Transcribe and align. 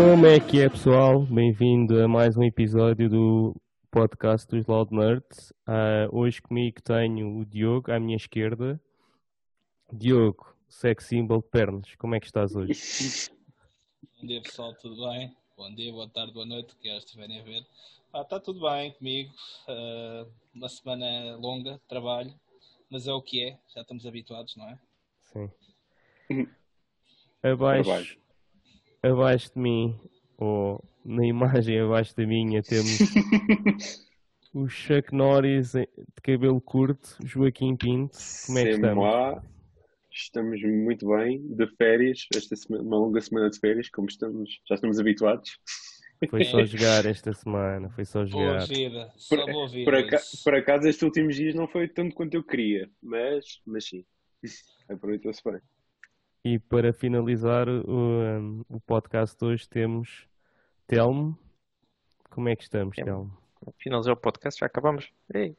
Como 0.00 0.24
é 0.24 0.40
que 0.40 0.62
é, 0.62 0.66
pessoal? 0.66 1.26
Bem-vindo 1.26 2.02
a 2.02 2.08
mais 2.08 2.34
um 2.34 2.42
episódio 2.42 3.10
do 3.10 3.54
podcast 3.90 4.48
dos 4.48 4.66
Loud 4.66 4.94
Nerds. 4.94 5.52
Ah, 5.66 6.08
hoje 6.10 6.40
comigo 6.40 6.80
tenho 6.80 7.36
o 7.36 7.44
Diogo 7.44 7.92
à 7.92 8.00
minha 8.00 8.16
esquerda. 8.16 8.80
Diogo, 9.92 10.56
sex 10.70 11.04
symbol 11.04 11.42
de 11.42 11.48
pernas, 11.48 11.94
como 11.96 12.14
é 12.14 12.18
que 12.18 12.24
estás 12.24 12.56
hoje? 12.56 13.30
Bom 14.18 14.26
dia 14.26 14.40
pessoal, 14.40 14.74
tudo 14.76 15.06
bem? 15.06 15.36
Bom 15.54 15.74
dia, 15.74 15.92
boa 15.92 16.08
tarde, 16.08 16.32
boa 16.32 16.46
noite, 16.46 16.74
que 16.76 16.88
já 16.88 16.96
estiverem 16.96 17.38
a 17.38 17.42
ver. 17.42 17.66
Ah, 18.10 18.22
está 18.22 18.40
tudo 18.40 18.62
bem 18.62 18.92
comigo. 18.92 19.30
Ah, 19.68 20.26
uma 20.54 20.70
semana 20.70 21.36
longa 21.36 21.74
de 21.74 21.80
trabalho, 21.80 22.32
mas 22.88 23.06
é 23.06 23.12
o 23.12 23.20
que 23.20 23.44
é, 23.44 23.58
já 23.74 23.82
estamos 23.82 24.06
habituados, 24.06 24.56
não 24.56 24.66
é? 24.66 24.78
Sim. 25.20 26.48
Abaixo, 27.42 28.18
abaixo 29.02 29.52
de 29.54 29.60
mim, 29.60 29.98
ou 30.38 30.82
na 31.04 31.26
imagem 31.26 31.80
abaixo 31.80 32.14
da 32.16 32.26
minha, 32.26 32.62
temos 32.62 32.98
o 34.54 34.68
Chuck 34.68 35.14
Norris 35.14 35.72
de 35.72 35.88
cabelo 36.22 36.60
curto, 36.60 37.16
Joaquim 37.24 37.76
Pinto. 37.76 38.16
Como 38.46 38.58
é 38.58 38.64
que 38.64 38.70
estamos? 38.70 38.94
moi. 38.96 39.40
Estamos 40.12 40.60
muito 40.62 41.06
bem, 41.08 41.40
de 41.56 41.66
férias, 41.76 42.26
esta 42.34 42.56
semana, 42.56 42.82
uma 42.82 42.96
longa 42.98 43.20
semana 43.20 43.48
de 43.48 43.58
férias, 43.60 43.88
como 43.90 44.08
estamos, 44.08 44.50
já 44.68 44.74
estamos 44.74 44.98
habituados. 44.98 45.56
Foi 46.28 46.44
só 46.44 46.62
jogar 46.66 47.06
esta 47.06 47.32
semana, 47.32 47.88
foi 47.90 48.04
só 48.04 48.24
Boa 48.26 48.58
jogar. 48.58 48.66
vida, 48.66 49.12
só 49.16 49.36
Por, 49.36 49.52
boa 49.52 49.68
vida. 49.68 49.84
por 49.84 49.94
aca- 49.94 50.22
por 50.44 50.54
acaso, 50.56 50.88
estes 50.88 51.02
últimos 51.04 51.36
dias 51.36 51.54
não 51.54 51.68
foi 51.68 51.86
tanto 51.88 52.14
quanto 52.16 52.34
eu 52.34 52.42
queria, 52.42 52.90
mas, 53.00 53.60
mas 53.64 53.86
sim, 53.86 54.04
aproveitou-se 54.90 55.40
bem. 55.44 55.60
E 56.44 56.58
para 56.58 56.92
finalizar 56.92 57.68
o, 57.68 57.84
um, 57.90 58.64
o 58.68 58.80
podcast 58.80 59.36
de 59.38 59.44
hoje 59.44 59.68
temos 59.68 60.26
Telmo. 60.86 61.38
Como 62.30 62.48
é 62.48 62.56
que 62.56 62.62
estamos, 62.62 62.96
É. 62.98 63.04
Telmo? 63.04 63.36
Finalizar 63.78 64.14
o 64.14 64.16
podcast, 64.16 64.58
já 64.58 64.66
acabamos. 64.66 65.10
Ei, 65.34 65.54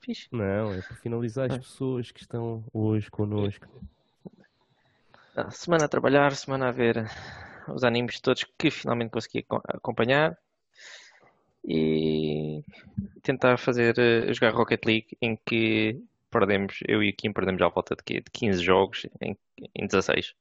fixe. 0.00 0.28
Não, 0.30 0.72
é 0.74 0.82
para 0.82 0.96
finalizar 0.96 1.46
as 1.46 1.56
Ah. 1.56 1.58
pessoas 1.58 2.10
que 2.10 2.20
estão 2.20 2.62
hoje 2.72 3.10
connosco. 3.10 3.66
Ah, 5.34 5.50
semana 5.50 5.86
a 5.86 5.88
trabalhar, 5.88 6.34
semana 6.34 6.68
a 6.68 6.72
ver 6.72 7.06
os 7.68 7.82
animes 7.82 8.20
todos 8.20 8.44
que 8.58 8.70
finalmente 8.70 9.10
consegui 9.10 9.38
aco- 9.48 9.62
acompanhar 9.68 10.36
e 11.64 12.62
tentar 13.22 13.56
fazer 13.58 13.94
jogar 14.34 14.54
Rocket 14.54 14.84
League 14.84 15.16
em 15.20 15.34
que 15.36 16.02
perdemos, 16.38 16.80
eu 16.86 17.02
e 17.02 17.10
o 17.10 17.16
Kim 17.16 17.32
perdemos 17.32 17.62
à 17.62 17.68
volta 17.68 17.96
de, 17.96 18.02
quê? 18.02 18.20
de 18.20 18.30
15 18.30 18.62
jogos 18.62 19.06
em, 19.20 19.36
em 19.74 19.86
16. 19.86 20.34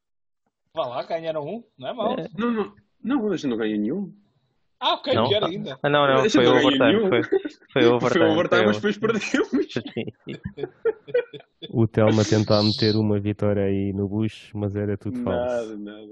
Vá 0.74 0.88
lá, 0.88 1.04
ganharam 1.04 1.48
um, 1.48 1.64
não 1.78 1.88
é 1.88 1.94
mau? 1.94 2.20
É. 2.20 2.28
Não, 2.38 2.52
não, 2.52 2.74
não, 3.02 3.32
a 3.32 3.36
gente 3.38 3.48
não 3.48 3.58
ganha 3.58 3.78
nenhum. 3.78 4.14
Ah, 4.78 4.96
ok, 4.96 5.14
Não? 5.14 5.30
pior 5.30 5.44
ainda. 5.46 5.80
Ah, 5.82 5.90
não, 5.90 6.06
não, 6.06 6.30
foi 6.30 6.44
ganha 6.44 6.58
overtime. 6.58 7.10
Foi, 7.10 7.24
foi 7.24 7.42
Foi 7.72 7.86
overtime. 7.88 8.26
overtime, 8.26 8.66
mas 8.66 8.78
foi 8.78 8.92
depois 8.94 9.20
perdemos. 9.20 9.74
O 11.70 11.88
Telmo 11.88 12.22
a 12.22 12.26
tentar 12.26 12.62
meter 12.62 12.96
uma 12.96 13.20
vitória 13.20 13.64
aí 13.64 13.92
no 13.92 14.08
bucho, 14.08 14.56
mas 14.58 14.76
era 14.76 14.98
tudo 14.98 15.20
falso. 15.24 15.76
Nada, 15.78 15.78
nada. 15.78 16.12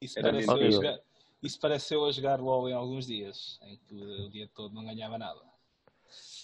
Isso 0.00 0.20
pareceu, 0.20 0.54
a 0.54 0.70
jogar, 0.70 0.98
isso 1.42 1.60
pareceu 1.60 2.04
a 2.04 2.12
jogar 2.12 2.40
LOL 2.40 2.68
em 2.68 2.72
alguns 2.72 3.06
dias, 3.06 3.58
em 3.62 3.76
que 3.76 3.94
o 3.94 4.30
dia 4.30 4.48
todo 4.54 4.74
não 4.74 4.84
ganhava 4.84 5.18
nada. 5.18 5.40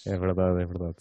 É 0.06 0.16
verdade, 0.18 0.62
é 0.62 0.66
verdade. 0.66 0.98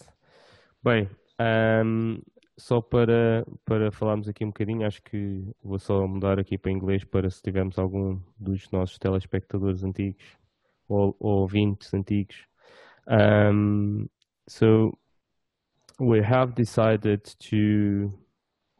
Bem, 0.82 1.10
ahm, 1.40 2.20
só 2.58 2.80
para, 2.82 3.46
para 3.64 3.90
falarmos 3.90 4.28
aqui 4.28 4.44
um 4.44 4.48
bocadinho, 4.48 4.86
acho 4.86 5.02
que 5.02 5.42
vou 5.62 5.78
só 5.78 6.06
mudar 6.06 6.38
aqui 6.38 6.58
para 6.58 6.70
inglês 6.70 7.04
para 7.04 7.30
se 7.30 7.42
tivermos 7.42 7.78
algum 7.78 8.20
dos 8.38 8.70
nossos 8.70 8.98
telespectadores 8.98 9.82
antigos 9.82 10.38
ou, 10.86 11.16
ou 11.18 11.40
ouvintes 11.40 11.94
antigos. 11.94 12.46
Um, 13.08 14.06
so, 14.46 14.96
we 15.98 16.20
have 16.20 16.54
decided 16.54 17.22
to 17.38 18.12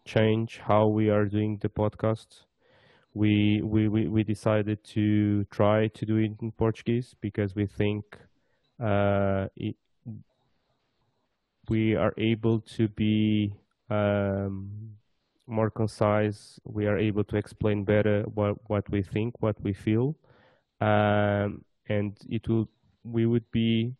change 0.04 0.58
how 0.58 0.86
we 0.86 1.10
are 1.10 1.26
doing 1.26 1.58
the 1.58 1.68
podcast. 1.68 2.44
We, 3.14 3.62
we, 3.62 3.88
we, 3.88 4.08
we 4.08 4.22
decided 4.22 4.84
to 4.94 5.44
try 5.50 5.88
to 5.88 6.06
do 6.06 6.16
it 6.18 6.32
in 6.40 6.52
Portuguese 6.52 7.14
because 7.20 7.56
we 7.56 7.66
think 7.66 8.04
uh, 8.78 9.48
it, 9.56 9.76
we 11.68 11.94
are 11.94 12.14
able 12.16 12.60
to 12.60 12.88
be 12.88 13.52
um, 13.90 14.70
more 15.46 15.70
concise. 15.70 16.58
We 16.64 16.86
are 16.86 16.98
able 16.98 17.24
to 17.24 17.36
explain 17.36 17.84
better 17.84 18.22
what, 18.34 18.56
what 18.68 18.88
we 18.90 19.02
think, 19.02 19.34
what 19.40 19.60
we 19.62 19.72
feel, 19.72 20.16
um, 20.80 21.64
and 21.88 22.16
it 22.28 22.48
will 22.48 22.68
we 23.02 23.26
would 23.26 23.50
be 23.50 23.94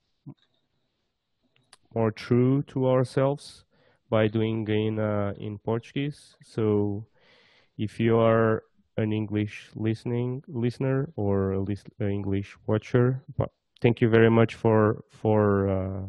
more 1.95 2.11
true 2.11 2.63
to 2.63 2.89
ourselves 2.89 3.65
by 4.09 4.29
doing 4.29 4.67
in 4.69 4.99
uh, 4.99 5.35
in 5.39 5.59
Portuguese. 5.59 6.37
So, 6.45 7.07
if 7.79 7.99
you 7.99 8.19
are 8.19 8.63
an 8.97 9.13
English 9.13 9.71
listening 9.75 10.43
listener 10.47 11.11
or 11.17 11.53
a 11.53 11.61
lis- 11.61 11.85
a 12.01 12.09
English 12.09 12.57
watcher, 12.67 13.23
thank 13.81 14.01
you 14.01 14.09
very 14.09 14.31
much 14.31 14.55
for 14.55 15.05
for 15.11 15.69
uh, 15.69 16.03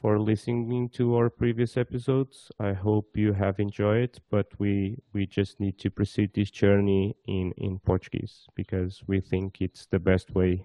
for 0.00 0.18
listening 0.18 0.88
to 0.88 1.14
our 1.16 1.28
previous 1.28 1.76
episodes. 1.76 2.50
I 2.58 2.72
hope 2.72 3.16
you 3.16 3.34
have 3.34 3.60
enjoyed, 3.60 4.18
but 4.30 4.46
we 4.58 4.96
we 5.12 5.26
just 5.26 5.60
need 5.60 5.78
to 5.80 5.90
proceed 5.90 6.32
this 6.32 6.50
journey 6.50 7.16
in 7.26 7.52
in 7.58 7.78
Portuguese 7.80 8.46
because 8.54 9.02
we 9.06 9.20
think 9.20 9.60
it's 9.60 9.86
the 9.86 9.98
best 9.98 10.34
way 10.34 10.64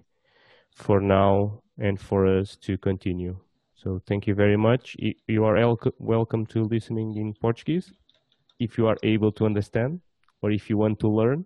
for 0.71 1.01
now 1.01 1.61
and 1.77 1.99
for 1.99 2.25
us 2.25 2.55
to 2.57 2.77
continue. 2.77 3.37
So 3.75 4.01
thank 4.07 4.25
you 4.25 4.35
very 4.35 4.57
much. 4.57 4.95
You 5.27 5.43
are 5.43 5.77
welcome 5.99 6.45
to 6.47 6.63
listening 6.63 7.17
in 7.17 7.33
Portuguese 7.33 7.91
if 8.59 8.77
you 8.77 8.87
are 8.87 8.97
able 9.03 9.31
to 9.33 9.45
understand 9.45 9.99
or 10.41 10.51
if 10.51 10.69
you 10.69 10.77
want 10.77 10.99
to 10.99 11.09
learn. 11.09 11.45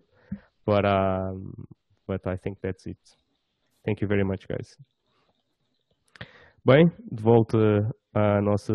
But 0.64 0.84
um, 0.84 1.66
but 2.06 2.24
I 2.26 2.36
think 2.36 2.58
that's 2.62 2.86
it. 2.86 3.02
Thank 3.84 4.00
you 4.00 4.06
very 4.06 4.24
much, 4.24 4.46
guys. 4.46 4.76
Bem, 6.64 6.90
de 7.10 7.22
volta 7.22 7.56
à 8.12 8.40
nossa 8.40 8.72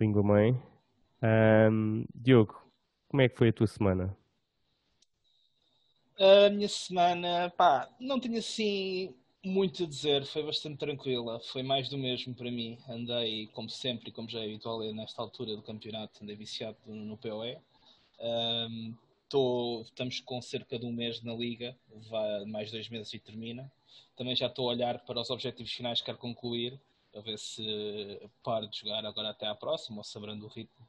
língua 0.00 0.22
mãe. 0.22 0.60
Ahm, 1.22 2.04
Diogo, 2.14 2.54
como 3.08 3.22
é 3.22 3.28
que 3.28 3.36
foi 3.36 3.48
a 3.48 3.52
tua 3.52 3.66
semana? 3.66 4.16
A 6.18 6.48
minha 6.50 6.68
semana, 6.68 7.50
pá, 7.56 7.88
não 8.00 8.18
tenho 8.20 8.38
assim 8.38 9.14
muito 9.44 9.82
a 9.84 9.86
dizer, 9.86 10.24
foi 10.26 10.42
bastante 10.44 10.78
tranquila, 10.78 11.40
foi 11.40 11.62
mais 11.62 11.88
do 11.88 11.98
mesmo 11.98 12.34
para 12.34 12.50
mim. 12.50 12.78
Andei, 12.88 13.48
como 13.48 13.68
sempre 13.68 14.10
como 14.12 14.28
já 14.28 14.40
é 14.40 14.44
habitual 14.44 14.82
é 14.82 14.92
nesta 14.92 15.20
altura 15.20 15.56
do 15.56 15.62
campeonato, 15.62 16.22
andei 16.22 16.36
viciado 16.36 16.76
no, 16.86 17.16
PoE. 17.16 17.58
Ahm, 18.20 18.94
tô- 19.28 19.82
estamos 19.84 20.20
com 20.20 20.40
cerca 20.42 20.78
de 20.78 20.86
um 20.86 20.92
mês 20.92 21.22
na 21.22 21.34
liga, 21.34 21.76
vai 22.10 22.44
mais 22.46 22.70
dois 22.70 22.88
meses 22.88 23.12
e 23.14 23.18
termina. 23.18 23.70
Também 24.16 24.36
já 24.36 24.46
estou 24.46 24.68
a 24.68 24.72
olhar 24.74 24.98
para 25.04 25.20
os 25.20 25.30
objetivos 25.30 25.72
finais 25.72 26.00
que 26.00 26.06
quero 26.06 26.18
concluir, 26.18 26.78
a 27.14 27.20
ver 27.20 27.38
se 27.38 28.20
paro 28.42 28.68
de 28.68 28.78
jogar 28.80 29.04
agora 29.04 29.30
até 29.30 29.46
à 29.46 29.54
próxima, 29.54 29.98
ou 29.98 30.04
sabrando 30.04 30.46
o 30.46 30.48
ritmo. 30.48 30.86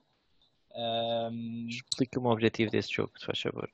Ahm, 0.76 1.68
Explica-me 1.70 2.26
o 2.28 2.32
objetivo 2.32 2.72
desse 2.72 2.92
jogo, 2.94 3.12
se 3.20 3.26
faz 3.26 3.40
favor. 3.40 3.70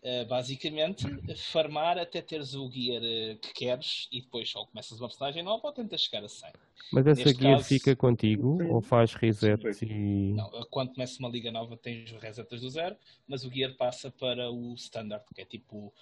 Uh, 0.00 0.24
basicamente, 0.26 1.02
farmar 1.50 1.98
até 1.98 2.22
teres 2.22 2.54
o 2.54 2.70
gear 2.70 3.02
uh, 3.02 3.36
que 3.40 3.52
queres 3.52 4.06
e 4.12 4.20
depois 4.20 4.48
só 4.48 4.64
começas 4.64 5.00
uma 5.00 5.08
personagem 5.08 5.42
nova 5.42 5.66
ou 5.66 5.72
tentas 5.72 6.02
chegar 6.02 6.22
a 6.24 6.28
100. 6.28 6.52
Mas 6.92 7.06
essa 7.08 7.24
Neste 7.24 7.38
guia 7.40 7.56
caso- 7.56 7.64
fica 7.68 7.96
contigo 7.96 8.62
ou 8.72 8.80
faz 8.80 9.12
reset 9.14 9.60
Sim. 9.74 9.86
e. 9.86 10.32
Não, 10.34 10.46
uh, 10.50 10.64
quando 10.70 10.92
começa 10.94 11.18
uma 11.18 11.28
liga 11.28 11.50
nova 11.50 11.76
tens 11.76 12.12
resetas 12.12 12.60
do 12.60 12.70
zero, 12.70 12.96
mas 13.26 13.44
o 13.44 13.50
gear 13.50 13.74
passa 13.74 14.08
para 14.08 14.48
o 14.48 14.72
standard, 14.74 15.24
que 15.34 15.40
é 15.40 15.44
tipo 15.44 15.86
uh, 15.86 15.92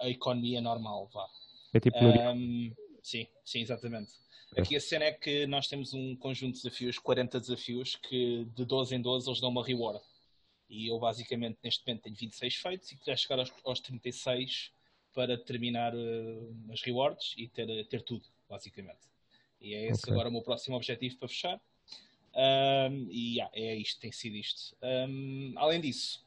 a, 0.00 0.04
a 0.04 0.10
economia 0.10 0.60
normal, 0.60 1.08
vá. 1.14 1.26
É 1.72 1.80
tipo. 1.80 1.96
Um, 1.98 2.72
sim, 3.06 3.26
sim, 3.44 3.60
exatamente. 3.60 4.12
É. 4.54 4.60
Aqui 4.60 4.76
a 4.76 4.80
cena 4.80 5.04
é 5.04 5.12
que 5.12 5.46
nós 5.46 5.68
temos 5.68 5.94
um 5.94 6.16
conjunto 6.16 6.56
de 6.56 6.62
desafios, 6.62 6.98
40 6.98 7.40
desafios, 7.40 7.96
que 7.96 8.44
de 8.54 8.64
12 8.64 8.96
em 8.96 9.00
12 9.00 9.28
eles 9.28 9.40
dão 9.40 9.50
uma 9.50 9.64
reward. 9.64 10.00
E 10.68 10.88
eu 10.88 10.98
basicamente 10.98 11.58
neste 11.62 11.86
momento 11.86 12.02
tenho 12.02 12.16
26 12.16 12.56
feitos 12.56 12.90
e 12.90 12.96
queria 12.96 13.16
chegar 13.16 13.38
aos, 13.38 13.52
aos 13.64 13.80
36 13.80 14.72
para 15.14 15.38
terminar 15.38 15.94
uh, 15.94 16.72
as 16.72 16.82
rewards 16.82 17.34
e 17.36 17.48
ter, 17.48 17.86
ter 17.86 18.02
tudo, 18.02 18.24
basicamente. 18.48 18.98
E 19.60 19.74
é 19.74 19.86
esse 19.86 20.02
Ok. 20.02 20.12
agora 20.12 20.28
o 20.28 20.32
meu 20.32 20.42
próximo 20.42 20.76
objetivo 20.76 21.16
para 21.16 21.28
fechar. 21.28 21.60
Um, 22.34 23.08
e 23.10 23.36
yeah, 23.36 23.50
é 23.54 23.74
isto, 23.76 24.00
tem 24.00 24.12
sido 24.12 24.36
isto. 24.36 24.76
Um, 24.82 25.54
além 25.56 25.80
disso, 25.80 26.24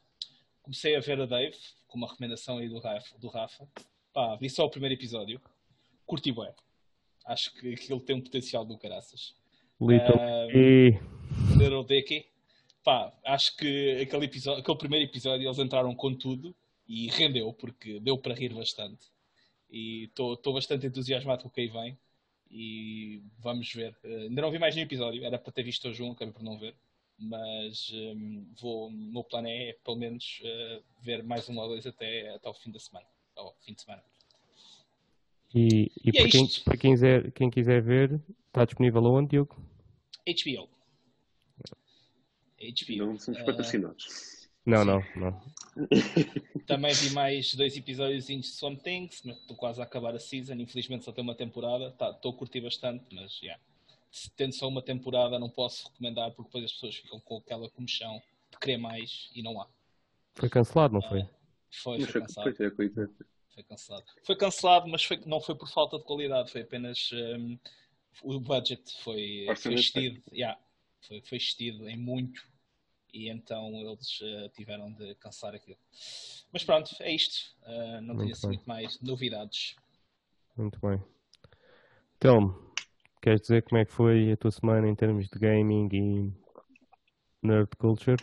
comecei 0.62 0.96
a 0.96 1.00
ver 1.00 1.20
a 1.20 1.26
Dave, 1.26 1.56
com 1.86 1.98
uma 1.98 2.08
recomendação 2.08 2.58
aí 2.58 2.68
do 2.68 2.78
Rafa. 2.78 3.18
Do 3.18 3.28
Rafa. 3.28 3.68
Pá, 4.12 4.34
vi 4.36 4.48
só 4.48 4.64
o 4.64 4.70
primeiro 4.70 4.94
episódio. 4.94 5.40
Curti 6.06 6.32
bem. 6.32 6.50
Acho 7.30 7.54
que 7.54 7.74
aquilo 7.74 8.00
tem 8.00 8.16
um 8.16 8.20
potencial 8.20 8.64
do 8.64 8.76
caraças. 8.76 9.36
Little 9.80 10.18
E. 10.52 10.98
Little 11.56 11.84
Dicky. 11.84 12.26
Pá, 12.82 13.16
acho 13.24 13.56
que 13.56 14.00
aquele, 14.00 14.24
episódio, 14.24 14.60
aquele 14.60 14.78
primeiro 14.78 15.08
episódio 15.08 15.46
eles 15.46 15.58
entraram 15.60 15.94
com 15.94 16.12
tudo 16.12 16.52
e 16.88 17.06
rendeu, 17.06 17.52
porque 17.52 18.00
deu 18.00 18.18
para 18.18 18.34
rir 18.34 18.52
bastante. 18.52 19.06
E 19.70 20.06
estou 20.06 20.52
bastante 20.52 20.88
entusiasmado 20.88 21.42
com 21.42 21.48
o 21.48 21.52
que 21.52 21.60
aí 21.60 21.68
vem. 21.68 21.96
E 22.50 23.22
vamos 23.38 23.72
ver. 23.72 23.96
Uh, 24.02 24.22
ainda 24.22 24.42
não 24.42 24.50
vi 24.50 24.58
mais 24.58 24.74
nenhum 24.74 24.86
episódio, 24.86 25.24
era 25.24 25.38
para 25.38 25.52
ter 25.52 25.62
visto 25.62 25.86
hoje 25.86 26.02
um, 26.02 26.10
acabei 26.10 26.34
por 26.34 26.42
não 26.42 26.58
ver. 26.58 26.74
Mas 27.16 27.92
um, 27.92 28.52
vou, 28.60 28.88
o 28.88 28.90
meu 28.90 29.22
plano 29.22 29.46
é, 29.46 29.76
pelo 29.84 29.96
menos, 29.96 30.42
uh, 30.42 30.82
ver 31.00 31.22
mais 31.22 31.48
um 31.48 31.56
ou 31.60 31.68
dois 31.68 31.86
até, 31.86 32.34
até 32.34 32.48
o 32.48 32.54
fim 32.54 32.72
da 32.72 32.80
semana. 32.80 33.06
Ao 33.36 33.54
fim 33.60 33.72
de 33.72 33.82
semana. 33.82 34.02
E, 35.54 35.90
e, 36.04 36.10
e 36.10 36.12
para, 36.12 36.22
é 36.22 36.28
quem, 36.28 36.48
para 36.64 36.76
quem, 36.76 36.92
quiser, 36.92 37.32
quem 37.32 37.50
quiser 37.50 37.82
ver, 37.82 38.20
está 38.46 38.64
disponível 38.64 39.02
onde, 39.04 39.30
Diogo? 39.30 39.56
HBO. 40.26 40.68
HBO. 42.60 43.06
Não 43.06 43.18
somos 43.18 43.42
patrocinados. 43.42 44.48
Não, 44.64 44.84
não, 44.84 45.02
não. 45.16 45.40
Também 46.66 46.92
vi 46.92 47.10
mais 47.10 47.54
dois 47.54 47.76
episódios 47.76 48.26
de 48.26 48.42
Some 48.42 48.76
Things, 48.76 49.22
mas 49.24 49.36
estou 49.38 49.56
quase 49.56 49.80
a 49.80 49.84
acabar 49.84 50.14
a 50.14 50.18
season. 50.18 50.54
Infelizmente 50.54 51.04
só 51.04 51.12
tem 51.12 51.24
uma 51.24 51.34
temporada. 51.34 51.88
Estou 51.88 52.14
tá, 52.14 52.28
a 52.28 52.32
curtir 52.32 52.60
bastante, 52.60 53.04
mas 53.12 53.38
já. 53.38 53.46
Yeah. 53.46 53.62
Tendo 54.36 54.52
só 54.52 54.66
uma 54.66 54.82
temporada, 54.82 55.38
não 55.38 55.48
posso 55.48 55.88
recomendar 55.88 56.32
porque 56.32 56.48
depois 56.48 56.64
as 56.64 56.72
pessoas 56.72 56.96
ficam 56.96 57.20
com 57.20 57.36
aquela 57.36 57.70
comichão 57.70 58.20
de 58.50 58.58
querer 58.58 58.76
mais 58.76 59.30
e 59.34 59.42
não 59.42 59.60
há. 59.60 59.68
Foi 60.34 60.48
cancelado, 60.48 60.94
não 60.94 61.02
foi? 61.02 61.20
Uh, 61.20 61.28
foi, 61.70 62.00
foi 62.00 62.20
cancelado. 62.20 62.56
Foi 62.56 62.90
cancelado. 63.64 64.06
Foi 64.24 64.36
cancelado, 64.36 64.88
mas 64.88 65.04
foi, 65.04 65.20
não 65.26 65.40
foi 65.40 65.54
por 65.54 65.68
falta 65.68 65.98
de 65.98 66.04
qualidade, 66.04 66.50
foi 66.50 66.62
apenas 66.62 67.10
um, 67.12 67.58
o 68.22 68.40
budget 68.40 68.82
foi, 69.02 69.46
foi. 69.56 70.22
Yeah, 70.32 70.58
foi, 71.00 71.22
foi 71.22 71.38
em 71.88 71.96
muito 71.96 72.48
e 73.12 73.28
então 73.28 73.72
eles 73.74 74.20
uh, 74.20 74.48
tiveram 74.54 74.92
de 74.92 75.14
cancelar 75.16 75.54
aquilo. 75.54 75.78
Mas 76.52 76.64
pronto, 76.64 76.94
é 77.00 77.12
isto. 77.12 77.54
Uh, 77.62 78.00
não 78.02 78.16
tinha 78.16 78.32
assim 78.32 78.46
muito 78.48 78.68
mais 78.68 79.00
novidades. 79.00 79.76
Muito 80.56 80.78
bem. 80.80 81.02
Então, 82.16 82.72
queres 83.22 83.40
dizer 83.40 83.62
como 83.62 83.80
é 83.80 83.84
que 83.84 83.92
foi 83.92 84.32
a 84.32 84.36
tua 84.36 84.50
semana 84.50 84.88
em 84.88 84.94
termos 84.94 85.28
de 85.28 85.38
gaming 85.38 85.88
e 85.92 86.32
nerd 87.42 87.70
culture? 87.78 88.22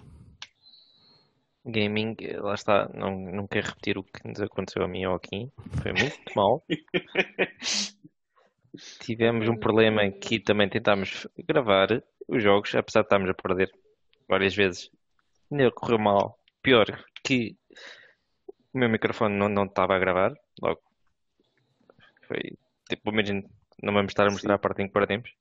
Gaming, 1.70 2.16
lá 2.38 2.54
está, 2.54 2.90
não, 2.94 3.20
não 3.20 3.46
quero 3.46 3.68
repetir 3.68 3.98
o 3.98 4.04
que 4.04 4.26
nos 4.26 4.40
aconteceu 4.40 4.84
a 4.84 4.88
mim 4.88 5.06
ou 5.06 5.16
aqui. 5.16 5.52
Foi 5.82 5.92
muito 5.92 6.18
mal. 6.34 6.64
Tivemos 9.02 9.50
um 9.50 9.58
problema 9.58 10.06
em 10.06 10.18
que 10.18 10.40
também 10.40 10.70
tentámos 10.70 11.28
gravar 11.46 12.02
os 12.28 12.42
jogos, 12.42 12.74
apesar 12.74 13.02
de 13.02 13.08
estarmos 13.08 13.30
a 13.30 13.34
perder 13.34 13.70
várias 14.30 14.56
vezes. 14.56 14.90
Ainda 15.52 15.70
correu 15.72 16.00
mal. 16.00 16.40
Pior 16.62 16.86
que 17.24 17.58
o 18.74 18.78
meu 18.78 18.90
microfone 18.90 19.36
não, 19.36 19.50
não 19.50 19.66
estava 19.66 19.94
a 19.94 20.00
gravar. 20.00 20.34
Logo. 20.62 20.82
Foi 22.28 22.40
tipo, 22.90 23.12
imagino, 23.12 23.44
não 23.84 23.94
vamos 23.94 24.12
estar 24.12 24.26
a 24.26 24.32
mostrar 24.32 24.54
Sim. 24.54 24.56
a 24.56 24.60
parte 24.60 24.82
em 24.84 24.88
que 24.88 24.94
perdemos. 24.94 25.34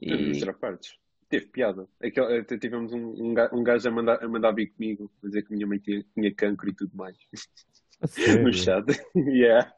E... 0.00 0.28
Mostrar 0.28 0.54
partes. 0.54 1.01
Teve 1.32 1.46
piada. 1.46 1.88
Aquele, 1.98 2.40
eh, 2.40 2.58
tivemos 2.58 2.92
um, 2.92 3.32
um 3.54 3.64
gajo 3.64 3.88
a 3.88 3.90
mandar, 3.90 4.22
a 4.22 4.28
mandar 4.28 4.52
vir 4.52 4.66
comigo, 4.66 5.10
a 5.24 5.28
dizer 5.28 5.42
que 5.42 5.54
minha 5.54 5.66
mãe 5.66 5.78
tinha, 5.78 6.04
tinha 6.12 6.34
cancro 6.34 6.68
e 6.68 6.74
tudo 6.74 6.94
mais. 6.94 7.16
no 8.44 8.52
chat. 8.52 8.84
yeah. 9.16 9.74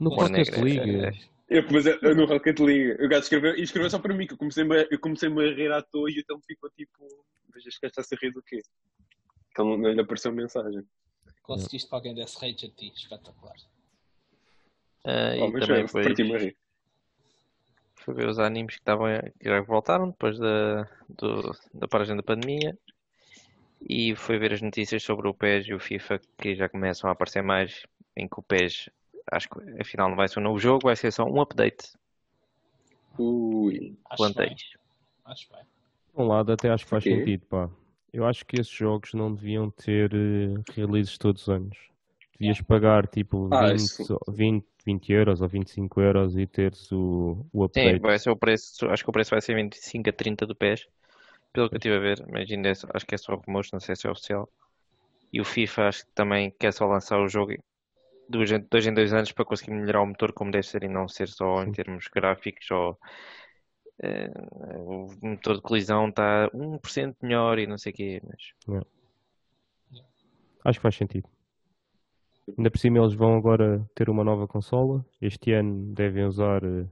No 0.00 0.10
podcast 0.16 0.60
liga. 0.60 1.12
Eu, 1.48 1.62
mas 1.70 1.86
eu, 1.86 1.96
eu 2.02 2.16
no 2.16 2.24
Rocket 2.24 2.58
League, 2.58 3.04
o 3.04 3.08
gajo 3.08 3.22
escreveu, 3.22 3.56
e 3.56 3.62
escreveu 3.62 3.88
só 3.88 4.00
para 4.00 4.12
mim, 4.12 4.26
que 4.26 4.32
eu 4.32 4.36
comecei-me 4.36 4.88
eu 4.90 4.98
comecei 4.98 5.28
a 5.28 5.54
rir 5.54 5.70
à 5.70 5.80
toa 5.80 6.10
e 6.10 6.18
então 6.18 6.40
ficou 6.44 6.68
tipo, 6.70 7.24
mas 7.54 7.64
este 7.64 7.78
gajo 7.80 7.92
está 7.96 8.16
a 8.16 8.18
rir 8.20 8.32
do 8.32 8.42
quê? 8.42 8.60
Então 9.52 9.76
não 9.76 9.92
lhe 9.92 10.00
apareceu 10.00 10.32
mensagem. 10.32 10.82
Conseguiste 11.44 11.88
que 11.88 11.94
alguém 11.94 12.16
desse 12.16 12.36
rage 12.36 12.66
a 12.66 12.68
ti, 12.68 12.92
espetacular. 12.96 13.54
Uh, 15.04 15.38
oh, 15.40 15.56
e 15.56 15.60
também 15.60 15.86
foi, 15.86 16.02
a 16.02 16.38
rir. 16.38 16.56
Foi 18.04 18.14
ver 18.14 18.28
os 18.28 18.38
animes 18.38 18.74
que, 18.74 18.80
estavam, 18.80 19.06
que 19.38 19.48
já 19.48 19.60
voltaram 19.60 20.10
depois 20.10 20.38
da, 20.38 20.88
do, 21.08 21.52
da 21.72 21.88
paragem 21.88 22.16
da 22.16 22.22
pandemia. 22.22 22.76
E 23.88 24.14
foi 24.14 24.38
ver 24.38 24.52
as 24.52 24.62
notícias 24.62 25.02
sobre 25.02 25.28
o 25.28 25.34
PES 25.34 25.66
e 25.66 25.74
o 25.74 25.80
FIFA 25.80 26.20
que 26.38 26.54
já 26.54 26.68
começam 26.68 27.08
a 27.08 27.12
aparecer 27.12 27.42
mais, 27.42 27.84
em 28.16 28.28
que 28.28 28.38
o 28.38 28.42
PES 28.42 28.88
acho 29.30 29.48
que 29.48 29.80
afinal 29.80 30.08
não 30.08 30.16
vai 30.16 30.28
ser 30.28 30.40
um 30.40 30.42
novo 30.42 30.58
jogo, 30.58 30.84
vai 30.84 30.96
ser 30.96 31.12
só 31.12 31.24
um 31.24 31.40
update. 31.40 31.92
Ui, 33.18 33.96
acho 34.10 34.34
bem. 34.34 34.56
Acho 35.24 35.48
bem. 35.52 35.62
um 36.16 36.26
lado 36.26 36.52
até 36.52 36.70
acho 36.70 36.84
que 36.84 36.90
faz 36.90 37.04
sentido, 37.04 37.46
pá. 37.46 37.70
Eu 38.12 38.26
acho 38.26 38.44
que 38.44 38.60
esses 38.60 38.72
jogos 38.72 39.14
não 39.14 39.34
deviam 39.34 39.70
ter 39.70 40.12
uh, 40.12 40.62
releases 40.74 41.16
todos 41.16 41.42
os 41.42 41.48
anos. 41.48 41.91
Devias 42.38 42.60
pagar 42.62 43.06
tipo 43.06 43.48
ah, 43.52 43.72
20, 43.72 44.18
20, 44.28 44.66
20 44.84 45.12
euros 45.12 45.40
ou 45.40 45.48
25 45.48 46.00
euros 46.00 46.36
e 46.36 46.46
teres 46.46 46.90
o, 46.90 47.46
o 47.52 47.64
update. 47.64 47.96
Sim, 47.96 48.00
vai 48.00 48.18
ser 48.18 48.30
o 48.30 48.36
preço, 48.36 48.88
acho 48.88 49.04
que 49.04 49.10
o 49.10 49.12
preço 49.12 49.30
vai 49.30 49.40
ser 49.40 49.54
25 49.54 50.10
a 50.10 50.12
30 50.12 50.46
do 50.46 50.56
PES. 50.56 50.88
Pelo 51.52 51.68
que 51.68 51.74
eu 51.74 51.78
estive 51.78 51.96
a 51.96 52.00
ver, 52.00 52.24
imagina, 52.26 52.70
acho 52.70 53.06
que 53.06 53.14
é 53.14 53.18
só 53.18 53.34
rumores, 53.34 53.70
não 53.72 53.80
sei 53.80 53.94
se 53.94 54.06
é 54.06 54.10
oficial. 54.10 54.48
E 55.32 55.40
o 55.40 55.44
FIFA 55.44 55.88
acho 55.88 56.04
que 56.04 56.12
também 56.14 56.50
quer 56.58 56.72
só 56.72 56.86
lançar 56.86 57.20
o 57.20 57.28
jogo 57.28 57.54
dois, 58.28 58.50
dois 58.70 58.86
em 58.86 58.94
dois 58.94 59.12
anos 59.12 59.32
para 59.32 59.44
conseguir 59.44 59.72
melhorar 59.72 60.02
o 60.02 60.06
motor 60.06 60.32
como 60.32 60.50
deve 60.50 60.66
ser 60.66 60.82
e 60.82 60.88
não 60.88 61.08
ser 61.08 61.28
só 61.28 61.62
em 61.62 61.72
termos 61.72 62.08
gráficos 62.08 62.70
ou 62.70 62.98
uh, 64.02 65.16
o 65.22 65.26
motor 65.26 65.56
de 65.56 65.62
colisão 65.62 66.08
está 66.08 66.50
1% 66.52 67.16
melhor 67.22 67.58
e 67.58 67.66
não 67.66 67.78
sei 67.78 67.92
o 67.92 67.94
quê. 67.94 68.22
Mas... 68.24 68.82
Acho 70.64 70.78
que 70.78 70.82
faz 70.82 70.96
sentido. 70.96 71.28
Ainda 72.56 72.70
por 72.70 72.78
cima 72.78 72.98
eles 72.98 73.14
vão 73.14 73.36
agora 73.36 73.88
ter 73.94 74.10
uma 74.10 74.24
nova 74.24 74.48
consola. 74.48 75.04
Este 75.20 75.52
ano 75.52 75.94
devem 75.94 76.24
usar 76.24 76.64
uh, 76.64 76.88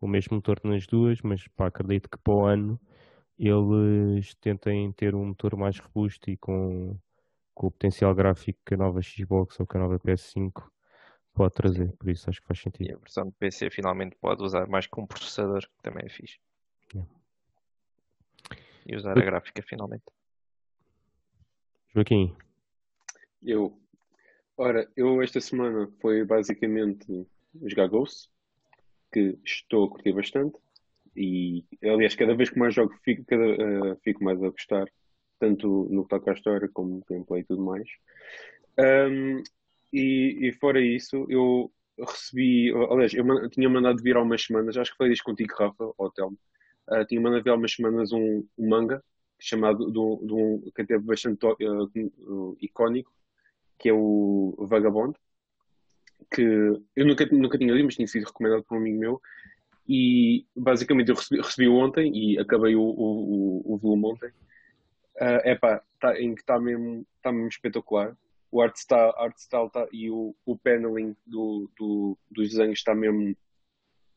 o 0.00 0.08
mesmo 0.08 0.36
motor 0.36 0.60
nas 0.64 0.86
duas, 0.86 1.20
mas 1.22 1.46
pá, 1.48 1.66
acredito 1.66 2.08
que 2.08 2.18
para 2.18 2.34
o 2.34 2.46
ano 2.46 2.80
eles 3.38 4.34
tentem 4.36 4.92
ter 4.92 5.14
um 5.14 5.26
motor 5.26 5.56
mais 5.56 5.78
robusto 5.78 6.30
e 6.30 6.36
com, 6.36 6.96
com 7.52 7.66
o 7.66 7.70
potencial 7.70 8.14
gráfico 8.14 8.60
que 8.64 8.74
a 8.74 8.76
nova 8.76 9.02
Xbox 9.02 9.58
ou 9.60 9.66
que 9.66 9.76
a 9.76 9.80
nova 9.80 9.98
PS5 9.98 10.62
pode 11.34 11.52
trazer, 11.52 11.92
por 11.96 12.08
isso 12.08 12.30
acho 12.30 12.40
que 12.40 12.46
faz 12.46 12.60
sentido. 12.60 12.88
E 12.88 12.94
a 12.94 12.98
versão 12.98 13.26
do 13.26 13.32
PC 13.32 13.68
finalmente 13.70 14.16
pode 14.20 14.42
usar 14.42 14.68
mais 14.68 14.86
que 14.86 15.00
um 15.00 15.06
processador, 15.06 15.62
que 15.62 15.82
também 15.82 16.06
é 16.06 16.08
fixe. 16.08 16.38
Yeah. 16.94 17.10
E 18.86 18.96
usar 18.96 19.18
a 19.18 19.22
gráfica 19.22 19.62
finalmente. 19.62 20.04
Joaquim. 21.92 22.36
Eu. 23.42 23.76
Ora, 24.56 24.88
eu 24.96 25.20
esta 25.20 25.40
semana 25.40 25.88
foi 26.00 26.24
basicamente 26.24 27.26
jogar 27.64 27.88
Ghost, 27.88 28.28
que 29.12 29.36
estou 29.44 29.86
a 29.86 29.90
curtir 29.90 30.12
bastante. 30.12 30.56
E 31.16 31.64
aliás, 31.82 32.14
cada 32.14 32.34
vez 32.36 32.50
que 32.50 32.58
mais 32.58 32.74
jogo 32.74 32.94
fico, 33.04 33.24
cada, 33.24 33.44
uh, 33.44 33.96
fico 34.02 34.22
mais 34.22 34.42
a 34.42 34.50
gostar, 34.50 34.86
tanto 35.40 35.88
no 35.90 36.04
que 36.04 36.10
toca 36.10 36.30
à 36.30 36.34
história 36.34 36.68
como 36.72 37.04
gameplay 37.08 37.42
e 37.42 37.44
tudo 37.44 37.62
mais. 37.62 37.88
Um, 38.78 39.42
e, 39.92 40.48
e 40.48 40.52
fora 40.52 40.80
isso, 40.80 41.26
eu 41.28 41.70
recebi, 41.98 42.72
aliás, 42.90 43.14
eu 43.14 43.50
tinha 43.50 43.68
mandado 43.68 44.02
vir 44.02 44.16
há 44.16 44.22
umas 44.22 44.42
semanas, 44.42 44.76
acho 44.76 44.92
que 44.92 44.96
foi 44.96 45.12
isso 45.12 45.22
contigo, 45.24 45.54
Rafa, 45.56 45.92
ou 45.96 46.10
Telmo, 46.10 46.38
uh, 46.90 47.04
tinha 47.06 47.20
mandado 47.20 47.44
vir 47.44 47.50
há 47.50 47.54
umas 47.56 47.72
semanas 47.72 48.12
um, 48.12 48.44
um 48.58 48.68
manga 48.68 49.02
chamado, 49.38 49.90
de 49.92 49.98
um, 49.98 50.70
que 50.74 50.82
até 50.82 50.98
bastante 50.98 51.44
uh, 51.46 52.56
icónico, 52.60 53.12
que 53.78 53.88
é 53.88 53.92
o 53.92 54.54
Vagabond, 54.58 55.16
que 56.32 56.42
eu 56.42 57.06
nunca, 57.06 57.26
nunca 57.26 57.58
tinha 57.58 57.72
lido, 57.72 57.86
mas 57.86 57.96
tinha 57.96 58.08
sido 58.08 58.26
recomendado 58.26 58.64
por 58.64 58.76
um 58.76 58.80
amigo 58.80 58.98
meu, 58.98 59.20
e 59.88 60.46
basicamente 60.56 61.10
eu 61.10 61.14
recebi, 61.14 61.42
recebi 61.42 61.68
ontem 61.68 62.10
e 62.14 62.38
acabei 62.38 62.74
o, 62.74 62.82
o, 62.82 63.74
o, 63.74 63.76
volume 63.76 64.06
ontem. 64.06 64.30
Uh, 65.16 65.48
epá, 65.48 65.82
tá, 66.00 66.18
em 66.18 66.34
que 66.34 66.40
está 66.40 66.58
mesmo, 66.58 67.06
tá 67.22 67.30
mesmo 67.30 67.48
espetacular 67.48 68.16
o 68.54 68.62
art 68.62 68.76
style, 68.76 69.12
art 69.16 69.36
style 69.36 69.68
tá, 69.68 69.84
e 69.92 70.08
o, 70.08 70.32
o 70.46 70.56
paneling 70.56 71.16
do, 71.26 71.68
do, 71.76 72.16
dos 72.30 72.50
desenhos 72.50 72.78
está 72.78 72.94
mesmo, 72.94 73.36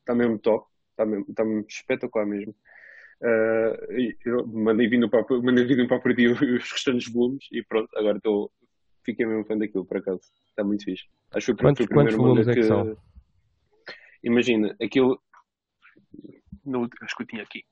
está 0.02 0.14
mesmo 0.14 0.38
top, 0.38 0.68
está 0.92 1.08
mesmo, 1.08 1.26
está 1.28 1.44
mesmo 1.44 1.66
espetacular 1.68 2.28
mesmo. 2.28 2.56
Uh, 3.20 4.48
mandei 4.48 4.88
vir 4.88 5.00
no 5.00 5.10
próprio, 5.10 5.42
mandei 5.42 5.88
próprio 5.88 6.16
dia 6.16 6.32
os 6.34 6.72
restantes 6.72 7.12
volumes 7.12 7.48
e 7.52 7.64
pronto, 7.64 7.90
agora 7.98 8.18
estou, 8.18 8.52
fiquei 9.08 9.26
mesmo 9.26 9.46
fã 9.46 9.58
daquilo 9.58 9.86
por 9.86 9.98
acaso, 9.98 10.22
está 10.50 10.64
muito 10.64 10.84
fixe. 10.84 11.06
Acho 11.32 11.56
que 11.56 11.64
quantos, 11.64 11.86
o 11.86 11.88
primeiro 11.88 12.18
volumes 12.18 12.48
é 12.48 12.54
que, 12.54 12.64
são? 12.64 12.98
Imagina, 14.22 14.76
aquilo, 14.82 15.22
no, 16.66 16.90
acho 17.02 17.16
que 17.16 17.24
eu 17.24 17.28
tinha 17.28 17.44
aqui. 17.44 17.64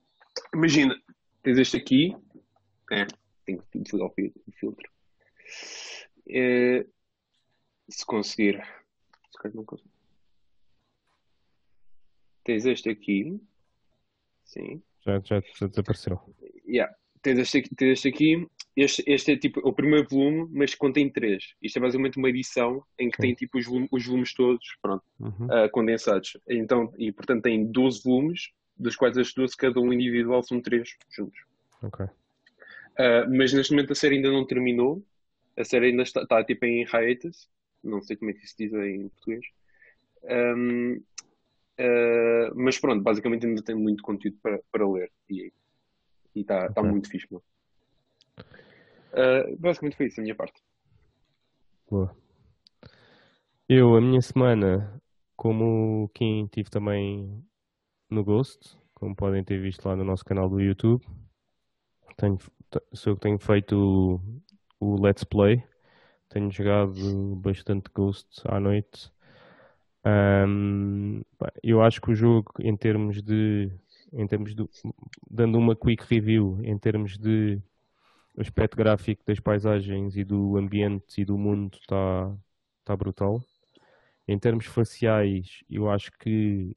Imagina, 0.53 0.95
tens 1.43 1.57
este 1.57 1.77
aqui, 1.77 2.15
é, 2.91 3.05
tenho 3.45 3.61
que 3.71 3.79
desligar 3.79 4.07
o 4.07 4.51
filtro 4.53 4.95
é, 6.29 6.85
se 7.89 8.05
conseguir. 8.05 8.61
Se 9.31 9.55
não 9.55 9.63
consigo. 9.63 9.89
Tens 12.43 12.65
este 12.65 12.89
aqui. 12.89 13.39
Sim. 14.45 14.81
Já, 15.05 15.19
já, 15.19 15.41
já 15.41 15.67
desapareceu. 15.67 16.19
Yeah. 16.67 16.95
Tens, 17.21 17.39
este 17.39 17.59
aqui, 17.59 17.75
tens 17.75 17.91
este 17.91 18.09
aqui 18.09 18.47
este, 18.75 19.03
este 19.07 19.31
é 19.31 19.37
tipo 19.37 19.61
o 19.61 19.71
primeiro 19.71 20.07
volume, 20.07 20.49
mas 20.51 20.75
contém 20.75 21.09
três. 21.09 21.55
Isto 21.61 21.77
é 21.77 21.81
basicamente 21.81 22.17
uma 22.17 22.29
edição 22.29 22.83
em 22.99 23.09
que 23.09 23.15
Sim. 23.15 23.21
tem 23.21 23.33
tipo 23.33 23.57
os, 23.57 23.65
volumes, 23.65 23.89
os 23.91 24.05
volumes 24.05 24.33
todos 24.33 24.77
pronto, 24.81 25.03
uhum. 25.19 25.45
uh, 25.45 25.69
condensados. 25.71 26.37
Então, 26.47 26.93
e 26.97 27.11
portanto 27.11 27.43
tem 27.43 27.65
12 27.65 28.03
volumes, 28.03 28.51
dos 28.77 28.95
quais 28.95 29.17
as 29.17 29.33
12, 29.33 29.55
cada 29.55 29.79
um 29.79 29.93
individual, 29.93 30.43
são 30.43 30.59
três 30.59 30.89
juntos. 31.09 31.39
Ok. 31.81 32.05
Uh, 32.05 33.29
mas 33.29 33.53
neste 33.53 33.71
momento 33.71 33.93
a 33.93 33.95
série 33.95 34.17
ainda 34.17 34.31
não 34.31 34.45
terminou. 34.45 35.01
A 35.57 35.63
série 35.63 35.87
ainda 35.87 36.03
está, 36.03 36.23
está 36.23 36.43
tipo 36.43 36.65
em 36.65 36.83
hiatus. 36.83 37.49
Não 37.81 38.01
sei 38.01 38.17
como 38.17 38.31
é 38.31 38.33
que 38.33 38.45
se 38.45 38.57
diz 38.57 38.73
em 38.73 39.07
português. 39.07 39.45
Um, 40.23 41.01
uh, 41.79 42.55
mas 42.55 42.77
pronto, 42.77 43.01
basicamente 43.01 43.45
ainda 43.45 43.61
tem 43.61 43.75
muito 43.75 44.03
conteúdo 44.03 44.37
para, 44.41 44.59
para 44.69 44.89
ler. 44.89 45.11
E 45.29 45.51
está 46.35 46.69
tá 46.73 46.83
muito 46.83 47.09
fixe, 47.09 47.27
mano. 47.31 47.43
Uh, 49.15 49.55
basicamente 49.57 49.95
foi 49.95 50.07
isso 50.07 50.19
a 50.19 50.23
minha 50.23 50.35
parte. 50.35 50.61
Boa. 51.89 52.13
Eu, 53.69 53.95
a 53.95 54.01
minha 54.01 54.21
semana, 54.21 55.01
como 55.35 56.09
quem 56.13 56.45
tive 56.47 56.69
também 56.69 57.41
no 58.09 58.23
Ghost, 58.23 58.77
como 58.93 59.15
podem 59.15 59.43
ter 59.43 59.59
visto 59.61 59.85
lá 59.87 59.95
no 59.95 60.03
nosso 60.03 60.25
canal 60.25 60.49
do 60.49 60.59
YouTube, 60.59 61.03
tenho, 62.17 62.37
sou 62.93 63.13
eu 63.13 63.15
que 63.15 63.21
tenho 63.21 63.39
feito 63.39 64.21
o, 64.79 64.95
o 64.95 65.01
Let's 65.01 65.23
Play. 65.23 65.63
Tenho 66.29 66.51
jogado 66.51 67.35
bastante 67.37 67.89
Ghost 67.93 68.41
à 68.45 68.59
noite. 68.59 69.11
Um, 70.05 71.21
eu 71.63 71.81
acho 71.81 72.01
que 72.01 72.11
o 72.11 72.15
jogo, 72.15 72.51
em 72.59 72.75
termos 72.75 73.21
de. 73.21 73.71
Em 74.13 74.27
termos 74.27 74.55
de, 74.55 74.63
dando 75.29 75.57
uma 75.57 75.75
quick 75.75 76.05
review, 76.07 76.59
em 76.63 76.77
termos 76.77 77.17
de 77.17 77.61
aspecto 78.37 78.75
gráfico 78.75 79.23
das 79.25 79.39
paisagens 79.39 80.15
e 80.15 80.23
do 80.23 80.57
ambiente 80.57 81.21
e 81.21 81.25
do 81.25 81.37
mundo 81.37 81.77
está 81.79 82.35
tá 82.83 82.95
brutal. 82.95 83.41
Em 84.27 84.37
termos 84.39 84.65
faciais, 84.65 85.63
eu 85.69 85.89
acho 85.89 86.11
que 86.17 86.75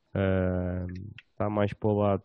está 1.32 1.48
uh, 1.48 1.50
mais 1.50 1.72
para 1.72 1.88
o 1.88 1.98
lado 1.98 2.24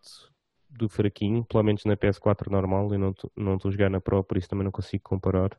do 0.68 0.88
fraquinho, 0.88 1.44
pelo 1.44 1.62
menos 1.62 1.84
na 1.84 1.96
PS4 1.96 2.50
normal. 2.50 2.92
Eu 2.92 2.98
não 2.98 3.10
estou 3.56 3.68
a 3.68 3.72
jogar 3.72 3.90
na 3.90 4.00
Pro, 4.00 4.22
por 4.22 4.36
isso 4.36 4.48
também 4.48 4.64
não 4.64 4.72
consigo 4.72 5.02
comparar. 5.02 5.50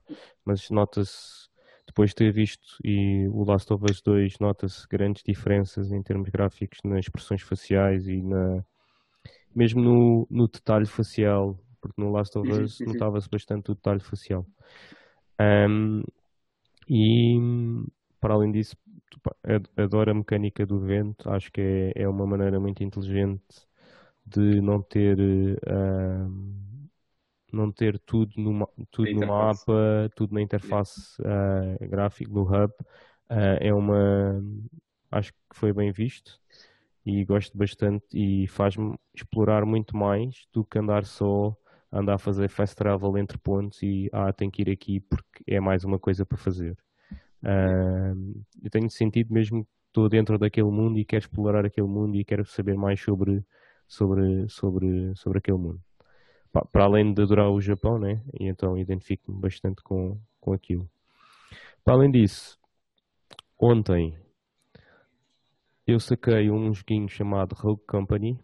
Mas 0.43 0.69
nota-se, 0.69 1.49
depois 1.87 2.11
de 2.11 2.15
ter 2.15 2.31
visto 2.31 2.77
e 2.83 3.27
o 3.29 3.43
Last 3.43 3.71
of 3.73 3.83
Us 3.89 4.01
2, 4.01 4.39
nota-se 4.39 4.87
grandes 4.87 5.23
diferenças 5.23 5.91
em 5.91 6.01
termos 6.03 6.29
gráficos 6.29 6.79
nas 6.83 7.05
expressões 7.05 7.41
faciais 7.41 8.07
e 8.07 8.21
na, 8.21 8.63
mesmo 9.55 9.81
no, 9.81 10.27
no 10.29 10.47
detalhe 10.47 10.85
facial 10.85 11.57
porque 11.85 12.01
no 12.01 12.11
Last 12.11 12.35
of 12.37 12.51
Us 12.51 12.79
notava-se 12.79 13.29
bastante 13.29 13.71
o 13.71 13.75
detalhe 13.75 13.99
facial. 13.99 14.45
Um, 15.39 16.01
e 16.89 17.37
para 18.19 18.33
além 18.33 18.51
disso, 18.51 18.75
adoro 19.77 20.09
a 20.09 20.13
mecânica 20.15 20.65
do 20.65 20.79
vento, 20.79 21.29
acho 21.29 21.51
que 21.51 21.61
é, 21.61 22.03
é 22.03 22.09
uma 22.09 22.25
maneira 22.25 22.59
muito 22.59 22.83
inteligente 22.83 23.67
de 24.25 24.59
não 24.61 24.81
ter 24.81 25.19
uh, 25.19 26.55
não 27.53 27.71
ter 27.71 27.99
tudo 27.99 28.33
no, 28.37 28.67
tudo 28.89 29.11
no 29.11 29.27
mapa, 29.27 30.09
tudo 30.15 30.33
na 30.33 30.41
interface 30.41 31.21
uh, 31.21 31.87
gráfica 31.87 32.31
do 32.31 32.41
hub. 32.41 32.73
Uh, 33.29 33.57
é 33.59 33.73
uma 33.73 34.41
acho 35.11 35.31
que 35.31 35.39
foi 35.53 35.71
bem 35.71 35.91
visto 35.91 36.39
e 37.05 37.23
gosto 37.23 37.55
bastante 37.55 38.05
e 38.11 38.47
faz-me 38.47 38.95
explorar 39.13 39.65
muito 39.65 39.95
mais 39.95 40.47
do 40.51 40.65
que 40.65 40.79
andar 40.79 41.05
só 41.05 41.55
andar 41.95 42.15
a 42.15 42.19
fazer 42.19 42.49
fast 42.49 42.75
travel 42.75 43.17
entre 43.17 43.37
pontos 43.37 43.81
e 43.81 44.09
ah, 44.11 44.31
tenho 44.33 44.51
que 44.51 44.61
ir 44.63 44.69
aqui 44.69 44.99
porque 44.99 45.43
é 45.47 45.59
mais 45.61 45.85
uma 45.85 45.97
coisa 45.97 46.25
para 46.25 46.37
fazer. 46.37 46.77
Uh, 47.41 48.43
eu 48.61 48.69
tenho 48.69 48.89
sentido 48.89 49.33
mesmo 49.33 49.63
que 49.63 49.71
estou 49.87 50.09
dentro 50.09 50.37
daquele 50.37 50.69
mundo 50.69 50.99
e 50.99 51.05
quero 51.05 51.21
explorar 51.21 51.65
aquele 51.65 51.87
mundo 51.87 52.17
e 52.17 52.25
quero 52.25 52.45
saber 52.45 52.75
mais 52.75 52.99
sobre, 52.99 53.43
sobre, 53.87 54.49
sobre, 54.49 55.15
sobre 55.15 55.37
aquele 55.37 55.57
mundo. 55.57 55.79
Para 56.71 56.83
além 56.83 57.13
de 57.13 57.21
adorar 57.21 57.49
o 57.49 57.61
Japão, 57.61 57.97
né? 57.97 58.21
E 58.39 58.47
então 58.47 58.77
identifico-me 58.77 59.39
bastante 59.39 59.81
com, 59.81 60.19
com 60.39 60.53
aquilo. 60.53 60.89
Para 61.83 61.93
além 61.93 62.11
disso, 62.11 62.57
ontem 63.57 64.17
eu 65.87 65.99
saquei 65.99 66.49
um 66.49 66.73
joguinho 66.73 67.07
chamado 67.07 67.53
Rogue 67.53 67.83
Company, 67.87 68.39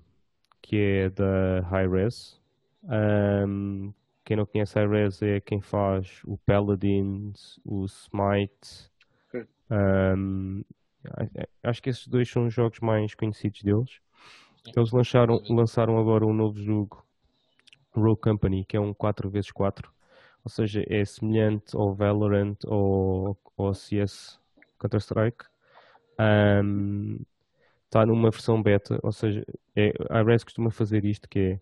que 0.62 0.78
é 0.78 1.10
da 1.10 1.60
Hi-Res, 1.70 2.41
um, 2.84 3.94
quem 4.24 4.38
não 4.38 4.46
conhece 4.46 4.80
a 4.80 4.88
Res 4.88 5.22
é 5.22 5.40
quem 5.40 5.62
faz 5.62 6.22
o 6.26 6.38
Paladins, 6.38 7.60
o 7.66 7.86
Smite. 7.86 8.92
Um, 9.70 10.64
acho 11.64 11.82
que 11.82 11.90
esses 11.90 12.08
dois 12.08 12.30
são 12.30 12.48
os 12.48 12.54
jogos 12.54 12.80
mais 12.80 13.16
conhecidos 13.16 13.62
deles. 13.64 14.00
Eles 14.76 14.92
lançaram, 14.92 15.42
lançaram 15.50 15.98
agora 15.98 16.26
um 16.26 16.34
novo 16.34 16.60
jogo, 16.60 17.06
Rogue 17.94 18.22
Company, 18.22 18.64
que 18.66 18.78
é 18.78 18.80
um 18.80 18.94
4x4. 18.94 19.90
Ou 20.44 20.50
seja, 20.50 20.84
é 20.88 21.04
semelhante 21.06 21.76
ao 21.76 21.94
Valorant 21.94 22.58
ou 22.66 23.38
ao 23.58 23.74
CS 23.74 24.40
Counter-Strike. 24.80 25.46
Um, 26.20 27.20
está 27.86 28.06
numa 28.06 28.30
versão 28.30 28.62
beta, 28.62 29.00
ou 29.04 29.12
seja, 29.12 29.46
é, 29.76 29.94
a 30.10 30.22
Res 30.22 30.44
costuma 30.44 30.72
fazer 30.72 31.04
isto 31.06 31.28
que 31.28 31.40
é 31.40 31.60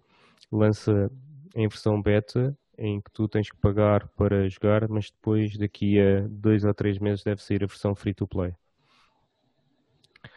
lança 0.51 1.12
em 1.55 1.67
versão 1.67 2.01
beta 2.01 2.58
em 2.77 3.01
que 3.01 3.12
tu 3.12 3.27
tens 3.27 3.50
que 3.50 3.58
pagar 3.58 4.08
para 4.10 4.48
jogar, 4.48 4.88
mas 4.88 5.12
depois 5.12 5.58
daqui 5.58 6.00
a 6.00 6.25
dois 6.29 6.63
ou 6.63 6.74
três 6.74 6.98
meses 6.98 7.24
deve 7.24 7.43
sair 7.43 7.63
a 7.63 7.67
versão 7.67 7.93
free 7.93 8.13
to 8.13 8.25
play. 8.25 8.55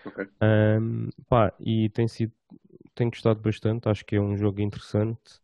Okay. 0.05 0.27
Um, 0.43 1.09
pá, 1.29 1.53
e 1.61 1.89
tem 1.91 2.09
sido 2.09 2.33
tenho 2.95 3.11
gostado 3.11 3.41
bastante, 3.41 3.89
acho 3.89 4.05
que 4.05 4.17
é 4.17 4.21
um 4.21 4.37
jogo 4.37 4.61
interessante. 4.61 5.41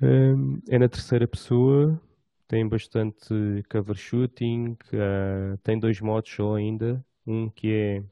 Um, 0.00 0.60
é 0.68 0.78
na 0.78 0.88
terceira 0.88 1.26
pessoa, 1.26 2.00
tem 2.48 2.66
bastante 2.66 3.62
cover 3.70 3.96
shooting, 3.96 4.76
uh, 4.92 5.56
tem 5.62 5.78
dois 5.78 6.00
modos 6.00 6.30
só 6.30 6.54
ainda. 6.54 7.04
Um 7.26 7.48
que 7.48 7.72
é 7.72 8.04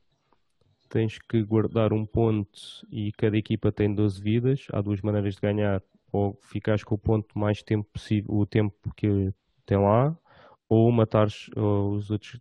tens 0.92 1.18
que 1.18 1.42
guardar 1.42 1.90
um 1.90 2.04
ponto 2.04 2.60
e 2.90 3.10
cada 3.12 3.34
equipa 3.38 3.72
tem 3.72 3.94
12 3.94 4.22
vidas. 4.22 4.66
Há 4.70 4.82
duas 4.82 5.00
maneiras 5.00 5.36
de 5.36 5.40
ganhar, 5.40 5.82
ou 6.12 6.38
ficares 6.42 6.84
com 6.84 6.94
o 6.94 6.98
ponto 6.98 7.38
mais 7.38 7.62
tempo 7.62 7.88
possível, 7.90 8.34
o 8.34 8.44
tempo 8.44 8.92
que 8.94 9.32
tem 9.64 9.78
lá, 9.78 10.14
ou 10.68 10.92
matares 10.92 11.48
os 11.56 12.10
outros 12.10 12.38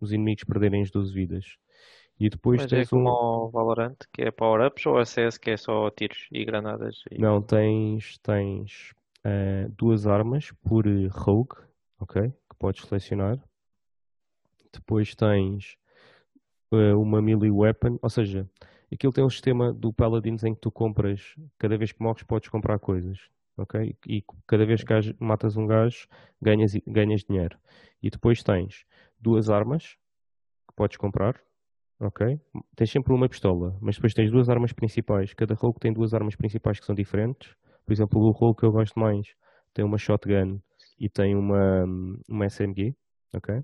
os 0.00 0.10
inimigos 0.10 0.42
perderem 0.44 0.82
as 0.82 0.90
12 0.90 1.12
vidas. 1.12 1.56
E 2.18 2.28
depois 2.30 2.62
Mas 2.62 2.72
é 2.72 2.76
tens 2.76 2.88
é 2.88 2.90
como 2.90 3.08
um... 3.08 3.46
o 3.46 3.50
Valorant, 3.50 3.96
que 4.12 4.22
é 4.22 4.30
power-ups, 4.30 4.86
ou 4.86 4.96
a 4.96 5.04
CS 5.04 5.36
que 5.38 5.50
é 5.50 5.56
só 5.56 5.90
tiros 5.90 6.28
e 6.32 6.44
granadas? 6.44 7.02
E... 7.10 7.20
Não, 7.20 7.42
tens, 7.42 8.18
tens 8.18 8.92
uh, 9.24 9.70
duas 9.76 10.06
armas 10.06 10.50
por 10.64 10.86
rogue, 11.10 11.56
ok? 12.00 12.22
Que 12.22 12.56
podes 12.58 12.84
selecionar. 12.86 13.38
Depois 14.72 15.14
tens 15.14 15.74
uh, 15.74 15.81
uma 16.98 17.20
melee 17.20 17.50
weapon, 17.50 17.98
ou 18.00 18.10
seja, 18.10 18.48
aquilo 18.92 19.12
tem 19.12 19.24
um 19.24 19.30
sistema 19.30 19.72
do 19.72 19.92
Paladins 19.92 20.44
em 20.44 20.54
que 20.54 20.60
tu 20.60 20.70
compras, 20.70 21.34
cada 21.58 21.76
vez 21.76 21.92
que 21.92 22.02
morres 22.02 22.22
podes 22.22 22.48
comprar 22.48 22.78
coisas, 22.78 23.18
ok? 23.56 23.96
E 24.06 24.24
cada 24.46 24.64
vez 24.66 24.82
que 24.82 24.92
matas 25.18 25.56
um 25.56 25.66
gajo 25.66 26.06
ganhas, 26.40 26.72
ganhas 26.86 27.22
dinheiro. 27.22 27.58
E 28.02 28.10
depois 28.10 28.42
tens 28.42 28.84
duas 29.20 29.48
armas 29.50 29.96
que 30.68 30.74
podes 30.74 30.96
comprar, 30.96 31.40
ok? 32.00 32.40
Tens 32.74 32.90
sempre 32.90 33.12
uma 33.12 33.28
pistola, 33.28 33.76
mas 33.80 33.96
depois 33.96 34.14
tens 34.14 34.30
duas 34.30 34.48
armas 34.48 34.72
principais. 34.72 35.32
Cada 35.34 35.54
rogue 35.54 35.80
tem 35.80 35.92
duas 35.92 36.12
armas 36.14 36.34
principais 36.36 36.80
que 36.80 36.86
são 36.86 36.94
diferentes. 36.94 37.54
Por 37.86 37.92
exemplo, 37.92 38.20
o 38.20 38.30
rogue 38.30 38.60
que 38.60 38.64
eu 38.64 38.72
gosto 38.72 38.98
mais 38.98 39.34
tem 39.72 39.84
uma 39.84 39.98
shotgun 39.98 40.60
e 40.98 41.08
tem 41.08 41.34
uma, 41.34 41.84
uma 42.28 42.46
SMG, 42.46 42.94
ok? 43.34 43.62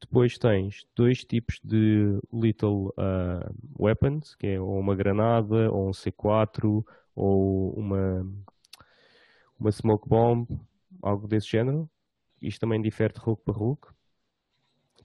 Depois 0.00 0.38
tens 0.38 0.86
dois 0.94 1.24
tipos 1.24 1.60
de 1.62 2.18
little 2.32 2.94
uh, 2.96 3.54
weapons, 3.78 4.34
que 4.36 4.46
é 4.46 4.60
ou 4.60 4.78
uma 4.78 4.94
granada, 4.94 5.70
ou 5.72 5.88
um 5.88 5.92
C4, 5.92 6.84
ou 7.14 7.72
uma, 7.72 8.26
uma 9.58 9.72
smoke 9.72 10.08
bomb, 10.08 10.46
algo 11.02 11.26
desse 11.26 11.48
género. 11.48 11.90
Isto 12.40 12.60
também 12.60 12.80
difere 12.80 13.12
de 13.12 13.20
Hulk 13.20 13.42
para 13.44 13.54
Hulk. 13.54 13.88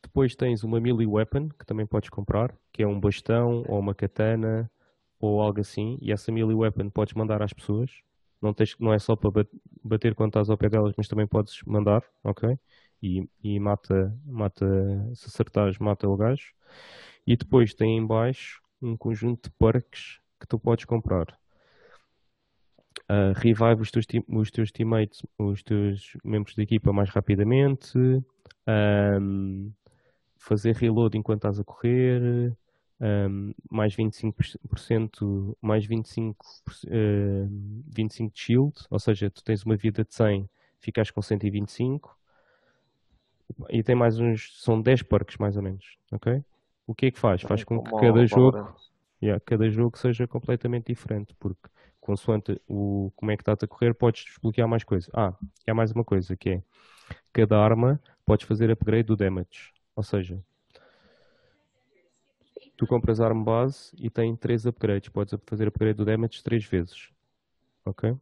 Depois 0.01 0.35
tens 0.35 0.63
uma 0.63 0.79
melee 0.79 1.07
weapon, 1.07 1.49
que 1.49 1.65
também 1.65 1.87
podes 1.87 2.09
comprar, 2.09 2.55
que 2.71 2.83
é 2.83 2.87
um 2.87 2.99
bastão, 2.99 3.63
ou 3.67 3.79
uma 3.79 3.95
katana, 3.95 4.69
ou 5.19 5.41
algo 5.41 5.59
assim. 5.61 5.97
E 6.01 6.11
essa 6.11 6.31
melee 6.31 6.53
weapon 6.55 6.89
podes 6.89 7.13
mandar 7.15 7.41
às 7.41 7.53
pessoas. 7.53 7.89
Não, 8.41 8.53
tens, 8.53 8.75
não 8.77 8.93
é 8.93 8.99
só 8.99 9.15
para 9.15 9.47
bater 9.83 10.13
quando 10.13 10.29
estás 10.31 10.49
ao 10.49 10.57
pé 10.57 10.69
delas, 10.69 10.93
mas 10.97 11.07
também 11.07 11.25
podes 11.25 11.63
mandar, 11.65 12.03
ok? 12.23 12.59
E, 13.03 13.29
e 13.43 13.59
mata, 13.59 14.17
mata, 14.25 14.65
se 15.13 15.27
acertares, 15.27 15.77
mata 15.77 16.07
o 16.07 16.15
gajo. 16.15 16.53
E 17.27 17.35
depois 17.35 17.73
tem 17.73 17.97
em 17.97 18.07
baixo 18.07 18.61
um 18.81 18.95
conjunto 18.95 19.49
de 19.49 19.55
perks 19.57 20.19
que 20.39 20.47
tu 20.47 20.57
podes 20.57 20.85
comprar. 20.85 21.27
uh, 23.09 23.33
revive 23.35 23.81
os 23.81 23.91
teus, 23.91 24.05
os 24.29 24.51
teus 24.51 24.71
teammates, 24.71 25.21
os 25.37 25.61
teus 25.63 26.15
membros 26.23 26.55
da 26.55 26.63
equipa 26.63 26.93
mais 26.93 27.09
rapidamente, 27.09 27.97
um, 29.19 29.71
fazer 30.37 30.75
reload 30.75 31.17
enquanto 31.17 31.39
estás 31.39 31.59
a 31.59 31.63
correr, 31.63 32.55
um, 33.01 33.53
mais 33.69 33.95
25%, 33.95 35.57
mais 35.61 35.85
25%, 35.85 36.35
uh, 36.85 37.83
25 37.89 38.33
de 38.33 38.39
shield, 38.39 38.73
ou 38.89 38.99
seja, 38.99 39.29
tu 39.29 39.43
tens 39.43 39.63
uma 39.63 39.75
vida 39.75 40.05
de 40.05 40.13
100, 40.13 40.49
ficas 40.79 41.11
com 41.11 41.21
125 41.21 42.22
e 43.69 43.83
tem 43.83 43.95
mais 43.95 44.19
uns, 44.19 44.61
são 44.61 44.81
10 44.81 45.03
perks 45.03 45.37
mais 45.37 45.55
ou 45.55 45.63
menos, 45.63 45.97
ok? 46.11 46.43
O 46.85 46.93
que 46.93 47.07
é 47.07 47.11
que 47.11 47.19
faz? 47.19 47.41
Faz 47.41 47.63
com 47.63 47.81
que 47.81 47.91
cada 47.91 48.25
jogo, 48.25 48.75
yeah, 49.21 49.41
cada 49.45 49.69
jogo 49.69 49.97
seja 49.97 50.27
completamente 50.27 50.87
diferente, 50.87 51.35
porque 51.39 51.69
consoante 51.99 52.59
o, 52.67 53.11
como 53.15 53.31
é 53.31 53.37
que 53.37 53.41
está 53.41 53.53
a 53.53 53.67
correr, 53.67 53.93
podes 53.93 54.25
desbloquear 54.25 54.67
mais 54.67 54.83
coisas. 54.83 55.09
Ah, 55.13 55.33
e 55.65 55.71
há 55.71 55.73
mais 55.73 55.91
uma 55.91 56.03
coisa 56.03 56.35
que 56.35 56.49
é, 56.49 56.63
cada 57.31 57.57
arma 57.57 58.01
podes 58.25 58.45
fazer 58.45 58.69
upgrade 58.69 59.07
do 59.07 59.15
damage, 59.15 59.71
ou 59.95 60.03
seja, 60.03 60.43
tu 62.75 62.85
compras 62.85 63.19
a 63.19 63.25
arma 63.25 63.43
base 63.43 63.91
e 63.97 64.09
tem 64.09 64.35
3 64.35 64.65
upgrades, 64.65 65.09
podes 65.09 65.37
fazer 65.45 65.67
upgrade 65.67 65.97
do 65.97 66.05
damage 66.05 66.43
3 66.43 66.65
vezes, 66.65 67.09
ok? 67.85 68.15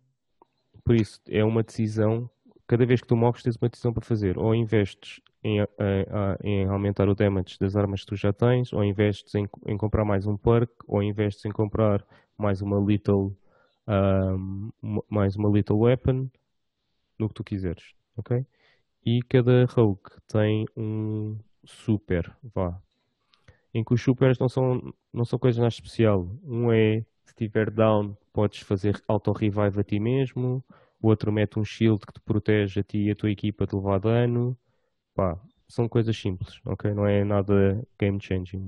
Por 0.83 0.95
isso, 0.95 1.21
é 1.27 1.43
uma 1.43 1.63
decisão 1.63 2.29
cada 2.71 2.85
vez 2.85 3.01
que 3.01 3.07
tu 3.07 3.17
morres 3.17 3.43
tens 3.43 3.57
uma 3.57 3.67
decisão 3.67 3.91
para 3.91 4.01
fazer. 4.01 4.37
Ou 4.37 4.55
investes 4.55 5.19
em, 5.43 5.59
em, 5.59 5.65
em, 6.41 6.65
aumentar 6.67 7.09
o 7.09 7.13
damage 7.13 7.59
das 7.59 7.75
armas 7.75 7.99
que 7.99 8.07
tu 8.07 8.15
já 8.15 8.31
tens, 8.31 8.71
ou 8.71 8.81
investes 8.81 9.35
em, 9.35 9.45
em 9.67 9.75
comprar 9.75 10.05
mais 10.05 10.25
um 10.25 10.37
perk, 10.37 10.71
ou 10.87 11.03
investes 11.03 11.43
em 11.43 11.51
comprar 11.51 12.01
mais 12.37 12.61
uma 12.61 12.79
little 12.79 13.35
um, 13.85 14.71
mais 15.09 15.35
uma 15.35 15.49
little 15.49 15.79
weapon, 15.79 16.29
no 17.19 17.27
que 17.27 17.33
tu 17.33 17.43
quiseres, 17.43 17.93
ok? 18.15 18.45
E 19.05 19.21
cada 19.23 19.65
rogue 19.65 20.09
tem 20.25 20.65
um 20.77 21.37
super, 21.65 22.33
vá. 22.55 22.81
Em 23.73 23.83
que 23.83 23.93
os 23.93 24.01
supers 24.01 24.39
não 24.39 24.47
são, 24.47 24.93
não 25.11 25.25
são 25.25 25.37
coisas 25.37 25.59
nada 25.59 25.67
especial. 25.67 26.25
Um 26.41 26.71
é, 26.71 27.01
se 27.25 27.33
estiver 27.33 27.69
down, 27.69 28.15
podes 28.31 28.61
fazer 28.61 29.03
auto-revive 29.09 29.81
a 29.81 29.83
ti 29.83 29.99
mesmo 29.99 30.63
o 31.01 31.07
outro 31.07 31.31
mete 31.31 31.59
um 31.59 31.65
shield 31.65 32.05
que 32.05 32.13
te 32.13 32.21
protege 32.21 32.79
a 32.81 32.83
ti 32.83 32.99
e 33.07 33.11
a 33.11 33.15
tua 33.15 33.31
equipa 33.31 33.65
de 33.65 33.75
levar 33.75 33.99
dano. 33.99 34.57
Pá, 35.15 35.39
são 35.67 35.87
coisas 35.89 36.15
simples, 36.15 36.59
ok? 36.65 36.93
Não 36.93 37.07
é 37.07 37.23
nada 37.23 37.85
game 37.99 38.19
changing. 38.21 38.67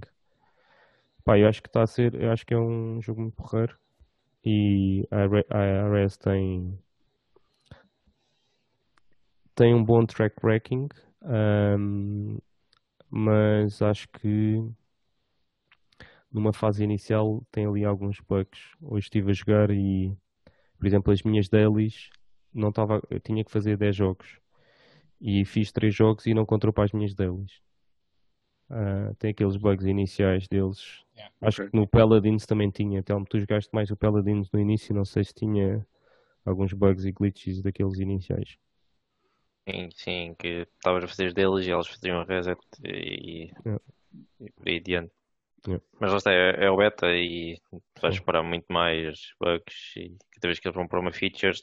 Pá, 1.24 1.38
eu 1.38 1.48
acho 1.48 1.62
que 1.62 1.70
está 1.70 1.84
a 1.84 1.88
ser, 1.88 2.16
eu 2.16 2.32
acho 2.32 2.46
que 2.46 2.54
é 2.54 2.58
um 2.60 3.02
jogo 3.02 3.22
muito 3.22 3.36
porreiro 3.36 3.78
e 4.44 5.08
a 5.12 5.26
IRS 5.26 6.20
tem 6.20 6.78
tem 9.56 9.74
um 9.74 9.84
bom 9.84 10.06
track 10.06 10.36
ranking, 10.44 10.88
um, 11.22 12.40
mas 13.10 13.82
acho 13.82 14.08
que 14.10 14.60
numa 16.32 16.52
fase 16.52 16.84
inicial 16.84 17.46
tem 17.52 17.66
ali 17.68 17.86
alguns 17.86 18.20
bugs. 18.20 18.60
Hoje 18.82 19.06
estive 19.06 19.32
a 19.32 19.34
jogar 19.34 19.70
e, 19.70 20.18
por 20.78 20.88
exemplo, 20.88 21.14
as 21.14 21.22
minhas 21.22 21.48
dailies 21.48 22.10
não 22.54 22.70
estava, 22.70 23.02
eu 23.10 23.20
tinha 23.20 23.44
que 23.44 23.52
fazer 23.52 23.78
10 23.78 23.96
jogos 23.96 24.40
e 25.20 25.46
fiz 25.46 25.72
3 25.72 25.94
jogos 25.94 26.26
e 26.26 26.34
não 26.34 26.46
contou 26.46 26.72
para 26.74 26.84
as 26.84 26.92
minhas 26.92 27.14
dailies. 27.14 27.62
Uh, 28.70 29.14
tem 29.20 29.32
aqueles 29.32 29.56
bugs 29.56 29.86
iniciais 29.86 30.48
deles. 30.48 31.04
Yeah, 31.16 31.34
Acho 31.42 31.62
okay. 31.62 31.72
que 31.72 31.78
no 31.78 31.88
Paladins 31.88 32.46
também 32.46 32.72
tinha. 32.72 33.00
Então, 33.00 33.24
tu 33.24 33.40
jogaste 33.40 33.70
mais 33.74 33.92
o 33.92 33.96
Paladins 33.96 34.50
no 34.52 34.60
início, 34.60 34.96
não 34.96 35.06
sei 35.06 35.24
se 35.24 35.34
tinha 35.34 35.86
alguns 36.46 36.74
bugs 36.74 37.06
e 37.06 37.12
glitches 37.12 37.62
daqueles 37.62 38.00
iniciais. 38.00 38.58
Sim, 39.70 39.90
sim, 39.92 40.36
que 40.38 40.68
estavas 40.76 41.04
a 41.04 41.08
fazer 41.08 41.34
deles 41.34 41.66
e 41.66 41.72
eles 41.72 41.88
faziam 41.88 42.26
reset 42.26 42.60
e, 42.84 43.52
yeah. 43.66 43.82
e 44.42 44.52
por 44.52 44.68
aí 44.68 44.78
adiante. 44.78 45.14
Yeah. 45.66 45.84
Mas 46.00 46.12
lá 46.12 46.18
está, 46.18 46.32
é, 46.34 46.66
é, 46.66 46.70
o 46.70 46.76
beta 46.76 47.08
e 47.16 47.58
vais 48.02 48.16
esperar 48.16 48.44
muito 48.44 48.66
mais 48.70 49.34
bugs 49.40 49.96
e 49.96 50.18
cada 50.32 50.48
vez 50.48 50.60
que 50.60 50.68
eles 50.68 50.76
vão 50.76 50.88
para 50.88 51.00
uma 51.00 51.14
feature 51.14 51.58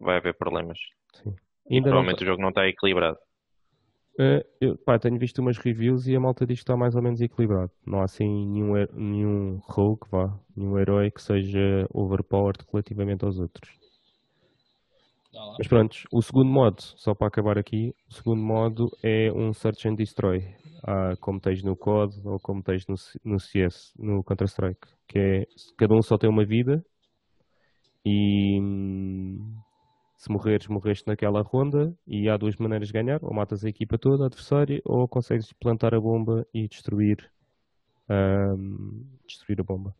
vai 0.00 0.16
haver 0.16 0.36
problemas. 0.36 0.78
Sim. 1.14 1.34
Ainda 1.70 1.88
Provavelmente 1.88 2.20
não... 2.20 2.24
o 2.24 2.30
jogo 2.30 2.42
não 2.42 2.48
está 2.48 2.66
equilibrado. 2.66 3.18
Uh, 4.18 4.44
eu, 4.60 4.76
pá, 4.84 4.98
tenho 4.98 5.18
visto 5.18 5.38
umas 5.40 5.56
reviews 5.56 6.06
e 6.06 6.14
a 6.14 6.20
malta 6.20 6.44
diz 6.44 6.58
que 6.58 6.64
está 6.64 6.76
mais 6.76 6.94
ou 6.94 7.02
menos 7.02 7.20
equilibrado. 7.20 7.70
Não 7.86 8.00
há 8.00 8.04
assim 8.04 8.26
nenhum, 8.26 8.74
nenhum 8.92 9.60
rogue, 9.64 10.06
vá, 10.10 10.38
nenhum 10.54 10.78
herói 10.78 11.10
que 11.10 11.22
seja 11.22 11.86
overpowered 11.90 12.62
relativamente 12.70 13.24
aos 13.24 13.38
outros. 13.38 13.82
Mas 15.56 15.66
pronto, 15.66 15.96
o 16.12 16.20
segundo 16.20 16.50
modo, 16.50 16.76
só 16.78 17.14
para 17.14 17.26
acabar 17.26 17.58
aqui, 17.58 17.94
o 18.10 18.12
segundo 18.12 18.42
modo 18.42 18.90
é 19.02 19.32
um 19.32 19.52
Search 19.54 19.88
and 19.88 19.94
Destroy, 19.94 20.40
ah, 20.86 21.14
como 21.20 21.40
tens 21.40 21.62
no 21.62 21.74
COD 21.74 22.20
ou 22.24 22.38
como 22.38 22.62
tens 22.62 22.86
no, 22.86 22.96
no 23.24 23.40
CS, 23.40 23.94
no 23.98 24.22
Counter-Strike, 24.22 24.88
que 25.08 25.18
é 25.18 25.44
cada 25.78 25.94
um 25.94 26.02
só 26.02 26.18
tem 26.18 26.28
uma 26.28 26.44
vida 26.44 26.84
e 28.04 28.60
hum, 28.60 29.56
se 30.22 30.30
morreres, 30.30 30.68
morreste 30.68 31.08
naquela 31.08 31.42
ronda 31.42 31.92
e 32.06 32.28
há 32.28 32.36
duas 32.36 32.54
maneiras 32.54 32.86
de 32.86 32.94
ganhar, 32.94 33.18
ou 33.24 33.34
matas 33.34 33.64
a 33.64 33.68
equipa 33.68 33.98
toda, 33.98 34.22
a 34.22 34.26
adversária, 34.26 34.80
ou 34.84 35.08
consegues 35.08 35.52
plantar 35.54 35.96
a 35.96 36.00
bomba 36.00 36.46
e 36.54 36.68
destruir, 36.68 37.28
um, 38.08 39.04
destruir 39.26 39.60
a 39.60 39.64
bomba. 39.64 39.92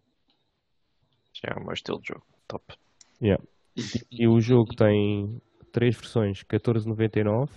É 1.44 1.58
o 1.58 1.64
meu 1.64 1.72
estilo 1.72 2.00
de 2.00 2.06
jogo, 2.10 2.24
top. 2.46 2.72
Yeah. 3.20 3.42
E, 3.76 3.82
e 4.22 4.28
o 4.28 4.38
jogo 4.38 4.76
tem 4.76 5.42
três 5.72 5.96
versões, 5.96 6.44
14.99, 6.44 7.50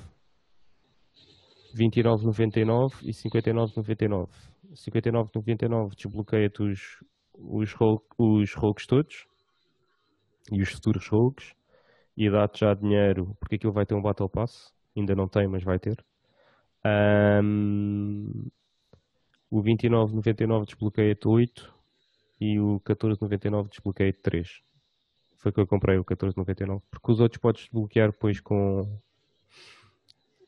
29.99 1.78 3.04
e 3.04 3.12
59.99. 3.12 4.28
59.99 4.73 5.95
desbloqueia-te 5.95 6.63
os, 6.63 7.04
os, 7.32 7.75
os 8.17 8.54
rogues 8.56 8.88
todos 8.88 9.28
e 10.51 10.63
os 10.63 10.69
futuros 10.69 11.08
rogues 11.08 11.54
e 12.17 12.30
dá-te 12.30 12.62
já 12.62 12.73
dinheiro, 12.73 13.36
porque 13.39 13.56
aquilo 13.56 13.73
vai 13.73 13.86
ter 13.86 13.95
um 13.95 14.01
Battle 14.01 14.30
Pass, 14.30 14.73
ainda 14.95 15.15
não 15.15 15.28
tem, 15.28 15.47
mas 15.47 15.63
vai 15.63 15.80
ter. 15.80 16.04
Um, 17.43 18.49
o 19.49 19.62
29,99 19.62 20.65
desbloqueia-te 20.65 21.28
8 21.28 21.73
e 22.39 22.60
o 22.60 22.80
14,99 22.82 23.69
desbloqueia-te 23.69 24.19
3. 24.21 24.62
Foi 25.38 25.51
que 25.51 25.60
eu 25.60 25.67
comprei 25.67 25.97
o 25.97 26.06
14,99, 26.06 26.82
porque 26.89 27.12
os 27.12 27.19
outros 27.19 27.39
podes 27.39 27.63
desbloquear 27.63 28.12
depois 28.12 28.39
com, 28.39 28.99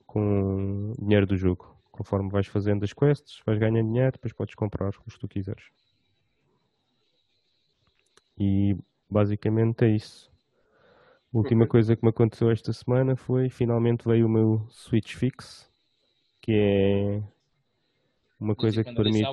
com 0.06 0.93
dinheiro 0.99 1.25
do 1.25 1.36
jogo. 1.36 1.75
Conforme 1.91 2.30
vais 2.30 2.47
fazendo 2.47 2.84
as 2.84 2.93
quests, 2.93 3.41
vais 3.45 3.60
ganhando 3.60 3.88
dinheiro, 3.88 4.13
depois 4.13 4.34
podes 4.34 4.56
comprar 4.56 4.89
os 4.89 4.97
que 4.97 5.19
tu 5.19 5.27
quiseres. 5.27 5.65
E 8.38 8.77
basicamente 9.10 9.86
é 9.86 9.89
isso. 9.89 10.32
A 11.34 11.38
última 11.38 11.68
coisa 11.68 11.96
que 11.96 12.04
me 12.04 12.10
aconteceu 12.10 12.50
esta 12.50 12.72
semana 12.72 13.16
foi 13.16 13.50
finalmente 13.50 14.08
veio 14.08 14.26
o 14.26 14.30
meu 14.30 14.66
Switch 14.70 15.16
Fix, 15.16 15.70
que 16.42 16.52
é 16.54 17.24
uma 18.40 18.56
coisa 18.56 18.84
que 18.84 18.94
permite. 18.94 19.28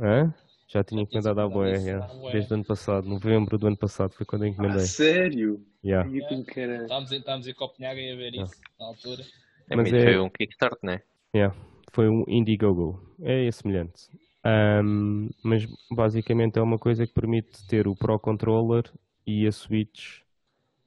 Hã? 0.00 0.34
Já 0.66 0.82
tinha 0.82 1.02
encomendado 1.02 1.38
à 1.38 1.46
boia, 1.46 1.76
yeah. 1.76 2.08
desde 2.32 2.50
o 2.50 2.54
ano 2.54 2.64
passado, 2.64 3.06
novembro 3.06 3.58
do 3.58 3.66
ano 3.66 3.76
passado 3.76 4.14
foi 4.14 4.24
quando 4.24 4.44
eu 4.44 4.48
encomendei. 4.48 4.82
Ah, 4.82 4.86
sério? 4.86 5.62
Yeah. 5.84 6.08
Yeah. 6.08 6.82
Estávamos, 6.82 7.12
estávamos 7.12 7.46
em 7.46 7.52
Copenhague 7.52 8.10
a 8.10 8.16
ver 8.16 8.34
isso 8.34 8.54
na 8.80 8.86
altura. 8.86 9.22
É, 9.68 9.76
Mas 9.76 9.92
é... 9.92 10.04
foi 10.04 10.18
um 10.18 10.30
Kickstart, 10.30 10.78
né? 10.82 11.02
Yeah. 11.34 11.54
Foi 11.92 12.08
um 12.08 12.24
Indiegogo. 12.26 13.00
É 13.20 13.50
semelhante. 13.50 14.08
Um, 14.44 15.28
mas 15.44 15.66
basicamente 15.90 16.58
é 16.58 16.62
uma 16.62 16.78
coisa 16.78 17.06
que 17.06 17.12
permite 17.12 17.66
ter 17.68 17.86
o 17.86 17.94
Pro 17.94 18.18
Controller 18.18 18.84
e 19.26 19.46
a 19.46 19.52
Switch 19.52 20.22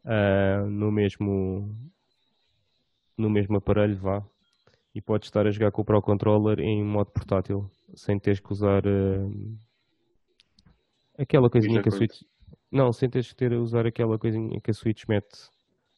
uh, 0.06 0.70
no 0.70 0.92
mesmo 0.92 1.76
no 3.18 3.30
mesmo 3.30 3.58
aparelho, 3.58 3.98
vá. 3.98 4.26
E 4.94 5.02
podes 5.02 5.28
estar 5.28 5.46
a 5.46 5.52
jogar 5.52 5.72
com 5.72 5.82
o 5.82 5.86
Pro 5.86 6.02
Controller 6.02 6.60
em 6.60 6.84
modo 6.84 7.12
portátil, 7.12 7.70
sem 7.96 8.18
teres 8.18 8.40
que 8.40 8.52
usar 8.52 8.86
uh, 8.86 9.60
aquela 11.18 11.50
coisinha 11.50 11.82
que 11.82 11.90
a 11.90 11.92
Switch. 11.92 12.22
Não, 12.72 12.92
sem 12.94 13.10
teres 13.10 13.30
que 13.30 13.36
ter 13.36 13.54
a 13.54 13.60
usar 13.60 13.86
aquela 13.86 14.18
coisinha 14.18 14.60
que 14.62 14.72
a 14.72 14.74
Switch 14.74 15.04
mete. 15.08 15.50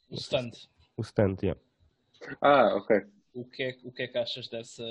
O 0.10 0.16
stand. 0.16 0.52
O 0.96 1.02
stand, 1.02 1.36
yeah. 1.44 1.60
Ah, 2.42 2.76
ok. 2.76 3.02
O 3.34 3.46
que 3.46 3.64
é, 3.64 3.78
o 3.84 3.92
que, 3.92 4.02
é 4.04 4.08
que 4.08 4.18
achas 4.18 4.48
dessa, 4.48 4.84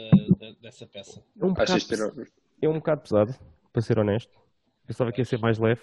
dessa 0.63 0.87
peça? 0.87 1.21
É 1.41 1.45
um, 1.45 1.49
bocado, 1.49 1.73
é 2.63 2.69
um 2.69 2.75
bocado 2.75 3.01
pesado, 3.03 3.35
para 3.73 3.83
ser 3.83 3.99
honesto. 3.99 4.33
Pensava 4.87 5.11
que 5.11 5.21
ia 5.21 5.25
ser 5.25 5.39
mais 5.41 5.59
leve 5.59 5.83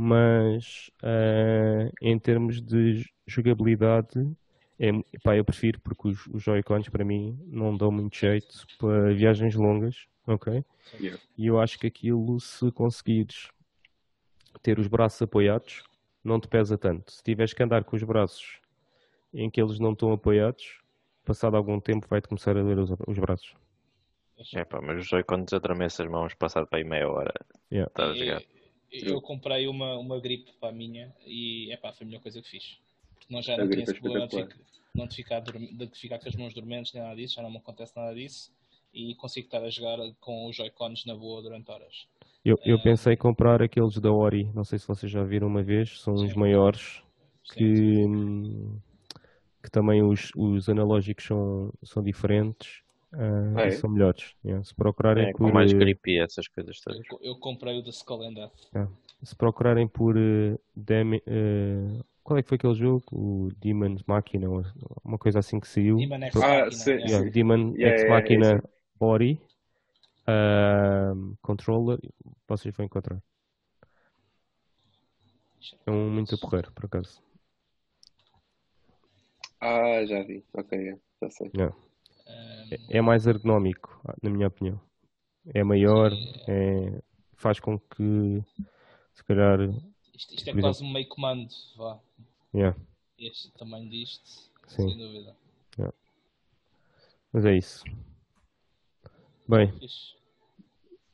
mas 0.00 0.92
uh, 1.02 1.92
em 2.00 2.16
termos 2.20 2.62
de 2.62 3.04
jogabilidade, 3.26 4.30
é, 4.78 4.92
pá, 5.24 5.36
eu 5.36 5.44
prefiro 5.44 5.80
porque 5.80 6.06
os, 6.06 6.24
os 6.28 6.40
Joy-Cons 6.40 6.88
para 6.88 7.04
mim 7.04 7.36
não 7.48 7.76
dão 7.76 7.90
muito 7.90 8.16
jeito 8.16 8.64
para 8.78 9.12
viagens 9.12 9.56
longas, 9.56 10.06
ok? 10.24 10.64
Yeah. 11.00 11.20
E 11.36 11.48
eu 11.48 11.58
acho 11.58 11.80
que 11.80 11.88
aquilo, 11.88 12.38
se 12.38 12.70
conseguires 12.70 13.50
ter 14.62 14.78
os 14.78 14.86
braços 14.86 15.20
apoiados, 15.20 15.82
não 16.22 16.38
te 16.38 16.46
pesa 16.46 16.78
tanto. 16.78 17.10
Se 17.10 17.20
tiveres 17.24 17.52
que 17.52 17.64
andar 17.64 17.82
com 17.82 17.96
os 17.96 18.02
braços 18.04 18.60
em 19.34 19.50
que 19.50 19.60
eles 19.60 19.80
não 19.80 19.94
estão 19.94 20.12
apoiados, 20.12 20.78
passado 21.24 21.56
algum 21.56 21.80
tempo 21.80 22.06
vai-te 22.08 22.28
começar 22.28 22.56
a 22.56 22.62
doer 22.62 22.78
os, 22.78 22.90
os 23.04 23.18
braços. 23.18 23.52
É 24.54 24.64
pá, 24.64 24.80
mas 24.80 25.00
os 25.00 25.08
Joy-Cons 25.08 25.52
adormece 25.52 26.02
as 26.02 26.08
mãos 26.08 26.34
passado 26.34 26.68
para 26.68 26.78
aí 26.78 26.84
meia 26.84 27.08
hora. 27.08 27.34
Yeah. 27.72 27.90
Tá 27.92 28.04
a 28.04 28.14
jogar. 28.14 28.42
Eu, 28.90 29.14
eu 29.14 29.20
comprei 29.20 29.66
uma, 29.68 29.96
uma 29.98 30.18
gripe 30.20 30.52
para 30.58 30.70
a 30.70 30.72
minha 30.72 31.14
e 31.26 31.72
epá, 31.72 31.92
foi 31.92 32.04
a 32.04 32.08
melhor 32.08 32.22
coisa 32.22 32.40
que 32.40 32.48
fiz. 32.48 32.78
Porque 33.14 33.32
não 33.32 33.42
já 33.42 33.56
não 33.56 33.68
tinha 33.68 33.82
esse 33.82 33.94
problema 33.94 34.26
de, 34.26 34.36
ficar, 34.36 34.56
não 34.94 35.06
de, 35.06 35.14
ficar, 35.14 35.40
de 35.40 35.98
ficar 35.98 36.18
com 36.18 36.28
as 36.28 36.36
mãos 36.36 36.54
dormentes 36.54 36.92
nem 36.92 37.02
nada 37.02 37.16
disso, 37.16 37.34
já 37.34 37.42
não 37.42 37.50
me 37.50 37.58
acontece 37.58 37.96
nada 37.96 38.14
disso 38.14 38.50
e 38.92 39.14
consigo 39.14 39.46
estar 39.46 39.62
a 39.62 39.70
jogar 39.70 39.98
com 40.20 40.48
os 40.48 40.56
Joy-Cons 40.56 41.04
na 41.04 41.14
boa 41.14 41.42
durante 41.42 41.70
horas. 41.70 42.06
Eu, 42.44 42.56
eu 42.64 42.76
uh, 42.76 42.82
pensei 42.82 43.12
em 43.12 43.16
comprar 43.16 43.62
aqueles 43.62 43.98
da 43.98 44.10
Ori, 44.10 44.50
não 44.54 44.64
sei 44.64 44.78
se 44.78 44.88
vocês 44.88 45.10
já 45.12 45.22
viram 45.22 45.48
uma 45.48 45.62
vez, 45.62 46.00
são 46.00 46.14
os 46.14 46.34
maiores 46.34 47.02
que, 47.52 47.74
sim. 47.76 48.80
que 49.62 49.70
também 49.70 50.02
os, 50.02 50.30
os 50.34 50.68
analógicos 50.68 51.26
são, 51.26 51.72
são 51.82 52.02
diferentes 52.02 52.82
uh, 53.12 53.58
é. 53.58 53.70
são 53.72 53.90
melhores. 53.90 54.34
Yeah. 54.44 54.64
Se 54.64 54.74
procurarem 54.74 55.28
é, 55.28 55.32
por. 55.32 55.52
Mais 55.52 55.72
gripe 55.72 56.12
e 56.12 56.20
essas 56.20 56.48
coisas 56.48 56.80
todas. 56.80 57.00
Eu, 57.10 57.18
eu 57.22 57.36
comprei 57.38 57.78
o 57.78 57.82
da 57.82 57.90
Skull 57.90 58.22
and 58.22 58.34
Death. 58.34 58.52
Yeah. 58.74 58.92
Se 59.22 59.34
procurarem 59.34 59.88
por 59.88 60.16
uh, 60.16 60.60
Demi, 60.76 61.18
uh, 61.26 62.04
qual 62.22 62.38
é 62.38 62.42
que 62.42 62.48
foi 62.48 62.56
aquele 62.56 62.74
jogo? 62.74 63.04
O 63.10 63.48
Demon's 63.56 64.02
Machina, 64.06 64.48
uma 65.02 65.18
coisa 65.18 65.38
assim 65.38 65.58
que 65.58 65.66
saiu. 65.66 65.96
Demon 65.96 66.22
X 66.24 66.34
Machina. 66.34 66.66
Ah, 66.66 66.70
sim, 66.70 66.90
yeah, 66.90 67.24
sim. 67.24 67.30
Demon 67.30 67.74
yeah, 67.74 67.98
X 67.98 68.10
Machina 68.10 68.64
Body 69.00 69.40
uh, 70.28 71.36
Controller, 71.40 71.98
vocês 72.46 72.74
vão 72.76 72.84
encontrar. 72.84 73.18
É 75.86 75.90
um 75.90 76.10
muito 76.10 76.38
porreiro, 76.38 76.70
por 76.72 76.84
acaso. 76.84 77.22
Ah, 79.60 80.04
já 80.06 80.22
vi. 80.22 80.44
Ok, 80.52 80.96
já 81.20 81.30
sei. 81.30 81.50
Yeah. 81.54 81.74
É, 82.70 82.98
é 82.98 83.00
mais 83.00 83.26
ergonómico, 83.26 84.00
na 84.22 84.30
minha 84.30 84.48
opinião. 84.48 84.80
É 85.54 85.64
maior, 85.64 86.12
é, 86.46 87.00
faz 87.34 87.58
com 87.58 87.78
que, 87.78 88.42
se 89.14 89.24
calhar. 89.24 89.60
Isto, 90.14 90.34
isto 90.34 90.50
é 90.50 90.60
quase 90.60 90.84
um 90.84 90.92
meio 90.92 91.08
comando, 91.08 91.48
vá. 91.76 91.98
Yeah. 92.54 92.78
Este 93.18 93.50
tamanho 93.52 93.88
disto, 93.88 94.28
Sim. 94.66 94.88
sem 94.88 94.98
dúvida. 94.98 95.36
Yeah. 95.78 95.96
Mas 97.32 97.44
é 97.44 97.56
isso. 97.56 97.84
Bem, 99.48 99.72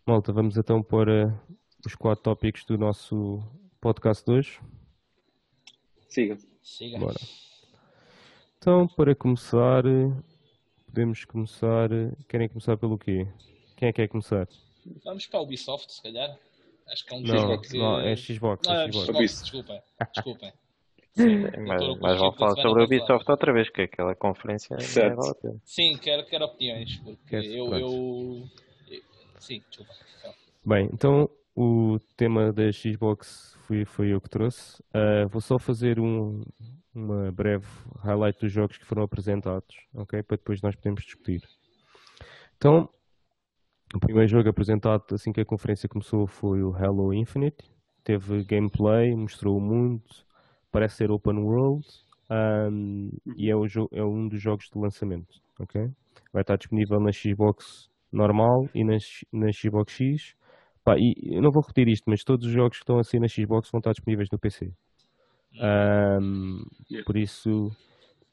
malta, 0.07 0.33
vamos 0.33 0.57
então 0.57 0.83
para 0.83 1.41
os 1.87 1.95
quatro 1.95 2.25
tópicos 2.25 2.65
do 2.65 2.77
nosso 2.77 3.43
podcast 3.81 4.25
de 4.25 4.33
hoje. 4.33 4.61
Siga. 6.09 6.39
Siga. 6.63 6.99
Bora. 6.99 7.21
Então, 8.59 8.89
para 8.89 9.15
começar, 9.15 9.85
podemos 10.95 11.25
começar. 11.25 11.89
Querem 12.29 12.49
começar 12.49 12.77
pelo 12.77 12.97
quê? 12.97 13.27
Quem 13.77 13.89
é 13.89 13.93
que 13.93 14.01
quer 14.01 14.09
começar? 14.09 14.47
Vamos 15.05 15.27
para 15.27 15.41
a 15.41 15.43
Ubisoft, 15.43 15.93
se 15.93 16.01
calhar. 16.01 16.39
Acho 16.89 17.05
que 17.05 17.15
é 17.15 17.17
um 17.17 17.21
não, 17.23 17.37
Xbox. 17.37 17.73
Não, 17.73 18.01
é 18.01 18.17
Xbox. 18.17 18.69
Não, 18.69 18.75
é 18.75 18.93
Xbox. 18.93 19.07
Xbox. 19.07 19.43
Desculpem, 19.43 19.83
desculpem. 20.15 20.53
mas, 21.67 21.99
mas 22.01 22.19
vamos 22.19 22.37
falar 22.37 22.63
sobre 22.63 22.83
a 22.83 22.85
Ubisoft 22.85 23.29
outra 23.29 23.53
vez, 23.53 23.69
que 23.71 23.83
aquela 23.83 24.15
conferência 24.15 24.79
certo. 24.79 25.37
é 25.45 25.55
Sim, 25.65 25.99
quero, 25.99 26.25
quero 26.27 26.45
opiniões, 26.45 26.97
porque 26.99 27.37
eu, 27.37 27.75
eu, 27.75 28.45
eu, 28.89 29.01
Sim, 29.41 29.61
desculpa. 29.69 29.93
Bem, 30.65 30.89
então 30.93 31.29
o 31.57 31.99
tema 32.17 32.53
da 32.53 32.71
Xbox 32.71 33.57
foi, 33.67 33.85
foi 33.85 34.13
eu 34.13 34.21
que 34.21 34.31
trouxe. 34.31 34.81
Uh, 34.95 35.29
vou 35.29 35.41
só 35.41 35.59
fazer 35.59 35.99
um, 35.99 36.43
uma 36.95 37.33
breve 37.33 37.67
highlight 37.99 38.41
dos 38.41 38.53
jogos 38.53 38.79
que 38.79 38.85
foram 38.85 39.03
apresentados, 39.03 39.77
ok? 39.95 40.23
Para 40.23 40.37
depois 40.37 40.63
nós 40.63 40.77
podermos 40.77 41.03
discutir. 41.03 41.43
Então, 42.57 42.89
o 43.95 43.99
primeiro 43.99 44.29
jogo 44.29 44.49
apresentado 44.49 45.15
assim 45.15 45.33
que 45.33 45.41
a 45.41 45.45
conferência 45.45 45.89
começou 45.89 46.27
foi 46.27 46.63
o 46.63 46.75
Halo 46.75 47.13
Infinite. 47.13 47.71
Teve 48.03 48.45
gameplay, 48.45 49.15
mostrou 49.15 49.57
o 49.57 49.61
mundo, 49.61 50.03
parece 50.71 50.97
ser 50.97 51.11
open 51.11 51.39
world 51.39 51.87
um, 52.31 53.11
e 53.37 53.51
é, 53.51 53.57
o 53.57 53.67
é 53.93 54.05
um 54.05 54.29
dos 54.29 54.41
jogos 54.41 54.69
de 54.73 54.79
lançamento, 54.79 55.41
ok? 55.59 55.91
Vai 56.33 56.43
estar 56.43 56.57
disponível 56.57 57.01
na 57.01 57.13
Xbox 57.13 57.91
normal 58.11 58.69
e 58.75 58.85
na, 58.85 58.97
na 59.33 59.53
Xbox 59.53 59.93
X. 59.93 60.35
Pá, 60.85 60.97
e 60.99 61.15
eu 61.23 61.43
não 61.43 61.51
vou 61.51 61.63
repetir 61.63 61.89
isto, 61.89 62.05
mas 62.09 62.25
todos 62.25 62.47
os 62.47 62.53
jogos 62.53 62.79
que 62.79 62.83
estão 62.83 62.99
assim 62.99 63.19
na 63.19 63.29
Xbox 63.29 63.71
vão 63.71 63.79
estar 63.79 63.93
disponíveis 63.93 64.29
no 64.31 64.39
PC. 64.39 64.73
Um, 65.61 66.65
por 67.05 67.17
isso, 67.17 67.71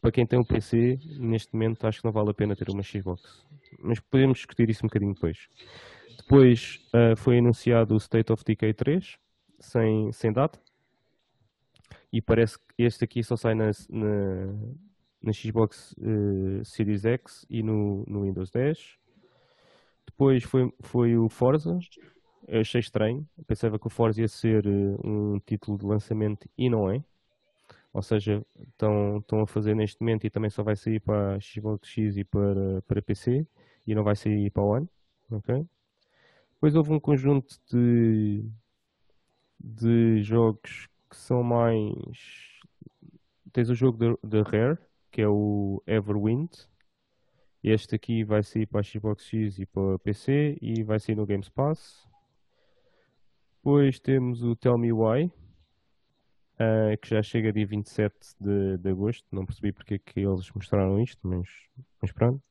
para 0.01 0.11
quem 0.11 0.25
tem 0.25 0.39
um 0.39 0.43
PC, 0.43 0.99
neste 1.19 1.53
momento 1.53 1.85
acho 1.85 1.99
que 1.99 2.05
não 2.05 2.11
vale 2.11 2.31
a 2.31 2.33
pena 2.33 2.55
ter 2.55 2.69
uma 2.69 2.83
Xbox. 2.83 3.43
Mas 3.79 3.99
podemos 3.99 4.39
discutir 4.39 4.69
isso 4.69 4.85
um 4.85 4.87
bocadinho 4.87 5.13
depois. 5.13 5.47
Depois 6.17 6.79
uh, 6.93 7.15
foi 7.15 7.37
anunciado 7.37 7.93
o 7.93 7.97
State 7.97 8.31
of 8.31 8.43
Decay 8.43 8.73
3, 8.73 9.17
sem, 9.59 10.11
sem 10.11 10.31
data. 10.31 10.59
E 12.11 12.21
parece 12.21 12.57
que 12.57 12.83
este 12.83 13.05
aqui 13.05 13.23
só 13.23 13.35
sai 13.35 13.55
na, 13.55 13.71
na, 13.89 14.53
na 15.21 15.33
Xbox 15.33 15.93
uh, 15.93 16.65
Series 16.65 17.05
X 17.05 17.45
e 17.49 17.63
no, 17.63 18.03
no 18.07 18.23
Windows 18.23 18.49
10. 18.51 18.97
Depois 20.07 20.43
foi, 20.43 20.73
foi 20.81 21.17
o 21.17 21.29
Forza, 21.29 21.77
eu 22.47 22.61
achei 22.61 22.79
estranho. 22.79 23.27
Eu 23.37 23.45
pensava 23.45 23.79
que 23.79 23.87
o 23.87 23.89
Forza 23.89 24.21
ia 24.21 24.27
ser 24.27 24.65
uh, 24.67 24.99
um 25.07 25.39
título 25.39 25.77
de 25.77 25.85
lançamento 25.85 26.49
e 26.57 26.69
não 26.69 26.89
é. 26.89 27.03
Ou 27.93 28.01
seja, 28.01 28.45
estão, 28.69 29.17
estão 29.17 29.41
a 29.41 29.47
fazer 29.47 29.75
neste 29.75 29.99
momento 30.01 30.25
e 30.25 30.29
também 30.29 30.49
só 30.49 30.63
vai 30.63 30.75
sair 30.75 30.99
para 30.99 31.39
Xbox 31.41 31.89
X 31.89 32.17
e 32.17 32.23
para, 32.23 32.81
para 32.83 33.01
PC 33.01 33.45
e 33.85 33.93
não 33.93 34.03
vai 34.03 34.15
sair 34.15 34.49
para 34.49 34.63
o 34.63 34.67
One. 34.67 34.89
Okay? 35.29 35.65
Depois 36.53 36.75
houve 36.75 36.93
um 36.93 36.99
conjunto 36.99 37.59
de, 37.69 38.45
de 39.59 40.21
jogos 40.23 40.87
que 41.09 41.17
são 41.17 41.43
mais. 41.43 42.61
Tens 43.51 43.69
o 43.69 43.75
jogo 43.75 44.17
da 44.23 44.41
Rare, 44.43 44.77
que 45.11 45.21
é 45.21 45.27
o 45.27 45.83
Everwind. 45.85 46.49
Este 47.63 47.95
aqui 47.95 48.23
vai 48.23 48.41
sair 48.41 48.65
para 48.65 48.81
Xbox 48.81 49.25
X 49.25 49.59
e 49.59 49.65
para 49.65 49.99
PC 49.99 50.57
e 50.61 50.83
vai 50.83 50.99
sair 50.99 51.15
no 51.15 51.25
Games 51.25 51.49
Pass. 51.49 52.07
Depois 53.57 53.99
temos 53.99 54.41
o 54.41 54.55
Tell 54.55 54.77
Me 54.77 54.91
Why, 54.91 55.31
uh, 56.61 56.97
que 57.01 57.09
já 57.09 57.21
chega 57.21 57.51
dia 57.51 57.65
27 57.65 58.13
de, 58.39 58.77
de 58.77 58.89
agosto. 58.89 59.25
Não 59.31 59.45
percebi 59.45 59.71
porque 59.73 59.95
é 59.95 59.97
que 59.97 60.19
eles 60.19 60.51
mostraram 60.53 60.99
isto, 60.99 61.19
mas, 61.27 61.47
mas 62.01 62.11
pronto. 62.11 62.41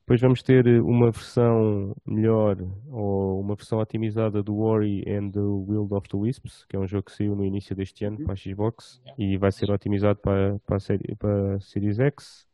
Depois 0.00 0.20
vamos 0.20 0.42
ter 0.42 0.66
uma 0.82 1.12
versão 1.12 1.94
melhor 2.04 2.56
ou 2.90 3.40
uma 3.40 3.54
versão 3.54 3.78
otimizada 3.78 4.42
do 4.42 4.58
Ori 4.58 5.04
and 5.06 5.30
the 5.30 5.40
Wild 5.40 5.94
of 5.94 6.08
the 6.08 6.16
Wisps, 6.16 6.64
que 6.66 6.76
é 6.76 6.78
um 6.78 6.88
jogo 6.88 7.04
que 7.04 7.12
saiu 7.12 7.36
no 7.36 7.44
início 7.44 7.74
deste 7.76 8.04
ano 8.04 8.18
para 8.24 8.32
a 8.32 8.36
Xbox 8.36 9.00
e 9.16 9.38
vai 9.38 9.52
ser 9.52 9.70
otimizado 9.70 10.18
para, 10.20 10.58
para, 10.66 10.76
a, 10.76 10.80
série, 10.80 11.14
para 11.16 11.54
a 11.54 11.60
Series 11.60 12.00
X. 12.00 12.48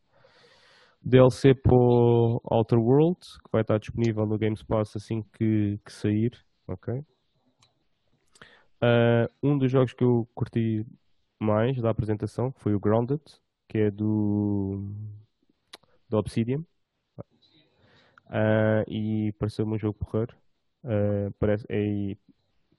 DLC 1.02 1.54
para 1.54 1.74
o 1.74 2.38
Outer 2.44 2.78
World, 2.78 3.18
que 3.42 3.50
vai 3.50 3.62
estar 3.62 3.78
disponível 3.78 4.26
no 4.26 4.36
Games 4.36 4.62
Pass 4.62 4.94
assim 4.94 5.22
que, 5.32 5.78
que 5.82 5.92
sair. 5.92 6.32
ok? 6.68 7.02
Uh, 8.82 9.28
um 9.42 9.58
dos 9.58 9.70
jogos 9.70 9.92
que 9.92 10.04
eu 10.04 10.28
curti 10.34 10.86
mais 11.40 11.80
da 11.80 11.90
apresentação 11.90 12.52
foi 12.58 12.74
o 12.74 12.80
Grounded, 12.80 13.20
que 13.68 13.78
é 13.78 13.90
do, 13.90 14.88
do 16.08 16.16
Obsidian. 16.16 16.64
Uh, 18.26 18.84
e 18.86 19.32
pareceu-me 19.38 19.74
um 19.74 19.78
jogo 19.78 19.98
porreiro. 19.98 20.36
Uh, 20.84 21.32
parece, 21.38 21.66
é, 21.68 22.16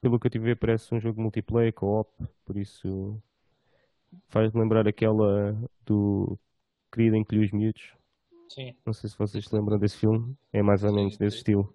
pelo 0.01 0.19
que 0.19 0.27
eu 0.27 0.31
tive 0.31 0.45
a 0.45 0.47
ver, 0.53 0.55
parece 0.55 0.93
um 0.93 0.99
jogo 0.99 1.21
multiplayer, 1.21 1.73
co-op, 1.73 2.11
por 2.45 2.57
isso 2.57 3.21
faz 4.29 4.53
lembrar 4.53 4.87
aquela 4.87 5.55
do 5.85 6.37
Querido 6.91 7.15
Encolher 7.15 7.45
os 7.45 7.51
Miúdos. 7.51 7.93
Sim. 8.47 8.75
Não 8.85 8.93
sei 8.93 9.09
se 9.09 9.17
vocês 9.17 9.45
se 9.45 9.55
lembram 9.55 9.77
desse 9.77 9.97
filme, 9.97 10.35
é 10.51 10.61
mais 10.61 10.83
ou 10.83 10.93
menos 10.93 11.17
desse 11.17 11.37
estilo. 11.37 11.73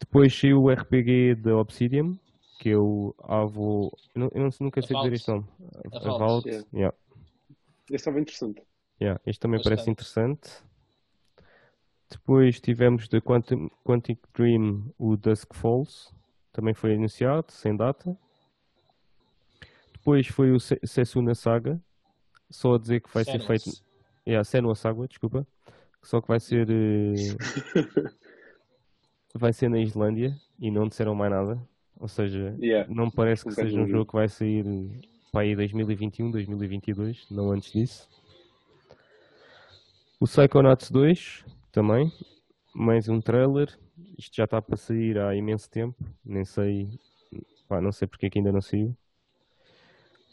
Depois 0.00 0.38
saiu 0.38 0.62
o 0.62 0.70
RPG 0.70 1.36
da 1.36 1.56
Obsidian, 1.56 2.18
que 2.64 2.70
é 2.70 2.78
o 2.78 3.14
Avo. 3.22 3.92
Eu, 4.14 4.20
não, 4.22 4.30
eu 4.34 4.50
nunca 4.58 4.80
sei 4.80 4.96
dizer 4.96 5.12
este 5.12 5.28
nome. 5.28 5.44
A 5.92 5.98
Vault. 5.98 6.48
Yeah. 6.48 6.66
Yeah. 6.72 6.96
Este 7.90 7.96
estava 7.96 8.18
interessante. 8.18 8.62
Yeah, 8.98 9.20
este 9.26 9.40
também 9.40 9.58
Bastante. 9.58 9.74
parece 9.74 9.90
interessante. 9.90 10.50
Depois 12.10 12.58
tivemos 12.60 13.06
da 13.06 13.20
Quantum, 13.20 13.68
Quantic 13.84 14.18
Dream 14.34 14.90
o 14.98 15.14
Dusk 15.14 15.52
Falls, 15.52 16.10
também 16.54 16.72
foi 16.72 16.94
anunciado, 16.94 17.52
sem 17.52 17.76
data. 17.76 18.16
Depois 19.92 20.26
foi 20.26 20.50
o 20.50 20.58
Sessuna 20.58 21.34
Saga, 21.34 21.78
só 22.48 22.76
a 22.76 22.78
dizer 22.78 23.00
que 23.02 23.12
vai 23.12 23.24
Senus. 23.24 23.42
ser 23.42 23.46
feito. 23.46 23.84
Yeah, 24.26 24.42
Senua 24.42 24.74
Saga, 24.74 25.06
desculpa. 25.06 25.46
Só 26.02 26.22
que 26.22 26.28
vai 26.28 26.40
ser. 26.40 26.66
Uh... 26.70 28.14
vai 29.36 29.52
ser 29.52 29.68
na 29.68 29.80
Islândia 29.80 30.34
e 30.58 30.70
não 30.70 30.88
disseram 30.88 31.14
mais 31.14 31.30
nada. 31.30 31.73
Ou 32.04 32.08
seja, 32.08 32.54
yeah. 32.60 32.86
não 32.94 33.10
parece 33.10 33.46
que 33.46 33.50
seja 33.50 33.80
um 33.80 33.88
jogo 33.88 34.04
que 34.04 34.12
vai 34.12 34.28
sair 34.28 34.62
para 35.32 35.40
aí 35.40 35.56
2021, 35.56 36.30
2022, 36.30 37.30
não 37.30 37.50
antes 37.50 37.72
disso. 37.72 38.06
O 40.20 40.26
Psychonauts 40.26 40.90
2 40.90 41.46
também, 41.72 42.12
mais 42.74 43.08
um 43.08 43.22
trailer. 43.22 43.74
Isto 44.18 44.36
já 44.36 44.44
está 44.44 44.60
para 44.60 44.76
sair 44.76 45.18
há 45.18 45.34
imenso 45.34 45.70
tempo, 45.70 45.96
nem 46.22 46.44
sei, 46.44 46.90
pá, 47.66 47.80
não 47.80 47.90
sei 47.90 48.06
porque 48.06 48.26
é 48.26 48.28
que 48.28 48.38
ainda 48.38 48.52
não 48.52 48.60
saiu. 48.60 48.94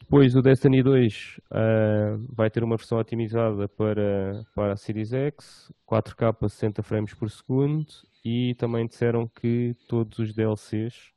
Depois 0.01 0.35
o 0.35 0.41
Destiny 0.41 0.83
2 0.83 1.37
uh, 1.37 1.51
ah, 1.51 2.17
vai 2.33 2.49
ter 2.49 2.65
uma 2.65 2.75
versão 2.75 2.97
otimizada 2.97 3.69
para, 3.69 4.45
para 4.53 4.73
a 4.73 4.75
Series 4.75 5.13
X, 5.13 5.71
4K 5.89 6.35
a 6.37 6.49
60 6.49 6.83
frames 6.83 7.13
por 7.13 7.29
segundo 7.29 7.87
e 8.25 8.55
também 8.55 8.85
disseram 8.87 9.25
que 9.25 9.73
todos 9.87 10.19
os 10.19 10.33
DLCs 10.33 11.13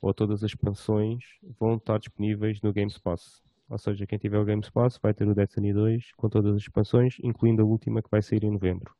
ou 0.00 0.14
todas 0.14 0.42
as 0.42 0.50
expansões 0.50 1.24
vão 1.58 1.76
estar 1.76 1.98
disponíveis 1.98 2.60
no 2.62 2.72
Game 2.72 2.92
Pass. 3.02 3.42
Ou 3.68 3.78
seja, 3.78 4.06
quem 4.06 4.18
tiver 4.18 4.38
o 4.38 4.44
Game 4.44 4.62
Pass 4.72 4.98
vai 5.02 5.12
ter 5.12 5.28
o 5.28 5.34
Destiny 5.34 5.72
2 5.72 6.12
com 6.16 6.28
todas 6.28 6.54
as 6.54 6.62
expansões, 6.62 7.16
incluindo 7.22 7.62
a 7.62 7.64
última 7.64 8.02
que 8.02 8.10
vai 8.10 8.22
sair 8.22 8.44
em 8.44 8.50
novembro. 8.50 8.94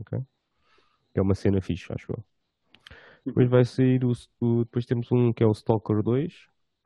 Okay? 0.00 0.20
Que 1.12 1.20
é 1.20 1.22
uma 1.22 1.34
cena 1.34 1.60
fixe, 1.60 1.92
acho 1.92 2.12
eu. 2.12 2.24
Depois 3.26 3.48
vai 3.48 3.64
sair 3.64 4.04
o, 4.04 4.12
o, 4.40 4.64
depois 4.64 4.86
temos 4.86 5.10
um 5.10 5.32
que 5.32 5.42
é 5.42 5.46
o 5.46 5.52
Stalker 5.52 6.02
2, 6.02 6.32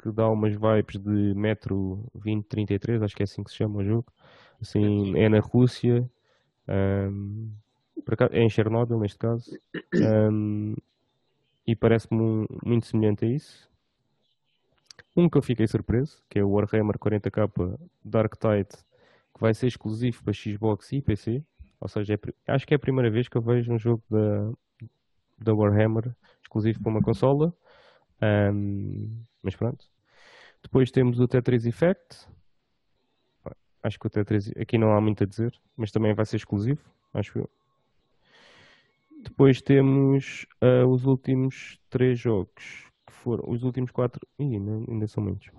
que 0.02 0.10
dá 0.10 0.28
umas 0.28 0.54
vibes 0.54 0.98
de 0.98 1.34
Metro 1.34 2.10
2033, 2.14 3.02
acho 3.02 3.14
que 3.14 3.22
é 3.22 3.24
assim 3.24 3.44
que 3.44 3.50
se 3.50 3.56
chama 3.56 3.80
o 3.80 3.84
jogo. 3.84 4.10
Assim, 4.60 5.16
é 5.18 5.28
na 5.28 5.40
Rússia, 5.40 6.10
um, 6.66 7.52
é 8.30 8.42
em 8.42 8.48
Chernobyl 8.48 8.98
neste 8.98 9.18
caso, 9.18 9.50
um, 10.32 10.74
e 11.70 11.76
parece-me 11.76 12.48
muito 12.64 12.86
semelhante 12.86 13.24
a 13.24 13.28
isso. 13.28 13.70
Um 15.16 15.28
que 15.28 15.38
eu 15.38 15.42
fiquei 15.42 15.68
surpreso, 15.68 16.20
que 16.28 16.40
é 16.40 16.44
o 16.44 16.50
Warhammer 16.50 16.98
40k 16.98 17.78
Dark 18.04 18.34
Tide, 18.34 18.76
que 19.32 19.40
vai 19.40 19.54
ser 19.54 19.68
exclusivo 19.68 20.20
para 20.24 20.32
Xbox 20.32 20.90
e 20.92 21.00
PC. 21.00 21.44
Ou 21.80 21.86
seja, 21.86 22.14
é, 22.14 22.52
acho 22.52 22.66
que 22.66 22.74
é 22.74 22.76
a 22.76 22.80
primeira 22.80 23.08
vez 23.08 23.28
que 23.28 23.36
eu 23.36 23.40
vejo 23.40 23.72
um 23.72 23.78
jogo 23.78 24.02
da, 24.10 24.50
da 25.38 25.54
Warhammer 25.54 26.12
exclusivo 26.42 26.82
para 26.82 26.90
uma 26.90 27.02
consola. 27.02 27.54
Um, 28.20 29.22
mas 29.40 29.54
pronto. 29.54 29.86
Depois 30.60 30.90
temos 30.90 31.20
o 31.20 31.28
Tetris 31.28 31.66
Effect. 31.66 32.26
Acho 33.80 33.98
que 33.98 34.06
o 34.08 34.10
Tetris 34.10 34.50
aqui 34.56 34.76
não 34.76 34.92
há 34.92 35.00
muito 35.00 35.22
a 35.22 35.26
dizer, 35.26 35.54
mas 35.76 35.92
também 35.92 36.14
vai 36.14 36.26
ser 36.26 36.36
exclusivo, 36.36 36.82
acho 37.14 37.38
eu. 37.38 37.50
Depois 39.22 39.60
temos 39.60 40.46
uh, 40.62 40.86
os 40.86 41.04
últimos 41.04 41.78
três 41.88 42.18
jogos, 42.18 42.90
que 43.06 43.12
foram 43.12 43.44
os 43.48 43.62
últimos 43.62 43.90
quatro. 43.90 44.20
Ih, 44.38 44.56
ainda, 44.56 44.90
ainda 44.90 45.06
são 45.06 45.22
muitos. 45.22 45.50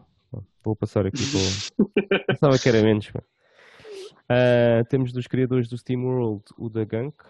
Vou 0.63 0.76
passar 0.76 1.06
aqui 1.06 1.24
para. 1.32 2.26
Pensava 2.28 2.58
que 2.58 2.69
era 2.69 2.82
menos. 2.82 3.08
Uh, 3.08 4.86
temos 4.89 5.12
dos 5.12 5.28
criadores 5.28 5.67
do 5.67 5.78
Steam 5.78 6.06
World 6.06 6.43
o 6.58 6.69
da 6.69 6.86
Gunk. 6.86 7.24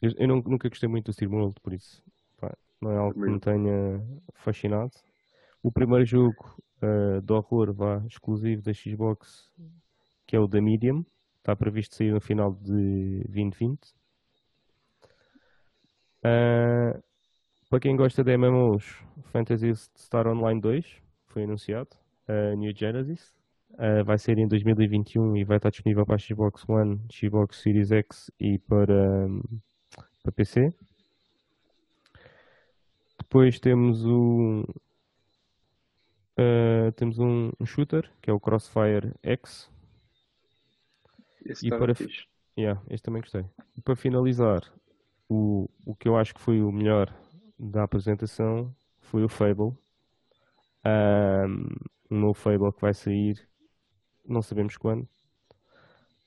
Eu, 0.00 0.12
eu 0.16 0.28
não, 0.28 0.36
nunca 0.36 0.68
gostei 0.68 0.88
muito 0.88 1.06
do 1.06 1.12
Steam 1.12 1.32
World, 1.32 1.56
por 1.62 1.72
isso 1.72 2.02
pá, 2.38 2.56
não 2.80 2.90
é 2.90 2.96
algo 2.96 3.14
que 3.14 3.30
me 3.30 3.40
tenha 3.40 4.02
fascinado. 4.34 4.92
O 5.62 5.72
primeiro 5.72 6.04
jogo 6.04 6.56
uh, 6.82 7.20
de 7.20 7.32
horror 7.32 7.72
vá, 7.72 8.02
exclusivo 8.06 8.62
da 8.62 8.72
Xbox, 8.72 9.52
que 10.26 10.36
é 10.36 10.40
o 10.40 10.46
da 10.46 10.60
Medium, 10.60 11.04
está 11.38 11.54
previsto 11.54 11.96
sair 11.96 12.12
no 12.12 12.20
final 12.20 12.52
de 12.52 13.22
2020. 13.24 13.80
Uh, 16.24 17.02
para 17.68 17.80
quem 17.80 17.96
gosta 17.96 18.24
de 18.24 18.36
MMOs, 18.36 19.02
Fantasy 19.24 19.74
Star 19.96 20.26
Online 20.26 20.60
2 20.60 21.02
foi 21.26 21.44
anunciado, 21.44 21.90
uh, 22.28 22.56
New 22.56 22.72
Genesis. 22.74 23.34
Uh, 23.72 24.04
vai 24.04 24.18
sair 24.18 24.38
em 24.38 24.46
2021 24.46 25.36
e 25.36 25.44
vai 25.44 25.56
estar 25.56 25.70
disponível 25.70 26.06
para 26.06 26.18
Xbox 26.18 26.64
One, 26.68 27.00
Xbox 27.12 27.60
Series 27.60 27.90
X 27.90 28.30
e 28.38 28.58
para, 28.58 29.26
um, 29.26 29.42
para 30.22 30.32
PC. 30.32 30.72
Depois 33.18 33.58
temos 33.58 34.06
o, 34.06 34.64
Uh, 36.34 36.90
temos 36.96 37.20
um, 37.20 37.52
um, 37.60 37.64
shooter 37.64 38.10
que 38.20 38.28
é 38.28 38.32
o 38.32 38.40
Crossfire 38.40 39.12
X. 39.22 39.70
Esse 41.44 41.68
e 41.68 41.70
para 41.70 41.94
yeah, 42.58 42.82
este 42.90 43.04
também 43.04 43.22
gostei. 43.22 43.44
E 43.76 43.80
para 43.80 43.94
finalizar, 43.94 44.62
o, 45.28 45.68
o 45.84 45.94
que 45.94 46.08
eu 46.08 46.16
acho 46.16 46.34
que 46.34 46.40
foi 46.40 46.62
o 46.62 46.72
melhor 46.72 47.14
da 47.58 47.84
apresentação 47.84 48.74
foi 49.00 49.24
o 49.24 49.28
Fable. 49.28 49.72
Um, 50.84 51.68
um 52.10 52.20
novo 52.20 52.34
Fable 52.34 52.72
que 52.72 52.80
vai 52.80 52.94
sair, 52.94 53.48
não 54.26 54.42
sabemos 54.42 54.76
quando. 54.76 55.08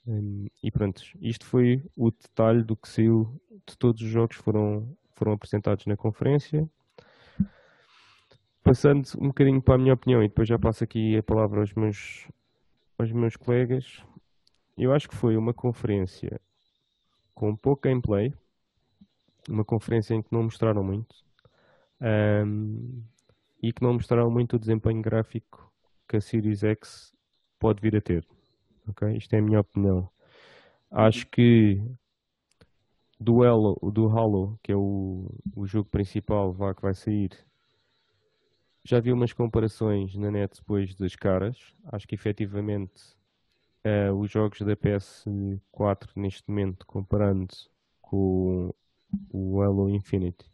Um, 0.07 0.47
e 0.63 0.71
pronto, 0.71 1.01
isto 1.19 1.45
foi 1.45 1.83
o 1.95 2.11
detalhe 2.11 2.63
do 2.63 2.75
que 2.75 2.87
saiu 2.87 3.39
de 3.67 3.77
todos 3.77 4.01
os 4.01 4.07
jogos 4.07 4.37
que 4.37 4.43
foram, 4.43 4.95
foram 5.11 5.33
apresentados 5.33 5.85
na 5.85 5.97
conferência. 5.97 6.67
Passando 8.63 9.07
um 9.19 9.27
bocadinho 9.27 9.61
para 9.61 9.75
a 9.75 9.77
minha 9.77 9.93
opinião 9.93 10.23
e 10.23 10.27
depois 10.27 10.47
já 10.47 10.57
passo 10.57 10.83
aqui 10.83 11.17
a 11.17 11.23
palavra 11.23 11.59
aos 11.59 11.73
meus, 11.73 12.27
aos 12.97 13.11
meus 13.11 13.35
colegas, 13.35 14.03
eu 14.77 14.93
acho 14.93 15.09
que 15.09 15.15
foi 15.15 15.35
uma 15.35 15.53
conferência 15.53 16.39
com 17.33 17.55
pouco 17.55 17.83
gameplay, 17.83 18.33
uma 19.47 19.65
conferência 19.65 20.13
em 20.13 20.21
que 20.21 20.31
não 20.31 20.43
mostraram 20.43 20.83
muito 20.83 21.15
um, 22.01 23.03
e 23.61 23.73
que 23.73 23.81
não 23.81 23.93
mostraram 23.93 24.29
muito 24.29 24.55
o 24.55 24.59
desempenho 24.59 25.01
gráfico 25.01 25.71
que 26.07 26.17
a 26.17 26.21
Series 26.21 26.63
X 26.63 27.11
pode 27.59 27.81
vir 27.81 27.95
a 27.95 28.01
ter. 28.01 28.25
Okay? 28.89 29.17
Isto 29.17 29.33
é 29.33 29.39
a 29.39 29.41
minha 29.41 29.59
opinião. 29.59 30.09
Acho 30.89 31.27
que 31.27 31.81
do 33.19 33.43
Halo, 33.43 33.77
do 33.91 34.07
Halo 34.07 34.59
que 34.63 34.71
é 34.71 34.75
o, 34.75 35.29
o 35.55 35.65
jogo 35.65 35.89
principal 35.89 36.53
vá, 36.53 36.73
que 36.73 36.81
vai 36.81 36.93
sair, 36.93 37.31
já 38.83 38.99
vi 38.99 39.11
umas 39.11 39.33
comparações 39.33 40.15
na 40.15 40.31
net 40.31 40.55
depois 40.55 40.95
das 40.95 41.15
caras. 41.15 41.57
Acho 41.91 42.07
que 42.07 42.15
efetivamente 42.15 43.17
uh, 43.85 44.13
os 44.13 44.31
jogos 44.31 44.61
da 44.61 44.77
PS4 44.77 46.09
neste 46.15 46.47
momento, 46.47 46.85
comparando 46.85 47.53
com 48.01 48.73
o 49.31 49.61
Halo 49.61 49.89
Infinite, 49.89 50.45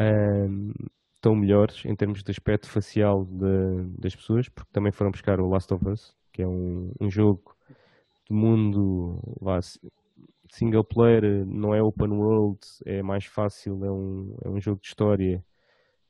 um, 0.00 0.72
estão 1.14 1.34
melhores 1.36 1.84
em 1.84 1.94
termos 1.94 2.22
de 2.22 2.30
aspecto 2.30 2.68
facial 2.68 3.24
de, 3.24 3.98
das 3.98 4.14
pessoas, 4.14 4.48
porque 4.48 4.70
também 4.72 4.92
foram 4.92 5.10
buscar 5.10 5.40
o 5.40 5.48
Last 5.48 5.72
of 5.72 5.88
Us, 5.88 6.16
que 6.32 6.42
é 6.42 6.46
um, 6.46 6.92
um 7.00 7.10
jogo 7.10 7.56
de 8.28 8.34
mundo 8.34 9.20
lá, 9.40 9.60
single 10.50 10.84
player, 10.84 11.46
não 11.46 11.74
é 11.74 11.82
open 11.82 12.10
world, 12.10 12.58
é 12.84 13.02
mais 13.02 13.24
fácil, 13.24 13.84
é 13.84 13.90
um, 13.90 14.36
é 14.44 14.48
um 14.48 14.60
jogo 14.60 14.80
de 14.80 14.88
história 14.88 15.44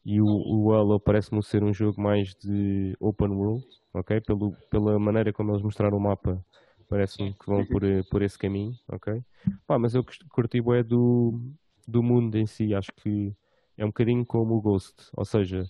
e 0.04 0.20
o, 0.20 0.26
o 0.26 0.72
Halo 0.72 0.98
parece-me 0.98 1.42
ser 1.42 1.62
um 1.62 1.72
jogo 1.72 2.00
mais 2.00 2.34
de 2.34 2.96
open 2.98 3.30
world, 3.30 3.64
ok? 3.94 4.20
Pelo, 4.20 4.52
pela 4.68 4.98
maneira 4.98 5.32
como 5.32 5.52
eles 5.52 5.62
mostraram 5.62 5.96
o 5.96 6.00
mapa, 6.00 6.44
parece-me 6.92 7.32
que 7.32 7.46
vão 7.46 7.64
por, 7.64 7.82
por 8.10 8.20
esse 8.20 8.38
caminho, 8.38 8.78
ok? 8.86 9.24
Pá, 9.66 9.78
mas 9.78 9.94
eu 9.94 10.04
curti 10.28 10.58
é 10.58 10.82
do, 10.82 11.40
do 11.88 12.02
mundo 12.02 12.36
em 12.36 12.46
si, 12.46 12.74
acho 12.74 12.92
que 12.92 13.34
é 13.78 13.84
um 13.84 13.88
bocadinho 13.88 14.26
como 14.26 14.54
o 14.54 14.60
Ghost, 14.60 14.94
ou 15.16 15.24
seja, 15.24 15.64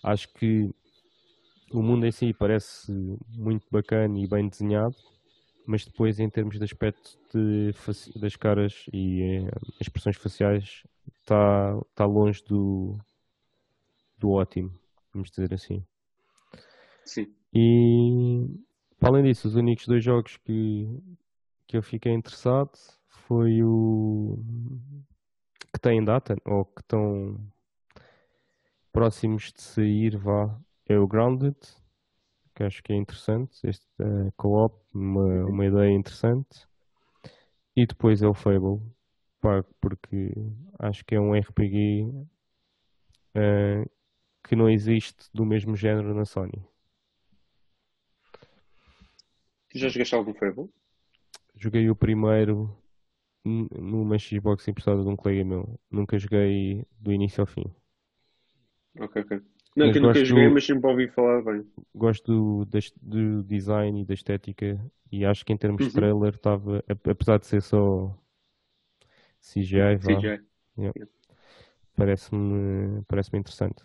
acho 0.00 0.32
que 0.34 0.70
o 1.72 1.82
mundo 1.82 2.06
em 2.06 2.12
si 2.12 2.32
parece 2.32 2.92
muito 3.36 3.66
bacana 3.68 4.16
e 4.16 4.28
bem 4.28 4.48
desenhado, 4.48 4.94
mas 5.66 5.84
depois 5.84 6.20
em 6.20 6.30
termos 6.30 6.56
de 6.56 6.64
aspecto 6.64 7.18
de, 7.34 7.74
das 8.20 8.36
caras 8.36 8.86
e 8.92 9.22
eh, 9.22 9.50
expressões 9.80 10.16
faciais 10.16 10.84
está 11.20 11.80
tá 11.96 12.06
longe 12.06 12.44
do, 12.44 12.96
do 14.16 14.30
ótimo, 14.30 14.72
vamos 15.12 15.30
dizer 15.30 15.52
assim. 15.52 15.84
Sim. 17.04 17.34
E 17.52 18.46
além 19.08 19.24
disso, 19.24 19.48
os 19.48 19.54
únicos 19.54 19.86
dois 19.86 20.02
jogos 20.04 20.36
que, 20.38 20.86
que 21.66 21.76
eu 21.76 21.82
fiquei 21.82 22.12
interessado 22.12 22.76
foi 23.06 23.62
o 23.62 24.38
que 25.72 25.80
têm 25.80 26.04
data 26.04 26.36
ou 26.44 26.64
que 26.64 26.80
estão 26.80 27.38
próximos 28.92 29.52
de 29.52 29.62
sair, 29.62 30.16
vá, 30.16 30.58
é 30.86 30.98
o 30.98 31.06
Grounded, 31.06 31.56
que 32.54 32.64
acho 32.64 32.82
que 32.82 32.92
é 32.92 32.96
interessante, 32.96 33.58
este 33.64 33.86
uh, 34.00 34.32
co-op, 34.36 34.76
uma, 34.92 35.46
uma 35.46 35.66
ideia 35.66 35.90
interessante. 35.92 36.68
E 37.76 37.86
depois 37.86 38.22
é 38.22 38.28
o 38.28 38.34
Fable, 38.34 38.80
pá, 39.40 39.64
porque 39.80 40.32
acho 40.78 41.04
que 41.04 41.14
é 41.14 41.20
um 41.20 41.32
RPG 41.32 42.10
uh, 43.36 43.90
que 44.42 44.56
não 44.56 44.68
existe 44.68 45.30
do 45.32 45.46
mesmo 45.46 45.76
género 45.76 46.14
na 46.14 46.24
Sony. 46.24 46.66
Já 49.74 49.88
jogaste 49.88 50.14
algum 50.14 50.34
Fable? 50.34 50.68
Joguei 51.54 51.88
o 51.90 51.96
primeiro 51.96 52.76
numa 53.44 54.18
Xbox 54.18 54.66
emprestada 54.68 55.02
de 55.02 55.08
um 55.08 55.16
colega 55.16 55.44
meu. 55.44 55.80
Nunca 55.90 56.18
joguei 56.18 56.84
do 56.98 57.12
início 57.12 57.40
ao 57.40 57.46
fim. 57.46 57.64
Ok, 58.98 59.22
ok. 59.22 59.40
Não, 59.76 59.86
mas 59.86 59.92
que 59.92 60.00
nunca 60.00 60.24
joguei, 60.24 60.48
do... 60.48 60.54
mas 60.54 60.66
sempre 60.66 60.90
ouvi 60.90 61.08
falar 61.08 61.42
bem. 61.42 61.64
Gosto 61.94 62.64
do, 62.64 62.80
do, 63.00 63.44
design 63.44 64.00
e 64.00 64.04
da 64.04 64.14
estética 64.14 64.80
e 65.12 65.24
acho 65.24 65.44
que 65.44 65.52
em 65.52 65.56
termos 65.56 65.82
uhum. 65.82 65.88
de 65.88 65.94
trailer 65.94 66.34
estava, 66.34 66.84
apesar 66.88 67.38
de 67.38 67.46
ser 67.46 67.62
só 67.62 68.14
CGI, 69.40 69.98
CGI. 69.98 70.16
Yeah. 70.26 70.42
Yeah. 70.78 71.10
parece-me 71.94 73.02
parece 73.06 73.36
interessante. 73.36 73.82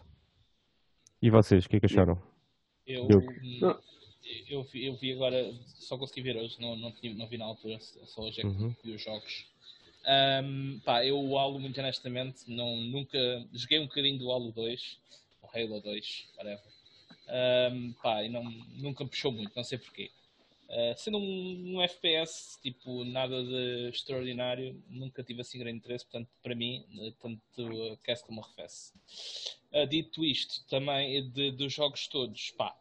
E 1.21 1.29
vocês, 1.29 1.65
o 1.65 1.69
que 1.69 1.77
é 1.77 1.79
que 1.79 1.85
acharam? 1.85 2.21
Eu, 2.85 3.07
eu, 3.09 3.21
eu, 4.47 4.63
vi, 4.63 4.85
eu 4.85 4.95
vi 4.95 5.13
agora, 5.13 5.53
só 5.79 5.97
consegui 5.97 6.21
ver 6.21 6.37
hoje, 6.37 6.59
não, 6.59 6.75
não, 6.75 6.93
não 7.15 7.27
vi 7.27 7.37
na 7.37 7.45
altura, 7.45 7.79
só 7.79 8.21
hoje 8.21 8.39
é 8.39 8.43
que 8.43 8.47
uhum. 8.47 8.75
vi 8.83 8.91
os 8.93 9.01
jogos. 9.01 9.45
Um, 10.43 10.79
pá, 10.79 11.03
eu 11.03 11.19
o 11.19 11.37
Halo, 11.37 11.59
muito 11.59 11.79
honestamente, 11.79 12.43
não, 12.47 12.77
nunca 12.77 13.17
joguei 13.53 13.79
um 13.79 13.87
bocadinho 13.87 14.19
do 14.19 14.31
Halo 14.31 14.51
2, 14.51 14.99
ou 15.41 15.49
Halo 15.49 15.81
2, 15.81 16.27
whatever. 16.37 16.63
Um, 17.27 17.93
pá, 17.93 18.23
e 18.23 18.29
não, 18.29 18.43
nunca 18.43 19.03
me 19.03 19.09
puxou 19.09 19.31
muito, 19.31 19.51
não 19.55 19.63
sei 19.63 19.77
porquê. 19.77 20.11
Uh, 20.67 20.97
sendo 20.97 21.17
um, 21.17 21.75
um, 21.75 21.81
FPS, 21.81 22.59
tipo, 22.61 23.03
nada 23.03 23.43
de 23.43 23.89
extraordinário, 23.89 24.81
nunca 24.89 25.23
tive 25.23 25.41
assim 25.41 25.59
grande 25.59 25.77
interesse, 25.77 26.05
portanto, 26.05 26.29
para 26.41 26.55
mim, 26.55 26.83
tanto 27.19 27.93
aquece 27.93 28.23
como 28.25 28.41
arrefece. 28.41 28.93
Uh, 29.71 29.87
dito 29.87 30.25
isto, 30.25 30.63
também 30.67 31.29
de, 31.29 31.51
dos 31.51 31.71
jogos 31.73 32.07
todos, 32.07 32.51
pá, 32.51 32.75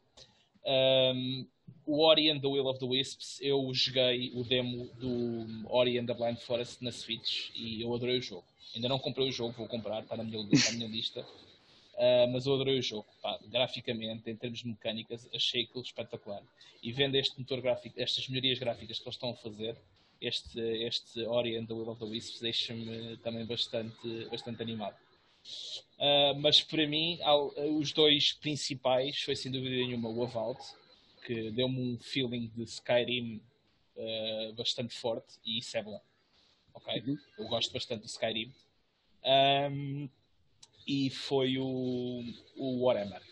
um, 0.66 1.46
o 1.86 2.00
Ori 2.02 2.30
and 2.30 2.40
the 2.40 2.46
Will 2.46 2.68
of 2.68 2.78
the 2.78 2.86
Wisps, 2.86 3.38
eu 3.40 3.72
joguei 3.72 4.32
o 4.34 4.42
demo 4.42 4.88
do 4.98 5.68
Ori 5.68 5.98
and 5.98 6.06
the 6.06 6.14
Blind 6.14 6.38
Forest 6.38 6.82
na 6.82 6.90
Switch 6.90 7.50
e 7.54 7.82
eu 7.82 7.94
adorei 7.94 8.18
o 8.18 8.22
jogo. 8.22 8.44
Ainda 8.74 8.88
não 8.88 8.98
comprei 8.98 9.28
o 9.28 9.32
jogo, 9.32 9.54
vou 9.56 9.68
comprar, 9.68 10.02
está 10.02 10.16
na 10.16 10.24
minha, 10.24 10.42
na 10.42 10.72
minha 10.72 10.88
lista. 10.88 11.20
Uh, 11.94 12.26
mas 12.32 12.46
eu 12.46 12.54
adorei 12.54 12.78
o 12.78 12.82
jogo. 12.82 13.06
Pá, 13.22 13.38
graficamente, 13.46 14.28
em 14.28 14.34
termos 14.34 14.60
de 14.60 14.68
mecânicas, 14.68 15.28
achei 15.32 15.62
aquilo 15.62 15.84
espetacular. 15.84 16.42
E 16.82 16.90
vendo 16.90 17.14
este 17.14 17.38
motor 17.38 17.60
gráfico, 17.60 18.00
estas 18.00 18.28
melhorias 18.28 18.58
gráficas 18.58 18.98
que 18.98 19.04
eles 19.04 19.14
estão 19.14 19.30
a 19.30 19.34
fazer, 19.34 19.76
este, 20.20 20.58
este 20.58 21.24
Ori 21.24 21.56
and 21.56 21.66
the 21.66 21.74
Will 21.74 21.90
of 21.90 22.00
the 22.00 22.06
Wisps 22.06 22.40
deixa-me 22.40 23.16
também 23.18 23.44
bastante, 23.44 24.26
bastante 24.30 24.62
animado. 24.62 24.96
Uh, 25.98 26.38
mas 26.40 26.62
para 26.62 26.86
mim, 26.86 27.18
os 27.78 27.92
dois 27.92 28.32
principais 28.32 29.20
foi 29.22 29.36
sem 29.36 29.50
dúvida 29.50 29.76
nenhuma 29.76 30.08
o 30.08 30.22
Avald, 30.22 30.58
que 31.24 31.50
deu-me 31.52 31.80
um 31.80 31.98
feeling 31.98 32.50
de 32.54 32.64
Skyrim 32.64 33.40
uh, 33.96 34.52
bastante 34.54 34.94
forte 34.94 35.34
e 35.44 35.58
isso 35.58 35.76
é 35.76 35.82
bom. 35.82 36.00
Ok? 36.74 37.02
Uhum. 37.06 37.18
Eu 37.38 37.48
gosto 37.48 37.72
bastante 37.72 38.02
do 38.02 38.06
Skyrim. 38.06 38.52
Um, 39.24 40.08
e 40.86 41.08
foi 41.10 41.56
o, 41.58 42.22
o 42.56 42.84
Warhammer. 42.84 43.22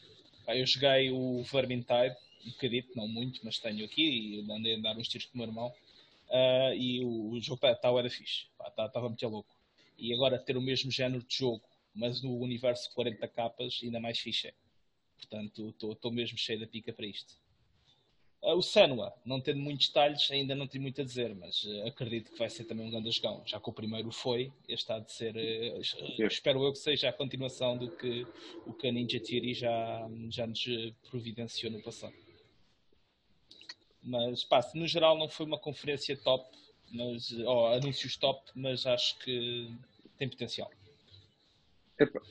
Eu 0.49 0.67
joguei 0.67 1.11
o 1.11 1.43
Vermintide, 1.43 2.17
um 2.45 2.51
bocadito, 2.51 2.97
não 2.97 3.07
muito, 3.07 3.41
mas 3.45 3.59
tenho 3.59 3.85
aqui 3.85 4.41
e 4.41 4.53
andei 4.53 4.75
a 4.75 4.79
andar 4.79 4.97
uns 4.97 5.09
tiros 5.09 5.27
com 5.27 5.35
o 5.35 5.39
meu 5.39 5.47
irmão. 5.47 5.73
Uh, 6.29 6.75
e 6.75 7.05
o, 7.05 7.31
o 7.33 7.41
jogo 7.41 7.67
estava 7.67 7.99
era 7.99 8.09
fixe, 8.09 8.47
estava 8.59 8.89
tá, 8.89 9.01
muito 9.01 9.29
louco. 9.29 9.55
E 9.99 10.15
agora 10.15 10.39
ter 10.39 10.57
o 10.57 10.63
mesmo 10.63 10.91
género 10.91 11.23
de 11.23 11.37
jogo, 11.37 11.63
mas 11.95 12.23
no 12.23 12.39
universo 12.39 12.89
de 12.89 12.95
40 12.95 13.29
capas, 13.29 13.81
ainda 13.83 14.01
mais 14.01 14.19
fixe 14.19 14.49
é. 14.49 14.55
Portanto, 15.17 15.75
estou 15.93 16.11
mesmo 16.11 16.37
cheio 16.37 16.61
da 16.61 16.67
pica 16.67 16.93
para 16.93 17.07
isto. 17.07 17.41
Uh, 18.43 18.57
o 18.57 18.63
Senua, 18.63 19.15
não 19.25 19.41
tendo 19.41 19.61
muitos 19.61 19.87
detalhes, 19.87 20.29
ainda 20.29 20.53
não 20.55 20.67
tenho 20.67 20.83
muito 20.83 21.01
a 21.01 21.05
dizer, 21.05 21.33
mas 21.33 21.63
uh, 21.63 21.87
acredito 21.87 22.33
que 22.33 22.39
vai 22.39 22.51
ser 22.51 22.65
também 22.65 22.85
um 22.85 22.91
grande 22.91 23.09
jogão. 23.13 23.41
Já 23.47 23.61
que 23.61 23.71
o 23.71 23.73
primeiro 23.73 24.11
foi, 24.11 24.53
este 24.69 24.91
há 24.93 24.99
de 24.99 25.13
ser, 25.13 25.37
uh, 25.37 26.27
espero 26.27 26.65
eu 26.65 26.73
que 26.73 26.79
seja 26.79 27.09
a 27.09 27.13
continuação 27.13 27.79
do 27.79 27.89
que 27.89 28.27
o 28.67 28.73
que 28.73 28.89
a 28.89 28.93
Ninja 28.93 29.21
Theory 29.21 29.55
já, 29.55 30.11
já 30.29 30.45
nos 30.45 30.65
providenciou 31.09 31.71
no 31.71 31.81
passado. 31.81 32.15
Mas, 34.03 34.43
pá, 34.43 34.61
no 34.75 34.89
geral 34.89 35.17
não 35.17 35.29
foi 35.29 35.47
uma 35.47 35.59
conferência 35.59 36.17
top, 36.17 36.45
mas, 36.91 37.31
oh, 37.47 37.67
anúncios 37.67 38.17
top, 38.17 38.51
mas 38.57 38.85
acho 38.87 39.17
que 39.21 39.71
tem 40.19 40.29
potencial. 40.29 40.69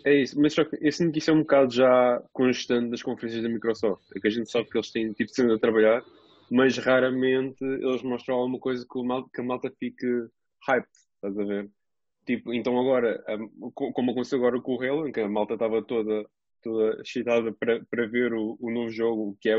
É 0.03 0.21
isso, 0.21 0.39
mas 0.39 0.53
só 0.53 0.65
que 0.65 0.77
eu 0.81 0.91
sinto 0.91 1.13
que 1.13 1.19
isso 1.19 1.31
é 1.31 1.33
um 1.33 1.41
bocado 1.41 1.73
já 1.73 2.21
constante 2.33 2.89
nas 2.89 3.03
conferências 3.03 3.43
da 3.43 3.49
Microsoft. 3.49 4.03
É 4.15 4.19
que 4.19 4.27
a 4.27 4.31
gente 4.31 4.51
sabe 4.51 4.69
que 4.69 4.77
eles 4.77 4.91
têm 4.91 5.13
tipo 5.13 5.31
sendo 5.31 5.53
a 5.53 5.59
trabalhar, 5.59 6.03
mas 6.49 6.77
raramente 6.77 7.63
eles 7.63 8.01
mostram 8.01 8.35
alguma 8.35 8.59
coisa 8.59 8.85
que, 8.85 9.29
que 9.33 9.41
a 9.41 9.43
malta 9.43 9.71
fique 9.79 10.05
hyped, 10.67 10.89
estás 11.15 11.37
a 11.37 11.43
ver? 11.43 11.69
Tipo, 12.25 12.53
então 12.53 12.79
agora, 12.79 13.23
como 13.73 14.11
aconteceu 14.11 14.37
agora 14.39 14.61
com 14.61 14.75
o 14.75 14.81
Halo, 14.81 15.07
em 15.07 15.11
que 15.11 15.19
a 15.19 15.29
malta 15.29 15.53
estava 15.53 15.81
toda, 15.81 16.25
toda 16.61 17.01
excitada 17.01 17.51
para, 17.53 17.83
para 17.85 18.07
ver 18.07 18.33
o, 18.33 18.57
o 18.59 18.71
novo 18.71 18.91
jogo, 18.91 19.37
que 19.39 19.49
é 19.49 19.55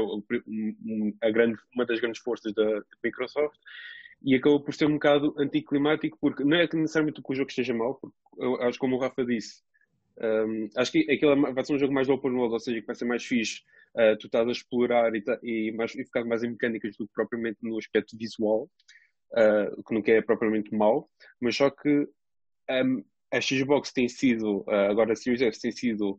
a 1.23 1.31
grande, 1.31 1.59
uma 1.75 1.85
das 1.85 2.01
grandes 2.01 2.21
forças 2.23 2.53
da, 2.55 2.65
da 2.65 2.85
Microsoft, 3.03 3.59
e 4.23 4.37
acabou 4.37 4.61
por 4.61 4.73
ser 4.75 4.87
um 4.87 4.95
bocado 4.95 5.35
anticlimático, 5.37 6.17
porque 6.21 6.45
não 6.45 6.57
é 6.57 6.69
que 6.69 6.77
necessariamente 6.77 7.21
que 7.21 7.33
o 7.33 7.35
jogo 7.35 7.51
esteja 7.51 7.75
mal, 7.75 7.97
porque 7.97 8.17
eu 8.39 8.63
acho 8.63 8.79
como 8.79 8.97
o 8.97 9.01
Rafa 9.01 9.25
disse, 9.25 9.63
um, 10.19 10.69
acho 10.77 10.93
que 10.93 11.11
aquilo 11.11 11.33
é 11.33 11.53
vai 11.53 11.65
ser 11.65 11.75
um 11.75 11.79
jogo 11.79 11.93
mais 11.93 12.09
open 12.09 12.33
world, 12.33 12.53
ou 12.53 12.61
seja, 12.61 12.81
que 12.81 12.87
vai 12.87 12.97
ser 12.97 13.05
mais 13.05 13.25
fixe. 13.25 13.63
Uh, 13.95 14.17
tu 14.19 14.27
estás 14.27 14.49
a 14.49 14.53
explorar 14.53 15.15
e, 15.15 15.23
e, 15.43 15.73
mais, 15.73 15.95
e 15.95 16.05
ficar 16.05 16.25
mais 16.25 16.43
em 16.43 16.51
mecânicas 16.51 16.97
do 16.97 17.07
que 17.07 17.13
propriamente 17.13 17.59
no 17.63 17.79
aspecto 17.79 18.17
visual, 18.17 18.71
uh, 19.33 19.83
que 19.83 19.95
nunca 19.95 20.13
é 20.13 20.23
propriamente 20.23 20.75
mau, 20.75 21.11
mas 21.41 21.57
só 21.57 21.71
que 21.71 22.09
um, 22.71 23.05
a 23.31 23.41
Xbox 23.41 23.93
tem 23.93 24.09
sido, 24.09 24.61
uh, 24.61 24.91
agora 24.91 25.13
a 25.13 25.17
Series 25.17 25.43
X 25.43 25.59
tem 25.59 25.73
sido 25.73 26.19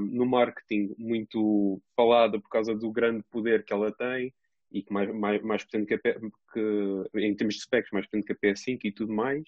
no 0.00 0.24
marketing 0.24 0.94
muito 0.96 1.78
falada 1.94 2.40
por 2.40 2.48
causa 2.48 2.74
do 2.74 2.90
grande 2.90 3.22
poder 3.30 3.62
que 3.66 3.72
ela 3.74 3.92
tem 3.92 4.32
e 4.70 4.82
que 4.82 4.90
mais, 4.90 5.14
mais, 5.14 5.42
mais 5.42 5.62
potente 5.62 5.88
que, 5.88 6.08
a, 6.08 6.14
que 6.54 7.20
em 7.20 7.34
termos 7.34 7.56
de 7.56 7.60
specs, 7.60 7.90
mais 7.92 8.06
potente 8.06 8.24
que 8.24 8.32
a 8.32 8.36
PS5 8.36 8.80
e 8.82 8.92
tudo 8.92 9.12
mais 9.12 9.44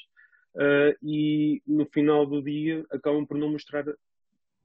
uh, 0.54 0.96
e 1.02 1.62
no 1.66 1.86
final 1.86 2.26
do 2.26 2.42
dia 2.42 2.84
acabam 2.90 3.26
por 3.26 3.36
não 3.36 3.50
mostrar 3.50 3.84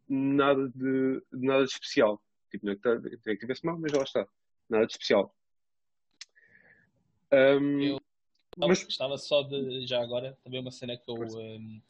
nada 0.08 0.70
de, 0.70 1.24
nada 1.32 1.66
de 1.66 1.72
especial. 1.72 2.22
Tipo, 2.50 2.66
não 2.66 2.74
é 2.74 2.76
que, 2.76 2.82
tá, 2.82 2.92
é 2.92 3.36
que 3.36 3.38
tivesse 3.38 3.66
mal, 3.66 3.78
mas 3.78 3.92
lá 3.92 4.04
está. 4.04 4.28
Nada 4.70 4.86
de 4.86 4.94
especial. 4.94 5.36
Um, 7.32 7.82
eu 7.84 8.00
mas... 8.58 8.84
gostava 8.84 9.18
só 9.18 9.44
de, 9.44 9.86
já 9.86 10.02
agora, 10.02 10.38
também 10.44 10.60
uma 10.60 10.72
cena 10.72 10.98
que 10.98 11.10
eu 11.10 11.16
um, 11.16 11.82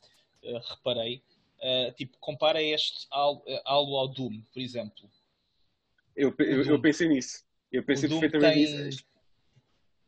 uh, 0.43 0.59
reparei. 0.69 1.23
Uh, 1.59 1.91
tipo, 1.93 2.17
compara 2.19 2.61
este 2.61 3.07
algo 3.09 3.97
ao 3.97 4.07
Doom, 4.07 4.41
por 4.53 4.61
exemplo. 4.61 5.09
Eu, 6.15 6.33
eu, 6.39 6.63
eu 6.63 6.81
pensei 6.81 7.07
nisso. 7.07 7.45
Eu 7.71 7.83
pensei 7.83 8.09
perfeitamente 8.09 8.71
tem, 8.71 8.83
nisso. 8.85 9.05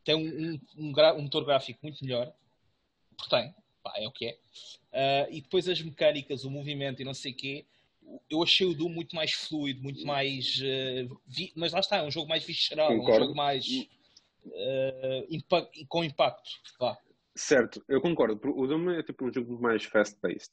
Tem 0.04 0.14
um, 0.14 0.52
um, 0.76 0.90
um, 0.90 0.92
um 1.16 1.22
motor 1.22 1.44
gráfico 1.44 1.80
muito 1.82 2.04
melhor. 2.04 2.32
Porque 3.16 3.30
tem 3.30 3.54
pá, 3.82 3.92
é 3.96 4.06
o 4.06 4.12
que 4.12 4.26
é. 4.26 4.32
Uh, 4.92 5.32
e 5.32 5.40
depois 5.40 5.68
as 5.68 5.80
mecânicas, 5.80 6.44
o 6.44 6.50
movimento 6.50 7.00
e 7.00 7.04
não 7.04 7.14
sei 7.14 7.32
o 7.32 7.36
quê, 7.36 7.66
eu 8.30 8.42
achei 8.42 8.66
o 8.66 8.74
Doom 8.74 8.90
muito 8.90 9.14
mais 9.14 9.32
fluido, 9.32 9.82
muito 9.82 10.06
mais. 10.06 10.60
Uh, 10.60 11.20
vi... 11.26 11.52
Mas 11.56 11.72
lá 11.72 11.80
está, 11.80 11.98
é 11.98 12.02
um 12.02 12.10
jogo 12.10 12.28
mais 12.28 12.44
visceral, 12.44 12.88
Concordo. 12.88 13.12
um 13.12 13.24
jogo 13.24 13.34
mais. 13.36 13.66
Uh, 14.44 15.86
com 15.88 16.04
impacto. 16.04 16.50
Vá. 16.78 16.98
Certo, 17.34 17.82
eu 17.88 18.00
concordo. 18.00 18.38
O 18.54 18.66
Doom 18.66 18.90
é 18.90 19.02
tipo 19.02 19.26
um 19.26 19.32
jogo 19.32 19.60
mais 19.60 19.84
fast-paced. 19.84 20.52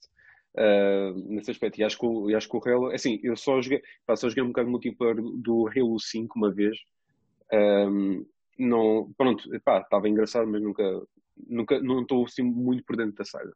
Uh, 0.56 1.14
nesse 1.28 1.52
aspecto, 1.52 1.80
e 1.80 1.84
acho 1.84 1.98
que, 1.98 2.06
o, 2.06 2.30
e 2.30 2.36
acho 2.36 2.50
que 2.50 2.58
o 2.58 2.62
Halo, 2.66 2.88
assim, 2.88 3.20
eu 3.22 3.38
só 3.38 3.62
joguei, 3.62 3.84
pá, 4.06 4.16
só 4.16 4.28
joguei 4.28 4.44
um 4.44 4.48
bocado 4.48 4.70
multiplayer 4.70 5.16
do 5.16 5.68
Halo 5.68 6.00
5 6.00 6.38
uma 6.38 6.52
vez, 6.52 6.76
um, 7.54 8.26
não, 8.58 9.14
pronto, 9.16 9.48
estava 9.56 10.10
engraçado, 10.10 10.48
mas 10.48 10.62
nunca, 10.62 10.84
nunca, 11.48 11.80
não 11.80 12.02
estou 12.02 12.26
assim 12.26 12.44
muito 12.44 12.84
por 12.84 12.96
dentro 12.96 13.16
da 13.16 13.26
saga. 13.26 13.54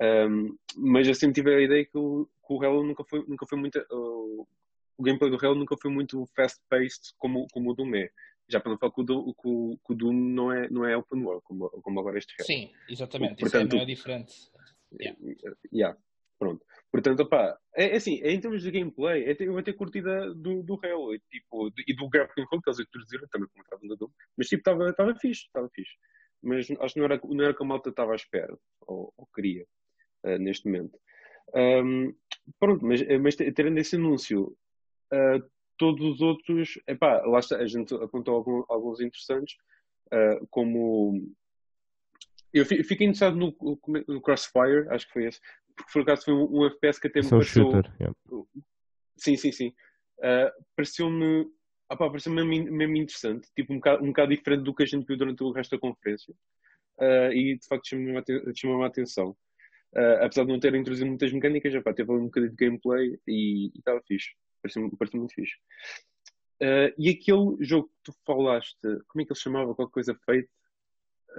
Um, 0.00 0.56
mas 0.76 1.08
eu 1.08 1.14
sempre 1.14 1.34
tive 1.34 1.54
a 1.54 1.60
ideia 1.60 1.84
que 1.84 1.98
o, 1.98 2.26
que 2.26 2.52
o 2.52 2.64
Halo 2.64 2.84
nunca 2.84 3.04
foi, 3.04 3.24
nunca 3.26 3.46
foi 3.46 3.58
muito. 3.58 3.78
Uh, 3.90 4.46
o 4.96 5.02
gameplay 5.02 5.30
do 5.30 5.44
Halo 5.44 5.54
nunca 5.56 5.76
foi 5.76 5.90
muito 5.90 6.26
fast-paced 6.34 7.14
como, 7.18 7.46
como 7.52 7.70
o 7.70 7.74
Doom 7.74 7.94
é. 7.96 8.10
Já 8.48 8.60
para 8.60 8.70
não 8.70 8.78
falar 8.78 8.92
que 8.92 9.00
o, 9.00 9.04
Doom, 9.04 9.32
que 9.32 9.48
o, 9.48 9.78
que 9.84 9.92
o 9.92 9.96
Doom 9.96 10.12
não 10.12 10.52
é, 10.52 10.70
não 10.70 10.84
é 10.84 10.96
open 10.96 11.22
world, 11.22 11.42
como, 11.44 11.68
como 11.68 12.00
agora 12.00 12.18
este 12.18 12.34
Halo. 12.38 12.46
Sim, 12.46 12.72
exatamente. 12.88 13.40
Portanto, 13.40 13.74
Isso 13.74 13.76
é, 13.76 13.82
é 13.82 13.86
diferente. 13.86 14.34
Yeah. 15.00 15.18
yeah. 15.72 15.98
Pronto. 16.38 16.64
Portanto, 16.90 17.20
opá, 17.20 17.58
é, 17.74 17.90
é 17.90 17.96
assim, 17.96 18.20
é 18.22 18.32
em 18.32 18.40
termos 18.40 18.62
de 18.62 18.70
gameplay, 18.70 19.24
é, 19.24 19.36
eu 19.40 19.52
vou 19.52 19.62
ter 19.62 19.72
curtida 19.74 20.32
do, 20.34 20.62
do 20.62 20.80
Halo 20.82 21.14
e, 21.14 21.20
tipo, 21.30 21.70
e 21.86 21.94
do 21.94 22.08
grappling 22.08 22.44
hook 22.44 22.62
que 22.62 22.70
eles 22.70 22.80
introduziram 22.80 23.28
também, 23.28 23.48
como 23.48 23.62
estava 23.62 23.82
no 23.84 23.96
Doom, 23.96 24.10
mas 24.36 24.46
tipo, 24.46 24.70
estava 24.70 25.14
fixe, 25.16 25.46
estava 25.46 25.68
fixe 25.68 25.92
mas 26.42 26.70
acho 26.80 26.94
que 26.94 27.00
não 27.00 27.06
era, 27.06 27.20
não 27.22 27.44
era 27.44 27.54
que 27.54 27.62
a 27.62 27.66
malta 27.66 27.90
estava 27.90 28.12
à 28.12 28.16
espera, 28.16 28.56
ou, 28.86 29.12
ou 29.16 29.28
queria, 29.34 29.66
uh, 30.24 30.38
neste 30.38 30.66
momento. 30.66 30.98
Um, 31.54 32.14
pronto, 32.58 32.84
mas, 32.84 33.00
mas 33.20 33.36
tendo 33.36 33.78
esse 33.78 33.96
anúncio, 33.96 34.56
uh, 35.12 35.50
todos 35.76 36.04
os 36.04 36.20
outros, 36.20 36.78
epá, 36.86 37.22
lá 37.24 37.38
está, 37.38 37.56
a 37.56 37.66
gente 37.66 37.94
apontou 37.94 38.34
alguns, 38.34 38.64
alguns 38.68 39.00
interessantes, 39.00 39.56
uh, 40.12 40.46
como 40.50 41.32
Eu 42.52 42.66
fiquei 42.66 43.06
interessado 43.06 43.36
no, 43.36 43.56
no, 44.08 44.20
Crossfire, 44.20 44.88
acho 44.90 45.06
que 45.06 45.12
foi 45.12 45.26
esse, 45.26 45.40
porque 45.76 45.92
por 45.92 46.02
acaso 46.02 46.24
foi 46.24 46.34
um, 46.34 46.60
um 46.60 46.66
FPS 46.66 47.00
que 47.00 47.06
até 47.06 47.22
me 47.22 47.30
pareceu. 47.30 47.70
Shooter, 47.70 47.92
yeah. 48.00 48.16
Sim, 49.16 49.36
sim, 49.36 49.52
sim. 49.52 49.74
Uh, 50.18 50.50
pareceu-me. 50.76 51.46
Ah, 51.88 51.96
pareceu 51.96 52.32
mesmo, 52.32 52.70
mesmo 52.70 52.96
interessante, 52.96 53.48
tipo 53.56 53.72
um 53.72 53.76
bocado, 53.76 54.04
um 54.04 54.08
bocado 54.08 54.36
diferente 54.36 54.62
do 54.62 54.74
que 54.74 54.82
a 54.82 54.86
gente 54.86 55.06
viu 55.06 55.16
durante 55.16 55.42
o 55.42 55.50
resto 55.50 55.74
da 55.74 55.80
conferência. 55.80 56.34
Uh, 56.98 57.32
e 57.32 57.58
de 57.58 57.66
facto 57.66 57.88
chamou-me 57.88 58.22
chamou 58.54 58.82
a 58.82 58.88
atenção. 58.88 59.30
Uh, 59.94 60.22
apesar 60.22 60.44
de 60.44 60.52
não 60.52 60.60
ter 60.60 60.74
introduzido 60.74 61.08
muitas 61.08 61.32
mecânicas, 61.32 61.72
já 61.72 61.80
pá, 61.80 61.94
teve 61.94 62.12
um 62.12 62.24
bocadinho 62.24 62.50
de 62.50 62.56
gameplay 62.56 63.18
e 63.26 63.72
estava 63.74 64.02
fixe. 64.06 64.34
Pareceu, 64.60 64.90
pareceu 64.98 65.18
muito 65.18 65.34
fixe. 65.34 65.54
Uh, 66.60 66.92
e 66.98 67.08
aquele 67.08 67.56
jogo 67.60 67.88
que 67.88 68.12
tu 68.12 68.12
falaste, 68.26 68.78
como 68.82 69.22
é 69.22 69.24
que 69.24 69.32
ele 69.32 69.40
chamava? 69.40 69.74
Qualquer 69.74 69.92
coisa 69.92 70.14
feita? 70.26 70.50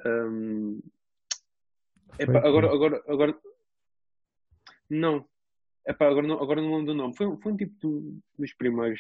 Um... 0.06 0.82
Epá, 2.18 2.39
agora, 2.39 2.74
agora, 2.74 3.04
agora. 3.08 3.39
Não. 4.89 5.28
Epá, 5.86 6.08
agora, 6.08 6.26
não, 6.26 6.41
agora 6.41 6.62
não 6.62 6.72
lembro 6.72 6.93
do 6.93 6.93
nome. 6.95 7.16
Foi, 7.16 7.38
foi 7.38 7.52
um 7.52 7.58
tipo 7.58 7.76
do, 7.80 8.20
dos 8.38 8.54
primeiros. 8.54 9.00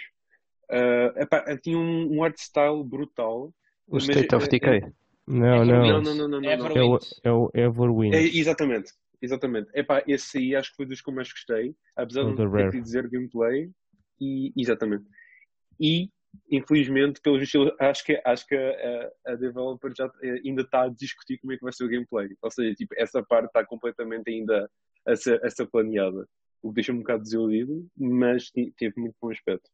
Uh, 0.69 1.19
epá, 1.19 1.57
tinha 1.57 1.77
um, 1.77 2.17
um 2.17 2.23
art 2.23 2.37
style 2.37 2.83
brutal. 2.83 3.53
O 3.87 3.97
State 3.97 4.35
of 4.35 4.47
Decay. 4.47 4.77
É, 4.77 4.91
não, 5.27 5.65
não. 5.65 5.65
Não, 5.65 6.01
não, 6.01 6.15
não, 6.15 6.27
não, 6.27 6.41
não, 6.41 6.49
É, 6.49 6.83
o, 6.83 6.99
é 7.23 7.31
o 7.31 7.51
Everwind. 7.53 8.15
É, 8.15 8.21
exatamente. 8.21 8.91
Exatamente. 9.21 9.69
Epá, 9.73 10.03
esse 10.07 10.37
aí 10.37 10.55
acho 10.55 10.71
que 10.71 10.77
foi 10.77 10.85
dos 10.85 11.01
que 11.01 11.09
eu 11.09 11.13
mais 11.13 11.31
gostei. 11.31 11.75
Apesar 11.95 12.23
de 12.23 12.35
não 12.35 12.51
ter 12.51 12.71
que 12.71 12.81
dizer 12.81 13.07
gameplay. 13.09 13.69
E, 14.21 14.53
exatamente. 14.55 15.05
E, 15.79 16.09
infelizmente, 16.51 17.21
pelo 17.21 17.39
visto, 17.39 17.73
acho 17.79 18.03
que, 18.03 18.21
acho 18.23 18.45
que 18.47 18.55
a, 18.55 19.11
a 19.31 19.35
developer 19.35 19.91
já 19.95 20.11
eh, 20.21 20.41
ainda 20.45 20.61
está 20.61 20.83
a 20.83 20.89
discutir 20.89 21.37
como 21.39 21.53
é 21.53 21.57
que 21.57 21.63
vai 21.63 21.73
ser 21.73 21.85
o 21.85 21.89
gameplay. 21.89 22.29
Ou 22.41 22.51
seja, 22.51 22.75
tipo, 22.75 22.93
essa 22.97 23.23
parte 23.23 23.47
está 23.47 23.65
completamente 23.65 24.29
ainda 24.29 24.69
a 25.05 25.15
ser, 25.15 25.43
a 25.43 25.49
ser 25.49 25.67
planeada. 25.67 26.27
O 26.61 26.69
que 26.69 26.75
deixa-me 26.75 26.99
um 26.99 27.01
bocado 27.01 27.23
desiludido, 27.23 27.87
mas 27.97 28.51
teve 28.51 28.93
muito 28.97 29.15
bom 29.21 29.31
aspecto. 29.31 29.69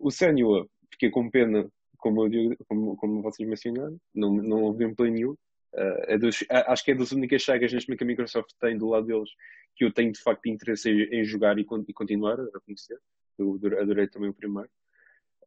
O 0.00 0.10
Senua, 0.10 0.66
fiquei 0.90 1.10
com 1.10 1.30
pena, 1.30 1.70
como, 1.98 2.26
eu, 2.26 2.56
como, 2.66 2.96
como 2.96 3.22
vocês 3.22 3.48
mencionaram, 3.48 3.96
não, 4.14 4.34
não 4.34 4.62
houve 4.62 4.80
gameplay 4.80 5.10
nenhum. 5.10 5.32
Uh, 5.72 6.02
é 6.08 6.18
dos, 6.18 6.44
acho 6.50 6.84
que 6.84 6.90
é 6.90 6.94
das 6.94 7.12
únicas 7.12 7.44
sagas 7.44 7.72
neste 7.72 7.94
que 7.94 8.02
a 8.02 8.06
Microsoft 8.06 8.50
tem 8.58 8.76
do 8.76 8.88
lado 8.88 9.06
deles 9.06 9.30
que 9.76 9.84
eu 9.84 9.92
tenho 9.92 10.12
de 10.12 10.20
facto 10.20 10.46
interesse 10.46 10.90
em, 10.90 11.24
jogar 11.24 11.58
e, 11.58 11.62
e, 11.62 11.92
continuar 11.94 12.40
a 12.40 12.60
conhecer. 12.60 12.98
Eu 13.38 13.58
adorei 13.80 14.08
também 14.08 14.30
o 14.30 14.34
primeiro. 14.34 14.68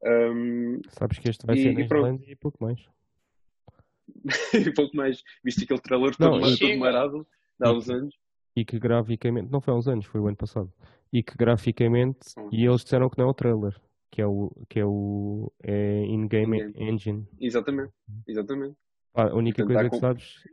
Um, 0.03 0.81
Sabes 0.89 1.19
que 1.19 1.29
este 1.29 1.45
vai 1.45 1.55
e, 1.55 1.61
ser 1.61 1.69
em 1.69 1.85
Islândia 1.85 2.31
e 2.31 2.35
pouco 2.35 2.63
mais. 2.63 2.79
e 4.53 4.71
pouco 4.73 4.95
mais. 4.95 5.23
Viste 5.43 5.65
aquele 5.65 5.81
trailer 5.81 6.15
todo, 6.15 6.39
não, 6.39 6.57
todo 6.57 6.77
marado 6.77 7.27
há 7.61 7.71
uns 7.71 7.89
anos. 7.89 8.15
E 8.55 8.65
que 8.65 8.79
graficamente, 8.79 9.51
não 9.51 9.61
foi 9.61 9.73
há 9.73 9.77
uns 9.77 9.87
anos, 9.87 10.05
foi 10.05 10.19
o 10.19 10.27
ano 10.27 10.37
passado. 10.37 10.71
E 11.11 11.21
que 11.21 11.37
graficamente, 11.37 12.19
hum. 12.37 12.49
e 12.51 12.65
eles 12.65 12.83
disseram 12.83 13.09
que 13.09 13.17
não 13.17 13.27
é 13.27 13.29
o 13.29 13.33
trailer, 13.33 13.79
que 14.13 14.21
é 14.21 14.27
o, 14.27 14.51
que 14.69 14.79
é 14.79 14.85
o 14.85 15.51
é 15.63 16.05
in-game 16.05 16.71
in 16.77 16.87
engine. 16.87 17.27
Exatamente, 17.41 17.91
exatamente. 18.27 18.77
Ah, 19.11 19.23
a 19.23 19.35
única 19.35 19.65
Portanto, 19.65 19.75
coisa 19.75 19.89
que 19.89 19.95
com... 19.95 19.99
sabes 19.99 20.43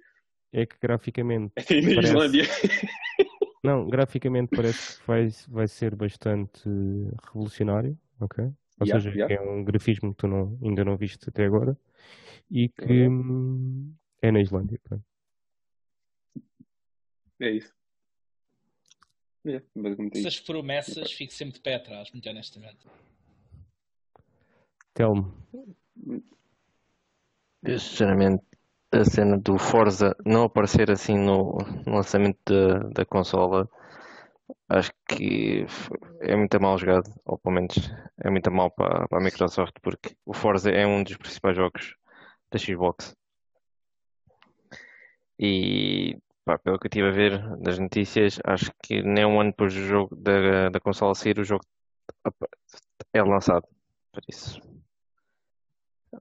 é 0.50 0.64
que 0.64 0.76
graficamente. 0.80 1.52
É 1.68 1.80
na 1.82 1.94
parece... 1.94 2.08
Islândia. 2.08 2.44
Não, 3.62 3.86
graficamente 3.86 4.56
parece 4.56 4.98
que 4.98 5.06
vai, 5.06 5.28
vai 5.48 5.68
ser 5.68 5.94
bastante 5.94 6.62
revolucionário, 7.26 7.98
ok? 8.18 8.44
Ou 8.44 8.86
yeah, 8.86 8.98
seja, 8.98 9.14
yeah. 9.14 9.34
é 9.34 9.38
um 9.38 9.62
grafismo 9.62 10.12
que 10.12 10.16
tu 10.16 10.26
não, 10.26 10.58
ainda 10.62 10.82
não 10.82 10.96
viste 10.96 11.28
até 11.28 11.44
agora 11.44 11.76
e 12.50 12.70
que 12.70 13.06
uhum. 13.06 13.94
é 14.22 14.32
na 14.32 14.40
Islândia. 14.40 14.80
Pronto. 14.82 15.04
É 17.38 17.50
isso. 17.50 17.74
É, 19.44 19.62
Essas 20.14 20.40
promessas 20.40 21.12
fico 21.12 21.34
sempre 21.34 21.56
de 21.56 21.60
pé 21.60 21.74
atrás, 21.74 22.10
muito 22.10 22.26
honestamente. 22.30 22.86
Tell-me. 24.94 25.26
Eu, 27.62 27.78
sinceramente, 27.78 28.42
a 28.92 29.04
cena 29.04 29.38
do 29.38 29.58
Forza 29.58 30.16
não 30.24 30.44
aparecer 30.44 30.90
assim 30.90 31.16
no, 31.16 31.58
no 31.86 31.94
lançamento 31.94 32.38
da, 32.44 32.78
da 32.88 33.04
consola, 33.04 33.68
acho 34.68 34.92
que 35.08 35.66
é 36.20 36.34
muito 36.36 36.60
mal 36.60 36.78
jogado, 36.78 37.12
ou 37.24 37.38
pelo 37.38 37.54
menos 37.54 37.76
é 38.18 38.30
muito 38.30 38.50
mal 38.50 38.70
para, 38.70 39.06
para 39.08 39.18
a 39.18 39.22
Microsoft, 39.22 39.74
porque 39.82 40.16
o 40.24 40.32
Forza 40.34 40.70
é 40.70 40.86
um 40.86 41.02
dos 41.02 41.16
principais 41.16 41.56
jogos 41.56 41.96
da 42.50 42.58
Xbox. 42.58 43.14
E 45.38 46.18
pá, 46.44 46.58
pelo 46.58 46.78
que 46.78 46.86
eu 46.86 46.88
estive 46.88 47.08
a 47.08 47.12
ver 47.12 47.56
das 47.58 47.78
notícias, 47.78 48.38
acho 48.44 48.70
que 48.82 49.02
nem 49.02 49.24
um 49.24 49.40
ano 49.40 49.50
depois 49.50 49.74
do 49.74 49.80
jogo 49.80 50.16
da, 50.16 50.68
da 50.70 50.80
consola 50.80 51.14
sair, 51.14 51.38
o 51.38 51.44
jogo 51.44 51.64
é 53.12 53.22
lançado. 53.22 53.66
Por 54.12 54.22
isso 54.28 54.69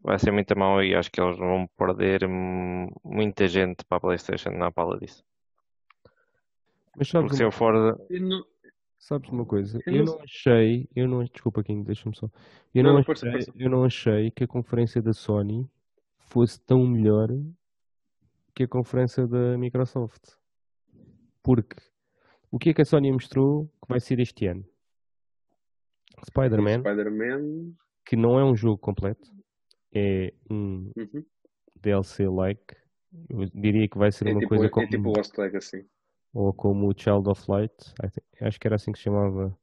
vai 0.01 0.19
ser 0.19 0.31
muito 0.31 0.57
mal 0.57 0.83
e 0.83 0.95
acho 0.95 1.11
que 1.11 1.19
eles 1.19 1.37
vão 1.37 1.67
perder 1.77 2.27
muita 3.03 3.47
gente 3.47 3.83
para 3.85 3.97
a 3.97 4.01
PlayStation 4.01 4.51
na 4.51 4.71
pala 4.71 4.97
disso. 4.99 5.23
Mas 6.95 7.09
sabes, 7.09 7.29
Porque 7.29 7.33
uma... 7.33 7.37
se 7.37 7.43
eu 7.43 7.51
for. 7.51 7.73
Não... 8.09 8.45
Sabes 8.97 9.29
uma 9.29 9.45
coisa? 9.45 9.79
Eu, 9.85 9.95
eu 9.95 10.05
não... 10.05 10.19
achei. 10.21 10.89
Eu 10.95 11.07
não... 11.07 11.23
Desculpa, 11.23 11.63
King, 11.63 11.85
deixa-me 11.85 12.15
só. 12.15 12.29
Eu 12.73 12.83
não, 12.83 12.91
não 12.91 12.99
achei, 12.99 13.05
força, 13.05 13.31
força. 13.31 13.53
eu 13.55 13.69
não 13.69 13.83
achei 13.83 14.31
que 14.31 14.43
a 14.43 14.47
conferência 14.47 15.01
da 15.01 15.13
Sony 15.13 15.67
fosse 16.17 16.59
tão 16.61 16.85
melhor 16.85 17.29
que 18.53 18.63
a 18.63 18.67
conferência 18.67 19.25
da 19.25 19.57
Microsoft. 19.57 20.33
Porque 21.41 21.77
o 22.51 22.59
que 22.59 22.71
é 22.71 22.73
que 22.73 22.81
a 22.81 22.85
Sony 22.85 23.11
mostrou 23.11 23.67
que 23.81 23.87
vai 23.87 23.99
ser 23.99 24.19
este 24.19 24.47
ano? 24.47 24.65
Spider-Man. 26.25 26.81
Spider-Man. 26.81 27.73
Que 28.05 28.17
não 28.17 28.37
é 28.37 28.43
um 28.43 28.55
jogo 28.55 28.77
completo 28.77 29.38
é 29.93 30.33
um 30.49 30.91
uhum. 30.95 31.25
DLC-like. 31.81 32.75
Eu 33.29 33.45
diria 33.53 33.87
que 33.87 33.97
vai 33.97 34.11
ser 34.11 34.27
é 34.27 34.31
uma 34.31 34.39
tipo, 34.39 34.49
coisa 34.49 34.65
é 34.65 34.69
como. 34.69 34.85
É 34.85 34.89
tipo 34.89 35.09
Lost 35.09 35.37
Legacy. 35.37 35.87
Ou 36.33 36.53
como 36.53 36.87
o 36.87 36.93
Child 36.95 37.29
of 37.29 37.43
Light. 37.49 37.73
Acho 38.41 38.59
que 38.59 38.67
era 38.67 38.75
assim 38.75 38.91
que 38.91 38.99
se 38.99 39.05
chamava. 39.05 39.57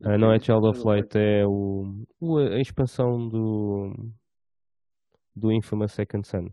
Uh, 0.00 0.16
não 0.16 0.32
é 0.32 0.38
Child 0.38 0.68
of 0.68 0.80
Light, 0.84 1.16
é 1.16 1.44
o, 1.44 2.06
a 2.38 2.60
expansão 2.60 3.28
do. 3.28 3.92
do 5.34 5.52
Infamous 5.52 5.92
Second 5.92 6.26
Son. 6.26 6.48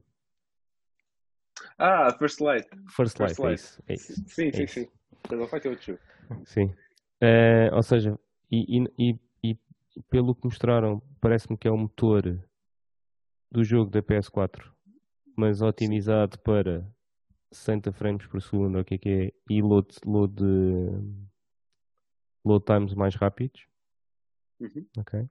Ah, 1.78 2.12
First 2.18 2.42
Light. 2.42 2.68
First, 2.90 3.18
First 3.18 3.20
Light, 3.20 3.40
é 3.40 3.44
Light. 3.44 3.52
É 3.52 3.54
isso, 3.54 3.84
é 3.88 3.94
isso. 3.94 4.14
Sim, 4.28 4.52
sim, 4.52 4.64
é 4.64 4.68
sim. 4.68 4.88
Child 5.28 5.44
of 5.44 5.54
Light 5.54 5.66
é 5.66 5.70
outro 5.70 5.86
jogo. 5.86 6.00
Sim. 6.46 6.66
Uh, 7.22 7.74
ou 7.74 7.84
seja, 7.84 8.18
e, 8.52 8.80
e, 8.80 8.88
e, 8.98 9.20
e 9.44 10.02
pelo 10.10 10.34
que 10.34 10.46
mostraram, 10.46 11.02
parece-me 11.22 11.58
que 11.58 11.68
é 11.68 11.72
o 11.72 11.78
motor 11.78 12.24
do 13.56 13.64
jogo 13.64 13.90
da 13.90 14.04
PS4, 14.04 14.70
mas 15.34 15.62
otimizado 15.62 16.38
para 16.40 16.86
60 17.54 17.94
frames 17.94 18.28
por 18.28 18.42
segundo, 18.42 18.78
o 18.78 18.84
que 18.84 18.96
é 18.96 18.98
que 18.98 19.10
é, 19.10 19.34
e 19.50 19.62
load, 19.62 19.96
load, 20.06 20.44
load 22.44 22.66
times 22.66 22.94
mais 22.94 23.16
rápidos. 23.16 23.66
Uhum. 24.60 24.86
Ok. 24.98 25.26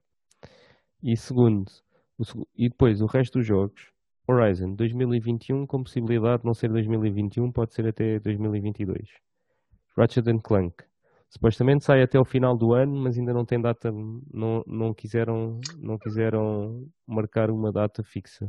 E 1.03 1.15
segundo, 1.15 1.71
o, 2.17 2.23
e 2.55 2.67
depois 2.67 2.99
o 2.99 3.05
resto 3.05 3.37
dos 3.37 3.45
jogos, 3.45 3.91
Horizon 4.27 4.73
2021 4.73 5.67
com 5.67 5.83
possibilidade 5.83 6.41
de 6.41 6.47
não 6.47 6.55
ser 6.55 6.69
2021, 6.71 7.51
pode 7.51 7.75
ser 7.75 7.87
até 7.87 8.19
2022. 8.19 9.07
Ratchet 9.95 10.25
Clank 10.41 10.83
Supostamente 11.35 11.83
sai 11.83 12.01
até 12.01 12.17
o 12.17 12.23
final 12.23 12.55
do 12.55 12.71
ano, 12.71 12.95
mas 12.95 13.17
ainda 13.17 13.33
não 13.33 13.43
tem 13.43 13.59
data, 13.59 13.91
não, 13.91 14.63
não, 14.65 14.93
quiseram, 14.93 15.59
não 15.77 15.97
quiseram 15.97 16.89
marcar 17.05 17.51
uma 17.51 17.73
data 17.73 18.01
fixa. 18.05 18.47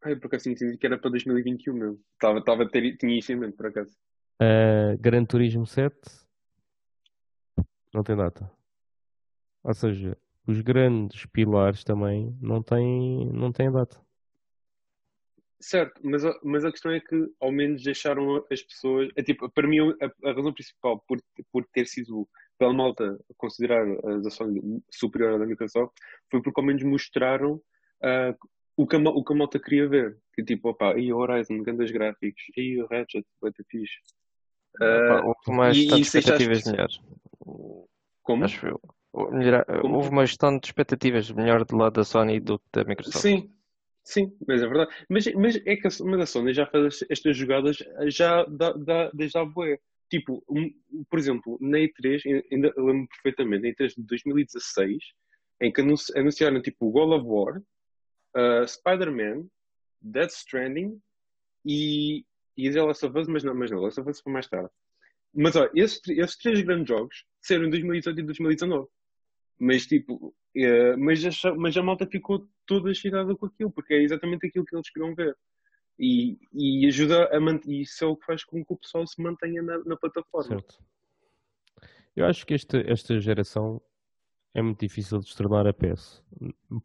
Ai, 0.00 0.14
porque 0.14 0.36
assim 0.36 0.52
entendi 0.52 0.78
que 0.78 0.86
era 0.86 0.96
para 0.96 1.10
2021 1.10 1.74
mesmo. 1.74 2.00
Estava, 2.12 2.38
estava 2.38 2.62
a 2.62 2.68
ter, 2.68 2.96
tinha 2.96 3.18
isso 3.18 3.32
em 3.32 3.36
mente, 3.36 3.56
por 3.56 3.66
acaso. 3.66 3.90
Uh, 4.40 4.96
Gran 5.00 5.24
Turismo 5.24 5.66
7 5.66 5.92
não 7.92 8.04
tem 8.04 8.16
data. 8.16 8.48
Ou 9.64 9.74
seja, 9.74 10.16
os 10.46 10.60
grandes 10.60 11.26
pilares 11.26 11.82
também 11.82 12.38
não 12.40 12.62
têm, 12.62 13.32
não 13.32 13.50
têm 13.50 13.68
data. 13.68 14.00
Certo, 15.60 16.00
mas 16.02 16.24
a, 16.24 16.34
mas 16.42 16.64
a 16.64 16.70
questão 16.70 16.90
é 16.90 17.00
que 17.00 17.28
ao 17.38 17.52
menos 17.52 17.82
deixaram 17.82 18.42
as 18.50 18.62
pessoas. 18.62 19.10
É, 19.14 19.22
tipo, 19.22 19.48
para 19.50 19.68
mim, 19.68 19.78
a, 20.00 20.28
a 20.30 20.32
razão 20.32 20.54
principal 20.54 21.04
por, 21.06 21.20
por 21.52 21.66
ter 21.66 21.86
sido 21.86 22.26
pela 22.58 22.72
malta 22.72 23.18
considerar 23.36 23.86
as 24.06 24.26
ações 24.26 24.58
superior 24.90 25.34
à 25.34 25.38
da 25.38 25.46
Microsoft 25.46 25.92
foi 26.30 26.42
porque 26.42 26.60
ao 26.60 26.66
menos 26.66 26.82
mostraram 26.82 27.54
uh, 27.54 28.34
o, 28.74 28.86
que 28.86 28.96
a, 28.96 28.98
o 28.98 29.22
que 29.22 29.32
a 29.32 29.36
malta 29.36 29.60
queria 29.60 29.86
ver. 29.86 30.18
Que 30.34 30.42
tipo, 30.42 30.70
opa, 30.70 30.98
e 30.98 31.12
o 31.12 31.18
Horizon, 31.18 31.62
grandes 31.62 31.90
gráficos, 31.90 32.42
e 32.56 32.82
o 32.82 32.86
Ratchet, 32.86 33.26
vai 33.42 33.52
ter 33.52 33.64
fixe. 33.64 33.98
Uh, 34.80 35.26
houve 35.26 35.58
mais 35.58 35.76
e, 35.76 35.88
tantas 35.88 36.06
expectativas 36.06 36.64
melhores. 36.64 37.00
Como? 38.22 38.44
Acho 38.44 38.66
eu. 38.66 38.80
Melhor, 39.30 39.66
houve 39.84 40.08
uma 40.08 40.24
gestão 40.24 40.56
de 40.56 40.66
expectativas 40.66 41.30
melhor 41.32 41.64
do 41.64 41.76
lado 41.76 41.94
da 41.94 42.04
Sony 42.04 42.40
do 42.40 42.58
que 42.58 42.64
da 42.72 42.84
Microsoft. 42.84 43.20
Sim, 43.20 43.50
Sim, 44.10 44.36
mas 44.44 44.60
é 44.60 44.66
verdade. 44.66 44.90
Mas, 45.08 45.32
mas 45.34 45.56
é 45.64 45.76
que 45.76 45.86
a, 45.86 45.90
mas 46.04 46.20
a 46.20 46.26
Sony 46.26 46.52
já 46.52 46.66
faz 46.66 47.04
estas 47.08 47.36
jogadas 47.36 47.78
já 48.08 48.44
dá, 48.44 49.08
desde 49.14 49.38
a 49.38 49.44
boé. 49.44 49.78
Tipo, 50.10 50.42
um, 50.50 50.68
por 51.08 51.16
exemplo, 51.16 51.56
na 51.60 51.78
E3, 51.78 52.42
ainda 52.50 52.74
lembro 52.76 53.06
perfeitamente, 53.06 53.62
na 53.62 53.68
E3 53.68 53.94
de 53.94 54.02
2016, 54.02 54.98
em 55.60 55.72
que 55.72 55.80
anunciaram 55.80 56.60
tipo 56.60 56.90
God 56.90 57.20
of 57.20 57.24
War, 57.24 57.62
uh, 58.36 58.66
Spider-Man, 58.66 59.46
Death 60.02 60.32
Stranding 60.32 61.00
e, 61.64 62.24
e 62.56 62.68
The 62.68 62.82
Last 62.82 63.06
of 63.06 63.16
Us, 63.16 63.28
mas 63.28 63.44
não, 63.44 63.54
mas 63.54 63.70
não, 63.70 63.78
Last 63.78 64.00
of 64.00 64.10
Us 64.10 64.20
foi 64.20 64.32
mais 64.32 64.48
tarde. 64.48 64.70
Mas 65.32 65.54
olha, 65.54 65.70
esses, 65.72 66.00
esses 66.08 66.36
três 66.36 66.62
grandes 66.62 66.88
jogos 66.88 67.24
saíram 67.40 67.66
em 67.66 67.70
2018 67.70 68.18
e 68.18 68.22
2019. 68.24 68.88
Mas 69.60 69.86
tipo, 69.86 70.34
é, 70.56 70.96
mas, 70.96 71.22
a, 71.24 71.54
mas 71.54 71.76
a 71.76 71.82
malta 71.82 72.06
ficou 72.06 72.48
toda 72.66 72.90
excitada 72.90 73.34
com 73.36 73.46
aquilo, 73.46 73.70
porque 73.70 73.94
é 73.94 74.02
exatamente 74.02 74.46
aquilo 74.46 74.64
que 74.64 74.74
eles 74.74 74.90
queriam 74.90 75.14
ver. 75.14 75.36
E, 75.98 76.38
e 76.52 76.86
ajuda 76.86 77.28
a 77.30 77.38
manter, 77.38 77.70
isso 77.70 78.02
é 78.02 78.06
o 78.06 78.16
que 78.16 78.24
faz 78.24 78.42
com 78.42 78.64
que 78.64 78.72
o 78.72 78.76
pessoal 78.76 79.06
se 79.06 79.20
mantenha 79.22 79.62
na, 79.62 79.78
na 79.84 79.96
plataforma. 79.96 80.48
Certo. 80.48 80.82
Eu 82.16 82.24
acho 82.24 82.46
que 82.46 82.54
esta, 82.54 82.78
esta 82.90 83.20
geração 83.20 83.82
é 84.54 84.62
muito 84.62 84.80
difícil 84.80 85.20
de 85.20 85.28
se 85.28 85.36
tornar 85.36 85.66
a 85.66 85.72
PS, 85.72 86.22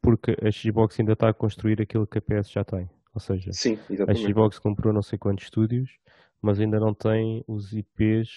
porque 0.01 0.35
a 0.41 0.51
Xbox 0.51 0.99
ainda 0.99 1.13
está 1.13 1.29
a 1.29 1.33
construir 1.33 1.81
aquilo 1.81 2.05
que 2.05 2.17
a 2.17 2.21
PS 2.21 2.51
já 2.51 2.63
tem. 2.63 2.89
Ou 3.13 3.21
seja, 3.21 3.51
Sim, 3.53 3.79
a 4.07 4.13
Xbox 4.13 4.59
comprou 4.59 4.93
não 4.93 5.01
sei 5.01 5.17
quantos 5.17 5.45
estúdios, 5.45 5.97
mas 6.41 6.59
ainda 6.59 6.79
não 6.79 6.93
tem 6.93 7.43
os 7.47 7.71
IPs 7.71 8.27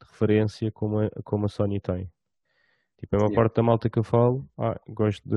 de 0.00 0.08
referência 0.10 0.72
como 0.72 1.00
a, 1.00 1.10
como 1.22 1.44
a 1.44 1.48
Sony 1.48 1.78
tem. 1.78 2.10
Tipo, 2.98 3.16
é 3.16 3.18
uma 3.18 3.26
yeah. 3.26 3.36
parte 3.36 3.56
da 3.56 3.62
malta 3.62 3.90
que 3.90 3.98
eu 3.98 4.04
falo, 4.04 4.48
ah, 4.56 4.80
gosto 4.88 5.28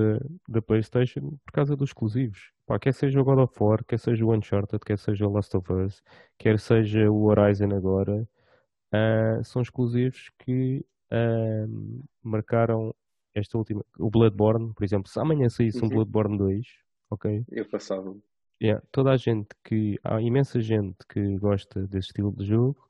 da 0.47 0.61
PlayStation 0.61 1.37
por 1.45 1.51
causa 1.51 1.75
dos 1.75 1.89
exclusivos. 1.89 2.51
Pá, 2.65 2.77
quer 2.79 2.93
seja 2.93 3.19
o 3.19 3.23
God 3.23 3.39
of 3.39 3.53
War, 3.59 3.83
quer 3.83 3.99
seja 3.99 4.25
o 4.25 4.33
Uncharted, 4.33 4.79
quer 4.85 4.97
seja 4.97 5.27
o 5.27 5.31
Last 5.31 5.55
of 5.55 5.73
Us, 5.73 6.03
quer 6.37 6.59
seja 6.59 7.09
o 7.09 7.25
Horizon 7.25 7.73
agora, 7.75 8.27
uh, 8.93 9.43
são 9.43 9.61
exclusivos 9.61 10.29
que 10.39 10.85
uh, 11.11 12.03
marcaram 12.21 12.93
esta 13.33 13.57
última. 13.57 13.83
O 13.97 14.09
Bloodborne, 14.09 14.73
por 14.73 14.83
exemplo, 14.83 15.09
se 15.09 15.19
amanhã 15.19 15.49
saísse 15.49 15.79
uhum. 15.79 15.85
um 15.85 15.89
Bloodborne 15.89 16.37
2, 16.37 16.65
ok? 17.09 17.45
Eu 17.51 17.65
passava. 17.65 18.15
Yeah, 18.61 18.83
toda 18.91 19.11
a 19.11 19.17
gente 19.17 19.49
que. 19.63 19.99
Há 20.03 20.19
imensa 20.19 20.59
gente 20.59 20.97
que 21.07 21.37
gosta 21.37 21.85
desse 21.87 22.07
estilo 22.07 22.33
de 22.35 22.45
jogo 22.45 22.87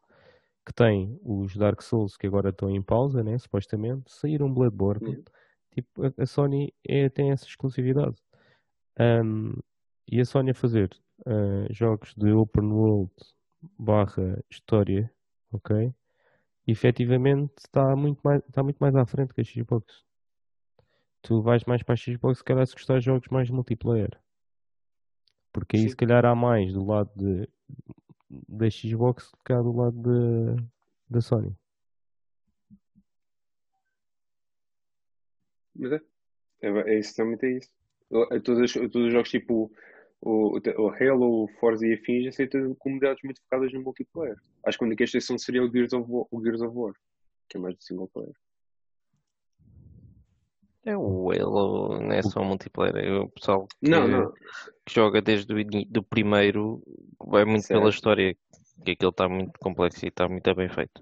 que 0.68 0.74
tem 0.74 1.18
os 1.24 1.56
Dark 1.56 1.82
Souls 1.82 2.18
que 2.18 2.28
agora 2.28 2.50
estão 2.50 2.70
em 2.70 2.82
pausa, 2.82 3.24
né, 3.24 3.38
supostamente, 3.38 4.12
saíram 4.12 4.54
Bloodborne. 4.54 5.16
Uhum. 5.16 5.24
Tipo, 5.72 6.06
a, 6.06 6.12
a 6.18 6.26
Sony 6.26 6.74
é, 6.86 7.08
tem 7.08 7.32
essa 7.32 7.46
exclusividade. 7.46 8.18
Um, 9.00 9.54
e 10.12 10.20
a 10.20 10.26
Sony 10.26 10.52
a 10.52 10.54
fazer 10.54 10.90
uh, 11.22 11.74
jogos 11.74 12.14
de 12.16 12.34
open 12.34 12.66
world 12.66 13.12
barra 13.80 14.44
história, 14.50 15.10
ok? 15.54 15.94
E, 16.68 16.72
efetivamente 16.74 17.54
está 17.60 17.96
muito, 17.96 18.20
mais, 18.22 18.44
está 18.46 18.62
muito 18.62 18.78
mais 18.78 18.94
à 18.94 19.06
frente 19.06 19.34
que 19.34 19.40
a 19.40 19.46
Xbox. 19.46 20.04
Tu 21.22 21.42
vais 21.42 21.64
mais 21.64 21.82
para 21.82 21.94
a 21.94 21.98
Xbox 21.98 22.40
se 22.40 22.44
calhar 22.44 22.68
se 22.68 22.74
gostar 22.74 23.00
de 23.00 23.06
jogos 23.06 23.30
mais 23.30 23.50
multiplayer. 23.50 24.20
Porque 25.54 25.78
aí 25.78 25.84
Sim. 25.84 25.90
se 25.90 25.96
calhar 25.96 26.26
há 26.26 26.36
mais 26.36 26.74
do 26.74 26.84
lado 26.84 27.10
de 27.16 27.48
da 28.30 28.70
Xbox 28.70 29.32
cá 29.44 29.62
do 29.62 29.72
lado 29.72 29.98
da, 30.02 30.64
da 31.10 31.22
Sony. 31.22 31.56
Mas 35.76 35.92
é, 35.92 36.02
é, 36.62 36.70
é 36.70 36.96
exatamente 36.96 37.46
é 37.46 37.58
isso. 37.58 37.70
Todos, 38.44 38.74
todos 38.74 39.08
os 39.08 39.12
jogos 39.12 39.30
tipo 39.30 39.72
o, 40.22 40.58
o 40.58 40.90
Halo, 40.90 41.44
o 41.44 41.48
Forza 41.60 41.86
e 41.86 41.94
afins 41.94 42.28
aceitam 42.28 42.74
comunidades 42.76 43.22
muito 43.24 43.42
focadas 43.42 43.72
no 43.74 43.82
multiplayer. 43.82 44.38
Acho 44.66 44.78
que 44.78 44.84
a 44.84 44.88
única 44.88 45.04
exceção 45.04 45.38
seria 45.38 45.64
o 45.64 45.72
Gears 45.72 45.94
of 45.94 46.10
War, 46.10 46.26
o 46.32 46.42
Gears 46.42 46.62
of 46.62 46.76
War 46.76 46.94
que 47.50 47.58
é 47.58 47.60
mais 47.60 47.76
de 47.76 47.84
single 47.84 48.08
player. 48.10 48.34
É 50.88 50.96
o 50.96 51.30
Halo, 51.32 52.00
não 52.00 52.14
é 52.14 52.22
só 52.22 52.42
multiplayer, 52.42 52.96
é 52.96 53.20
o 53.20 53.28
pessoal 53.28 53.68
que, 53.68 53.90
não, 53.90 54.08
não. 54.08 54.32
que 54.86 54.94
joga 54.94 55.22
desde 55.22 55.54
o 55.54 55.86
do 55.86 56.02
primeiro, 56.02 56.82
vai 57.20 57.44
muito 57.44 57.66
certo. 57.66 57.82
pela 57.82 57.90
história, 57.90 58.38
que 58.86 58.92
aquilo 58.92 59.10
está 59.10 59.28
muito 59.28 59.60
complexo 59.60 60.06
e 60.06 60.08
está 60.08 60.30
muito 60.30 60.56
bem 60.56 60.70
feito. 60.70 61.02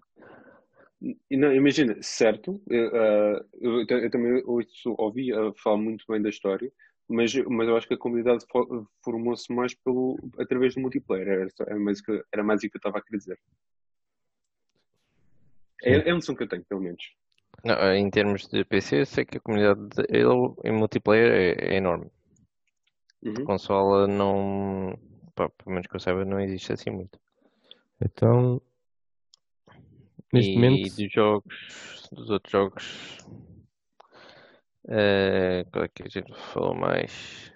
Não, 1.30 1.54
imagina, 1.54 1.96
certo, 2.02 2.60
eu, 2.68 2.88
uh, 2.88 3.46
eu, 3.62 3.86
eu, 3.88 4.10
também 4.10 4.42
ouço, 4.48 4.96
ouvi 4.98 5.32
uh, 5.32 5.54
falar 5.62 5.78
muito 5.78 6.04
bem 6.10 6.20
da 6.20 6.30
história, 6.30 6.72
mas, 7.08 7.36
mas 7.36 7.68
eu 7.68 7.78
acho 7.78 7.88
que 7.88 7.94
a 7.94 8.00
comunidade 8.00 8.44
formou-se 9.04 9.54
mais 9.54 9.76
pelo, 9.76 10.18
através 10.40 10.74
do 10.74 10.82
multiplayer, 10.82 11.28
era, 11.28 11.48
era, 11.60 11.80
mais, 11.80 12.02
era 12.34 12.44
mais 12.44 12.64
isso 12.64 12.72
que 12.72 12.78
eu 12.78 12.80
estava 12.80 12.98
a 12.98 13.02
querer 13.04 13.20
dizer. 13.20 13.40
É, 15.84 16.10
é 16.10 16.10
a 16.10 16.16
noção 16.16 16.34
que 16.34 16.42
eu 16.42 16.48
tenho, 16.48 16.66
pelo 16.66 16.82
menos. 16.82 17.04
Não, 17.64 17.94
em 17.94 18.10
termos 18.10 18.48
de 18.48 18.64
PC, 18.64 19.06
sei 19.06 19.26
que 19.26 19.38
a 19.38 19.42
comunidade 19.42 19.88
de 19.90 20.22
Halo 20.22 20.58
em 20.64 20.72
multiplayer 20.72 21.58
é, 21.60 21.74
é 21.74 21.78
enorme. 21.78 22.12
Uhum. 23.24 23.46
Consola 23.46 24.08
não. 24.08 24.98
Pá, 25.34 25.50
pelo 25.50 25.72
menos 25.72 25.88
que 25.88 25.96
eu 25.96 26.00
saiba, 26.00 26.24
não 26.24 26.40
existe 26.40 26.72
assim 26.74 26.92
muito. 26.92 27.20
Então. 28.02 28.62
Neste 30.32 30.52
e 30.52 30.56
momento. 30.56 30.96
dos 30.96 31.12
jogos. 31.12 32.10
Dos 32.12 32.30
outros 32.30 32.52
jogos. 32.52 33.18
Uh, 34.86 35.66
qual 35.72 35.86
é 35.86 35.88
que 35.88 36.04
a 36.04 36.08
gente 36.08 36.32
falou 36.54 36.76
mais? 36.76 37.52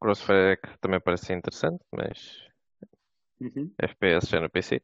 Crossfire 0.00 0.60
também 0.80 1.00
parece 1.00 1.26
ser 1.26 1.36
interessante, 1.36 1.84
mas. 1.92 2.48
Uhum. 3.40 3.72
FPS 3.78 4.28
já 4.30 4.40
no 4.40 4.48
PC. 4.48 4.82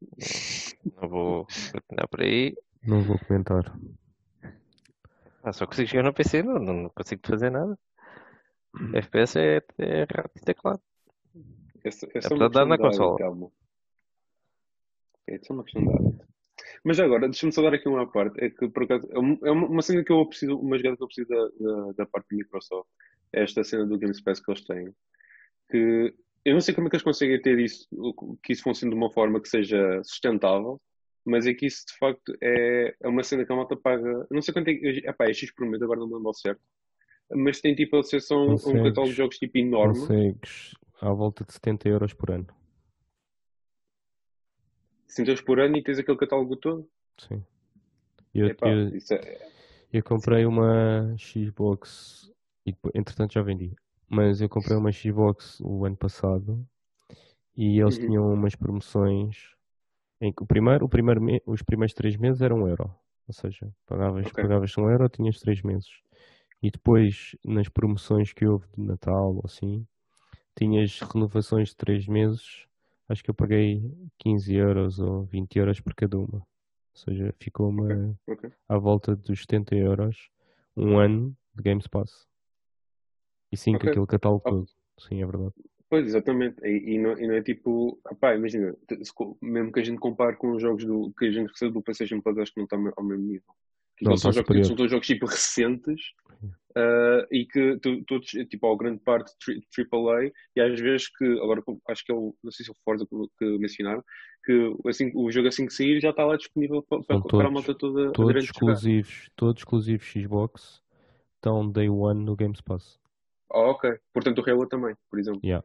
Não 1.00 1.08
vou 1.08 1.46
continuar 1.46 2.08
por 2.08 2.20
aí. 2.20 2.54
Não 2.82 3.02
vou 3.02 3.18
comentar. 3.18 3.76
Ah, 5.42 5.52
só 5.52 5.66
consigo 5.66 5.88
jogar 5.88 6.04
no 6.04 6.14
PC, 6.14 6.42
não, 6.42 6.58
não 6.58 6.88
consigo 6.90 7.22
fazer 7.26 7.50
nada. 7.50 7.78
FPS 8.94 9.38
é, 9.38 9.62
é 9.78 10.00
rato 10.02 10.30
e 10.36 10.40
teclado. 10.40 10.80
Essa, 11.84 12.08
essa 12.14 12.28
é, 12.28 12.32
é 12.32 12.36
uma 12.36 12.48
dar 12.48 12.64
na 12.66 12.78
consola. 12.78 13.18
Calma. 13.18 13.50
É 15.26 15.38
uma 15.50 15.64
questão 15.64 15.82
de 15.82 15.90
hábito. 15.90 16.26
Mas 16.82 17.00
agora, 17.00 17.28
deixa-me 17.28 17.52
só 17.52 17.62
dar 17.62 17.74
aqui 17.74 17.88
uma 17.88 18.10
parte. 18.10 18.42
É 18.42 18.50
que, 18.50 18.68
por 18.68 18.84
acaso, 18.84 19.08
é 19.12 19.18
uma, 19.18 19.66
uma 19.66 19.82
cena 19.82 20.04
que 20.04 20.12
eu 20.12 20.26
preciso, 20.26 20.56
uma 20.58 20.76
jogada 20.76 20.96
que 20.96 21.02
eu 21.02 21.06
preciso 21.06 21.28
da, 21.28 21.48
da, 21.60 21.92
da 21.92 22.06
parte 22.06 22.28
da 22.30 22.36
Microsoft. 22.36 22.88
É 23.32 23.42
esta 23.42 23.64
cena 23.64 23.86
do 23.86 23.98
Game 23.98 24.12
Pass 24.22 24.40
que 24.40 24.50
eles 24.50 24.64
têm. 24.64 24.94
Que 25.70 26.14
eu 26.44 26.52
não 26.52 26.60
sei 26.60 26.74
como 26.74 26.86
é 26.86 26.90
que 26.90 26.96
eles 26.96 27.04
conseguem 27.04 27.40
ter 27.40 27.58
isso, 27.58 27.88
que 28.42 28.52
isso 28.52 28.62
funcione 28.62 28.94
de 28.94 28.96
uma 28.96 29.10
forma 29.10 29.40
que 29.40 29.48
seja 29.48 30.02
sustentável, 30.04 30.80
mas 31.24 31.46
é 31.46 31.54
que 31.54 31.66
isso 31.66 31.86
de 31.86 31.96
facto 31.98 32.36
é, 32.42 32.94
é 33.00 33.08
uma 33.08 33.22
cena 33.22 33.46
que 33.46 33.52
a 33.52 33.56
malta 33.56 33.76
paga. 33.76 34.26
Não 34.30 34.42
sei 34.42 34.52
quanto 34.52 34.68
é, 34.68 34.72
epá, 34.72 35.24
é 35.24 35.32
X 35.32 35.50
por 35.54 35.66
mês, 35.66 35.82
agora 35.82 35.98
não 35.98 36.06
me 36.06 36.14
lembro 36.14 36.28
ao 36.28 36.34
certo. 36.34 36.60
Mas 37.32 37.60
tem 37.60 37.74
tipo 37.74 37.96
a 37.96 38.00
associação 38.00 38.54
um 38.54 38.56
catálogo 38.56 39.06
de 39.06 39.12
jogos 39.12 39.38
tipo 39.38 39.56
enorme. 39.56 39.98
Consegues 39.98 40.74
à 41.00 41.10
volta 41.10 41.44
de 41.44 41.52
70 41.54 41.88
euros 41.88 42.12
por 42.12 42.30
ano. 42.30 42.46
70 45.06 45.30
euros 45.30 45.42
por 45.42 45.60
ano 45.60 45.76
e 45.78 45.82
tens 45.82 45.98
aquele 45.98 46.18
catálogo 46.18 46.56
todo? 46.56 46.86
Sim. 47.18 47.42
Eu, 48.34 48.48
Epá, 48.48 48.68
eu, 48.68 48.88
é... 49.12 49.48
eu 49.92 50.02
comprei 50.02 50.44
uma 50.44 51.16
Xbox 51.16 52.30
e 52.66 52.74
entretanto 52.94 53.32
já 53.32 53.42
vendi 53.42 53.74
mas 54.08 54.40
eu 54.40 54.48
comprei 54.48 54.76
uma 54.76 54.92
Xbox 54.92 55.60
o 55.60 55.84
ano 55.84 55.96
passado 55.96 56.66
e 57.56 57.80
eles 57.80 57.96
uhum. 57.98 58.06
tinham 58.06 58.32
umas 58.32 58.54
promoções 58.54 59.54
em 60.20 60.32
que 60.32 60.42
o 60.42 60.46
primeiro, 60.46 60.84
o 60.84 60.88
primeiro 60.88 61.20
os 61.46 61.62
primeiros 61.62 61.94
três 61.94 62.16
meses 62.16 62.40
eram 62.40 62.62
um 62.62 62.68
euro. 62.68 62.94
Ou 63.26 63.34
seja, 63.34 63.72
pagavas, 63.86 64.26
okay. 64.26 64.42
pagavas 64.42 64.76
um 64.76 64.88
euro, 64.88 65.08
tinhas 65.08 65.38
três 65.38 65.62
meses. 65.62 65.88
E 66.62 66.70
depois, 66.70 67.36
nas 67.44 67.68
promoções 67.68 68.32
que 68.32 68.46
houve 68.46 68.66
de 68.76 68.82
Natal 68.82 69.34
ou 69.34 69.42
assim, 69.44 69.86
tinhas 70.56 71.00
renovações 71.00 71.70
de 71.70 71.76
três 71.76 72.06
meses. 72.06 72.66
Acho 73.08 73.22
que 73.22 73.30
eu 73.30 73.34
paguei 73.34 73.82
15 74.18 74.54
euros 74.54 74.98
ou 74.98 75.24
20 75.24 75.56
euros 75.58 75.80
por 75.80 75.94
cada 75.94 76.16
uma. 76.16 76.38
Ou 76.38 76.46
seja, 76.94 77.34
ficou 77.38 77.68
uma 77.68 77.84
okay. 77.84 78.34
Okay. 78.34 78.52
à 78.68 78.78
volta 78.78 79.14
dos 79.14 79.40
70 79.40 79.74
euros 79.74 80.30
um 80.76 80.98
ano 80.98 81.36
de 81.54 81.62
Games 81.62 81.86
Pass. 81.86 82.26
E 83.54 83.56
sim, 83.56 83.74
okay. 83.76 83.86
com 83.86 83.90
aquele 83.90 84.06
catálogo 84.06 84.42
oh. 84.44 84.50
todo. 84.50 84.68
Sim, 84.98 85.22
é 85.22 85.26
verdade. 85.26 85.52
Pois, 85.88 86.06
exatamente. 86.06 86.56
E, 86.64 86.94
e, 86.94 86.98
não, 86.98 87.18
e 87.18 87.26
não, 87.26 87.34
é 87.34 87.42
tipo. 87.42 87.98
Opá, 88.10 88.34
imagina, 88.34 88.74
mesmo 89.40 89.72
que 89.72 89.80
a 89.80 89.84
gente 89.84 89.98
compare 89.98 90.36
com 90.36 90.52
os 90.52 90.62
jogos 90.62 90.84
do, 90.84 91.12
que 91.16 91.26
a 91.26 91.30
gente 91.30 91.50
recebe 91.50 91.72
do 91.72 91.82
PlayStation 91.82 92.20
Plus, 92.20 92.38
acho 92.38 92.52
que 92.52 92.58
não 92.58 92.64
está 92.64 92.76
ao 92.76 93.04
mesmo 93.04 93.24
nível. 93.24 93.54
Não, 94.02 94.16
são, 94.16 94.32
jogos, 94.32 94.66
são 94.66 94.74
todos 94.74 94.90
jogos 94.90 95.06
tipo 95.06 95.24
recentes 95.24 96.02
uh, 96.42 97.24
e 97.30 97.46
que 97.46 97.78
todos, 98.06 98.28
tipo, 98.48 98.66
ao 98.66 98.76
grande 98.76 99.00
parte 99.00 99.32
AAA, 99.46 100.32
e 100.56 100.60
às 100.60 100.80
vezes 100.80 101.08
que, 101.08 101.24
agora 101.40 101.62
acho 101.88 102.04
que 102.04 102.10
é 102.10 102.14
o, 102.14 102.34
não 102.42 102.50
sei 102.50 102.64
se 102.64 102.70
é 102.70 102.74
o 102.74 102.76
Forza 102.84 103.06
que 103.38 103.58
mencionaram, 103.58 104.02
que 104.44 104.74
assim, 104.88 105.12
o 105.14 105.30
jogo 105.30 105.48
assim 105.48 105.66
que 105.66 105.72
sair 105.72 106.00
já 106.00 106.10
está 106.10 106.24
lá 106.24 106.36
disponível 106.36 106.82
para, 106.82 107.02
para, 107.04 107.20
todos, 107.20 107.46
a 107.46 107.50
malta 107.50 107.74
toda 107.74 108.12
todos 108.12 108.44
exclusivos, 108.44 109.30
todos 109.36 109.60
exclusivos 109.60 110.06
Xbox 110.06 110.82
estão 111.36 111.70
day 111.70 111.88
one 111.88 112.24
no 112.24 112.34
Games 112.34 112.60
Pass. 112.60 112.98
Oh, 113.54 113.70
ok. 113.70 113.98
Portanto, 114.12 114.38
o 114.38 114.50
Halo 114.50 114.66
também, 114.66 114.96
por 115.08 115.18
exemplo. 115.18 115.40
Yeah. 115.44 115.64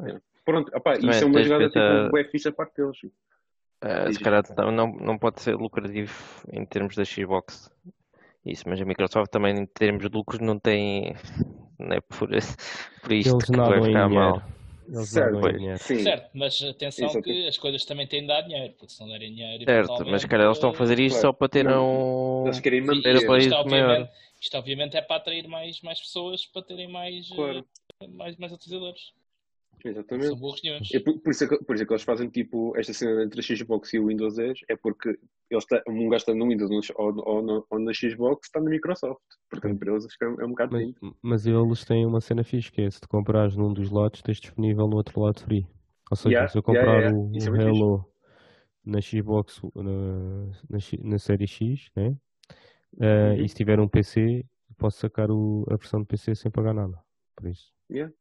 yeah. 0.00 0.20
Pronto, 0.44 0.70
opa, 0.74 0.94
isso 0.94 1.24
é 1.24 1.24
uma 1.24 1.42
jogada 1.42 1.68
tipo 1.68 2.12
bem 2.12 2.24
fixe 2.24 2.48
a 2.48 2.52
parte 2.52 2.76
deles. 2.76 2.98
Uh, 3.04 4.12
se 4.12 4.18
calhar 4.18 4.42
não, 4.72 4.88
não 4.92 5.18
pode 5.18 5.40
ser 5.40 5.54
lucrativo 5.54 6.12
em 6.52 6.64
termos 6.64 6.96
da 6.96 7.04
Xbox. 7.04 7.70
Isso, 8.44 8.64
mas 8.68 8.80
a 8.80 8.84
Microsoft 8.84 9.30
também 9.30 9.56
em 9.56 9.66
termos 9.66 10.02
de 10.02 10.16
lucros 10.16 10.40
não 10.40 10.58
tem. 10.58 11.14
Não 11.78 11.96
é 11.96 12.00
por, 12.00 12.28
por 13.02 13.12
isto 13.12 13.34
Eles 13.34 13.44
que 13.44 13.56
vai 13.56 13.82
ficar 13.82 14.08
mal. 14.08 14.42
certo, 15.04 16.02
certo, 16.02 16.30
mas 16.32 16.62
atenção 16.62 17.06
Isso, 17.08 17.22
que 17.22 17.48
as 17.48 17.58
coisas 17.58 17.84
também 17.84 18.06
têm 18.06 18.22
de 18.22 18.28
dar 18.28 18.42
dinheiro, 18.42 18.72
porque 18.78 18.92
se 18.92 19.00
não 19.00 19.08
derem 19.08 19.32
dinheiro. 19.32 19.64
Certo, 19.64 20.06
mas 20.06 20.24
cara, 20.24 20.44
eles 20.44 20.56
estão 20.56 20.70
a 20.70 20.74
fazer 20.74 20.98
isto 21.00 21.20
claro. 21.20 21.28
só 21.28 21.32
para 21.32 21.48
ter 21.48 21.68
um. 21.68 22.44
Eles 22.46 22.60
querem 22.60 22.82
manter. 22.82 23.16
Isto, 23.16 23.36
isto, 23.36 23.54
obviamente, 23.54 24.10
isto, 24.46 24.56
obviamente, 24.56 24.96
é 24.96 25.02
para 25.02 25.16
atrair 25.16 25.46
mais, 25.48 25.80
mais 25.82 26.00
pessoas, 26.00 26.46
para 26.46 26.62
terem 26.62 26.90
mais, 26.90 27.28
claro. 27.28 27.66
uh, 28.02 28.08
mais, 28.08 28.36
mais 28.36 28.52
utilizadores. 28.52 29.12
Exatamente. 29.84 30.28
São 30.28 30.36
boas 30.36 30.60
reuniões. 30.62 30.94
É 30.94 31.00
por, 31.00 31.20
por, 31.20 31.30
isso 31.30 31.44
é 31.44 31.48
que, 31.48 31.58
por 31.64 31.74
isso 31.74 31.84
é 31.84 31.86
que 31.86 31.92
eles 31.92 32.02
fazem 32.02 32.28
tipo 32.28 32.76
esta 32.76 32.92
cena 32.92 33.22
entre 33.22 33.40
a 33.40 33.42
Xbox 33.42 33.92
e 33.92 33.98
o 33.98 34.06
Windows 34.06 34.36
10 34.36 34.60
é 34.68 34.76
porque 34.76 35.18
eles 35.50 35.64
tá, 35.66 35.82
um 35.86 36.08
gajo 36.08 36.16
está 36.16 36.34
no 36.34 36.48
Windows 36.48 36.90
ou, 36.96 37.14
ou, 37.18 37.66
ou, 37.70 37.78
na 37.78 37.92
Xbox 37.92 38.46
está 38.46 38.60
na 38.60 38.70
Microsoft. 38.70 39.20
Portanto, 39.50 39.78
para 39.78 39.92
eles 39.92 40.06
é, 40.06 40.24
é 40.24 40.44
um 40.44 40.50
bocado 40.50 40.72
mas, 40.72 40.94
mas 41.22 41.46
eles 41.46 41.84
têm 41.84 42.06
uma 42.06 42.20
cena 42.20 42.42
fixe 42.42 42.72
que 42.72 42.80
é 42.80 42.90
se 42.90 43.00
tu 43.00 43.08
comprares 43.08 43.56
num 43.56 43.72
dos 43.72 43.90
lotes, 43.90 44.22
tens 44.22 44.40
disponível 44.40 44.88
no 44.88 44.96
outro 44.96 45.20
lado 45.20 45.40
free. 45.40 45.66
Ou 46.10 46.16
seja, 46.16 46.30
yeah, 46.30 46.48
se 46.48 46.58
eu 46.58 46.62
comprar 46.62 47.00
yeah, 47.00 47.16
yeah. 47.34 47.50
o, 47.50 47.54
o 47.54 47.60
é 47.60 47.64
Halo 47.64 47.98
fixe. 47.98 48.10
na 48.84 49.00
Xbox 49.00 49.62
na, 49.74 49.82
na, 50.70 50.78
na 51.10 51.18
série 51.18 51.46
X, 51.46 51.90
né? 51.94 52.16
Uh, 52.96 53.04
uhum. 53.04 53.44
e 53.44 53.48
se 53.48 53.54
tiver 53.54 53.78
um 53.78 53.88
PC, 53.88 54.44
posso 54.76 54.98
sacar 54.98 55.30
o, 55.30 55.64
a 55.70 55.76
versão 55.76 56.00
do 56.00 56.06
PC 56.06 56.34
sem 56.34 56.50
pagar 56.50 56.74
nada. 56.74 56.98
Por 57.34 57.48
isso. 57.48 57.72
Yeah. 57.90 58.12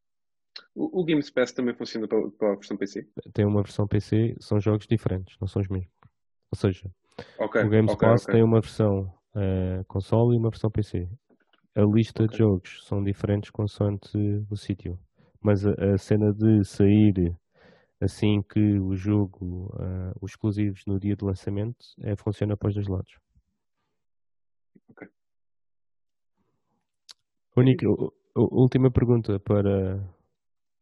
O, 0.74 1.02
o 1.02 1.06
Games 1.06 1.30
Pass 1.30 1.52
também 1.52 1.74
funciona 1.74 2.08
para, 2.08 2.30
para 2.32 2.52
a 2.54 2.56
versão 2.56 2.78
PC? 2.78 3.08
Tem 3.34 3.46
uma 3.46 3.62
versão 3.62 3.88
PC, 3.88 4.36
são 4.40 4.60
jogos 4.60 4.88
diferentes, 4.88 5.38
não 5.40 5.48
são 5.48 5.62
os 5.62 5.68
mesmos. 5.68 5.92
Ou 6.52 6.58
seja, 6.58 6.90
okay, 7.40 7.64
o 7.64 7.70
Games 7.70 7.94
okay, 7.94 8.08
Pass 8.08 8.24
okay. 8.24 8.36
tem 8.36 8.44
uma 8.44 8.62
versão 8.62 9.14
uh, 9.36 9.84
console 9.88 10.36
e 10.36 10.40
uma 10.40 10.50
versão 10.50 10.70
PC. 10.70 11.10
A 11.76 11.82
lista 11.82 12.26
de 12.28 12.38
jogos 12.38 12.86
são 12.86 13.04
diferentes 13.04 13.50
consoante 13.50 14.18
o 14.50 14.56
sítio. 14.56 14.98
Mas 15.42 15.66
a, 15.66 15.74
a, 15.94 15.98
cena 15.98 16.34
de 16.34 16.64
sair 16.64 17.36
assim 18.00 18.42
que 18.42 18.80
o 18.80 18.96
jogo, 18.96 19.68
uh, 19.74 20.14
os 20.22 20.32
exclusivos 20.32 20.84
no 20.86 21.00
dia 21.00 21.16
de 21.16 21.26
lançamento, 21.26 21.86
é, 22.02 22.16
funciona 22.16 22.56
para 22.56 22.70
os 22.70 22.76
dois 22.76 22.88
lados. 22.88 23.14
Única, 27.58 27.86
última 28.36 28.92
pergunta 28.92 29.40
para, 29.40 29.98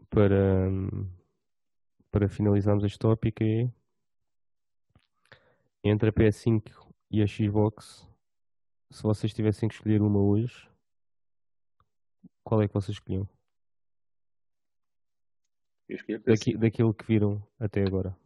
para, 0.09 0.71
para 2.09 2.27
finalizarmos 2.27 2.83
este 2.83 2.97
tópico 2.97 3.43
é 3.43 3.69
entre 5.83 6.09
a 6.09 6.11
PS5 6.11 6.91
e 7.11 7.21
a 7.21 7.27
Xbox, 7.27 8.09
se 8.89 9.03
vocês 9.03 9.31
tivessem 9.35 9.69
que 9.69 9.75
escolher 9.75 10.01
uma 10.01 10.19
hoje, 10.19 10.67
qual 12.43 12.59
é 12.59 12.67
que 12.67 12.73
vocês 12.73 12.95
escolhiam? 12.95 13.29
Daqui, 16.25 16.57
daquilo 16.57 16.91
que 16.91 17.05
viram 17.05 17.45
até 17.59 17.83
agora. 17.83 18.17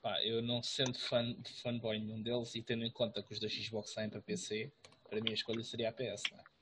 Pá, 0.00 0.22
eu 0.22 0.40
não 0.40 0.62
sendo 0.62 0.96
fã, 0.96 1.34
fanboy 1.64 1.98
nenhum 1.98 2.22
deles 2.22 2.54
e 2.54 2.62
tendo 2.62 2.84
em 2.84 2.92
conta 2.92 3.24
que 3.24 3.32
os 3.32 3.40
da 3.40 3.48
Xbox 3.48 3.92
saem 3.92 4.08
para 4.08 4.22
PC, 4.22 4.72
para 5.10 5.20
mim 5.20 5.30
a 5.30 5.34
escolha 5.34 5.64
seria 5.64 5.88
a 5.88 5.92
PS. 5.92 6.22
Não 6.30 6.38
é? 6.38 6.55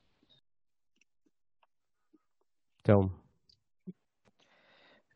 Telmo. 2.84 3.10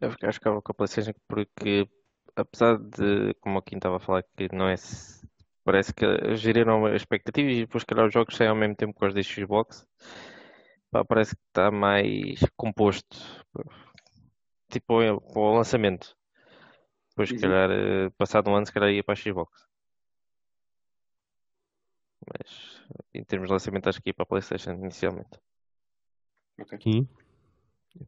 Eu 0.01 0.09
acho 0.09 0.17
que 0.17 0.33
ficava 0.33 0.63
com 0.63 0.73
a 0.73 0.75
PlayStation 0.75 1.13
porque, 1.29 1.89
apesar 2.35 2.79
de, 2.79 3.35
como 3.35 3.59
aqui 3.59 3.77
estava 3.77 3.97
a 3.97 4.01
falar, 4.01 4.23
que 4.23 4.49
não 4.55 4.69
é. 4.69 4.75
Parece 5.65 5.93
que 5.93 6.35
geriram 6.37 6.89
expectativas 6.95 7.53
e 7.53 7.61
depois, 7.61 7.85
calhar, 7.85 8.07
os 8.07 8.13
jogos 8.13 8.35
saem 8.35 8.49
ao 8.49 8.57
mesmo 8.57 8.75
tempo 8.75 8.95
com 8.95 9.07
os 9.07 9.13
da 9.13 9.23
Xbox. 9.23 9.87
Pá, 10.91 11.05
parece 11.05 11.37
que 11.37 11.43
está 11.49 11.71
mais 11.71 12.41
composto. 12.57 13.19
Tipo, 14.71 15.01
para 15.33 15.41
o 15.41 15.55
lançamento. 15.55 16.17
Depois, 17.11 17.29
se 17.29 17.35
uhum. 17.35 17.41
calhar, 17.43 17.71
eh, 17.71 18.11
passado 18.17 18.49
um 18.49 18.55
ano, 18.55 18.65
se 18.65 18.73
calhar 18.73 18.91
ia 18.91 19.05
para 19.05 19.13
a 19.13 19.17
Xbox. 19.17 19.67
Mas, 22.27 22.83
em 23.13 23.25
termos 23.25 23.49
de 23.49 23.53
lançamento, 23.53 23.89
acho 23.89 24.01
que 24.01 24.09
ia 24.09 24.15
para 24.15 24.23
a 24.23 24.27
PlayStation 24.27 24.73
inicialmente. 24.73 25.39
Ok. 26.59 26.79
Sim. 26.81 27.09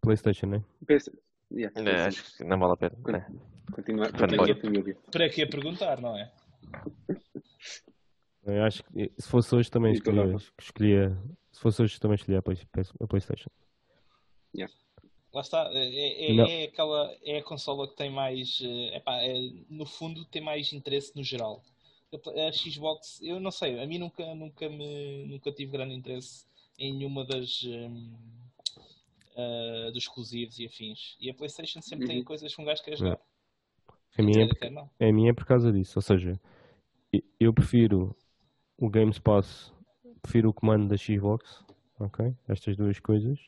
PlayStation, 0.01 0.47
né? 0.47 0.65
Yeah, 1.53 1.81
é, 1.81 2.07
acho 2.07 2.37
que 2.37 2.45
não 2.45 2.59
vale 2.59 2.73
a 2.75 2.77
pena. 2.77 2.97
Né? 3.07 3.27
Continuar 3.73 4.13
para, 4.13 4.29
que, 4.29 4.55
família. 4.61 4.97
para 5.11 5.29
que 5.29 5.47
perguntar, 5.47 6.01
não 6.01 6.17
é? 6.17 6.31
Eu 8.45 8.65
acho 8.65 8.83
que 8.85 9.13
se 9.19 9.29
fosse 9.29 9.55
hoje 9.55 9.71
também 9.71 9.93
escolhia, 9.93 10.37
escolhia, 10.59 11.19
se 11.53 11.61
fosse 11.61 11.83
hoje 11.83 12.01
também 12.01 12.15
escolhia 12.15 12.39
a, 12.39 12.43
Play, 12.43 12.57
a 13.01 13.07
Playstation. 13.07 13.51
Yeah. 14.55 14.73
Lá 15.33 15.43
está, 15.43 15.71
é, 15.73 16.33
é, 16.33 16.37
é, 16.37 16.65
aquela 16.65 17.17
é 17.23 17.39
a 17.39 17.43
consola 17.43 17.87
que 17.89 17.97
tem 17.97 18.11
mais 18.11 18.61
eh, 18.63 18.97
epá, 18.97 19.17
é, 19.23 19.33
no 19.69 19.87
fundo 19.87 20.25
tem 20.25 20.43
mais 20.43 20.73
interesse 20.73 21.15
no 21.15 21.23
geral. 21.23 21.63
A 22.13 22.53
Xbox, 22.53 23.21
eu 23.23 23.39
não 23.39 23.53
sei, 23.53 23.81
a 23.81 23.87
mim 23.87 23.99
nunca, 23.99 24.35
nunca 24.35 24.69
me 24.69 25.27
nunca 25.27 25.53
tive 25.53 25.71
grande 25.71 25.95
interesse 25.95 26.45
em 26.77 26.93
nenhuma 26.97 27.25
das 27.25 27.63
um, 27.63 28.13
uh, 29.37 29.93
dos 29.93 30.05
exclusivos 30.05 30.59
e 30.59 30.67
afins. 30.67 31.17
E 31.21 31.31
a 31.31 31.35
PlayStation 31.35 31.81
sempre 31.81 32.07
uhum. 32.07 32.13
tem 32.13 32.25
coisas 32.25 32.55
que 32.55 32.61
um 32.61 32.65
gajo 32.65 32.83
quer 32.83 32.97
jogar. 32.97 33.21
A 34.19 34.23
minha, 34.23 34.49
é, 34.99 35.09
a 35.09 35.13
minha 35.13 35.31
é 35.31 35.35
por 35.35 35.47
causa 35.47 35.73
disso. 35.73 35.99
Ou 35.99 36.03
seja, 36.03 36.39
eu 37.39 37.55
prefiro 37.55 38.15
o 38.77 38.89
Games 38.91 39.19
Pass, 39.19 39.73
prefiro 40.21 40.51
o 40.51 40.55
comando 40.55 40.89
da 40.89 40.97
Xbox, 40.97 41.65
ok? 41.99 42.35
Estas 42.49 42.77
duas 42.77 42.99
coisas. 42.99 43.39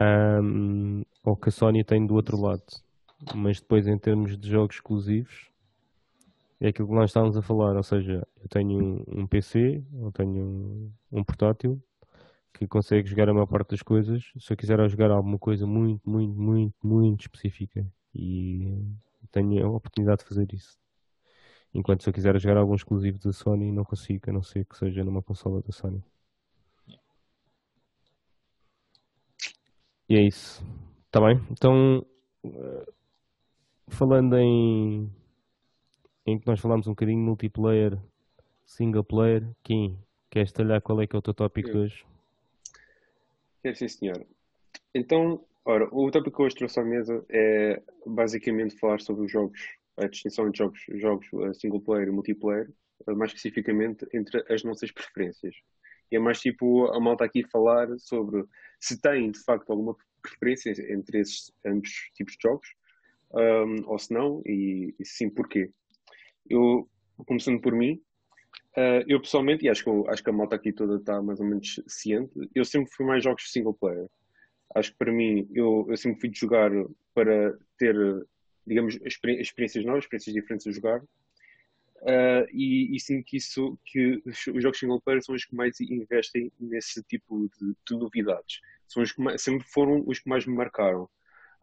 Um, 0.00 1.02
ou 1.24 1.36
que 1.36 1.48
a 1.48 1.52
Sony 1.52 1.84
tem 1.84 2.06
do 2.06 2.14
outro 2.14 2.40
lado. 2.40 2.64
Mas 3.34 3.60
depois, 3.60 3.86
em 3.86 3.98
termos 3.98 4.36
de 4.36 4.50
jogos 4.50 4.76
exclusivos, 4.76 5.48
é 6.60 6.68
aquilo 6.68 6.88
que 6.88 6.94
nós 6.94 7.10
estávamos 7.10 7.36
a 7.36 7.42
falar. 7.42 7.76
Ou 7.76 7.82
seja, 7.82 8.26
eu 8.42 8.48
tenho 8.48 9.04
um 9.08 9.26
PC, 9.26 9.82
eu 9.94 10.12
tenho 10.12 10.44
um, 10.44 10.92
um 11.12 11.24
portátil, 11.24 11.82
que 12.54 12.68
consegue 12.68 13.08
jogar 13.08 13.28
a 13.28 13.34
maior 13.34 13.46
parte 13.46 13.70
das 13.70 13.82
coisas. 13.82 14.22
Se 14.38 14.52
eu 14.52 14.56
quiser 14.56 14.88
jogar 14.88 15.10
alguma 15.10 15.38
coisa 15.38 15.66
muito, 15.66 16.08
muito, 16.08 16.40
muito, 16.40 16.74
muito 16.82 17.20
específica 17.22 17.84
e 18.14 18.80
tenho 19.32 19.66
a 19.66 19.68
oportunidade 19.68 20.20
de 20.20 20.28
fazer 20.28 20.46
isso. 20.52 20.78
Enquanto 21.74 22.04
se 22.04 22.08
eu 22.08 22.12
quiser 22.12 22.38
jogar 22.38 22.56
algum 22.56 22.76
exclusivo 22.76 23.18
da 23.18 23.32
Sony, 23.32 23.72
não 23.72 23.84
consigo, 23.84 24.30
a 24.30 24.32
não 24.32 24.42
ser 24.42 24.64
que 24.64 24.76
seja 24.76 25.02
numa 25.02 25.20
consola 25.20 25.60
da 25.60 25.72
Sony. 25.72 26.00
E 30.08 30.16
é 30.16 30.22
isso. 30.22 30.64
Tá 31.10 31.20
bem? 31.20 31.40
Então, 31.50 32.06
eh, 32.44 32.92
falando 33.88 34.36
em, 34.36 35.10
em 36.24 36.38
que 36.38 36.46
nós 36.46 36.60
falámos 36.60 36.86
um 36.86 36.92
bocadinho 36.92 37.18
multiplayer, 37.18 37.98
single 38.64 39.02
player, 39.02 39.44
Kim, 39.64 39.98
queres 40.30 40.52
detalhar 40.52 40.80
qual 40.80 41.00
é 41.00 41.06
que 41.08 41.16
é 41.16 41.18
o 41.18 41.22
teu 41.22 41.34
tópico 41.34 41.72
de 41.72 41.76
hoje? 41.76 42.13
Quero 43.64 43.76
sim, 43.76 43.88
senhor. 43.88 44.26
Então, 44.94 45.42
ora, 45.64 45.88
o 45.90 46.10
tópico 46.10 46.36
que 46.36 46.42
hoje 46.42 46.54
trouxe 46.54 46.78
à 46.78 46.84
mesa 46.84 47.24
é 47.30 47.82
basicamente 48.04 48.78
falar 48.78 49.00
sobre 49.00 49.24
os 49.24 49.32
jogos, 49.32 49.58
a 49.96 50.06
distinção 50.06 50.48
entre 50.48 50.58
jogos, 50.58 50.80
jogos 50.96 51.26
eh, 51.32 51.54
single 51.54 51.80
player 51.80 52.08
e 52.08 52.10
multiplayer, 52.10 52.70
eh, 53.08 53.14
mais 53.14 53.30
especificamente 53.30 54.06
entre 54.12 54.44
as 54.52 54.62
nossas 54.64 54.92
preferências. 54.92 55.56
E 56.12 56.16
é 56.16 56.18
mais 56.18 56.40
tipo 56.40 56.88
a 56.88 57.00
malta 57.00 57.24
aqui 57.24 57.42
falar 57.42 57.88
sobre 58.00 58.44
se 58.78 59.00
tem 59.00 59.30
de 59.30 59.42
facto 59.42 59.70
alguma 59.70 59.96
preferência 60.20 60.74
entre 60.92 61.20
esses 61.20 61.50
ambos 61.64 61.88
tipos 62.14 62.34
de 62.34 62.42
jogos, 62.42 62.68
um, 63.32 63.88
ou 63.88 63.98
se 63.98 64.12
não, 64.12 64.42
e, 64.44 64.94
e 65.00 65.06
sim 65.06 65.30
porquê. 65.30 65.70
Eu, 66.50 66.86
começando 67.26 67.62
por 67.62 67.72
mim, 67.72 67.98
Uh, 68.76 69.04
eu 69.06 69.20
pessoalmente, 69.20 69.64
e 69.64 69.68
acho 69.68 69.84
que, 69.84 69.90
acho 70.10 70.22
que 70.22 70.30
a 70.30 70.32
malta 70.32 70.56
aqui 70.56 70.72
toda 70.72 70.96
está 70.96 71.22
mais 71.22 71.38
ou 71.38 71.46
menos 71.46 71.80
ciente, 71.86 72.32
eu 72.54 72.64
sempre 72.64 72.90
fui 72.92 73.06
mais 73.06 73.22
jogos 73.22 73.50
single 73.52 73.74
player. 73.74 74.08
Acho 74.74 74.90
que 74.90 74.98
para 74.98 75.12
mim, 75.12 75.48
eu, 75.54 75.86
eu 75.88 75.96
sempre 75.96 76.20
fui 76.20 76.28
de 76.28 76.40
jogar 76.40 76.70
para 77.14 77.56
ter, 77.78 77.94
digamos, 78.66 78.98
experiências 79.04 79.84
novas, 79.84 80.02
experiências 80.04 80.34
diferentes 80.34 80.64
de 80.64 80.72
jogar. 80.72 81.00
Uh, 82.02 82.44
e, 82.52 82.96
e 82.96 83.00
sinto 83.00 83.24
que, 83.24 83.36
isso, 83.36 83.78
que 83.84 84.20
os 84.26 84.62
jogos 84.62 84.78
single 84.78 85.00
player 85.00 85.22
são 85.22 85.36
os 85.36 85.44
que 85.44 85.54
mais 85.54 85.80
investem 85.80 86.50
nesse 86.58 87.00
tipo 87.04 87.48
de, 87.60 87.74
de 87.88 87.96
novidades. 87.96 88.60
São 88.88 89.04
os 89.04 89.12
que 89.12 89.22
mais, 89.22 89.40
sempre 89.40 89.64
foram 89.68 90.02
os 90.04 90.18
que 90.18 90.28
mais 90.28 90.44
me 90.46 90.54
marcaram. 90.54 91.04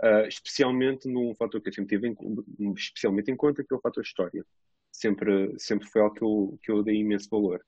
Uh, 0.01 0.25
especialmente 0.27 1.09
num 1.09 1.35
fator 1.35 1.61
que 1.61 1.69
eu 1.69 1.73
sempre 1.73 1.95
tive 1.95 2.07
em, 2.07 2.73
especialmente 2.73 3.29
em 3.29 3.35
conta, 3.35 3.63
que 3.63 3.73
é 3.73 3.77
o 3.77 3.81
fator 3.81 4.01
história 4.01 4.45
sempre, 4.91 5.53
sempre 5.57 5.87
foi 5.87 6.01
algo 6.01 6.15
que 6.15 6.23
eu, 6.23 6.59
que 6.63 6.71
eu 6.71 6.83
dei 6.83 6.97
imenso 6.97 7.29
valor. 7.29 7.63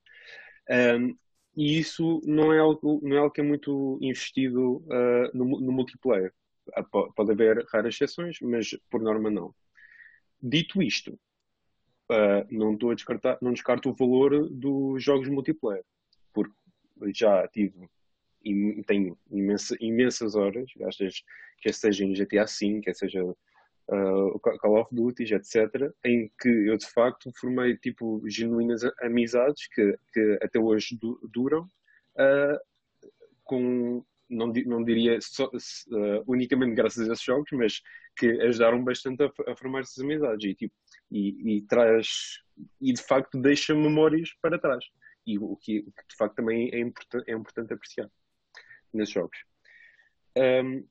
Um, 0.69 1.15
e 1.55 1.79
isso 1.79 2.21
não 2.25 2.51
é 2.51 2.59
algo, 2.59 2.99
não 3.03 3.15
é 3.15 3.19
algo 3.19 3.31
que 3.31 3.41
é 3.41 3.43
muito 3.43 3.97
investido 4.01 4.77
uh, 4.77 5.29
no, 5.33 5.45
no, 5.59 5.71
multiplayer. 5.71 6.33
Ah, 6.73 6.83
pode 6.83 7.31
haver 7.31 7.65
raras 7.71 7.95
exceções, 7.95 8.37
mas 8.41 8.75
por 8.89 9.01
norma 9.01 9.29
não. 9.29 9.53
Dito 10.41 10.81
isto, 10.81 11.13
uh, 12.11 12.45
não 12.49 12.73
estou 12.73 12.91
a 12.91 12.95
descartar, 12.95 13.37
não 13.41 13.53
descarto 13.53 13.89
o 13.89 13.95
valor 13.95 14.49
dos 14.49 15.03
jogos 15.03 15.29
multiplayer, 15.29 15.83
porque 16.33 16.53
já 17.13 17.47
tive 17.49 17.87
e 18.43 18.83
tenho 18.83 19.17
imensa, 19.31 19.75
imensas 19.79 20.35
horas, 20.35 20.69
gastas, 20.75 21.23
quer 21.61 21.73
seja 21.73 22.03
em 22.03 22.13
GTA 22.13 22.45
V, 22.45 22.81
quer 22.81 22.93
seja 22.93 23.23
uh, 23.89 24.39
Call 24.39 24.79
of 24.79 24.93
Duty, 24.93 25.33
etc., 25.33 25.91
em 26.05 26.31
que 26.39 26.49
eu 26.49 26.77
de 26.77 26.87
facto 26.87 27.31
formei 27.39 27.77
tipo 27.77 28.21
genuínas 28.27 28.81
amizades 29.01 29.67
que, 29.67 29.97
que 30.13 30.39
até 30.41 30.59
hoje 30.59 30.97
du 30.97 31.19
duram, 31.31 31.63
uh, 32.15 32.59
com, 33.43 34.03
não, 34.29 34.47
não 34.47 34.83
diria 34.83 35.19
só, 35.21 35.45
uh, 35.47 36.23
unicamente 36.27 36.75
graças 36.75 37.09
a 37.09 37.13
esses 37.13 37.25
jogos, 37.25 37.49
mas 37.53 37.81
que 38.15 38.27
ajudaram 38.41 38.83
bastante 38.83 39.23
a, 39.23 39.31
a 39.51 39.55
formar 39.55 39.81
essas 39.81 40.03
amizades 40.03 40.45
e, 40.45 40.55
tipo, 40.55 40.73
e, 41.11 41.57
e 41.57 41.61
traz 41.63 42.41
e 42.79 42.93
de 42.93 43.01
facto 43.01 43.39
deixa 43.39 43.73
memórias 43.73 44.33
para 44.41 44.59
trás. 44.59 44.85
E 45.25 45.37
o 45.39 45.55
que, 45.55 45.81
de 45.81 46.15
facto 46.17 46.35
também 46.35 46.69
é, 46.73 46.79
é 46.79 47.33
importante 47.33 47.73
apreciar 47.73 48.09
nesses 48.93 49.13
jogos. 49.13 49.37
Um, 50.37 50.85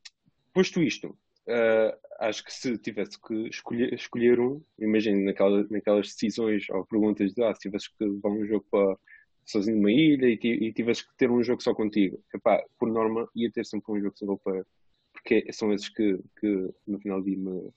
posto 0.52 0.82
isto, 0.82 1.16
uh, 1.48 1.96
acho 2.20 2.44
que 2.44 2.52
se 2.52 2.78
tivesse 2.78 3.20
que 3.20 3.48
escolher, 3.48 3.92
escolher 3.92 4.40
um, 4.40 4.62
imagine 4.78 5.24
naquela, 5.24 5.66
naquelas 5.70 6.08
decisões 6.08 6.68
ou 6.70 6.86
perguntas 6.86 7.32
de 7.32 7.42
ah, 7.42 7.54
se 7.54 7.60
tivesse 7.60 7.88
que 7.96 8.04
levar 8.04 8.30
um 8.30 8.46
jogo 8.46 8.64
para 8.70 8.96
sozinho 9.44 9.76
numa 9.76 9.90
ilha 9.90 10.26
e, 10.26 10.38
e 10.42 10.72
tivesse 10.72 11.06
que 11.06 11.16
ter 11.16 11.30
um 11.30 11.42
jogo 11.42 11.62
só 11.62 11.74
contigo, 11.74 12.22
epá, 12.34 12.62
por 12.78 12.90
norma 12.90 13.28
ia 13.34 13.50
ter 13.50 13.66
sempre 13.66 13.92
um 13.92 14.00
jogo 14.00 14.16
single 14.16 14.38
player, 14.38 14.64
porque 15.12 15.52
são 15.52 15.72
esses 15.72 15.88
que, 15.88 16.18
que 16.40 16.70
no 16.86 16.98
final 17.00 17.20
do 17.20 17.26
dia 17.26 17.38
me 17.38 17.70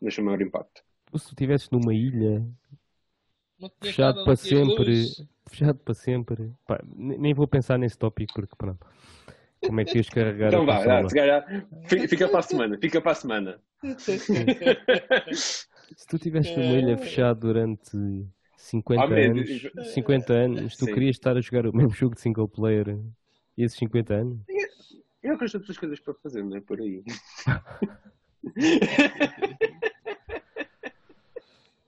deixam 0.00 0.24
maior 0.24 0.42
impacto. 0.42 0.82
Se 1.14 1.26
tu 1.26 1.28
estivesse 1.30 1.70
numa 1.70 1.94
ilha 1.94 2.44
fechado 3.80 4.24
para 4.24 4.34
sempre, 4.34 5.04
fechado 5.46 5.78
para 5.78 5.94
sempre, 5.94 6.52
Pá, 6.66 6.80
nem 6.84 7.34
vou 7.34 7.46
pensar 7.46 7.78
nesse 7.78 7.96
tópico 7.96 8.32
porque 8.34 8.56
pronto. 8.56 8.86
Como 9.64 9.80
é 9.80 9.84
que 9.84 9.96
ias 9.96 10.08
carregar 10.08 10.48
Então 10.48 10.66
vá, 10.66 10.82
já, 10.82 11.06
fica, 11.86 12.08
fica 12.08 12.28
para 12.28 12.40
a 12.40 12.42
semana, 12.42 12.78
fica 12.80 13.00
para 13.00 13.12
a 13.12 13.14
semana. 13.14 13.60
Se 15.96 16.06
tu 16.08 16.18
tiveste 16.18 16.58
numa 16.58 16.74
ilha 16.74 16.96
fechada 16.96 17.38
durante 17.38 17.90
50 18.56 19.02
oh, 19.02 19.14
anos, 19.14 19.92
50 19.92 20.32
anos, 20.32 20.76
tu 20.76 20.86
Sim. 20.86 20.94
querias 20.94 21.16
estar 21.16 21.36
a 21.36 21.40
jogar 21.40 21.66
o 21.66 21.72
mesmo 21.76 21.90
jogo 21.90 22.14
de 22.14 22.20
single 22.20 22.48
player 22.48 22.98
e 23.56 23.64
esses 23.64 23.78
50 23.78 24.14
anos? 24.14 24.38
Eu 25.22 25.38
gosto 25.38 25.52
de 25.52 25.56
outras 25.58 25.78
coisas 25.78 26.00
para 26.00 26.14
fazer, 26.14 26.42
não 26.42 26.56
é 26.56 26.60
por 26.60 26.80
aí. 26.80 27.04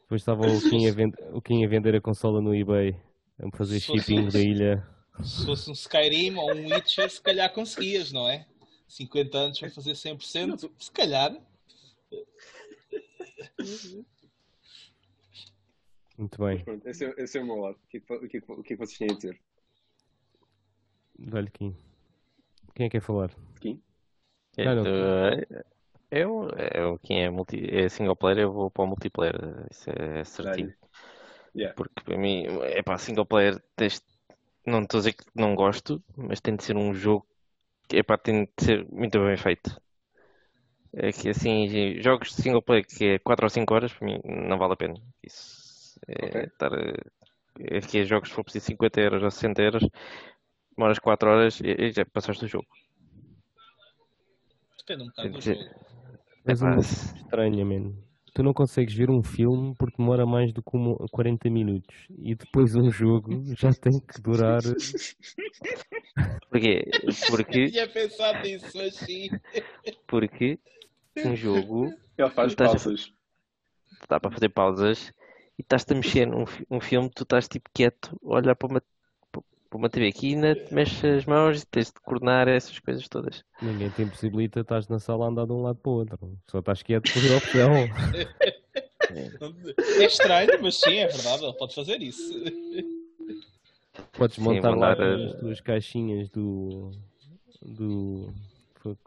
Depois 0.03 0.21
estava 0.21 0.47
o 0.47 0.61
Kim, 0.61 0.87
a 0.89 0.93
vender, 0.93 1.19
o 1.33 1.43
Kim 1.43 1.65
a 1.65 1.69
vender 1.69 1.97
a 1.97 2.01
consola 2.01 2.41
no 2.41 2.55
eBay, 2.55 2.95
a 3.41 3.57
fazer 3.57 3.81
shipping 3.81 4.29
da 4.29 4.39
ilha. 4.39 4.94
Se 5.23 5.47
fosse 5.47 5.71
um 5.71 5.73
Skyrim 5.73 6.37
ou 6.37 6.55
um 6.55 6.73
Witcher, 6.73 7.09
se 7.11 7.21
calhar 7.21 7.53
conseguias, 7.53 8.11
não 8.13 8.29
é? 8.29 8.47
50 8.89 9.39
anos 9.39 9.59
para 9.59 9.71
fazer 9.71 9.93
100%, 9.93 10.71
se 10.79 10.91
calhar. 10.91 11.37
Muito 16.17 16.39
bem. 16.39 16.65
Pronto, 16.65 16.89
esse, 16.89 17.05
é, 17.05 17.15
esse 17.19 17.39
é 17.39 17.43
o 17.43 17.47
meu 17.47 17.57
lado. 17.57 17.79
O 17.85 17.89
que, 17.89 17.97
é 17.97 18.01
que, 18.01 18.13
o 18.13 18.29
que, 18.29 18.37
é 18.37 18.77
que 18.77 18.77
vocês 18.77 18.99
têm 18.99 19.11
a 19.11 19.15
dizer? 19.15 19.41
Velho 21.19 21.51
Kim. 21.51 21.77
Quem 22.75 22.87
é 22.87 22.89
que 22.89 22.99
quer 22.99 23.01
falar? 23.01 23.31
Kim? 23.61 23.83
É, 24.57 24.67
ah, 24.69 25.65
eu, 26.11 26.49
eu, 26.73 26.99
quem 27.01 27.25
é, 27.25 27.31
multi, 27.31 27.69
é 27.69 27.89
single 27.89 28.15
player, 28.15 28.39
eu 28.39 28.53
vou 28.53 28.71
para 28.71 28.85
o 28.85 28.87
multiplayer. 28.87 29.35
Isso 29.71 29.91
é 29.91 30.25
certinho. 30.25 30.73
Yeah. 31.57 31.75
Porque 31.75 32.01
para 32.05 32.17
mim, 32.17 32.47
é 32.63 32.83
para 32.83 32.99
single 32.99 33.27
player, 33.27 33.61
tens, 33.77 34.01
não 34.67 34.83
estou 34.83 34.99
a 34.99 35.01
dizer 35.01 35.13
que 35.13 35.25
não 35.35 35.55
gosto, 35.55 36.03
mas 36.17 36.41
tem 36.41 36.57
de 36.57 36.65
ser 36.65 36.77
um 36.77 36.95
jogo 36.95 37.27
que 37.89 37.99
é 37.99 38.03
para 38.03 38.19
tem 38.19 38.45
de 38.45 38.65
ser 38.65 38.87
muito 38.91 39.19
bem 39.19 39.37
feito. 39.37 39.81
É 40.93 41.13
que 41.13 41.29
assim, 41.29 42.01
jogos 42.01 42.29
de 42.29 42.43
single 42.43 42.63
player 42.63 42.87
que 42.87 43.05
é 43.05 43.19
4 43.19 43.45
ou 43.45 43.51
5 43.51 43.75
horas, 43.75 43.93
para 43.93 44.07
mim 44.07 44.21
não 44.25 44.57
vale 44.59 44.75
a 44.75 44.77
pena. 44.77 44.95
Isso 45.23 45.99
é 46.07 46.27
okay. 46.27 46.43
estar. 46.45 46.71
É 47.61 47.81
que 47.81 47.99
é 47.99 48.05
jogos 48.05 48.29
se 48.29 48.35
for 48.35 48.45
preciso 48.45 48.67
50 48.67 49.01
euros 49.01 49.23
ou 49.23 49.31
60 49.31 49.63
euros, 49.63 49.89
demoras 50.77 50.99
4 50.99 51.31
horas 51.31 51.61
e, 51.61 51.67
e 51.67 51.93
já 51.93 52.05
passaste 52.05 52.45
o 52.45 52.49
jogo. 52.49 52.67
Depende 54.79 55.05
um 55.05 55.07
bocado 55.07 55.31
do 55.31 55.41
jogo. 55.41 55.65
És 56.47 56.63
um 56.63 56.79
estranha, 56.79 57.65
mano. 57.65 58.04
Tu 58.35 58.43
não 58.43 58.53
consegues 58.53 58.93
ver 58.93 59.11
um 59.11 59.23
filme 59.23 59.75
porque 59.79 59.97
demora 59.97 60.27
mais 60.27 60.53
do 60.53 60.61
que 60.61 60.71
40 61.13 61.49
minutos. 61.49 61.95
E 62.19 62.35
depois 62.35 62.75
um 62.75 62.91
jogo 62.91 63.31
já 63.57 63.73
tem 63.73 64.01
que 64.01 64.21
durar. 64.21 64.61
Porquê? 66.51 66.85
Porque. 67.31 67.59
Eu 67.61 67.71
tinha 67.71 67.89
pensado 67.89 68.43
nisso 68.43 68.81
assim. 68.81 69.31
Porque 70.09 70.59
um 71.25 71.37
jogo. 71.37 71.95
Ele 72.19 72.31
faz 72.31 72.55
pausas. 72.57 73.13
Dá 74.09 74.19
para 74.19 74.33
fazer 74.33 74.49
pausas 74.49 75.13
e 75.59 75.63
estás-te 75.63 75.93
a 75.93 75.97
mexer 75.97 76.27
num 76.27 76.45
um 76.69 76.81
filme, 76.81 77.09
tu 77.09 77.23
estás 77.23 77.47
tipo 77.47 77.71
quieto, 77.73 78.19
olhar 78.21 78.57
para 78.57 78.69
uma 78.69 78.83
para 79.75 79.79
uma 79.81 79.91
TV 79.91 80.07
aqui 80.07 80.35
ainda 80.35 80.55
te 80.55 80.73
mexes 80.73 81.05
as 81.05 81.25
mãos 81.25 81.63
e 81.63 81.67
tens 81.67 81.89
de 81.89 81.95
coordenar 81.95 82.47
essas 82.47 82.79
coisas 82.79 83.09
todas. 83.09 83.43
Ninguém 83.61 83.91
te 83.91 84.03
impossibilita, 84.03 84.61
estás 84.61 84.87
na 84.87 85.01
sala 85.01 85.25
a 85.25 85.29
andar 85.29 85.47
de 85.47 85.53
um 85.53 85.63
lado 85.63 85.79
para 85.79 85.91
o 85.91 85.95
outro. 85.95 86.39
Só 86.49 86.61
estás 86.61 86.83
quieto 86.83 87.13
por 87.13 87.23
opção. 87.37 87.73
É 90.01 90.07
estranho, 90.07 90.51
mas 90.63 90.81
sim, 90.81 90.97
é 90.97 91.07
verdade, 91.07 91.45
ele 91.45 91.53
pode 91.53 91.75
fazer 91.75 92.03
isso. 92.03 92.33
Podes 94.15 94.39
montar 94.39 94.73
sim, 94.73 94.79
lá 94.79 94.93
as 94.93 95.39
tuas 95.39 95.61
caixinhas 95.61 96.29
do. 96.31 96.91
do. 97.63 98.33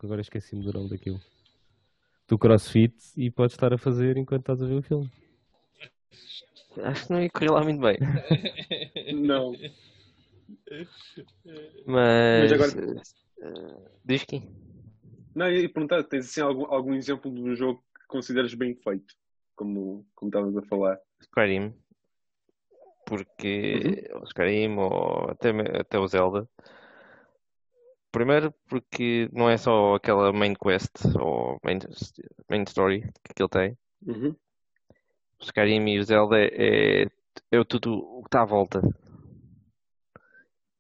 Agora 0.02 0.22
esqueci-me 0.22 0.64
do 0.64 0.72
nome 0.72 0.90
daquilo. 0.90 1.20
Do 2.28 2.38
CrossFit 2.38 2.94
e 3.18 3.30
podes 3.30 3.56
estar 3.56 3.74
a 3.74 3.78
fazer 3.78 4.18
enquanto 4.18 4.42
estás 4.42 4.62
a 4.62 4.68
ver 4.68 4.76
o 4.76 4.82
filme. 4.84 5.12
Acho 6.84 7.08
que 7.08 7.12
não 7.12 7.22
ia 7.22 7.30
correr 7.30 7.52
lá 7.52 7.64
muito 7.64 7.82
bem. 7.82 7.98
não. 9.14 9.54
Mas, 11.86 12.52
Mas 12.52 12.52
agora. 12.52 13.02
Uh, 13.40 13.90
diz 14.04 14.24
que. 14.24 14.42
Não, 15.36 15.52
ia 15.52 15.70
perguntar, 15.72 16.04
tens 16.04 16.26
assim 16.26 16.42
algum, 16.42 16.66
algum 16.66 16.94
exemplo 16.94 17.32
de 17.32 17.42
um 17.42 17.56
jogo 17.56 17.84
que 17.96 18.08
consideras 18.08 18.54
bem 18.54 18.76
feito, 18.76 19.14
como, 19.56 20.06
como 20.16 20.30
estavas 20.30 20.58
a 20.58 20.62
falar? 20.64 21.00
Skyrim. 21.22 21.74
Porque 23.06 24.10
uhum. 24.14 24.22
o 24.22 24.24
Skyrim 24.26 24.78
ou 24.78 25.30
até, 25.30 25.50
até 25.80 26.00
o 26.00 26.08
Zelda. 26.08 26.50
Primeiro 28.12 28.54
porque 28.68 29.30
não 29.32 29.50
é 29.50 29.58
só 29.58 29.96
aquela 29.96 30.34
main 30.34 30.56
quest 30.56 31.06
ou 31.20 31.60
main, 31.64 31.78
main 32.50 32.64
story 32.64 33.02
que 33.36 33.42
ele 33.42 33.50
tem. 33.50 33.78
Uhum. 34.06 34.36
O 35.40 35.44
Skyrim 35.44 35.88
e 35.88 36.00
o 36.00 36.04
Zelda 36.04 36.38
é, 36.40 37.04
é 37.52 37.64
tudo 37.64 38.00
o 38.00 38.22
que 38.24 38.28
está 38.28 38.42
à 38.42 38.46
volta 38.46 38.82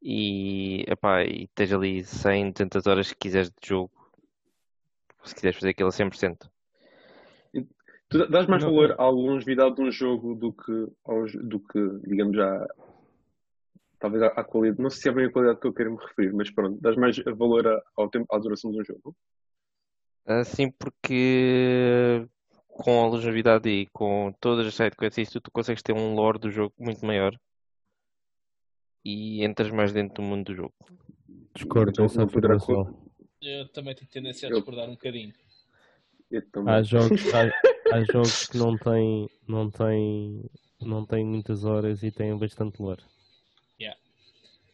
e, 0.10 0.86
epá, 0.88 1.22
e 1.26 1.50
tens 1.54 1.74
ali 1.74 2.02
100, 2.02 2.52
200 2.52 2.88
horas 2.88 3.12
que 3.12 3.20
quiseres 3.20 3.50
de 3.50 3.68
jogo, 3.68 3.92
se 5.26 5.36
quiseres 5.36 5.58
fazer 5.58 5.72
aquilo 5.72 5.90
a 5.90 5.92
100%. 5.92 6.50
Tu 8.10 8.28
dás 8.30 8.48
mais 8.48 8.64
não, 8.64 8.72
valor 8.72 8.96
à 8.98 9.10
longevidade 9.10 9.76
de 9.76 9.82
um 9.82 9.92
jogo 9.92 10.34
do 10.34 10.54
que, 10.54 10.88
aos, 11.04 11.34
do 11.34 11.60
que 11.60 12.08
digamos, 12.08 12.38
já 12.38 12.68
talvez 14.00 14.24
à, 14.24 14.28
à, 14.28 14.46
qualidade, 14.46 14.82
não 14.82 14.90
sei 14.90 15.02
se 15.02 15.10
é 15.10 15.12
bem 15.12 15.26
a 15.26 15.30
qualidade 15.30 15.60
que 15.60 15.68
eu 15.68 15.74
quero 15.74 15.92
me 15.92 15.98
referir, 15.98 16.32
mas 16.32 16.50
pronto, 16.52 16.80
dás 16.80 16.96
mais 16.96 17.18
valor 17.18 17.66
ao 17.98 18.10
tempo, 18.10 18.34
à 18.34 18.40
duração 18.40 18.72
de 18.72 18.80
um 18.80 18.86
jogo? 18.86 19.14
Ah, 20.26 20.46
sim, 20.46 20.72
porque 20.72 22.26
com 22.70 23.04
a 23.04 23.08
longevidade 23.10 23.68
e 23.68 23.88
com 23.88 24.34
todas 24.40 24.66
as 24.68 24.76
sidequests, 24.76 25.32
tu, 25.32 25.42
tu 25.42 25.52
consegues 25.52 25.84
ter 25.84 25.92
um 25.92 26.16
lore 26.16 26.40
do 26.40 26.50
jogo 26.50 26.74
muito 26.80 27.06
maior 27.06 27.38
e 29.08 29.42
entras 29.46 29.72
mais 29.72 29.94
dentro 29.94 30.16
do 30.16 30.22
mundo 30.22 30.48
do 30.48 30.56
jogo. 30.56 30.74
Discordo 31.56 31.94
dessa 31.94 32.26
afirmação. 32.26 32.94
Eu 33.42 33.66
também 33.70 33.96
tenho 33.96 34.12
tendência 34.12 34.50
a 34.50 34.52
discordar 34.52 34.90
um 34.90 34.96
bocadinho. 34.96 35.34
Há 36.68 36.82
jogos, 36.82 37.22
há, 37.34 37.44
há, 37.96 38.04
jogos 38.12 38.48
que 38.48 38.58
não 38.58 38.78
têm, 38.78 39.30
não, 39.48 39.72
têm, 39.72 40.44
não 40.82 41.06
têm 41.06 41.26
muitas 41.26 41.64
horas 41.64 42.04
e 42.04 42.12
têm 42.12 42.38
bastante 42.38 42.82
lore. 42.82 43.02
Yeah. 43.80 43.98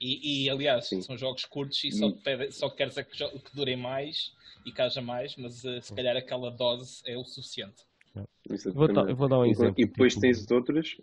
E, 0.01 0.45
e 0.45 0.49
aliás, 0.49 0.87
Sim. 0.87 1.03
são 1.03 1.15
jogos 1.15 1.45
curtos 1.45 1.83
e 1.83 1.91
só, 1.91 2.11
pede, 2.11 2.51
só 2.51 2.71
queres 2.71 2.97
é 2.97 3.03
que, 3.03 3.15
que 3.15 3.55
durem 3.55 3.77
mais 3.77 4.33
e 4.65 4.71
que 4.71 4.81
haja 4.81 4.99
mais, 4.99 5.35
mas 5.35 5.63
uh, 5.63 5.79
se 5.79 5.93
calhar 5.93 6.17
aquela 6.17 6.49
dose 6.49 7.03
é 7.05 7.15
o 7.15 7.23
suficiente. 7.23 7.83
Vou, 8.73 8.87
vou, 9.15 9.29
dar 9.29 9.39
um 9.39 9.45
exemplo. 9.45 9.75
E 9.77 9.85
depois 9.85 10.13
tipo, 10.13 10.21
tens 10.21 10.49
outros. 10.49 10.97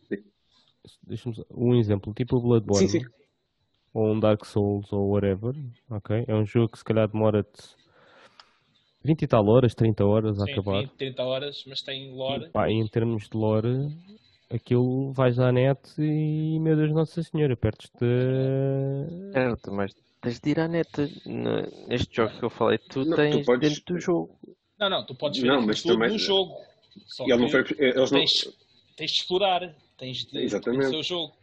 Deixa-me 1.05 1.37
um 1.51 1.77
exemplo, 1.77 2.13
tipo 2.13 2.37
o 2.37 2.41
Bloodborne. 2.41 2.89
Sim, 2.89 3.01
sim. 3.01 3.20
Ou 3.93 4.13
um 4.15 4.21
Dark 4.21 4.45
Souls 4.45 4.93
ou 4.93 5.11
whatever, 5.13 5.53
ok? 5.91 6.25
É 6.27 6.35
um 6.35 6.45
jogo 6.45 6.71
que 6.71 6.79
se 6.79 6.85
calhar 6.85 7.09
demora-te 7.09 7.81
20 9.05 9.23
e 9.23 9.27
tal 9.27 9.47
horas, 9.47 9.75
30 9.75 10.05
horas 10.05 10.37
Sim, 10.37 10.43
a 10.43 10.53
acabar. 10.53 10.81
20, 10.83 10.91
30 10.93 11.23
horas, 11.23 11.65
mas 11.67 11.83
tem 11.83 12.15
lore. 12.15 12.47
E, 12.47 12.51
pá, 12.51 12.69
em 12.71 12.87
termos 12.87 13.29
de 13.29 13.37
lore, 13.37 13.89
aquilo 14.51 15.13
vais 15.13 15.39
à 15.39 15.51
net 15.51 15.81
e, 15.99 16.59
meu 16.61 16.77
Deus 16.77 16.93
Nossa 16.93 17.23
Senhora, 17.23 17.57
perdes-te. 17.57 18.05
Certo, 19.33 19.73
mas 19.73 19.93
tens 20.21 20.39
de 20.39 20.51
ir 20.51 20.61
à 20.61 20.69
net. 20.69 20.91
Neste 21.89 22.15
jogo 22.15 22.39
que 22.39 22.45
eu 22.45 22.51
falei, 22.51 22.79
tu 22.79 23.05
não, 23.05 23.17
tens 23.17 23.39
tu 23.39 23.45
podes... 23.45 23.69
dentro 23.71 23.95
do 23.95 24.01
jogo. 24.01 24.39
Não, 24.79 24.91
não, 24.91 25.07
tu 25.07 25.15
podes 25.15 25.41
ver 25.41 25.49
não, 25.49 25.67
mas 25.67 25.83
tudo 25.83 25.95
também... 25.95 26.11
no 26.11 26.19
jogo. 26.19 26.55
Só 27.07 27.25
que 27.25 27.37
não 27.37 27.49
foi... 27.49 27.65
Eles 27.79 28.11
não... 28.11 28.19
tens, 28.19 28.31
tens 28.97 29.11
de 29.11 29.19
explorar, 29.19 29.75
tens 29.97 30.25
de 30.27 30.39
Exatamente. 30.39 30.91
conhecer 30.91 30.99
o 30.99 31.03
jogo. 31.03 31.40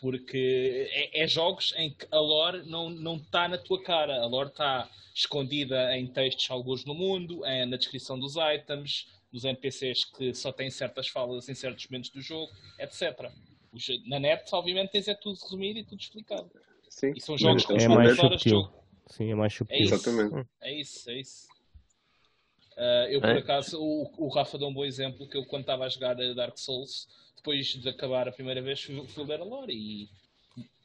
Porque 0.00 0.88
é, 0.90 1.22
é, 1.22 1.26
jogos 1.26 1.74
em 1.76 1.90
que 1.90 2.06
a 2.10 2.18
lore 2.18 2.62
não 2.66 3.16
está 3.16 3.48
na 3.48 3.58
tua 3.58 3.82
cara. 3.82 4.20
A 4.22 4.26
lore 4.26 4.48
está 4.48 4.88
escondida 5.14 5.96
em 5.96 6.06
textos 6.06 6.50
alguns 6.50 6.84
no 6.84 6.94
mundo, 6.94 7.44
é 7.44 7.66
na 7.66 7.76
descrição 7.76 8.18
dos 8.18 8.34
items, 8.36 9.06
dos 9.32 9.44
NPCs 9.44 10.04
que 10.04 10.34
só 10.34 10.52
têm 10.52 10.70
certas 10.70 11.08
falas 11.08 11.48
em 11.48 11.54
certos 11.54 11.86
momentos 11.88 12.10
do 12.10 12.20
jogo, 12.20 12.50
etc. 12.78 13.30
Na 14.06 14.18
net, 14.18 14.48
obviamente, 14.52 14.90
tens 14.90 15.06
é 15.06 15.14
tudo 15.14 15.38
resumido 15.40 15.78
e 15.78 15.84
tudo 15.84 16.00
explicado. 16.00 16.50
Sim. 16.88 17.12
E 17.14 17.20
são 17.20 17.38
jogos 17.38 17.64
com 17.64 17.76
é 17.76 17.88
mais 17.88 18.18
horas 18.18 18.40
de 18.40 18.50
jogo. 18.50 18.72
Sim, 19.06 19.30
é 19.30 19.34
mais 19.34 19.52
subtil. 19.54 19.76
É 19.76 19.82
isso, 19.82 19.94
Exatamente. 19.94 20.48
É 20.60 20.72
isso, 20.72 21.10
é 21.10 21.20
isso. 21.20 21.48
Uh, 22.76 23.06
eu, 23.10 23.20
por 23.20 23.30
é? 23.30 23.38
acaso, 23.38 23.78
o, 23.80 24.10
o 24.16 24.28
Rafa 24.28 24.56
deu 24.56 24.68
um 24.68 24.72
bom 24.72 24.84
exemplo 24.84 25.28
que 25.28 25.36
eu, 25.36 25.44
quando 25.44 25.62
estava 25.62 25.84
a 25.84 25.88
jogar 25.88 26.14
Dark 26.34 26.56
Souls, 26.56 27.08
depois 27.40 27.66
de 27.66 27.88
acabar 27.88 28.28
a 28.28 28.32
primeira 28.32 28.60
vez, 28.60 28.82
fui, 28.82 29.24
ler 29.24 29.40
a 29.40 29.44
lore 29.44 29.72
e 29.72 30.08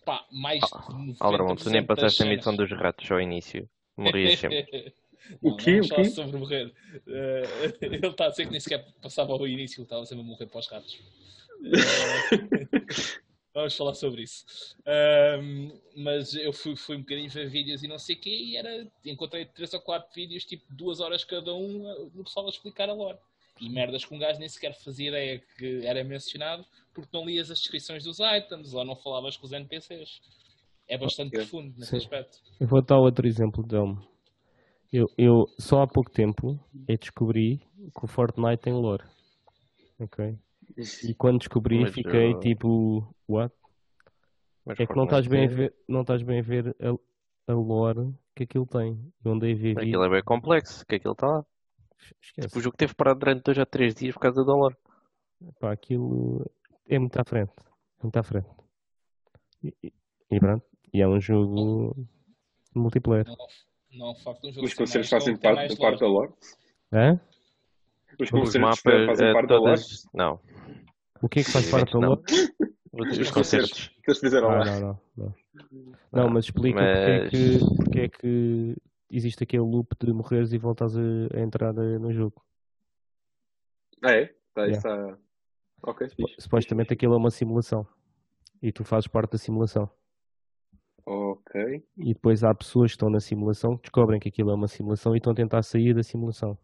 pá, 0.05 0.25
mais 0.31 0.61
de 0.61 1.15
Alderman, 1.19 1.55
tu 1.55 1.69
nem 1.69 1.85
passaste 1.85 2.23
a 2.23 2.25
missão 2.25 2.55
dos 2.55 2.71
ratos 2.71 3.09
ao 3.11 3.19
início. 3.19 3.69
Morrias 3.97 4.39
sempre. 4.39 4.93
o 5.41 5.55
quê? 5.55 5.79
O 5.81 5.89
quê? 5.89 6.05
sobre 6.05 6.37
morrer. 6.37 6.73
Uh, 7.05 7.75
ele 7.81 8.07
está 8.07 8.25
a 8.25 8.29
dizer 8.29 8.45
que 8.45 8.51
nem 8.51 8.59
sequer 8.59 8.85
passava 9.01 9.33
ao 9.33 9.47
início, 9.47 9.83
estava 9.83 10.05
sempre 10.05 10.23
a 10.23 10.27
morrer 10.27 10.45
para 10.47 10.59
os 10.59 10.67
ratos. 10.67 10.93
Uh, 11.59 13.21
vamos 13.53 13.75
falar 13.75 13.93
sobre 13.95 14.23
isso. 14.23 14.45
Uh, 14.81 15.81
mas 15.97 16.35
eu 16.35 16.53
fui, 16.53 16.75
fui 16.75 16.95
um 16.95 17.01
bocadinho 17.01 17.29
ver 17.29 17.49
vídeos 17.49 17.83
e 17.83 17.87
não 17.87 17.99
sei 17.99 18.15
o 18.15 18.19
quê, 18.19 18.29
e 18.29 18.55
era, 18.55 18.87
encontrei 19.03 19.45
três 19.45 19.73
ou 19.73 19.81
quatro 19.81 20.13
vídeos, 20.13 20.45
tipo 20.45 20.63
duas 20.69 21.01
horas 21.01 21.25
cada 21.25 21.53
um, 21.53 22.09
no 22.13 22.23
pessoal 22.23 22.45
a 22.45 22.49
explicar 22.49 22.89
a 22.89 22.93
lore. 22.93 23.17
E 23.59 23.69
merdas 23.69 24.03
que 24.03 24.13
um 24.13 24.19
gajo 24.19 24.39
nem 24.39 24.49
sequer 24.49 24.73
fazia 24.73 25.09
ideia 25.09 25.41
que 25.57 25.85
era 25.85 26.03
mencionado, 26.03 26.65
porque 26.93 27.09
não 27.13 27.25
lias 27.25 27.49
as 27.49 27.59
descrições 27.59 28.03
dos 28.03 28.19
items 28.19 28.73
ou 28.73 28.83
não 28.83 28.95
falavas 28.95 29.37
com 29.37 29.45
os 29.45 29.53
NPCs 29.53 30.21
é 30.87 30.97
bastante 30.97 31.29
okay. 31.29 31.39
profundo 31.39 31.73
nesse 31.77 31.91
Sim. 31.91 31.97
aspecto. 31.97 32.39
Eu 32.59 32.67
vou 32.67 32.81
dar 32.81 32.97
outro 32.97 33.27
exemplo, 33.27 33.63
Delmo. 33.63 34.05
Eu, 34.91 35.07
eu 35.17 35.45
só 35.59 35.81
há 35.81 35.87
pouco 35.87 36.11
tempo 36.11 36.59
eu 36.87 36.97
descobri 36.97 37.57
que 37.57 38.05
o 38.05 38.07
Fortnite 38.07 38.61
tem 38.61 38.73
lore. 38.73 39.03
Ok? 39.99 40.37
E 41.03 41.13
quando 41.13 41.39
descobri 41.39 41.81
Mas 41.81 41.93
fiquei 41.93 42.33
eu... 42.33 42.39
tipo, 42.39 43.15
what? 43.27 43.53
Mas 44.65 44.79
é 44.79 44.85
que 44.85 44.95
não 44.95 45.03
estás, 45.03 45.27
bem 45.27 45.45
a 45.45 45.47
ver, 45.47 45.75
não 45.87 46.01
estás 46.01 46.23
bem 46.23 46.39
a 46.39 46.41
ver 46.41 46.75
a, 46.81 47.51
a 47.51 47.55
lore 47.55 48.13
que 48.35 48.43
aquilo 48.43 48.65
tem. 48.65 48.99
Eu 49.23 49.31
andei 49.31 49.53
a 49.53 49.55
ver. 49.55 49.77
Aquilo 49.77 50.03
é 50.03 50.09
bem 50.09 50.23
complexo, 50.23 50.85
que 50.85 50.95
aquilo 50.95 51.13
está 51.13 51.27
lá. 51.27 51.45
Esquece. 52.21 52.47
Tipo, 52.47 52.59
o 52.59 52.61
jogo 52.61 52.77
teve 52.77 52.93
parado 52.93 53.19
durante 53.19 53.43
dois 53.43 53.57
a 53.57 53.65
três 53.65 53.95
dias 53.95 54.13
por 54.13 54.21
causa 54.21 54.43
da 54.43 54.53
lore. 54.53 54.75
Pá, 55.59 55.71
aquilo 55.71 56.45
é 56.87 56.99
muito 56.99 57.19
à 57.19 57.23
frente. 57.23 57.53
Muito 58.01 58.17
à 58.17 58.23
frente. 58.23 58.49
E, 59.63 59.93
e 60.31 60.39
pronto. 60.39 60.65
E 60.93 61.01
é 61.01 61.07
um 61.07 61.19
jogo 61.19 61.95
multiplayer. 62.73 63.25
Não, 63.25 63.37
não 63.91 64.11
o 64.11 64.15
facto 64.15 64.41
de 64.41 64.49
um 64.49 64.53
jogo 64.53 64.67
Os 64.67 64.73
conselhos 64.73 65.09
fazem 65.09 65.35
parte, 65.37 65.75
parte 65.77 65.99
da 65.99 66.07
lore? 66.07 66.33
É? 66.91 67.19
Os 68.19 68.29
conselhos 68.29 68.79
fazem 68.79 69.33
parte 69.33 69.47
da 69.47 69.59
lore? 69.59 69.81
Não. 70.13 70.39
O 71.21 71.29
que 71.29 71.39
é 71.39 71.43
que 71.43 71.51
faz 71.51 71.69
parte 71.69 71.93
da 71.93 71.99
lore? 71.99 72.21
Os 72.93 73.31
concertos 73.31 73.89
que 74.03 74.11
eles 74.11 74.19
fizeram 74.19 74.49
ah, 74.49 74.57
lá. 74.57 74.65
Não, 74.65 74.79
não, 74.79 74.99
não. 75.17 75.35
não, 76.11 76.29
mas 76.29 76.45
explica 76.45 76.79
mas... 76.79 76.95
Porque, 76.97 77.11
é 77.11 77.29
que, 77.29 77.75
porque 77.75 77.99
é 77.99 78.09
que 78.09 78.75
existe 79.15 79.43
aquele 79.43 79.63
loop 79.63 79.95
de 79.99 80.13
morreres 80.13 80.51
e 80.53 80.57
voltas 80.57 80.95
a, 80.97 81.01
a 81.33 81.39
entrar 81.39 81.73
no 81.73 82.11
jogo. 82.11 82.43
Ah, 84.03 84.11
é? 84.11 84.27
Tá, 84.53 84.65
yeah. 84.65 84.77
está... 84.77 85.17
Ok, 85.81 86.07
Supostamente 86.39 86.93
aquilo 86.93 87.13
é 87.13 87.17
uma 87.17 87.29
simulação. 87.29 87.87
E 88.61 88.71
tu 88.71 88.83
fazes 88.83 89.07
parte 89.07 89.33
da 89.33 89.37
simulação. 89.37 89.89
Ok. 91.05 91.85
E 91.97 92.13
depois 92.13 92.43
há 92.43 92.53
pessoas 92.53 92.91
que 92.91 92.95
estão 92.95 93.09
na 93.09 93.19
simulação 93.19 93.77
que 93.77 93.83
descobrem 93.83 94.19
que 94.19 94.29
aquilo 94.29 94.49
é 94.49 94.55
uma 94.55 94.67
simulação 94.67 95.13
e 95.13 95.17
estão 95.17 95.33
a 95.33 95.35
tentar 95.35 95.61
sair 95.61 95.93
da 95.93 96.01
simulação. 96.01 96.57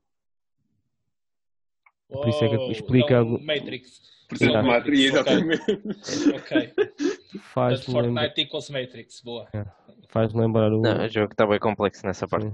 Por 2.11 2.27
isso 2.27 2.43
é 2.43 2.49
que 2.49 2.71
explica. 2.71 3.21
Então, 3.21 3.39
Matrix. 3.39 4.01
Portanto, 4.27 4.65
Matrix, 4.65 4.99
exatamente. 4.99 5.63
Ok. 6.35 6.73
Faz 7.39 7.83
Fortnite 7.83 8.07
lembra... 8.07 8.33
equals 8.37 8.69
Matrix, 8.69 9.21
boa. 9.21 9.47
É. 9.53 9.65
Faz 10.09 10.33
lembrar 10.33 10.71
o. 10.71 10.81
Não, 10.81 11.05
o 11.05 11.09
jogo 11.09 11.31
está 11.31 11.45
bem 11.45 11.59
complexo 11.59 12.05
nessa 12.05 12.27
parte. 12.27 12.51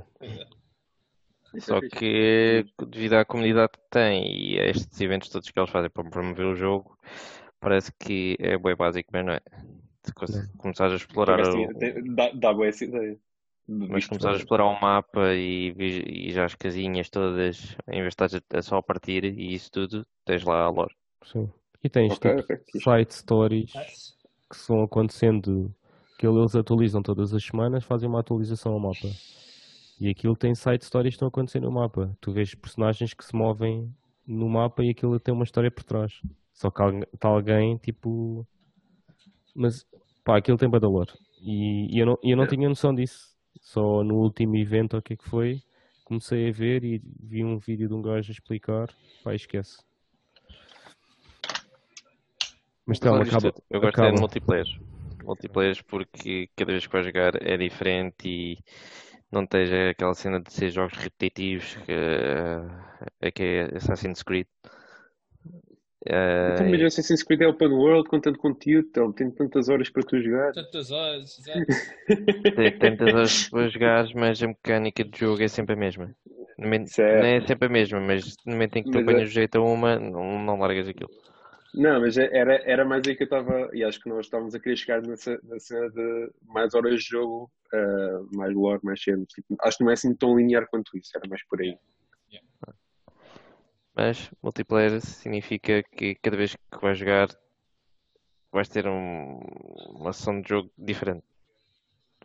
Só 1.60 1.80
que 1.82 2.66
devido 2.88 3.14
à 3.14 3.26
comunidade 3.26 3.72
que 3.74 3.90
tem 3.90 4.54
e 4.54 4.60
a 4.60 4.66
estes 4.66 5.00
eventos 5.02 5.30
todos 5.30 5.50
que 5.50 5.60
eles 5.60 5.72
fazem 5.72 5.90
para 5.90 6.04
promover 6.04 6.46
o 6.46 6.56
jogo, 6.56 6.98
parece 7.60 7.92
que 8.00 8.36
é 8.40 8.58
bem 8.58 8.76
básico, 8.76 9.10
mas 9.12 9.26
não 9.26 9.34
é 9.34 9.42
começares 10.58 10.94
a 10.94 10.98
explorar. 10.98 11.40
o... 11.42 11.68
dá, 12.16 12.32
dá 12.32 12.54
boa 12.54 12.68
essa 12.68 12.86
ideia. 12.86 13.18
Mas 13.68 14.08
começares 14.08 14.38
a 14.38 14.40
explorar 14.40 14.66
o 14.66 14.80
mapa 14.80 15.34
e, 15.34 15.74
e, 15.78 16.32
já 16.32 16.46
as 16.46 16.56
casinhas 16.56 17.10
todas, 17.10 17.76
em 17.88 18.02
vez 18.02 18.16
de 18.16 18.38
estar 18.38 18.62
só 18.62 18.78
a 18.78 18.84
partir 18.84 19.26
e 19.26 19.54
isso 19.54 19.70
tudo, 19.72 20.06
tens 20.26 20.44
lá 20.44 20.64
a 20.64 20.70
lore. 20.70 20.96
Sim. 21.26 21.50
E 21.84 21.90
tens 21.90 22.14
okay, 22.14 22.38
tipo, 22.38 22.54
okay. 22.54 22.82
side 22.82 23.14
stories 23.14 23.72
que 24.50 24.56
estão 24.56 24.84
acontecendo, 24.84 25.74
que 26.18 26.26
eles 26.26 26.56
atualizam 26.56 27.02
todas 27.02 27.34
as 27.34 27.44
semanas, 27.44 27.84
fazem 27.84 28.08
uma 28.08 28.22
atualização 28.22 28.72
ao 28.72 28.80
mapa. 28.80 29.10
E 30.00 30.10
aquilo 30.10 30.36
tem 30.36 30.56
side 30.56 30.86
stories 30.86 31.12
que 31.12 31.16
estão 31.16 31.28
acontecendo 31.28 31.66
no 31.66 31.74
mapa. 31.74 32.16
Tu 32.22 32.32
vês 32.32 32.56
personagens 32.56 33.14
que 33.14 33.26
se 33.26 33.36
movem 33.36 33.94
no 34.26 34.48
mapa 34.48 34.84
e 34.84 34.92
aquilo 34.92 35.20
tem 35.20 35.34
uma 35.34 35.44
história 35.44 35.72
por 35.72 35.84
trás. 35.84 36.14
Só 36.54 36.72
que 36.72 36.82
está 37.14 37.28
alguém, 37.28 37.78
tipo. 37.78 38.48
Mas 39.56 39.86
Pá, 40.28 40.38
aquilo 40.38 40.58
tem 40.58 40.70
badalor. 40.70 41.08
E, 41.42 41.96
e 41.96 42.02
eu 42.02 42.06
não, 42.06 42.18
eu 42.22 42.36
não 42.36 42.44
é. 42.44 42.48
tinha 42.48 42.68
noção 42.68 42.94
disso. 42.94 43.37
Só 43.62 44.04
no 44.04 44.16
último 44.16 44.56
evento, 44.56 44.98
o 44.98 45.02
que 45.02 45.14
é 45.14 45.18
que 45.18 45.28
foi, 45.28 45.62
comecei 46.04 46.50
a 46.50 46.52
ver 46.52 46.84
e 46.84 47.02
vi 47.22 47.44
um 47.44 47.58
vídeo 47.58 47.88
de 47.88 47.94
um 47.94 48.02
gajo 48.02 48.32
a 48.32 48.34
explicar. 48.34 48.90
Pá, 49.24 49.36
esquece. 49.36 49.78
Mas 52.86 52.98
então, 52.98 53.16
acaba, 53.16 53.54
eu 53.70 53.82
gosto 53.82 54.00
acaba. 54.00 54.14
de 54.14 54.20
multiplayer. 54.20 54.68
Multiplayer 55.24 55.84
porque 55.86 56.50
cada 56.56 56.72
vez 56.72 56.88
que 56.88 56.94
vais 56.94 57.06
jogar 57.06 57.34
é 57.42 57.58
diferente 57.58 58.30
e 58.30 58.58
não 59.30 59.46
tens 59.46 59.70
aquela 59.72 60.14
cena 60.14 60.40
de 60.40 60.54
ser 60.54 60.70
jogos 60.70 60.98
repetitivos 60.98 61.76
que 61.76 61.92
é, 63.20 63.32
que 63.32 63.44
é 63.44 63.76
Assassin's 63.76 64.24
Creed. 64.24 64.48
Uh, 66.08 66.54
então, 66.54 66.70
mas 66.70 66.82
Assassin's 66.84 67.22
Creed 67.22 67.42
é 67.42 67.48
open 67.48 67.68
world 67.68 68.08
com 68.08 68.20
tanto 68.20 68.40
conteúdo, 68.40 68.88
então, 68.90 69.12
tem 69.12 69.30
tantas 69.30 69.68
horas 69.68 69.90
para 69.90 70.04
tu 70.04 70.22
jogar. 70.22 70.54
Tantas 70.54 70.90
horas, 70.90 71.38
tem 72.56 72.78
tantas 72.78 73.14
horas 73.14 73.50
para 73.50 73.68
jogar, 73.68 74.06
mas 74.16 74.42
a 74.42 74.48
mecânica 74.48 75.04
de 75.04 75.20
jogo 75.20 75.44
é 75.44 75.50
sempre 75.50 75.74
a 75.74 75.78
mesma. 75.78 76.16
Não 76.58 76.74
é 76.74 77.46
sempre 77.46 77.68
a 77.68 77.70
mesma, 77.70 78.00
mas 78.00 78.36
no 78.46 78.54
momento 78.54 78.78
em 78.78 78.84
que 78.84 78.92
tu 78.92 79.00
apanhas 79.00 79.22
é... 79.22 79.26
o 79.26 79.28
jeito 79.28 79.58
a 79.58 79.62
uma, 79.62 80.00
não, 80.00 80.40
não 80.40 80.58
largas 80.58 80.88
aquilo. 80.88 81.10
Não, 81.74 82.00
mas 82.00 82.18
é, 82.18 82.30
era, 82.32 82.56
era 82.64 82.86
mais 82.86 83.04
aí 83.06 83.16
que 83.16 83.24
eu 83.24 83.26
estava, 83.26 83.70
e 83.74 83.84
acho 83.84 84.00
que 84.00 84.10
nós 84.10 84.26
estávamos 84.26 84.56
a 84.56 84.60
querer 84.60 84.78
chegar 84.78 85.02
nessa, 85.02 85.38
na 85.44 85.60
cena 85.60 85.90
de 85.90 86.32
mais 86.48 86.74
horas 86.74 86.96
de 86.96 87.06
jogo, 87.06 87.52
uh, 87.74 88.36
mais 88.36 88.54
lore, 88.54 88.80
mais 88.82 89.04
cenas. 89.04 89.28
Tipo, 89.28 89.56
acho 89.62 89.78
que 89.78 89.84
não 89.84 89.92
é 89.92 89.94
assim 89.94 90.16
tão 90.16 90.38
linear 90.38 90.68
quanto 90.70 90.98
isso, 90.98 91.12
era 91.16 91.28
mais 91.28 91.46
por 91.48 91.62
aí. 91.62 91.78
Mas 93.98 94.30
multiplayer 94.44 95.02
significa 95.02 95.82
que 95.82 96.14
cada 96.16 96.38
vez 96.38 96.56
que 96.56 96.80
vais 96.80 97.00
jogar 97.00 97.30
vais 98.52 98.70
ter 98.70 98.88
um, 98.88 99.40
uma 99.90 100.14
sessão 100.14 100.40
de 100.40 100.50
jogo 100.50 100.72
diferente. 100.78 101.24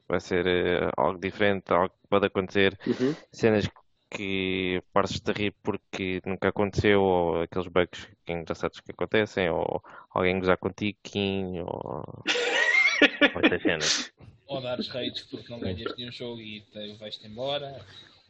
Vai 0.06 0.20
ser 0.20 0.46
uh, 0.46 0.90
algo 0.96 1.18
diferente, 1.18 1.72
algo 1.72 1.88
que 1.88 2.08
pode 2.08 2.26
acontecer, 2.26 2.78
uhum. 2.86 3.16
cenas 3.32 3.66
que 4.10 4.82
partes 4.92 5.20
de 5.20 5.32
rir 5.32 5.54
porque 5.62 6.20
nunca 6.26 6.48
aconteceu, 6.48 7.00
ou 7.00 7.42
aqueles 7.42 7.68
bugs 7.68 8.06
engraçados 8.28 8.80
que 8.80 8.92
acontecem, 8.92 9.48
ou 9.48 9.82
alguém 10.10 10.38
gozar 10.38 10.58
contigo, 10.58 10.98
Kim, 11.02 11.60
ou 11.60 12.04
muitas 13.32 13.62
cenas. 13.62 14.12
Ou 14.46 14.60
dares 14.60 14.88
rates 14.88 15.22
porque 15.22 15.50
não 15.50 15.58
ganhas 15.58 15.96
nenhum 15.96 16.12
jogo 16.12 16.38
e 16.38 16.62
vais-te 16.98 17.26
embora. 17.26 17.80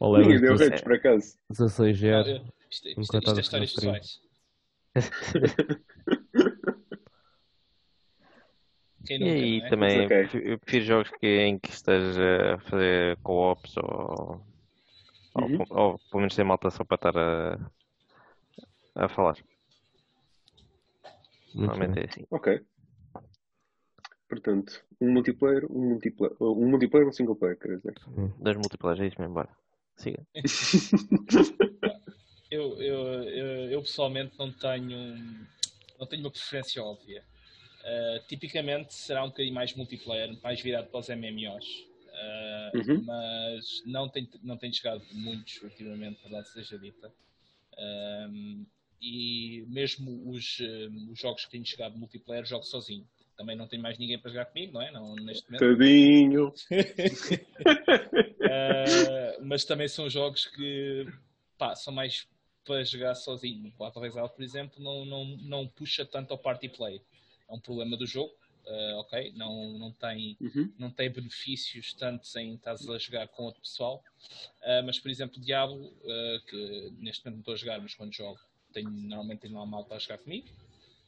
Ou 0.00 0.12
levas 0.12 0.40
deu 0.40 0.56
rates 0.56 0.80
por 0.82 0.94
acaso. 0.94 1.36
16 1.50 1.98
0 1.98 2.28
isto, 2.28 2.88
isto, 2.88 2.88
isto, 2.88 3.00
isto 3.00 3.16
é 3.16 3.40
histórias 3.40 3.72
pessoais. 3.72 4.20
Quem 9.06 9.18
nunca, 9.18 9.32
e 9.32 9.60
é? 9.60 9.68
também 9.68 10.04
okay. 10.06 10.28
eu 10.44 10.58
prefiro 10.58 10.84
jogos 10.84 11.10
que, 11.18 11.26
em 11.26 11.58
que 11.58 11.70
esteja 11.70 12.54
a 12.54 12.58
fazer 12.60 13.16
co-ops 13.22 13.76
ou, 13.76 14.40
uhum. 15.36 15.58
ou, 15.70 15.76
ou, 15.76 15.98
pelo 15.98 16.20
menos 16.20 16.36
ter 16.36 16.44
malta 16.44 16.70
só 16.70 16.84
para 16.84 16.94
estar 16.94 17.18
a, 17.18 17.58
a 18.94 19.08
falar. 19.08 19.36
Normalmente 21.54 22.00
é 22.00 22.06
assim. 22.06 22.24
Ok. 22.30 22.64
Portanto, 24.28 24.82
um 25.00 25.12
multiplayer, 25.12 25.66
um 25.70 25.90
multiplayer, 25.90 26.34
um 26.40 26.70
multiplayer 26.70 27.06
ou 27.06 27.10
um 27.10 27.12
single 27.12 27.36
player, 27.36 27.58
quer 27.58 27.76
dizer? 27.76 27.94
Dois 28.38 28.56
multiplayers, 28.56 29.00
é 29.00 29.06
isso 29.06 29.20
mesmo, 29.20 29.34
bora. 29.34 29.50
Siga. 29.96 30.26
eu, 32.50 32.82
eu, 32.82 33.22
eu, 33.24 33.70
eu, 33.70 33.82
pessoalmente 33.82 34.34
não 34.38 34.52
tenho, 34.52 35.16
não 35.98 36.06
tenho 36.06 36.22
uma 36.22 36.30
preferência 36.30 36.82
óbvia. 36.82 37.24
Uh, 37.80 38.26
tipicamente 38.28 38.94
será 38.94 39.24
um 39.24 39.28
bocadinho 39.28 39.54
mais 39.54 39.74
multiplayer, 39.74 40.38
mais 40.42 40.60
virado 40.60 40.88
para 40.88 41.00
os 41.00 41.08
MMOs. 41.08 41.66
Uh, 42.12 42.78
uhum. 42.78 43.02
Mas 43.04 43.82
não 43.86 44.08
tenho, 44.08 44.28
não 44.42 44.56
tenho 44.56 44.74
jogado 44.74 45.02
muitos 45.12 45.62
ultimamente, 45.62 46.20
verdade 46.22 46.48
seja 46.50 46.78
dita. 46.78 47.12
Um, 47.78 48.66
e 49.00 49.64
mesmo 49.68 50.30
os, 50.30 50.58
os 51.10 51.18
jogos 51.18 51.44
que 51.44 51.50
tenho 51.50 51.66
jogado 51.66 51.98
multiplayer, 51.98 52.44
jogo 52.44 52.64
sozinho. 52.64 53.04
Também 53.36 53.56
não 53.56 53.66
tenho 53.66 53.82
mais 53.82 53.98
ninguém 53.98 54.18
para 54.18 54.30
jogar 54.30 54.44
comigo, 54.46 54.74
não 54.74 54.82
é? 54.82 54.92
Não, 54.92 55.16
neste 55.16 55.50
momento. 55.50 55.76
Tadinho! 55.76 56.48
uh, 56.48 56.52
mas 59.42 59.64
também 59.64 59.88
são 59.88 60.08
jogos 60.08 60.46
que 60.46 61.06
pá, 61.58 61.74
são 61.74 61.92
mais 61.92 62.26
para 62.64 62.84
jogar 62.84 63.14
sozinho. 63.14 63.72
O 63.78 64.04
Exile, 64.04 64.28
por 64.28 64.42
exemplo, 64.42 64.82
não, 64.82 65.04
não, 65.04 65.24
não 65.38 65.68
puxa 65.68 66.04
tanto 66.04 66.32
ao 66.32 66.38
party 66.38 66.68
play. 66.68 67.02
É 67.48 67.52
um 67.52 67.60
problema 67.60 67.96
do 67.96 68.06
jogo, 68.06 68.32
uh, 68.66 68.98
ok? 68.98 69.32
Não, 69.34 69.78
não, 69.78 69.92
tem, 69.92 70.36
uhum. 70.40 70.72
não 70.78 70.90
tem 70.90 71.10
benefícios 71.10 71.92
tanto 71.92 72.26
em 72.38 72.54
estar 72.54 72.72
a 72.72 72.98
jogar 72.98 73.28
com 73.28 73.44
outro 73.44 73.60
pessoal. 73.60 74.02
Uh, 74.62 74.84
mas, 74.84 74.98
por 74.98 75.10
exemplo, 75.10 75.40
Diablo, 75.40 75.86
uh, 75.86 76.40
que 76.46 76.92
neste 76.98 77.24
momento 77.24 77.36
não 77.36 77.40
estou 77.40 77.54
a 77.54 77.56
jogar, 77.56 77.80
mas 77.80 77.94
quando 77.94 78.14
jogo, 78.14 78.38
tenho, 78.72 78.90
normalmente 78.90 79.40
tenho 79.40 79.54
lá 79.54 79.66
mal 79.66 79.84
para 79.84 79.98
jogar 79.98 80.18
comigo. 80.18 80.48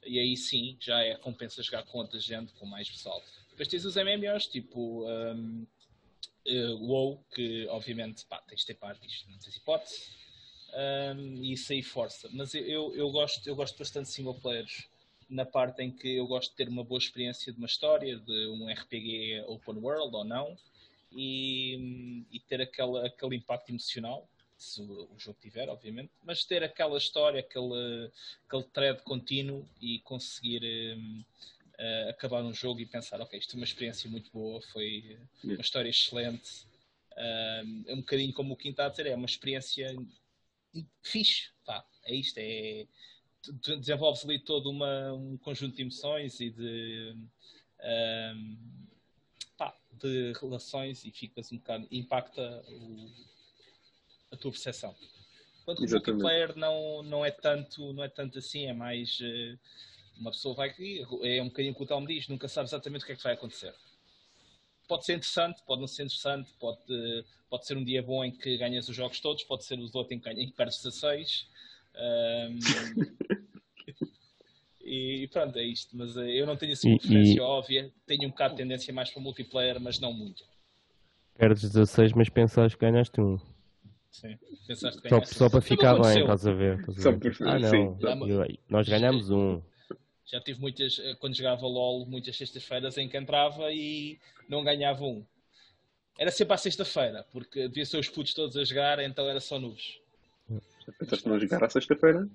E 0.04 0.18
aí 0.18 0.36
sim, 0.36 0.76
já 0.80 1.00
é 1.02 1.16
compensa 1.16 1.62
jogar 1.62 1.84
com 1.84 1.98
outra 1.98 2.18
gente, 2.18 2.52
com 2.54 2.66
mais 2.66 2.90
pessoal. 2.90 3.22
Depois 3.50 3.68
tens 3.68 3.84
os 3.84 3.96
MMOs, 3.96 4.48
tipo 4.48 5.08
um, 5.08 5.66
uh, 6.46 6.76
WoW, 6.80 7.24
que 7.34 7.66
obviamente 7.68 8.24
pá, 8.26 8.40
tens 8.42 8.60
de 8.60 8.66
ter 8.66 8.74
parties, 8.74 9.24
não 9.28 9.38
tens 9.38 9.56
hipótese. 9.56 10.08
Um, 10.74 11.36
e 11.36 11.52
isso 11.52 11.72
aí 11.72 11.82
força. 11.82 12.28
Mas 12.32 12.54
eu, 12.54 12.94
eu, 12.94 13.10
gosto, 13.10 13.46
eu 13.48 13.54
gosto 13.54 13.78
bastante 13.78 14.06
de 14.06 14.12
single 14.12 14.34
players 14.34 14.88
na 15.28 15.44
parte 15.44 15.82
em 15.82 15.90
que 15.90 16.16
eu 16.16 16.26
gosto 16.26 16.50
de 16.50 16.56
ter 16.56 16.68
uma 16.68 16.84
boa 16.84 16.98
experiência 16.98 17.52
de 17.52 17.58
uma 17.58 17.66
história, 17.66 18.16
de 18.16 18.46
um 18.48 18.68
RPG 18.68 19.44
open 19.46 19.76
world 19.76 20.14
ou 20.14 20.24
não, 20.24 20.56
e, 21.12 22.24
e 22.30 22.40
ter 22.40 22.60
aquela, 22.60 23.06
aquele 23.06 23.36
impacto 23.36 23.70
emocional, 23.70 24.28
se 24.56 24.80
o, 24.80 25.08
o, 25.12 25.18
jogo 25.18 25.38
tiver, 25.40 25.68
obviamente, 25.68 26.10
mas 26.22 26.44
ter 26.44 26.62
aquela 26.62 26.98
história, 26.98 27.40
aquele, 27.40 28.10
aquele 28.46 28.64
thread 28.64 29.02
contínuo 29.02 29.66
e 29.80 30.00
conseguir 30.00 30.62
um, 30.96 31.24
uh, 31.78 32.10
acabar 32.10 32.42
um 32.42 32.52
jogo 32.52 32.80
e 32.80 32.86
pensar, 32.86 33.20
ok, 33.20 33.38
isto 33.38 33.54
é 33.54 33.56
uma 33.56 33.64
experiência 33.64 34.08
muito 34.10 34.30
boa, 34.32 34.60
foi 34.72 35.18
uma 35.42 35.60
história 35.60 35.88
excelente. 35.88 36.66
Um, 37.16 37.84
é 37.86 37.94
um 37.94 37.98
bocadinho 37.98 38.32
como 38.32 38.54
o 38.54 38.56
Quinto 38.56 38.72
está 38.72 38.86
a 38.86 38.88
dizer, 38.88 39.06
é 39.06 39.14
uma 39.14 39.26
experiência 39.26 39.94
fixe, 41.02 41.50
pá, 41.64 41.84
é 42.04 42.14
isto, 42.14 42.38
é 42.38 42.86
desenvolve-se 43.78 44.26
ali 44.26 44.38
todo 44.38 44.70
uma, 44.70 45.12
um 45.12 45.36
conjunto 45.36 45.76
de 45.76 45.82
emoções 45.82 46.40
e 46.40 46.50
de, 46.50 47.14
um, 48.34 48.56
pá, 49.56 49.76
de 49.92 50.32
relações 50.40 51.04
e 51.04 51.10
ficas 51.10 51.52
um 51.52 51.58
bocado, 51.58 51.86
impacta 51.90 52.64
o, 52.68 53.10
a 54.32 54.36
tua 54.36 54.50
percepção. 54.50 54.94
Enquanto 55.62 55.80
o 55.80 55.90
multiplayer 55.90 56.56
não, 56.56 57.02
não, 57.02 57.24
é 57.24 57.30
tanto, 57.30 57.92
não 57.92 58.04
é 58.04 58.08
tanto 58.08 58.38
assim, 58.38 58.66
é 58.66 58.72
mais 58.72 59.18
uh, 59.20 59.58
uma 60.18 60.30
pessoa 60.30 60.54
vai 60.54 60.74
é 61.22 61.42
um 61.42 61.48
bocadinho 61.48 61.72
o 61.72 61.76
que 61.76 61.82
o 61.82 61.86
Tom 61.86 62.04
diz, 62.04 62.28
nunca 62.28 62.48
sabe 62.48 62.68
exatamente 62.68 63.02
o 63.02 63.06
que 63.06 63.12
é 63.12 63.16
que 63.16 63.22
vai 63.22 63.34
acontecer. 63.34 63.74
Pode 64.86 65.04
ser 65.04 65.14
interessante, 65.14 65.62
pode 65.66 65.80
não 65.80 65.88
ser 65.88 66.04
interessante, 66.04 66.52
pode, 66.60 67.24
pode 67.48 67.66
ser 67.66 67.76
um 67.76 67.84
dia 67.84 68.02
bom 68.02 68.24
em 68.24 68.30
que 68.30 68.56
ganhas 68.58 68.88
os 68.88 68.94
jogos 68.94 69.18
todos, 69.20 69.42
pode 69.44 69.64
ser 69.64 69.78
os 69.78 69.94
outros 69.94 70.16
em 70.16 70.20
que, 70.20 70.30
em 70.30 70.46
que 70.46 70.52
perdes 70.52 70.82
16. 70.82 71.48
Um, 71.96 72.58
e 74.84 75.28
pronto, 75.32 75.58
é 75.58 75.62
isto. 75.64 75.96
Mas 75.96 76.16
eh, 76.16 76.40
eu 76.40 76.46
não 76.46 76.56
tenho 76.56 76.72
assim 76.72 76.90
uma 76.90 76.98
preferência 76.98 77.36
e... 77.36 77.40
óbvia. 77.40 77.92
Tenho 78.06 78.26
um 78.26 78.30
bocado 78.30 78.54
de 78.54 78.62
tendência 78.62 78.92
mais 78.92 79.10
para 79.10 79.22
multiplayer, 79.22 79.80
mas 79.80 79.98
não 79.98 80.12
muito. 80.12 80.44
Perdes 81.36 81.62
16, 81.62 82.12
mas 82.12 82.28
pensas 82.28 82.74
que 82.74 82.80
ganhaste 82.80 83.20
um. 83.20 83.38
Sim, 84.10 84.38
pensaste 84.66 85.00
que 85.00 85.08
ganhaste 85.08 85.34
só, 85.34 85.46
só 85.46 85.50
para 85.50 85.60
ficar 85.60 85.98
bem, 86.00 86.20
estás 86.20 86.46
a 86.46 86.52
ver? 86.52 86.78
Estás 86.78 87.06
a 87.06 87.10
ver? 87.10 87.36
Ah, 87.40 87.58
não. 87.58 87.70
Sim, 87.70 87.96
eu, 88.28 88.58
nós 88.68 88.88
ganhamos 88.88 89.30
um. 89.30 89.60
Já 90.26 90.40
tive 90.40 90.60
muitas, 90.60 90.98
eh, 90.98 91.14
quando 91.20 91.36
jogava 91.36 91.66
LOL, 91.66 92.06
muitas 92.06 92.36
sextas-feiras 92.36 92.96
em 92.96 93.08
que 93.08 93.16
entrava 93.16 93.70
e 93.72 94.18
não 94.48 94.64
ganhava 94.64 95.04
um. 95.04 95.24
Era 96.18 96.30
sempre 96.30 96.54
à 96.54 96.56
sexta-feira, 96.56 97.26
porque 97.32 97.68
devia 97.68 97.84
ser 97.84 97.98
os 97.98 98.08
putos 98.08 98.32
todos 98.32 98.56
a 98.56 98.64
jogar, 98.64 98.98
então 99.00 99.28
era 99.28 99.40
só 99.40 99.58
nubes. 99.58 99.98
Pensaste 100.98 101.28
não 101.28 101.38
jogar 101.38 101.64
à 101.64 101.68
sexta-feira? 101.68 102.28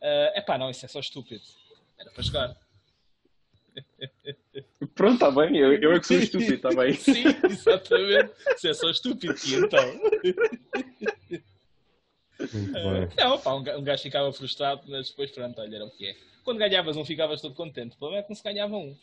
É 0.00 0.40
uh, 0.40 0.44
pá, 0.44 0.58
não, 0.58 0.70
isso 0.70 0.84
é 0.84 0.88
só 0.88 1.00
estúpido. 1.00 1.42
Era 1.98 2.10
para 2.10 2.22
jogar. 2.22 2.56
Pronto, 4.94 5.14
está 5.14 5.30
bem, 5.30 5.56
eu, 5.56 5.74
eu 5.74 5.92
é 5.92 6.00
que 6.00 6.06
sou 6.06 6.16
estúpido, 6.18 6.54
está 6.54 6.70
bem. 6.70 6.94
Sim, 6.94 7.24
exatamente. 7.44 8.32
Isso 8.56 8.68
é 8.68 8.74
só 8.74 8.90
estúpido, 8.90 9.34
e 9.46 9.54
então. 9.54 10.00
Uh, 12.40 13.08
não, 13.16 13.38
pá, 13.38 13.54
um, 13.54 13.78
um 13.78 13.84
gajo 13.84 14.02
ficava 14.02 14.32
frustrado, 14.32 14.82
mas 14.88 15.10
depois, 15.10 15.30
pronto, 15.30 15.60
olha, 15.60 15.76
era 15.76 15.84
o 15.84 15.90
que 15.90 16.06
é. 16.06 16.29
Quando 16.50 16.58
ganhavas 16.58 16.96
um, 16.96 17.04
ficavas 17.04 17.40
todo 17.40 17.54
contente. 17.54 17.94
O 17.94 17.98
problema 18.00 18.18
é 18.18 18.22
que 18.24 18.30
não 18.30 18.34
se 18.34 18.42
ganhava 18.42 18.76
um. 18.76 18.96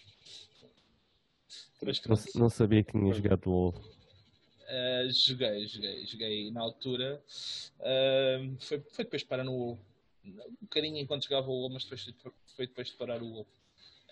Mas, 1.81 2.05
não, 2.05 2.41
não, 2.41 2.49
sabia 2.49 2.83
que 2.83 2.91
tinha 2.91 3.13
jogado 3.13 3.49
LOL. 3.49 3.69
Uh, 3.69 5.09
joguei, 5.09 5.65
joguei, 5.65 6.05
joguei 6.05 6.51
na 6.51 6.59
altura. 6.59 7.23
Uh, 7.79 8.57
foi, 8.59 8.81
foi 8.91 9.05
depois 9.05 9.23
para 9.23 9.45
no 9.45 9.79
um 10.25 10.57
bocadinho 10.63 10.97
enquanto 10.97 11.23
jogava 11.23 11.47
o 11.47 11.53
WoW, 11.53 11.69
mas 11.69 11.85
depois 11.85 12.13
foi 12.53 12.67
depois 12.67 12.89
de 12.89 12.95
parar 12.95 13.23
o 13.23 13.29
WoW. 13.29 13.47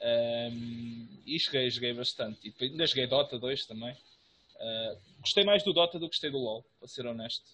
Um, 0.01 1.21
e 1.25 1.37
joguei, 1.37 1.69
joguei 1.69 1.93
bastante. 1.93 2.39
E 2.47 2.51
depois, 2.51 2.71
ainda 2.71 2.87
joguei 2.87 3.05
Dota 3.05 3.37
2 3.37 3.65
também. 3.65 3.91
Uh, 3.91 4.97
gostei 5.19 5.43
mais 5.43 5.61
do 5.61 5.73
Dota 5.73 5.99
do 5.99 6.05
que 6.05 6.13
gostei 6.13 6.31
do 6.31 6.37
LoL, 6.37 6.65
para 6.79 6.87
ser 6.87 7.05
honesto. 7.05 7.51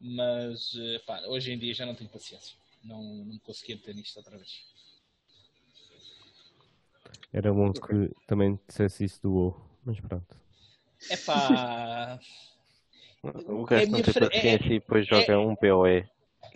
Mas 0.00 0.72
pá, 1.04 1.20
hoje 1.26 1.52
em 1.52 1.58
dia 1.58 1.74
já 1.74 1.84
não 1.84 1.94
tenho 1.94 2.08
paciência. 2.08 2.56
Não, 2.82 3.02
não 3.02 3.38
conseguia 3.40 3.76
meter 3.76 3.94
nisto 3.94 4.16
outra 4.16 4.38
vez. 4.38 4.71
Era 7.32 7.52
bom 7.52 7.72
que 7.72 8.10
também 8.26 8.58
dissesse 8.68 9.04
isso 9.04 9.22
do 9.22 9.32
WoW, 9.32 9.56
mas 9.84 9.98
pronto. 10.00 10.36
É 11.10 11.16
pá. 11.16 12.18
O 13.22 13.64
gajo 13.64 13.84
é 13.84 13.86
não 13.86 14.02
tem 14.02 14.14
paciência 14.14 14.48
é, 14.48 14.66
e 14.66 14.80
depois 14.80 15.06
joga 15.06 15.32
é, 15.32 15.38
um 15.38 15.54
PoE 15.54 16.04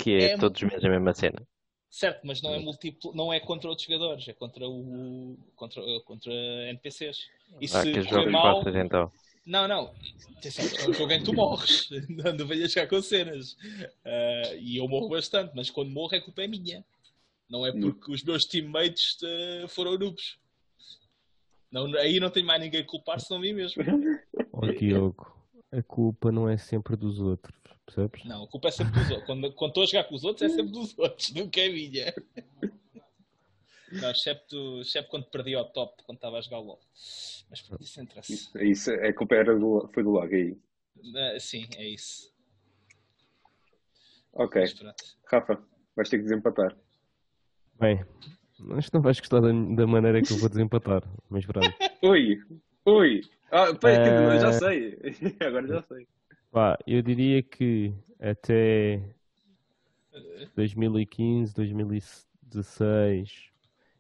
que 0.01 0.17
é, 0.17 0.33
é 0.33 0.37
todos 0.37 0.61
os 0.61 0.69
meses 0.69 0.85
a 0.85 0.89
mesma 0.89 1.15
cena. 1.15 1.47
Certo, 1.89 2.27
mas 2.27 2.43
não 2.43 2.53
é 2.53 2.59
múltiplo, 2.59 3.15
não 3.15 3.33
é 3.33 3.39
contra 3.39 3.69
outros 3.69 3.87
jogadores, 3.87 4.27
é 4.27 4.33
contra 4.33 4.69
o 4.69 5.39
contra, 5.55 5.81
contra 6.05 6.33
NPCs. 6.69 7.19
E 7.61 7.67
ah, 7.73 7.83
que 7.83 8.03
jogos 8.03 8.33
mal, 8.33 8.59
passas, 8.59 8.75
então. 8.75 9.13
Não, 9.47 9.69
não. 9.69 9.95
Atenção, 10.37 10.65
é 10.65 10.91
um 10.91 10.93
jogo 10.93 11.13
em 11.13 11.19
que 11.21 11.25
tu 11.25 11.33
morres. 11.33 11.89
Não 12.11 12.47
venhas 12.47 12.73
jogar 12.73 12.89
com 12.89 13.01
cenas. 13.01 13.53
Uh, 13.53 14.59
e 14.59 14.77
eu 14.77 14.89
morro 14.89 15.09
bastante, 15.09 15.53
mas 15.55 15.71
quando 15.71 15.93
morro 15.93 16.17
a 16.17 16.21
culpa 16.21 16.43
é 16.43 16.49
minha. 16.49 16.85
Não 17.49 17.65
é 17.65 17.71
porque 17.71 18.11
os 18.11 18.25
meus 18.25 18.45
teammates 18.45 19.17
uh, 19.23 19.69
foram 19.69 19.97
noobs. 19.97 20.37
Não, 21.77 21.95
aí 21.99 22.19
não 22.19 22.31
tem 22.31 22.43
mais 22.43 22.59
ninguém 22.59 22.81
a 22.81 22.87
culpar 22.87 23.21
senão 23.21 23.39
a 23.39 23.43
mim 23.43 23.53
mesmo. 23.53 23.83
Ó 24.51 24.65
Diogo, 24.73 25.31
a 25.71 25.83
culpa 25.83 26.33
não 26.33 26.49
é 26.49 26.57
sempre 26.57 26.97
dos 26.97 27.21
outros. 27.21 27.55
Percebes? 27.85 28.25
Não, 28.25 28.45
a 28.45 28.49
culpa 28.49 28.69
é 28.69 28.71
sempre 28.71 28.95
dos 28.95 29.11
outros. 29.11 29.27
Quando, 29.27 29.53
quando 29.53 29.71
estou 29.73 29.83
a 29.83 29.87
jogar 29.87 30.05
com 30.05 30.15
os 30.15 30.25
outros, 30.25 30.51
é 30.51 30.55
sempre 30.55 30.73
dos 30.73 30.99
outros, 30.99 31.35
nunca 31.35 31.61
é 31.61 31.69
minha. 31.69 32.15
Não, 33.93 34.11
excepto, 34.11 34.81
excepto 34.81 35.11
quando 35.11 35.27
perdi 35.27 35.55
ao 35.55 35.67
top, 35.67 36.03
quando 36.05 36.17
estava 36.17 36.39
a 36.39 36.41
jogar 36.41 36.61
LOL. 36.61 36.81
Mas 37.51 37.61
pronto, 37.61 37.83
isso 37.83 38.01
interessa. 38.01 38.33
Isso, 38.33 38.59
isso, 38.59 38.91
é 38.93 39.09
a 39.09 39.15
culpa 39.15 39.35
era 39.35 39.55
do, 39.55 39.87
foi 39.93 40.03
do 40.03 40.13
lag 40.13 40.35
aí. 40.35 40.53
Uh, 40.97 41.39
sim, 41.39 41.69
é 41.77 41.87
isso. 41.87 42.35
Ok. 44.33 44.65
Rafa, 45.27 45.63
vais 45.95 46.09
ter 46.09 46.17
que 46.17 46.23
desempatar. 46.25 46.75
Bem, 47.79 48.03
que 48.57 48.95
não 48.95 49.03
vais 49.03 49.19
gostar 49.19 49.41
da, 49.41 49.49
da 49.49 49.87
maneira 49.87 50.23
que 50.23 50.33
eu 50.33 50.39
vou 50.39 50.49
desempatar, 50.49 51.03
mas 51.29 51.45
pronto. 51.45 51.69
ui, 52.03 52.39
ui. 52.87 53.21
Ah, 53.51 53.71
uh... 53.71 54.41
já 54.41 54.53
sei. 54.53 54.99
Agora 55.41 55.67
já 55.67 55.83
sei. 55.83 56.07
Pá, 56.51 56.79
eu 56.87 57.03
diria 57.03 57.43
que 57.43 57.93
até 58.19 59.03
2015, 60.55 61.55
2016 61.55 63.51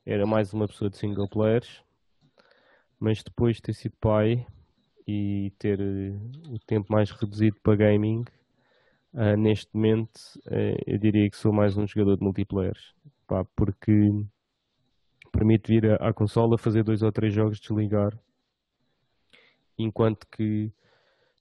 era 0.04 0.26
mais 0.26 0.52
uma 0.52 0.66
pessoa 0.66 0.88
de 0.88 0.96
single 0.96 1.28
players. 1.28 1.82
mas 2.98 3.22
depois 3.22 3.56
de 3.56 3.62
ter 3.62 3.74
sido 3.74 3.94
pai 4.00 4.46
e 5.06 5.52
ter 5.58 5.80
o 5.80 6.58
tempo 6.66 6.92
mais 6.92 7.10
reduzido 7.10 7.56
para 7.62 7.76
gaming, 7.76 8.24
uh, 9.12 9.36
neste 9.36 9.68
momento 9.74 10.16
uh, 10.46 10.82
eu 10.86 10.98
diria 10.98 11.28
que 11.28 11.36
sou 11.36 11.52
mais 11.52 11.76
um 11.76 11.86
jogador 11.86 12.16
de 12.16 12.24
multiplayer, 12.24 12.76
pá, 13.26 13.44
porque 13.54 14.10
permite 15.36 15.68
vir 15.68 16.02
à 16.02 16.12
consola 16.14 16.56
fazer 16.56 16.82
dois 16.82 17.02
ou 17.02 17.12
três 17.12 17.32
jogos, 17.32 17.60
desligar, 17.60 18.18
enquanto 19.78 20.26
que 20.28 20.72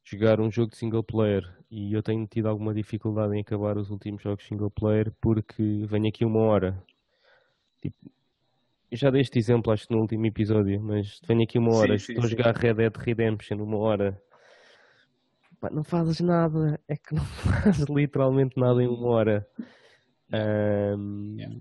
jogar 0.04 0.42
um 0.42 0.52
jogo 0.52 0.72
de 0.72 0.78
single 0.78 1.04
player 1.04 1.50
e 1.72 1.94
eu 1.94 2.04
tenho 2.04 2.28
tido 2.28 2.48
alguma 2.48 2.74
dificuldade 2.74 3.36
em 3.36 3.42
acabar 3.42 3.78
os 3.78 3.90
últimos 3.90 4.22
jogos 4.22 4.46
single 4.46 4.70
player 4.70 5.12
porque 5.22 5.86
venho 5.88 6.10
aqui 6.10 6.26
uma 6.26 6.42
hora. 6.42 6.84
Tipo, 7.82 7.96
já 8.92 9.10
dei 9.10 9.22
este 9.22 9.40
exemplo, 9.40 9.72
acho 9.72 9.88
que 9.88 9.94
no 9.94 10.02
último 10.02 10.26
episódio, 10.26 10.82
mas 10.82 11.20
venho 11.26 11.44
aqui 11.44 11.58
uma 11.58 11.74
hora, 11.74 11.98
sim, 11.98 12.12
estou 12.12 12.28
sim, 12.28 12.28
a 12.28 12.38
jogar 12.38 12.56
sim. 12.56 12.62
Red 12.62 12.74
Dead 12.76 12.96
Redemption 12.98 13.64
uma 13.64 13.78
hora. 13.78 14.22
Pá, 15.60 15.70
não 15.70 15.84
fazes 15.86 16.20
nada, 16.20 16.80
é 16.88 16.98
que 16.98 17.16
não 17.16 17.24
fazes 17.64 17.86
literalmente 17.88 18.60
nada 18.60 18.84
em 18.84 18.88
uma 18.88 19.08
hora. 19.08 19.48
Um, 20.34 21.36
yeah. 21.38 21.56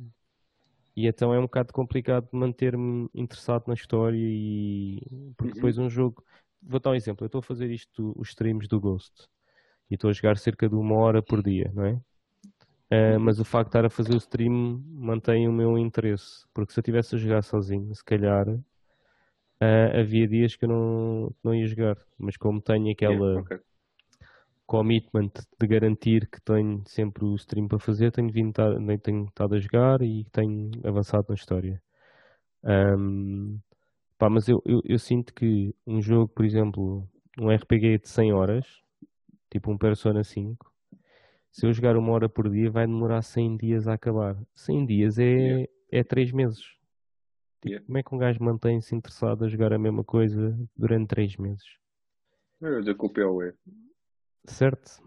E 0.97 1.07
então 1.07 1.35
é 1.35 1.39
um 1.39 1.43
bocado 1.43 1.73
complicado 1.73 2.29
manter-me 2.33 3.09
interessado 3.15 3.65
na 3.67 3.75
história 3.75 4.17
e 4.17 5.01
porque 5.37 5.51
uhum. 5.51 5.55
depois 5.55 5.79
um 5.79 5.91
jogo. 5.91 6.25
Vou 6.63 6.81
dar 6.81 6.91
um 6.91 6.95
exemplo, 6.95 7.25
eu 7.25 7.27
estou 7.27 7.41
a 7.41 7.43
fazer 7.43 7.71
isto, 7.71 8.15
os 8.17 8.29
streams 8.29 8.67
do 8.69 8.81
Ghost 8.81 9.29
e 9.91 9.95
estou 9.95 10.09
a 10.09 10.13
jogar 10.13 10.39
cerca 10.39 10.69
de 10.69 10.75
uma 10.75 10.95
hora 10.97 11.23
por 11.23 11.43
dia, 11.43 11.71
não 11.75 11.85
é? 11.85 12.01
Uh, 12.91 13.21
mas 13.21 13.41
o 13.41 13.45
facto 13.45 13.67
de 13.67 13.71
estar 13.71 13.85
a 13.85 13.91
fazer 13.91 14.15
o 14.15 14.19
stream 14.19 14.83
mantém 14.87 15.49
o 15.49 15.53
meu 15.53 15.77
interesse, 15.77 16.47
porque 16.55 16.73
se 16.73 16.79
eu 16.79 16.83
estivesse 16.83 17.15
a 17.17 17.19
jogar 17.19 17.43
sozinho, 17.43 17.95
se 17.95 18.05
calhar 18.05 18.49
uh, 18.49 20.01
havia 20.01 20.29
dias 20.29 20.55
que 20.55 20.65
eu 20.65 20.69
não, 20.69 21.35
não 21.43 21.55
ia 21.55 21.67
jogar, 21.67 21.99
mas 22.19 22.37
como 22.37 22.61
tenho 22.61 22.91
aquela 22.93 23.27
yeah, 23.27 23.41
okay. 23.41 23.59
Commitment 24.67 25.33
de 25.61 25.67
garantir 25.67 26.29
que 26.29 26.41
tenho 26.41 26.83
sempre 26.87 27.25
o 27.25 27.35
stream 27.35 27.69
para 27.69 27.79
fazer, 27.79 28.11
tenho 28.11 28.31
vindo 28.31 28.53
tenho 29.03 29.25
estado 29.27 29.55
a 29.55 29.59
jogar 29.59 30.03
e 30.03 30.25
tenho 30.33 30.71
avançado 30.85 31.27
na 31.29 31.35
história. 31.35 31.83
Um, 32.63 33.59
pá, 34.19 34.31
mas 34.31 34.49
eu, 34.49 34.63
eu, 34.65 34.81
eu 34.85 34.99
sinto 34.99 35.35
que 35.35 35.75
um 35.87 36.01
jogo, 36.01 36.29
por 36.29 36.45
exemplo, 36.45 37.07
um 37.39 37.51
RPG 37.51 37.99
de 37.99 38.09
100 38.09 38.33
horas, 38.33 38.67
tipo 39.51 39.71
um 39.71 39.77
Persona 39.77 40.25
5, 40.25 40.73
se 41.55 41.67
eu 41.67 41.73
jogar 41.73 41.97
uma 41.97 42.13
hora 42.13 42.29
por 42.29 42.51
dia, 42.51 42.69
vai 42.69 42.87
demorar 42.87 43.23
100 43.23 43.57
dias 43.59 43.87
a 43.87 43.95
acabar. 43.95 44.37
100 44.57 44.87
dias 44.87 45.19
é, 45.19 45.25
yeah. 45.25 45.69
é 45.93 46.03
3 46.03 46.33
meses. 46.33 46.63
Tipo, 47.61 47.69
yeah. 47.69 47.87
Como 47.87 47.99
é 47.99 48.03
que 48.03 48.15
um 48.15 48.19
gajo 48.19 48.43
mantém-se 48.43 48.95
interessado 48.97 49.45
a 49.45 49.49
jogar 49.49 49.73
a 49.73 49.79
mesma 49.79 50.03
coisa 50.03 50.59
durante 50.77 51.09
3 51.09 51.37
meses? 51.37 51.65
Mas 52.61 52.89
a 52.89 52.95
culpa 52.95 53.21
é 53.21 53.25
Certo. 54.47 55.03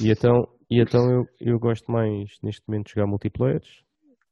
E 0.00 0.10
então, 0.10 0.48
e 0.70 0.80
então 0.80 1.10
eu, 1.10 1.28
eu 1.40 1.58
gosto 1.58 1.90
mais 1.90 2.38
neste 2.42 2.62
momento 2.66 2.86
de 2.86 2.94
jogar 2.94 3.06
multiplayers. 3.06 3.82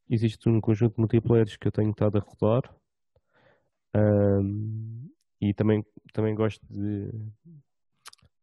Existe 0.09 0.49
um 0.49 0.59
conjunto 0.59 0.95
de 0.95 0.99
multiplayers 0.99 1.55
que 1.55 1.67
eu 1.67 1.71
tenho 1.71 1.91
estado 1.91 2.17
a 2.17 2.21
rodar. 2.21 2.73
Um, 3.95 5.09
e 5.39 5.53
também, 5.53 5.85
também 6.13 6.35
gosto 6.35 6.65
de, 6.69 7.09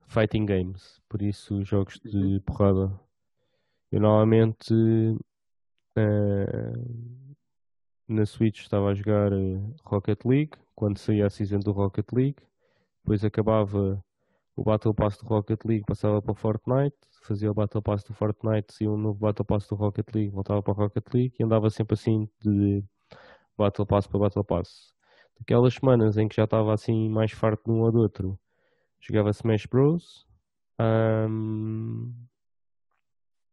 fighting 0.09 0.47
games, 0.47 1.01
por 1.09 1.23
isso 1.23 1.63
jogos 1.65 2.01
de 2.01 2.17
uhum. 2.17 2.41
porrada. 2.41 2.99
Eu 3.93 4.01
normalmente 4.01 4.75
uh, 4.75 5.19
na 8.09 8.27
Switch 8.27 8.61
estava 8.61 8.89
a 8.89 8.95
jogar 8.95 9.33
eh, 9.33 9.61
Rocket 9.85 10.25
League, 10.25 10.53
quando 10.75 10.99
saía 10.99 11.27
a 11.27 11.31
season 11.31 11.59
do 11.61 11.73
Rocket 11.73 12.11
League, 12.13 12.43
depois 13.03 13.23
acabava 13.23 14.03
o 14.59 14.65
Battle 14.65 14.93
Pass 14.93 15.17
do 15.19 15.27
Rocket 15.27 15.65
League, 15.65 15.85
passava 15.87 16.21
para 16.21 16.35
Fortnite, 16.35 16.97
fazia 17.23 17.49
o 17.49 17.55
Battle 17.55 17.81
Pass 17.81 18.03
do 18.03 18.13
Fortnite, 18.13 18.75
saía 18.75 18.91
um 18.91 18.97
novo 18.97 19.21
Battle 19.21 19.45
Pass 19.45 19.69
do 19.69 19.77
Rocket 19.77 20.07
League, 20.13 20.31
voltava 20.31 20.61
para 20.61 20.73
o 20.73 20.77
Rocket 20.77 21.05
League 21.15 21.37
e 21.39 21.45
andava 21.45 21.71
sempre 21.71 21.95
assim 21.95 22.29
de 22.41 22.83
Battle 23.57 23.87
Pass 23.87 24.09
para 24.09 24.19
Battle 24.19 24.45
Pass. 24.45 24.93
Aquelas 25.41 25.75
semanas 25.75 26.19
em 26.19 26.27
que 26.27 26.35
já 26.35 26.43
estava 26.43 26.75
assim 26.75 27.09
mais 27.09 27.31
farto 27.31 27.63
de 27.67 27.71
um 27.71 27.83
ou 27.83 27.93
do 27.93 28.01
outro, 28.01 28.37
jogava 29.01 29.31
Smash 29.31 29.67
Bros. 29.67 30.27
Um, 30.81 32.13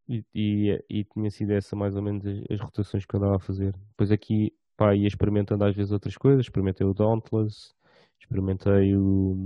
e, 0.08 0.24
e, 0.34 0.84
e, 0.90 1.04
tinha 1.04 1.30
sido 1.30 1.52
essa 1.52 1.76
mais 1.76 1.94
ou 1.94 2.02
menos 2.02 2.26
as, 2.26 2.38
as, 2.50 2.60
rotações 2.60 3.04
que 3.06 3.14
eu 3.14 3.18
andava 3.18 3.36
a 3.36 3.40
fazer. 3.40 3.72
Depois 3.90 4.10
aqui, 4.10 4.52
pá, 4.76 4.92
ia 4.94 5.06
experimentando 5.06 5.64
às 5.64 5.74
vezes 5.74 5.92
outras 5.92 6.16
coisas. 6.16 6.46
Experimentei 6.46 6.84
o 6.84 6.94
Dauntless, 6.94 7.72
experimentei 8.20 8.96
o. 8.96 9.36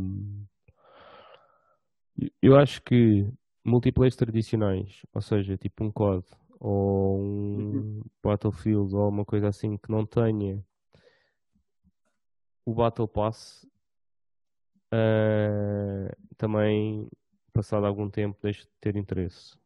Eu 2.42 2.56
acho 2.56 2.82
que 2.82 3.26
multiplayer 3.64 4.14
tradicionais, 4.14 5.02
ou 5.12 5.20
seja, 5.20 5.56
tipo 5.56 5.84
um 5.84 5.92
COD 5.92 6.24
ou 6.58 7.18
um 7.18 7.56
uhum. 7.56 8.02
Battlefield 8.22 8.94
ou 8.94 9.08
uma 9.08 9.24
coisa 9.24 9.48
assim 9.48 9.76
que 9.76 9.90
não 9.90 10.04
tenha 10.04 10.62
o 12.64 12.74
Battle 12.74 13.08
Pass 13.08 13.66
uh, 14.92 16.16
também, 16.36 17.08
passado 17.52 17.86
algum 17.86 18.08
tempo, 18.08 18.38
deixo 18.42 18.62
de 18.62 18.72
ter 18.80 18.96
interesse. 18.96 19.58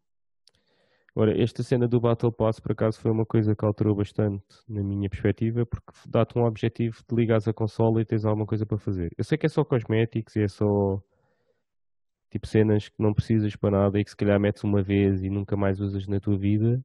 Agora, 1.14 1.40
esta 1.40 1.62
cena 1.62 1.86
do 1.86 2.00
Battle 2.00 2.32
Pass, 2.32 2.58
por 2.58 2.72
acaso, 2.72 2.98
foi 3.00 3.10
uma 3.10 3.24
coisa 3.24 3.54
que 3.54 3.64
alterou 3.64 3.94
bastante 3.94 4.44
na 4.68 4.82
minha 4.82 5.08
perspectiva, 5.08 5.64
porque 5.64 5.92
dá-te 6.08 6.36
um 6.36 6.44
objetivo 6.44 7.02
de 7.08 7.14
ligares 7.14 7.46
a 7.46 7.52
consola 7.52 8.00
e 8.00 8.04
tens 8.04 8.24
alguma 8.24 8.46
coisa 8.46 8.66
para 8.66 8.78
fazer. 8.78 9.12
Eu 9.16 9.22
sei 9.22 9.38
que 9.38 9.46
é 9.46 9.48
só 9.48 9.64
cosméticos 9.64 10.34
e 10.34 10.42
é 10.42 10.48
só 10.48 11.00
tipo 12.34 12.48
cenas 12.48 12.88
que 12.88 13.00
não 13.00 13.14
precisas 13.14 13.54
para 13.54 13.70
nada 13.70 14.00
e 14.00 14.02
que 14.02 14.10
se 14.10 14.16
calhar 14.16 14.40
metes 14.40 14.64
uma 14.64 14.82
vez 14.82 15.22
e 15.22 15.30
nunca 15.30 15.56
mais 15.56 15.80
usas 15.80 16.08
na 16.08 16.18
tua 16.18 16.36
vida. 16.36 16.84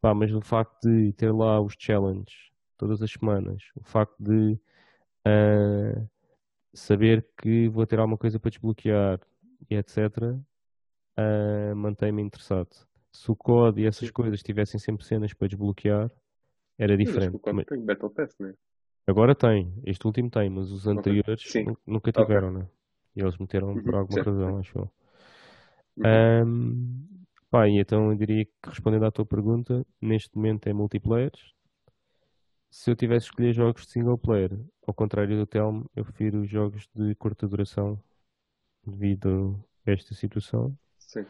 Pá, 0.00 0.14
mas 0.14 0.32
o 0.32 0.40
facto 0.40 0.88
de 0.88 1.12
ter 1.12 1.30
lá 1.30 1.60
os 1.60 1.74
challenges 1.78 2.50
todas 2.78 3.02
as 3.02 3.12
semanas, 3.12 3.62
o 3.76 3.84
facto 3.84 4.16
de 4.18 4.58
uh, 5.28 6.08
saber 6.72 7.26
que 7.36 7.68
vou 7.68 7.86
ter 7.86 7.98
alguma 7.98 8.16
coisa 8.16 8.40
para 8.40 8.50
desbloquear 8.50 9.20
e 9.68 9.74
etc. 9.76 9.98
Uh, 9.98 10.42
ah, 11.18 11.74
mantém-me 11.76 12.22
interessado. 12.22 12.70
Se 13.12 13.30
o 13.30 13.36
código 13.36 13.80
e 13.80 13.86
essas 13.86 14.08
Sim. 14.08 14.14
coisas 14.14 14.42
tivessem 14.42 14.80
sempre 14.80 15.04
cenas 15.04 15.34
para 15.34 15.48
desbloquear, 15.48 16.10
era 16.78 16.96
diferente. 16.96 17.36
Sim, 17.36 17.52
mas... 17.52 17.66
tem 17.66 17.84
Battle 17.84 18.08
Pass, 18.08 18.38
né? 18.40 18.54
Agora 19.06 19.34
tem, 19.34 19.70
este 19.84 20.06
último 20.06 20.30
tem, 20.30 20.48
mas 20.48 20.70
os 20.70 20.86
anteriores 20.86 21.44
okay. 21.46 21.66
nunca 21.86 22.10
tiveram, 22.10 22.48
okay. 22.48 22.62
né? 22.62 22.68
E 23.14 23.20
eles 23.20 23.36
meteram 23.38 23.68
uhum. 23.68 23.82
por 23.82 23.94
alguma 23.94 24.22
razão, 24.22 24.58
acho 24.58 24.78
eu. 24.78 24.90
Uhum. 25.96 26.46
Um, 26.46 27.08
pá, 27.50 27.68
e 27.68 27.78
então 27.78 28.10
eu 28.10 28.16
diria 28.16 28.44
que 28.44 28.52
respondendo 28.64 29.04
à 29.04 29.10
tua 29.10 29.26
pergunta, 29.26 29.86
neste 30.00 30.34
momento 30.34 30.66
é 30.66 30.72
multiplayer, 30.72 31.32
se 32.70 32.90
eu 32.90 32.96
tivesse 32.96 33.26
escolher 33.26 33.52
jogos 33.52 33.84
de 33.84 33.92
single 33.92 34.16
player, 34.16 34.50
ao 34.86 34.94
contrário 34.94 35.36
do 35.36 35.46
Telmo, 35.46 35.90
eu 35.94 36.04
prefiro 36.04 36.44
jogos 36.46 36.88
de 36.94 37.14
curta 37.16 37.46
duração 37.46 38.02
devido 38.82 39.62
a 39.86 39.90
esta 39.90 40.14
situação. 40.14 40.76
Sim. 40.98 41.26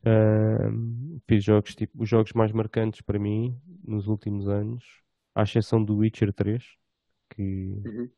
Uh, 0.00 1.20
fiz 1.28 1.44
jogos 1.44 1.74
tipo 1.74 2.02
os 2.02 2.08
jogos 2.08 2.32
mais 2.32 2.52
marcantes 2.52 3.02
para 3.02 3.18
mim 3.18 3.54
nos 3.84 4.06
últimos 4.06 4.48
anos, 4.48 4.82
à 5.34 5.42
exceção 5.42 5.84
do 5.84 5.98
Witcher 5.98 6.32
3, 6.32 6.64
que 7.28 7.82
uhum. 7.84 8.10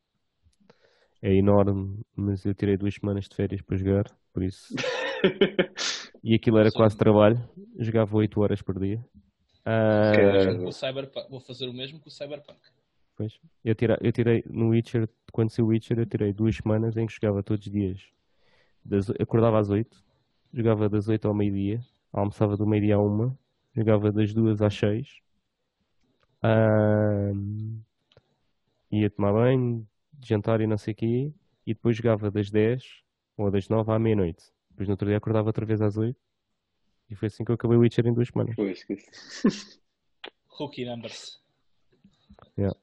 É 1.23 1.33
enorme, 1.33 2.01
mas 2.13 2.43
eu 2.43 2.53
tirei 2.53 2.75
duas 2.75 2.95
semanas 2.95 3.29
de 3.29 3.35
férias 3.35 3.61
para 3.61 3.77
jogar, 3.77 4.03
por 4.33 4.43
isso. 4.43 4.75
e 6.21 6.35
aquilo 6.35 6.57
era 6.57 6.69
Sim. 6.69 6.75
quase 6.75 6.97
trabalho, 6.97 7.41
jogava 7.79 8.17
8 8.17 8.41
horas 8.41 8.61
por 8.61 8.77
dia. 8.77 8.99
Uh... 9.65 10.69
Cyberpunk, 10.73 11.29
vou 11.29 11.39
fazer 11.39 11.69
o 11.69 11.73
mesmo 11.73 11.97
com 12.01 12.09
o 12.09 12.11
Cyberpunk. 12.11 12.59
Pois. 13.15 13.39
Eu, 13.63 13.73
tirei, 13.73 13.95
eu 14.01 14.11
tirei 14.11 14.43
no 14.49 14.71
Witcher, 14.71 15.07
quando 15.31 15.49
saiu 15.49 15.67
o 15.67 15.69
Witcher, 15.69 15.97
eu 15.97 16.05
tirei 16.05 16.33
duas 16.33 16.57
semanas 16.57 16.97
em 16.97 17.05
que 17.05 17.13
jogava 17.13 17.41
todos 17.41 17.65
os 17.65 17.71
dias. 17.71 18.01
Das, 18.83 19.09
acordava 19.11 19.57
às 19.59 19.69
8, 19.69 20.03
jogava 20.53 20.89
das 20.89 21.07
8 21.07 21.25
ao 21.25 21.33
meio-dia, 21.33 21.79
almoçava 22.11 22.57
do 22.57 22.67
meio-dia 22.67 22.95
a 22.95 22.99
uma, 23.01 23.33
jogava 23.73 24.11
das 24.11 24.33
duas 24.33 24.61
às 24.61 24.75
6. 24.75 25.07
Uh... 26.43 27.79
ia 28.91 29.09
tomar 29.09 29.31
banho, 29.31 29.87
jantar 30.27 30.61
e 30.61 30.67
não 30.67 30.77
sei 30.77 30.93
o 30.93 30.95
quê, 30.95 31.33
e 31.65 31.73
depois 31.73 31.95
jogava 31.95 32.29
das 32.31 32.49
10 32.49 32.83
ou 33.37 33.51
das 33.51 33.67
9 33.69 33.91
à 33.91 33.99
meia-noite. 33.99 34.43
Depois 34.69 34.87
no 34.87 34.93
outro 34.93 35.07
dia 35.07 35.17
acordava 35.17 35.49
outra 35.49 35.65
vez 35.65 35.81
às 35.81 35.97
8 35.97 36.17
e 37.09 37.15
foi 37.15 37.27
assim 37.27 37.43
que 37.43 37.51
eu 37.51 37.55
acabei 37.55 37.77
o 37.77 37.81
Witcher 37.81 38.07
em 38.07 38.13
duas 38.13 38.29
semanas. 38.29 38.55
Foi, 38.55 38.71
esqueci. 38.71 39.09
Rookie 40.47 40.85
numbers. 40.85 41.39
Yeah. 42.57 42.77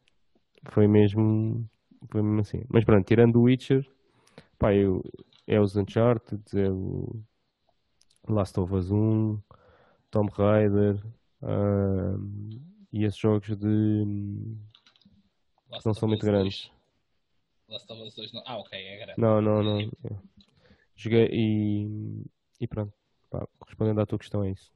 Foi 0.70 0.86
mesmo. 0.86 1.68
Foi 2.10 2.22
mesmo 2.22 2.40
assim. 2.40 2.64
Mas 2.68 2.84
pronto, 2.84 3.06
tirando 3.06 3.36
o 3.36 3.42
Witcher, 3.42 3.86
pá, 4.58 4.74
eu, 4.74 5.02
é 5.46 5.60
os 5.60 5.76
Uncharted, 5.76 6.42
é 6.54 6.70
o 6.70 7.22
Last 8.28 8.58
of 8.58 8.74
Us 8.74 8.90
1, 8.90 9.40
Tomb 10.10 10.30
Raider 10.32 11.00
um, 11.42 12.50
e 12.92 13.04
esses 13.04 13.18
jogos 13.18 13.56
de. 13.56 14.04
Last 15.70 15.86
não 15.86 15.94
são 15.94 16.08
muito 16.08 16.24
grandes. 16.24 16.70
Last 17.70 17.90
of 17.92 18.02
Us 18.02 18.14
2 18.14 18.32
não. 18.32 18.42
Ah, 18.47 18.59
ok, 18.59 18.78
é 18.78 18.97
grande. 18.97 19.20
Não, 19.20 19.40
não, 19.40 19.62
não. 19.62 19.90
Joguei 20.97 21.28
e. 21.32 22.24
E 22.60 22.66
pronto. 22.66 22.92
Pá, 23.30 23.47
respondendo 23.66 24.01
à 24.01 24.06
tua 24.06 24.18
questão, 24.18 24.44
é 24.44 24.51
isso. 24.51 24.72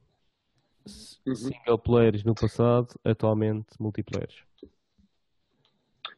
Uhum. 1.25 1.35
Single 1.35 1.79
players 1.79 2.23
no 2.23 2.33
passado, 2.33 2.87
atualmente 3.03 3.67
multiplayers. 3.79 4.43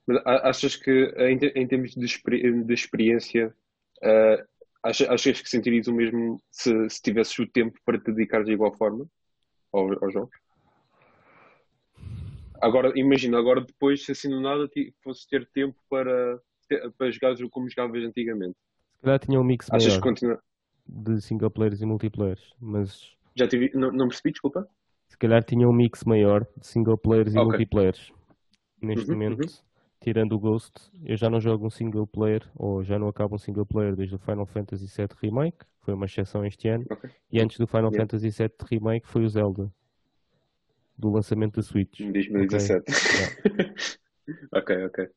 Mas 0.05 0.21
achas 0.25 0.75
que, 0.75 1.13
em, 1.17 1.37
em 1.55 1.67
termos 1.67 1.91
de, 1.91 2.05
de 2.63 2.73
experiência, 2.73 3.53
uh, 3.97 4.47
achas, 4.83 5.09
achas, 5.09 5.41
que 5.41 5.49
sentirias 5.49 5.87
o 5.87 5.93
mesmo 5.93 6.41
se, 6.51 6.89
se 6.89 7.01
tivesses 7.01 7.37
o 7.39 7.47
tempo 7.47 7.77
para 7.83 7.99
te 7.99 8.11
dedicar 8.11 8.43
de 8.43 8.51
igual 8.51 8.73
forma 8.73 9.09
aos, 9.73 10.01
aos 10.01 10.13
jogos? 10.13 10.37
Agora, 12.61 12.91
imagina, 12.97 13.37
agora 13.37 13.61
depois, 13.61 14.05
se 14.05 14.11
assim 14.11 14.29
do 14.29 14.39
nada 14.39 14.69
fosse 15.03 15.27
ter 15.27 15.45
tempo 15.47 15.77
para, 15.89 16.41
para 16.97 17.11
jogar 17.11 17.35
como 17.49 17.69
jogavas 17.69 18.03
antigamente. 18.03 18.55
Se 18.97 19.01
calhar 19.01 19.19
tinha 19.19 19.39
um 19.39 19.43
mix 19.43 19.69
Achas 19.71 19.87
maior 19.87 20.01
continua... 20.01 20.39
de 20.87 21.21
single 21.21 21.51
players 21.51 21.81
e 21.81 21.85
multiplayers, 21.85 22.53
mas... 22.59 23.15
Já 23.35 23.47
tive... 23.47 23.71
Não, 23.73 23.91
não 23.91 24.07
percebi, 24.07 24.31
desculpa? 24.31 24.67
Se 25.07 25.17
calhar 25.17 25.43
tinha 25.43 25.67
um 25.67 25.73
mix 25.73 26.03
maior 26.03 26.45
de 26.57 26.65
single 26.65 26.97
players 26.97 27.33
e 27.33 27.37
okay. 27.37 27.49
multiplayers. 27.49 28.11
Neste 28.81 29.09
uhum, 29.09 29.13
momento, 29.13 29.41
uhum. 29.41 29.53
tirando 30.01 30.33
o 30.33 30.39
Ghost, 30.39 30.73
eu 31.05 31.15
já 31.15 31.29
não 31.29 31.39
jogo 31.39 31.65
um 31.65 31.69
single 31.69 32.07
player, 32.07 32.43
ou 32.55 32.83
já 32.83 32.99
não 32.99 33.07
acabo 33.07 33.35
um 33.35 33.39
single 33.39 33.65
player 33.65 33.95
desde 33.95 34.15
o 34.15 34.19
Final 34.19 34.45
Fantasy 34.45 34.85
VII 34.85 35.07
Remake, 35.21 35.65
foi 35.81 35.93
uma 35.93 36.05
exceção 36.05 36.45
este 36.45 36.67
ano, 36.67 36.85
okay. 36.89 37.09
e 37.31 37.41
antes 37.41 37.57
do 37.57 37.65
Final 37.65 37.91
yeah. 37.91 38.01
Fantasy 38.01 38.29
VII 38.29 38.51
Remake 38.69 39.07
foi 39.07 39.23
o 39.23 39.29
Zelda 39.29 39.71
do 40.97 41.11
lançamento 41.11 41.55
da 41.55 41.61
Switch. 41.61 41.99
Em 41.99 42.11
2017. 42.11 42.85
Ok, 44.51 44.75
ok. 44.75 44.85
ok. 44.85 45.09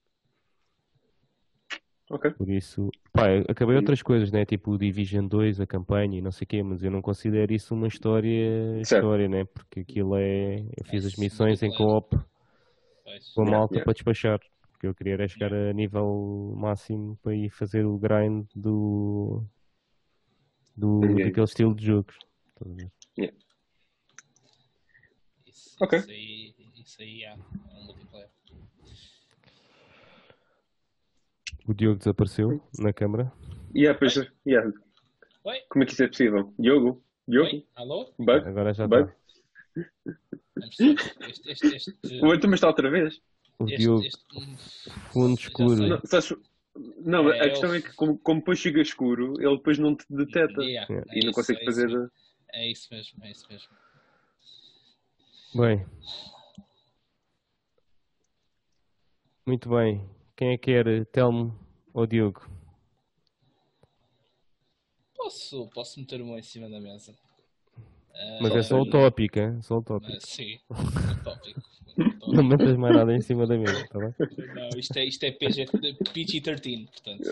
Ok. 2.11 2.29
Por 2.33 2.51
isso, 2.51 2.91
pá, 3.13 3.27
acabei 3.49 3.77
outras 3.77 4.03
coisas, 4.03 4.33
né? 4.33 4.45
Tipo 4.45 4.73
o 4.73 4.79
Division 4.79 5.29
2, 5.29 5.61
a 5.61 5.67
campanha 5.67 6.19
e 6.19 6.21
não 6.21 6.33
sei 6.33 6.45
o 6.45 6.49
quê, 6.49 6.61
mas 6.61 6.83
eu 6.83 6.91
não 6.91 7.01
considero 7.01 7.53
isso 7.53 7.73
uma 7.73 7.87
história, 7.87 8.81
história 8.81 9.29
né? 9.29 9.45
Porque 9.45 9.81
aquilo 9.81 10.17
é. 10.17 10.57
Eu 10.77 10.85
fiz 10.87 11.07
as 11.07 11.15
missões 11.15 11.63
em 11.63 11.73
co-op 11.73 12.19
com 13.33 13.43
a 13.43 13.51
malta 13.51 13.75
yeah. 13.75 13.85
para 13.85 13.93
despachar. 13.93 14.41
Porque 14.73 14.89
eu 14.89 14.95
queria 14.95 15.13
era 15.13 15.29
chegar 15.29 15.55
a 15.55 15.73
nível 15.73 16.53
máximo 16.57 17.17
para 17.23 17.33
ir 17.33 17.49
fazer 17.49 17.87
o 17.87 17.97
grind 17.97 18.45
do. 18.57 19.45
do 20.77 21.01
daquele 21.01 21.45
estilo 21.45 21.77
de 21.77 21.87
jogos. 21.87 22.19
Yeah. 23.17 23.37
Ok. 25.81 25.97
Isso 25.97 26.11
aí, 26.11 26.55
isso 26.75 27.03
aí 27.03 27.23
é 27.23 27.35
um 27.35 27.85
multiplayer. 27.85 28.31
O 31.71 31.73
Diogo 31.73 31.99
desapareceu 31.99 32.61
na 32.81 32.93
câmara. 32.93 33.33
Yeah, 33.73 33.97
pois, 33.97 34.17
yeah. 34.45 34.73
Oi? 35.45 35.61
Como 35.69 35.85
é 35.85 35.87
que 35.87 35.93
isso 35.93 36.03
é 36.03 36.09
possível? 36.09 36.53
Diogo? 36.59 37.01
Diogo? 37.29 37.49
Oi? 37.49 37.65
Alô? 37.77 38.13
Bug? 38.19 38.49
Agora 38.49 38.75
já 38.75 38.89
Bug? 38.89 39.13
está. 39.77 39.93
Este, 41.29 41.49
este, 41.53 41.77
este, 41.77 41.95
O 42.27 42.35
está 42.35 42.67
outra 42.67 42.91
vez? 42.91 43.21
O 43.61 43.67
este, 43.67 43.77
Diogo. 43.77 44.05
Este, 44.05 44.25
fundo 45.13 45.39
escuro. 45.39 45.87
Não, 45.87 46.01
sabes, 46.07 46.35
não 47.05 47.31
é, 47.31 47.41
a 47.41 47.51
questão 47.51 47.71
eu... 47.71 47.77
é 47.77 47.83
que 47.83 47.95
como, 47.95 48.19
como 48.19 48.41
depois 48.41 48.59
chega 48.59 48.83
escuro, 48.83 49.35
ele 49.39 49.57
depois 49.57 49.79
não 49.79 49.95
te 49.95 50.05
detecta. 50.11 50.65
Yeah, 50.65 50.93
yeah. 50.93 51.13
E 51.15 51.21
é 51.21 51.23
não 51.23 51.31
isso, 51.31 51.33
consegue 51.33 51.61
é 51.61 51.65
fazer. 51.67 52.11
É 52.53 52.69
isso 52.69 52.89
mesmo, 52.91 53.25
é 53.25 53.31
isso 53.31 53.47
mesmo. 53.49 53.69
Bem. 55.55 55.87
Muito 59.47 59.69
bem. 59.69 60.20
Quem 60.41 60.53
é 60.53 60.57
que 60.57 60.73
quer, 60.73 61.05
Telmo 61.13 61.55
ou 61.93 62.07
Diogo? 62.07 62.49
Posso, 65.15 65.69
posso 65.69 66.01
meter 66.01 66.23
uma 66.23 66.39
em 66.39 66.43
cima 66.43 66.67
da 66.67 66.81
mesa. 66.81 67.15
Mas 68.41 68.55
uh, 68.55 68.57
é 68.57 68.63
só 68.63 68.81
o 68.81 68.89
tópico, 68.89 69.39
hein? 69.39 69.61
Só 69.61 69.77
o 69.77 69.83
tópico. 69.83 70.17
Uh, 70.17 70.27
sim, 70.27 70.59
o 70.71 70.75
tópico. 71.23 71.61
Não 72.27 72.43
metas 72.43 72.75
mais 72.79 72.97
nada 72.97 73.15
em 73.15 73.21
cima 73.21 73.47
da 73.47 73.59
mesa, 73.59 73.87
tá 73.89 73.99
bem? 73.99 74.15
Não, 74.55 74.71
isto 74.79 74.97
é, 74.97 75.05
isto 75.05 75.25
é 75.25 75.31
PG, 75.31 75.67
PG-13, 75.67 76.89
portanto. 76.89 77.25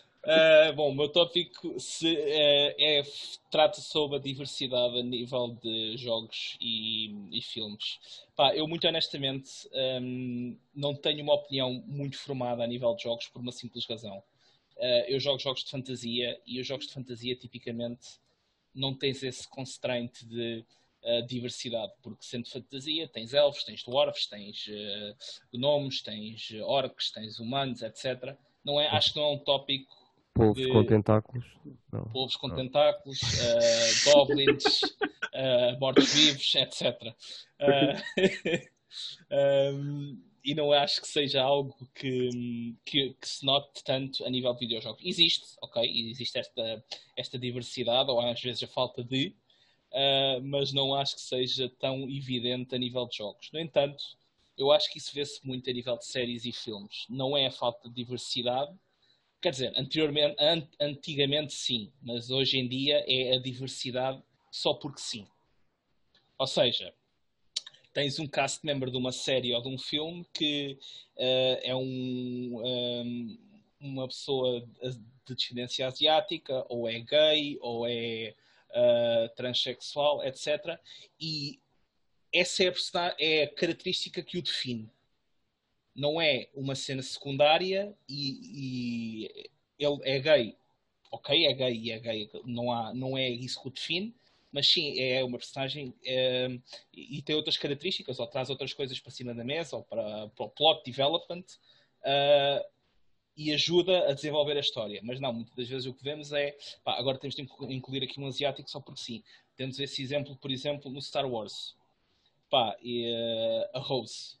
Uh, 0.28 0.74
bom, 0.74 0.90
o 0.90 0.94
meu 0.94 1.08
tópico 1.08 1.80
se, 1.80 2.06
uh, 2.06 2.74
é, 2.78 3.02
trata 3.50 3.80
sobre 3.80 4.18
a 4.18 4.20
diversidade 4.20 4.98
a 4.98 5.02
nível 5.02 5.56
de 5.62 5.96
jogos 5.96 6.54
e, 6.60 7.14
e 7.32 7.40
filmes. 7.40 7.98
Pá, 8.36 8.54
eu, 8.54 8.68
muito 8.68 8.86
honestamente, 8.86 9.50
um, 10.02 10.54
não 10.74 10.94
tenho 10.94 11.22
uma 11.22 11.32
opinião 11.32 11.82
muito 11.86 12.18
formada 12.18 12.62
a 12.62 12.66
nível 12.66 12.94
de 12.94 13.04
jogos 13.04 13.26
por 13.28 13.40
uma 13.40 13.52
simples 13.52 13.86
razão. 13.86 14.18
Uh, 14.76 15.04
eu 15.08 15.18
jogo 15.18 15.38
jogos 15.38 15.64
de 15.64 15.70
fantasia 15.70 16.38
e 16.46 16.60
os 16.60 16.66
jogos 16.66 16.86
de 16.86 16.92
fantasia, 16.92 17.34
tipicamente, 17.34 18.20
não 18.74 18.92
tens 18.92 19.22
esse 19.22 19.48
constraint 19.48 20.24
de 20.24 20.62
diversidade, 21.26 21.92
porque 22.02 22.22
sendo 22.24 22.50
fantasia, 22.50 23.08
tens 23.08 23.32
elfos, 23.32 23.64
tens 23.64 23.82
dwarfs, 23.82 24.26
tens 24.26 24.68
gnomos, 25.50 26.02
tens 26.02 26.50
orcs, 26.64 27.10
tens 27.12 27.38
humanos, 27.38 27.80
etc. 27.82 28.36
Não 28.62 28.78
é, 28.78 28.88
acho 28.88 29.12
que 29.12 29.18
não 29.18 29.26
é 29.26 29.30
um 29.30 29.38
tópico 29.38 30.07
Povos 30.34 30.62
de... 30.62 30.72
com 30.72 30.84
tentáculos. 30.84 31.44
Não. 31.92 32.04
Povos 32.10 32.36
com 32.36 32.48
não. 32.48 32.56
tentáculos, 32.56 33.20
uh, 33.20 34.10
goblins, 34.12 34.82
uh, 34.82 35.78
mortos-vivos, 35.80 36.54
etc. 36.54 37.14
Uh, 37.60 38.68
um, 39.74 40.22
e 40.44 40.54
não 40.54 40.72
acho 40.72 41.00
que 41.02 41.08
seja 41.08 41.42
algo 41.42 41.74
que, 41.94 42.74
que, 42.84 43.14
que, 43.20 43.28
se 43.28 43.44
note 43.44 43.84
tanto 43.84 44.24
a 44.24 44.30
nível 44.30 44.52
de 44.54 44.60
videojogos. 44.60 45.04
Existe, 45.04 45.56
ok? 45.60 45.82
Existe 46.10 46.38
esta, 46.38 46.84
esta 47.16 47.38
diversidade, 47.38 48.10
ou 48.10 48.20
às 48.20 48.40
vezes 48.40 48.62
a 48.62 48.66
falta 48.66 49.04
de, 49.04 49.34
uh, 49.92 50.40
mas 50.42 50.72
não 50.72 50.94
acho 50.94 51.16
que 51.16 51.20
seja 51.20 51.68
tão 51.78 52.08
evidente 52.08 52.74
a 52.74 52.78
nível 52.78 53.06
de 53.06 53.16
jogos. 53.16 53.50
No 53.52 53.60
entanto, 53.60 54.02
eu 54.56 54.72
acho 54.72 54.90
que 54.90 54.98
isso 54.98 55.14
vê-se 55.14 55.46
muito 55.46 55.68
a 55.68 55.72
nível 55.72 55.96
de 55.96 56.06
séries 56.06 56.44
e 56.44 56.52
filmes. 56.52 57.06
Não 57.08 57.36
é 57.36 57.46
a 57.46 57.50
falta 57.50 57.88
de 57.88 57.94
diversidade, 57.94 58.72
Quer 59.40 59.50
dizer, 59.50 59.72
anteriormente, 59.76 60.34
an 60.40 60.66
antigamente 60.80 61.52
sim, 61.52 61.92
mas 62.02 62.28
hoje 62.28 62.58
em 62.58 62.66
dia 62.68 63.04
é 63.06 63.36
a 63.36 63.40
diversidade 63.40 64.20
só 64.50 64.74
porque 64.74 65.00
sim. 65.00 65.28
Ou 66.36 66.46
seja, 66.46 66.92
tens 67.92 68.18
um 68.18 68.26
cast 68.26 68.66
member 68.66 68.90
de 68.90 68.96
uma 68.96 69.12
série 69.12 69.54
ou 69.54 69.62
de 69.62 69.68
um 69.68 69.78
filme 69.78 70.26
que 70.34 70.76
uh, 71.16 71.58
é 71.62 71.74
um, 71.74 71.82
um, 71.82 72.66
ehm, 72.66 73.38
uma 73.80 74.08
pessoa 74.08 74.60
de 74.82 75.34
descendência 75.34 75.86
asiática, 75.86 76.66
ou 76.68 76.88
é 76.88 76.98
gay, 76.98 77.58
ou 77.60 77.86
é 77.86 78.34
uh, 78.70 79.34
transexual, 79.36 80.24
etc. 80.24 80.78
E 81.20 81.60
essa 82.32 82.64
é 82.64 82.68
a, 82.68 83.16
é 83.20 83.42
a 83.44 83.54
característica 83.54 84.20
que 84.20 84.38
o 84.38 84.42
define 84.42 84.90
não 85.98 86.20
é 86.20 86.48
uma 86.54 86.76
cena 86.76 87.02
secundária 87.02 87.92
e, 88.08 89.24
e 89.26 89.48
ele 89.76 89.98
é 90.04 90.20
gay. 90.20 90.56
Ok, 91.10 91.44
é 91.44 91.52
gay 91.52 91.76
e 91.76 91.90
é 91.90 91.98
gay, 91.98 92.30
não, 92.44 92.70
há, 92.70 92.94
não 92.94 93.18
é 93.18 93.28
isso 93.28 93.60
que 93.60 93.68
o 93.68 93.70
define, 93.70 94.14
mas 94.52 94.70
sim, 94.70 94.98
é 95.00 95.24
uma 95.24 95.38
personagem 95.38 95.92
é, 96.04 96.48
e 96.92 97.20
tem 97.22 97.34
outras 97.34 97.56
características, 97.56 98.20
ou 98.20 98.26
traz 98.26 98.48
outras 98.48 98.72
coisas 98.72 99.00
para 99.00 99.10
cima 99.10 99.34
da 99.34 99.42
mesa, 99.42 99.76
ou 99.76 99.82
para, 99.82 100.28
para 100.28 100.44
o 100.44 100.50
plot 100.50 100.84
development, 100.84 101.44
uh, 102.02 102.64
e 103.36 103.52
ajuda 103.52 104.08
a 104.08 104.12
desenvolver 104.12 104.56
a 104.56 104.60
história. 104.60 105.00
Mas 105.02 105.18
não, 105.18 105.32
muitas 105.32 105.54
das 105.54 105.68
vezes 105.68 105.86
o 105.86 105.94
que 105.94 106.04
vemos 106.04 106.32
é, 106.32 106.56
pá, 106.84 106.98
agora 106.98 107.18
temos 107.18 107.34
de 107.34 107.42
incluir 107.42 108.04
aqui 108.04 108.20
um 108.20 108.26
asiático 108.26 108.70
só 108.70 108.80
porque 108.80 109.00
sim. 109.00 109.22
Temos 109.56 109.80
esse 109.80 110.02
exemplo, 110.02 110.36
por 110.36 110.50
exemplo, 110.50 110.90
no 110.90 111.00
Star 111.02 111.28
Wars. 111.28 111.74
Pá, 112.50 112.76
e, 112.82 113.10
uh, 113.10 113.78
a 113.78 113.80
Rose 113.80 114.37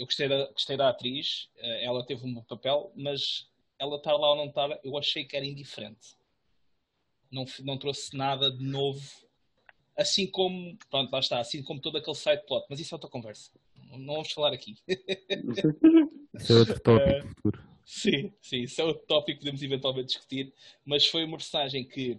eu 0.00 0.06
gostei 0.06 0.28
da, 0.28 0.46
gostei 0.46 0.76
da 0.78 0.88
atriz, 0.88 1.50
eh, 1.58 1.84
ela 1.84 2.04
teve 2.04 2.26
um 2.26 2.32
bom 2.32 2.42
papel, 2.42 2.90
mas 2.96 3.46
ela 3.78 3.96
estar 3.96 4.14
lá 4.16 4.30
ou 4.30 4.36
não 4.36 4.46
estar, 4.46 4.80
eu 4.82 4.96
achei 4.96 5.26
que 5.26 5.36
era 5.36 5.44
indiferente. 5.44 6.16
Não, 7.30 7.44
não 7.62 7.76
trouxe 7.76 8.16
nada 8.16 8.50
de 8.50 8.64
novo. 8.64 9.06
Assim 9.94 10.26
como, 10.26 10.74
pronto, 10.88 11.12
lá 11.12 11.18
está, 11.18 11.38
assim 11.38 11.62
como 11.62 11.82
todo 11.82 11.98
aquele 11.98 12.16
side 12.16 12.46
plot, 12.46 12.66
mas 12.70 12.80
isso 12.80 12.94
é 12.94 12.96
outra 12.96 13.10
conversa. 13.10 13.50
Não 13.90 14.14
vamos 14.14 14.32
falar 14.32 14.54
aqui. 14.54 14.78
Isso 16.32 16.52
é 16.52 16.56
outro 16.56 16.80
tópico 16.80 17.18
uh, 17.18 17.28
futuro. 17.28 17.68
Sim, 17.84 18.32
sim, 18.40 18.62
isso 18.62 18.80
é 18.80 18.84
outro 18.84 19.04
tópico 19.06 19.38
que 19.38 19.44
podemos 19.44 19.62
eventualmente 19.62 20.06
discutir, 20.06 20.54
mas 20.82 21.06
foi 21.06 21.24
uma 21.24 21.36
personagem 21.36 21.84
que, 21.84 22.12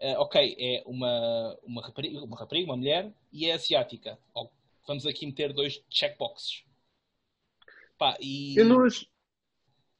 uh, 0.00 0.20
ok, 0.20 0.56
é 0.58 0.82
uma, 0.86 1.58
uma, 1.62 1.82
rapariga, 1.82 2.24
uma 2.24 2.38
rapariga, 2.38 2.66
uma 2.66 2.76
mulher, 2.76 3.12
e 3.30 3.44
é 3.44 3.52
asiática. 3.52 4.18
Vamos 4.86 5.04
aqui 5.04 5.26
meter 5.26 5.52
dois 5.52 5.82
checkboxes 5.90 6.64
Pá, 7.98 8.16
e 8.20 8.58
eu 8.58 8.64
não 8.64 8.84
acho. 8.84 9.06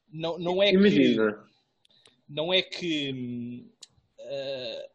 Não, 0.09 0.39
não 0.39 0.63
é 0.63 0.73
Imagina. 0.73 1.33
que. 1.33 1.47
Não 2.29 2.53
é 2.53 2.63
que. 2.63 3.67
Uh, 4.19 4.91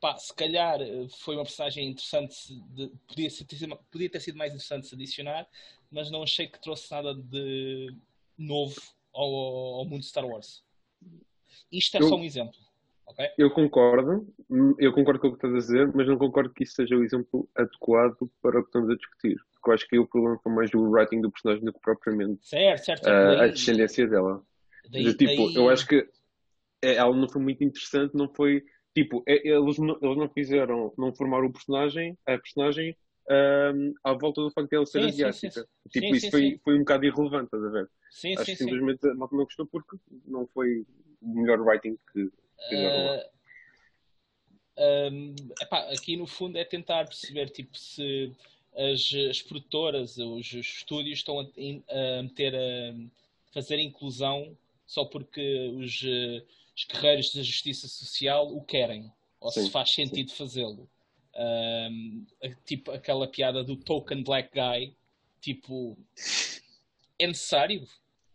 pá, 0.00 0.16
se 0.16 0.34
calhar 0.34 0.78
foi 1.18 1.36
uma 1.36 1.44
personagem 1.44 1.88
interessante. 1.88 2.36
De, 2.70 2.90
podia, 3.06 3.30
ser, 3.30 3.46
podia 3.90 4.10
ter 4.10 4.20
sido 4.20 4.38
mais 4.38 4.52
interessante 4.52 4.86
se 4.86 4.94
adicionar, 4.94 5.46
mas 5.90 6.10
não 6.10 6.22
achei 6.22 6.46
que 6.46 6.60
trouxe 6.60 6.90
nada 6.90 7.14
de 7.14 7.94
novo 8.36 8.80
ao, 9.12 9.34
ao 9.80 9.84
mundo 9.84 10.00
de 10.00 10.06
Star 10.06 10.24
Wars. 10.24 10.62
Isto 11.70 11.96
é 11.96 12.00
eu, 12.00 12.08
só 12.08 12.16
um 12.16 12.24
exemplo. 12.24 12.58
Okay? 13.06 13.30
Eu 13.38 13.50
concordo, 13.50 14.26
eu 14.78 14.92
concordo 14.92 15.20
com 15.20 15.28
o 15.28 15.30
que 15.30 15.36
estás 15.36 15.54
a 15.54 15.58
dizer, 15.58 15.92
mas 15.94 16.06
não 16.06 16.18
concordo 16.18 16.52
que 16.52 16.64
isso 16.64 16.74
seja 16.74 16.94
o 16.94 17.02
exemplo 17.02 17.48
adequado 17.54 18.30
para 18.42 18.60
o 18.60 18.62
que 18.62 18.68
estamos 18.68 18.90
a 18.90 18.96
discutir. 18.96 19.36
Porque 19.60 19.70
eu 19.70 19.74
acho 19.74 19.88
que 19.88 19.98
o 19.98 20.06
problema 20.06 20.38
foi 20.42 20.52
mais 20.52 20.70
do 20.70 20.82
writing 20.82 21.20
do 21.20 21.30
personagem 21.30 21.64
do 21.64 21.72
que 21.72 21.80
propriamente 21.80 22.46
certo, 22.46 22.84
certo, 22.84 23.04
certo. 23.04 23.38
Uh, 23.38 23.42
a 23.42 23.46
descendência 23.48 24.06
dela. 24.06 24.42
Daí, 24.90 25.04
de, 25.04 25.14
tipo, 25.14 25.46
daí... 25.46 25.56
eu 25.56 25.68
acho 25.68 25.86
que 25.86 26.08
é, 26.82 26.94
ela 26.94 27.14
não 27.14 27.28
foi 27.28 27.42
muito 27.42 27.62
interessante, 27.64 28.14
não 28.14 28.28
foi. 28.32 28.64
Tipo, 28.94 29.22
é, 29.26 29.46
eles 29.46 29.78
não, 29.78 29.98
eles 30.00 30.16
não 30.16 30.28
fizeram, 30.28 30.92
não 30.96 31.14
formaram 31.14 31.46
o 31.46 31.52
personagem, 31.52 32.16
a 32.26 32.38
personagem 32.38 32.96
um, 33.30 33.94
à 34.02 34.12
volta 34.14 34.40
do 34.40 34.50
facto 34.50 34.70
de 34.70 34.76
ela 34.76 34.86
ser 34.86 35.02
sim, 35.02 35.08
asiática. 35.08 35.60
Sim, 35.60 35.60
sim. 35.60 36.00
Tipo, 36.00 36.16
isso 36.16 36.30
foi, 36.30 36.60
foi 36.64 36.74
um 36.76 36.80
bocado 36.80 37.04
irrelevante, 37.04 37.44
estás 37.44 37.64
a 37.64 37.68
ver? 37.68 37.90
Sim, 38.10 38.32
Acho 38.34 38.44
sim, 38.44 38.52
que 38.52 38.56
simplesmente 38.64 39.06
a 39.06 39.14
malta 39.14 39.36
não 39.36 39.44
gostou 39.44 39.66
porque 39.66 39.96
não 40.26 40.46
foi 40.46 40.86
o 41.20 41.40
melhor 41.40 41.60
writing 41.60 41.98
que 42.12 42.30
fizeram 42.68 43.16
uh, 43.16 45.12
um, 45.12 45.34
epá, 45.60 45.80
aqui 45.92 46.16
no 46.16 46.26
fundo 46.26 46.56
é 46.56 46.64
tentar 46.64 47.04
perceber 47.04 47.50
tipo, 47.50 47.76
se 47.76 48.32
as, 48.78 49.12
as 49.28 49.42
produtoras, 49.42 50.16
os, 50.16 50.52
os 50.52 50.54
estúdios 50.54 51.18
estão 51.18 51.40
a, 51.40 51.42
a 51.42 52.22
meter 52.22 52.54
a 52.54 52.94
fazer 53.52 53.78
inclusão 53.80 54.56
só 54.86 55.04
porque 55.04 55.68
os, 55.76 56.02
os 56.76 56.84
guerreiros 56.84 57.32
da 57.32 57.42
justiça 57.42 57.88
social 57.88 58.54
o 58.54 58.62
querem, 58.62 59.10
ou 59.40 59.50
sim, 59.50 59.64
se 59.64 59.70
faz 59.70 59.92
sentido 59.92 60.32
fazê-lo. 60.32 60.88
Um, 61.36 62.26
tipo 62.64 62.90
aquela 62.90 63.28
piada 63.28 63.62
do 63.62 63.76
token 63.76 64.22
black 64.22 64.50
guy, 64.52 64.94
tipo, 65.40 65.96
é 67.18 67.26
necessário? 67.26 67.86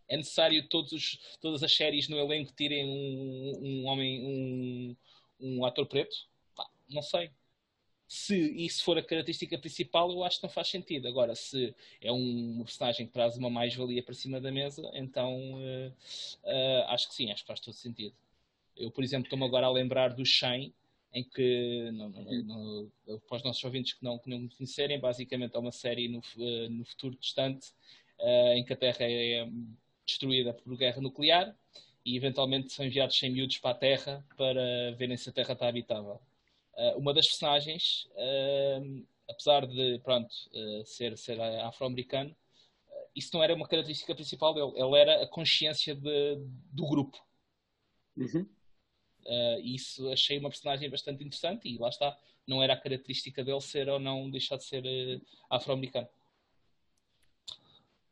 É 0.06 0.16
necessário 0.16 0.66
todos 0.68 0.92
os, 0.92 1.18
todas 1.40 1.62
as 1.62 1.74
séries 1.74 2.08
no 2.08 2.18
elenco 2.18 2.52
tirem 2.52 2.86
um, 2.86 3.58
um 3.62 3.86
homem, 3.86 4.22
um, 4.22 4.96
um 5.40 5.64
ator 5.64 5.86
preto? 5.86 6.14
Pá, 6.54 6.66
não 6.90 7.02
sei. 7.02 7.30
Se 8.06 8.36
isso 8.64 8.84
for 8.84 8.98
a 8.98 9.02
característica 9.02 9.58
principal, 9.58 10.10
eu 10.10 10.22
acho 10.24 10.38
que 10.38 10.46
não 10.46 10.50
faz 10.50 10.68
sentido. 10.68 11.08
Agora, 11.08 11.34
se 11.34 11.74
é 12.00 12.12
um 12.12 12.62
personagem 12.62 13.06
que 13.06 13.12
traz 13.12 13.36
uma 13.36 13.50
mais-valia 13.50 14.02
para 14.02 14.14
cima 14.14 14.40
da 14.40 14.52
mesa, 14.52 14.82
então 14.94 15.54
uh, 15.54 15.88
uh, 16.44 16.84
acho 16.88 17.08
que 17.08 17.14
sim, 17.14 17.32
acho 17.32 17.42
que 17.42 17.48
faz 17.48 17.60
todo 17.60 17.74
sentido. 17.74 18.14
Eu, 18.76 18.90
por 18.90 19.02
exemplo, 19.02 19.26
estou-me 19.26 19.44
agora 19.44 19.66
a 19.66 19.70
lembrar 19.70 20.14
do 20.14 20.24
Shane, 20.24 20.74
em 21.12 21.22
que, 21.22 21.90
no, 21.92 22.08
no, 22.08 22.42
no, 23.06 23.20
para 23.20 23.36
os 23.36 23.42
nossos 23.44 23.62
ouvintes 23.64 23.94
que 23.94 24.04
não, 24.04 24.18
que 24.18 24.28
não 24.28 24.48
conhecerem, 24.48 24.98
basicamente 24.98 25.54
é 25.54 25.58
uma 25.58 25.72
série 25.72 26.08
no, 26.08 26.18
uh, 26.18 26.70
no 26.70 26.84
futuro 26.84 27.16
distante 27.16 27.72
em 28.54 28.64
que 28.64 28.72
a 28.72 28.76
Terra 28.76 28.98
é 29.00 29.46
destruída 30.06 30.54
por 30.54 30.76
guerra 30.76 31.00
nuclear 31.00 31.54
e 32.04 32.16
eventualmente 32.16 32.72
são 32.72 32.84
enviados 32.84 33.18
100 33.18 33.30
miúdos 33.30 33.58
para 33.58 33.70
a 33.70 33.74
Terra 33.74 34.24
para 34.36 34.92
verem 34.96 35.16
se 35.16 35.28
a 35.28 35.32
Terra 35.32 35.52
está 35.54 35.68
habitável. 35.68 36.20
Uh, 36.76 36.98
uma 36.98 37.14
das 37.14 37.26
personagens, 37.26 38.08
apesar 39.28 39.66
de 39.66 40.00
pronto, 40.00 40.34
ser, 40.84 41.16
ser 41.16 41.40
afro-americano, 41.40 42.34
isso 43.14 43.30
não 43.32 43.42
era 43.42 43.54
uma 43.54 43.68
característica 43.68 44.14
principal 44.14 44.52
dele, 44.52 44.72
ele 44.74 44.98
era 44.98 45.22
a 45.22 45.28
consciência 45.28 45.94
de, 45.94 46.36
do 46.72 46.86
grupo. 46.86 47.16
Uhum. 48.16 48.48
Uh, 49.26 49.60
isso 49.62 50.10
achei 50.10 50.38
uma 50.38 50.50
personagem 50.50 50.90
bastante 50.90 51.24
interessante 51.24 51.68
e 51.68 51.78
lá 51.78 51.88
está, 51.88 52.18
não 52.46 52.62
era 52.62 52.74
a 52.74 52.80
característica 52.80 53.42
dele 53.42 53.60
ser 53.60 53.88
ou 53.88 53.98
não 53.98 54.30
deixar 54.30 54.56
de 54.56 54.64
ser 54.64 54.84
uh, 54.84 55.26
afro-americano. 55.48 56.08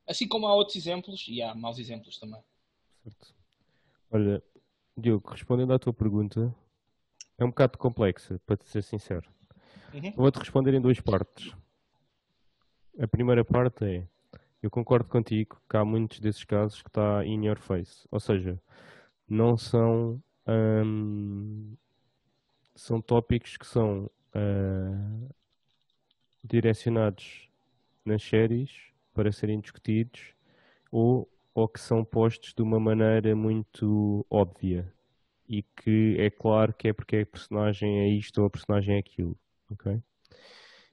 Assim 0.07 0.27
como 0.27 0.47
há 0.47 0.55
outros 0.55 0.77
exemplos 0.77 1.27
e 1.29 1.43
há 1.43 1.55
maus 1.55 1.79
exemplos 1.79 2.19
também. 2.19 2.43
Certo. 3.03 3.35
Olha, 4.11 4.43
Diogo, 4.97 5.31
respondendo 5.31 5.73
à 5.73 5.79
tua 5.79 5.93
pergunta, 5.93 6.55
é 7.43 7.45
um 7.45 7.49
bocado 7.49 7.77
complexa, 7.77 8.41
para 8.47 8.57
te 8.57 8.65
ser 8.69 8.83
sincero. 8.83 9.29
Uhum. 9.93 10.13
Vou-te 10.17 10.39
responder 10.39 10.73
em 10.75 10.81
duas 10.81 11.01
partes. 11.01 11.55
A 12.99 13.07
primeira 13.07 13.45
parte 13.45 13.85
é, 13.85 14.07
eu 14.63 14.71
concordo 14.71 15.09
contigo 15.09 15.61
que 15.69 15.77
há 15.77 15.85
muitos 15.85 16.21
desses 16.21 16.45
casos 16.45 16.81
que 16.81 16.89
está 16.89 17.25
in 17.27 17.45
your 17.45 17.59
face. 17.59 18.07
Ou 18.11 18.21
seja, 18.21 18.61
não 19.29 19.57
são 19.57 20.23
um, 20.47 21.77
são 22.75 23.01
tópicos 23.01 23.57
que 23.57 23.67
são 23.67 24.09
uh, 24.35 25.35
direcionados 26.45 27.49
nas 28.05 28.23
séries 28.23 28.71
para 29.13 29.33
serem 29.33 29.61
discutidos 29.61 30.35
ou, 30.91 31.29
ou 31.55 31.69
que 31.69 31.81
são 31.81 32.05
postos 32.05 32.55
de 32.55 32.63
uma 32.63 32.79
maneira 32.79 33.35
muito 33.35 34.25
óbvia 34.31 34.93
e 35.53 35.63
que 35.77 36.17
é 36.19 36.31
claro 36.31 36.73
que 36.73 36.89
é 36.89 36.95
porque 36.95 37.19
a 37.19 37.27
personagem 37.27 38.01
é 38.01 38.09
isto 38.09 38.41
ou 38.41 38.47
a 38.47 38.51
personagem 38.51 38.97
é 38.97 38.99
aquilo, 38.99 39.39
ok? 39.71 40.03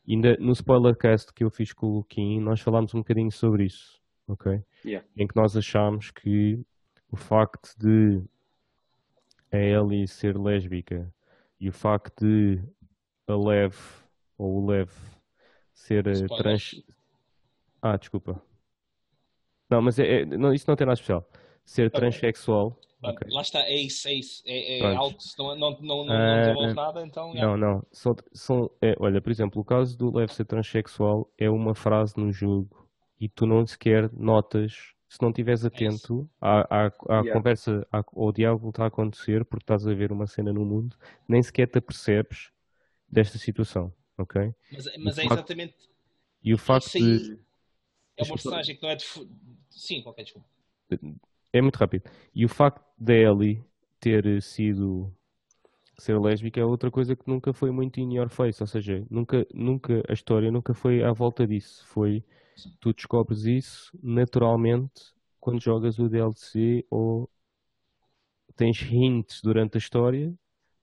Ainda 0.06 0.36
no 0.38 0.52
spoilercast 0.52 1.34
que 1.34 1.46
eu 1.46 1.50
fiz 1.50 1.72
com 1.72 1.88
o 1.88 1.96
Luquim, 1.96 2.42
nós 2.42 2.60
falámos 2.60 2.94
um 2.94 2.98
bocadinho 2.98 3.32
sobre 3.32 3.64
isso, 3.64 4.02
ok? 4.28 4.62
Yeah. 4.84 5.08
Em 5.16 5.26
que 5.26 5.36
nós 5.38 5.56
achámos 5.56 6.12
que 6.12 6.60
o 7.10 7.16
facto 7.16 7.74
de 7.78 8.22
a 9.50 9.58
Ellie 9.58 10.06
ser 10.10 10.38
lésbica 10.38 11.10
e 11.58 11.70
o 11.70 11.74
facto 11.74 12.26
de 12.26 12.62
a 13.28 13.36
Lev 13.36 13.74
ou 14.38 14.62
o 14.62 14.68
Lev 14.68 14.92
ser 15.72 16.06
eh, 16.06 16.28
trans. 16.38 16.84
Ah, 17.82 17.96
desculpa. 17.96 18.42
Não, 19.70 19.82
mas 19.82 19.98
é, 20.00 20.22
é, 20.22 20.26
não, 20.26 20.54
isso 20.54 20.66
não 20.68 20.76
tem 20.76 20.86
nada 20.86 20.96
especial. 20.96 21.26
Ser 21.70 21.92
transexual. 21.92 22.76
Okay. 23.02 23.28
Lá 23.32 23.42
está, 23.42 23.60
é 23.60 23.76
isso, 23.76 24.08
é 24.08 24.14
isso. 24.14 24.44
É, 24.44 24.80
é 24.80 24.96
algo 24.96 25.16
que 25.16 25.26
não, 25.38 25.56
não, 25.56 25.80
não, 25.80 26.04
não, 26.04 26.16
uh, 26.16 26.40
desenvolve 26.40 26.74
nada, 26.74 27.06
então. 27.06 27.34
Não, 27.36 27.56
não. 27.56 27.84
São, 27.92 28.16
são, 28.34 28.72
é, 28.82 28.96
olha, 29.00 29.22
por 29.22 29.32
exemplo, 29.32 29.62
o 29.62 29.64
caso 29.64 29.96
do 29.96 30.18
Lev 30.18 30.32
ser 30.32 30.46
transexual 30.46 31.32
é 31.38 31.48
uma 31.48 31.76
frase 31.76 32.16
no 32.18 32.32
jogo 32.32 32.90
e 33.22 33.30
tu 33.30 33.46
não 33.46 33.66
sequer 33.68 34.12
notas 34.12 34.96
se 35.08 35.22
não 35.22 35.30
estiveres 35.30 35.64
é 35.64 35.68
atento 35.68 36.28
à, 36.42 36.62
à, 36.62 36.88
à 36.88 37.16
yeah. 37.20 37.34
conversa, 37.34 37.88
à, 37.92 38.04
ao 38.16 38.32
diálogo 38.32 38.66
que 38.66 38.70
está 38.72 38.86
a 38.86 38.88
acontecer, 38.88 39.46
porque 39.46 39.64
estás 39.64 39.86
a 39.88 39.94
ver 39.94 40.12
uma 40.12 40.26
cena 40.26 40.52
no 40.52 40.66
mundo, 40.66 40.98
nem 41.28 41.44
sequer 41.44 41.68
te 41.68 41.78
apercebes 41.78 42.50
desta 43.08 43.38
situação, 43.38 43.94
ok? 44.18 44.54
Mas, 44.72 44.86
mas 44.98 45.18
é 45.20 45.22
facto, 45.22 45.34
exatamente. 45.34 45.76
E 46.44 46.52
o 46.52 46.58
facto 46.58 46.92
de. 46.94 47.40
É 48.18 48.24
uma 48.24 48.34
personagem 48.34 48.76
que 48.76 48.82
não 48.82 48.90
é 48.90 48.96
de. 48.96 49.06
Sim, 49.70 50.02
qualquer 50.02 50.24
desculpa. 50.24 50.48
É 51.52 51.62
muito 51.62 51.78
rápido. 51.78 52.10
E 52.34 52.46
o 52.46 52.50
facto 52.50 52.86
de 52.98 53.24
Ellie 53.24 53.64
ter 54.00 54.42
sido 54.42 55.12
ser 55.98 56.20
lésbica 56.20 56.60
é 56.60 56.66
outra 56.66 56.90
coisa 56.90 57.16
que 57.16 57.28
nunca 57.28 57.54
foi 57.54 57.72
muito 57.72 58.00
in 58.00 58.16
your 58.16 58.30
face, 58.30 58.62
ou 58.64 58.68
seja, 58.68 59.06
nunca, 59.10 59.46
nunca 59.54 60.04
a 60.08 60.14
história 60.14 60.52
nunca 60.52 60.74
foi 60.74 61.04
à 61.04 61.12
volta 61.12 61.46
disso, 61.46 61.86
foi 61.88 62.24
tu 62.80 62.94
descobres 62.94 63.44
isso 63.46 63.98
naturalmente 64.02 65.14
quando 65.40 65.62
jogas 65.62 66.00
o 66.00 66.10
DLC 66.10 66.86
ou 66.90 67.30
tens 68.56 68.82
hints 68.82 69.42
durante 69.42 69.76
a 69.76 69.78
história, 69.78 70.34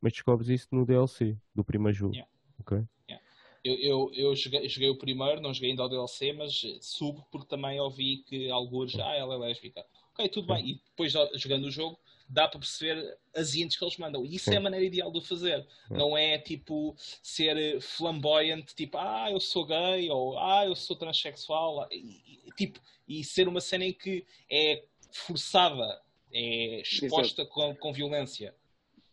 mas 0.00 0.12
descobres 0.12 0.48
isso 0.48 0.68
no 0.72 0.86
DLC 0.86 1.36
do 1.54 1.64
primeiro 1.64 1.96
jogo. 1.96 2.14
Yeah. 2.14 2.30
Okay? 2.60 2.84
Yeah. 3.08 3.24
Eu, 3.64 4.10
eu, 4.14 4.34
eu 4.34 4.92
o 4.92 4.98
primeiro, 4.98 5.40
não 5.40 5.52
joguei 5.52 5.70
ainda 5.70 5.84
o 5.84 5.88
DLC, 5.88 6.32
mas 6.32 6.62
subo 6.80 7.26
porque 7.30 7.48
também 7.48 7.80
ouvi 7.80 8.18
que 8.26 8.50
alguns, 8.50 8.98
ah, 8.98 9.14
ela 9.14 9.34
é 9.34 9.38
lésbica. 9.38 9.84
Ok, 10.16 10.28
tudo 10.30 10.46
bem. 10.54 10.70
E 10.70 10.74
depois 10.74 11.12
jogando 11.34 11.66
o 11.66 11.70
jogo, 11.70 11.98
dá 12.26 12.48
para 12.48 12.58
perceber 12.58 13.18
as 13.34 13.54
hints 13.54 13.76
que 13.76 13.84
eles 13.84 13.98
mandam. 13.98 14.24
E 14.24 14.34
isso 14.34 14.46
Sim. 14.46 14.54
é 14.54 14.56
a 14.56 14.60
maneira 14.60 14.84
ideal 14.84 15.12
de 15.12 15.18
o 15.18 15.20
fazer. 15.20 15.64
Sim. 15.88 15.94
Não 15.94 16.16
é 16.16 16.38
tipo 16.38 16.94
ser 17.22 17.80
flamboyant, 17.82 18.64
tipo, 18.74 18.96
ah, 18.96 19.30
eu 19.30 19.38
sou 19.38 19.66
gay, 19.66 20.10
ou 20.10 20.38
ah, 20.38 20.64
eu 20.64 20.74
sou 20.74 20.96
transexual. 20.96 21.86
E, 21.92 22.50
tipo, 22.56 22.80
e 23.06 23.22
ser 23.22 23.46
uma 23.46 23.60
cena 23.60 23.84
em 23.84 23.92
que 23.92 24.24
é 24.50 24.82
forçada, 25.12 26.00
é 26.32 26.80
exposta 26.80 27.44
com, 27.44 27.74
com 27.76 27.92
violência. 27.92 28.54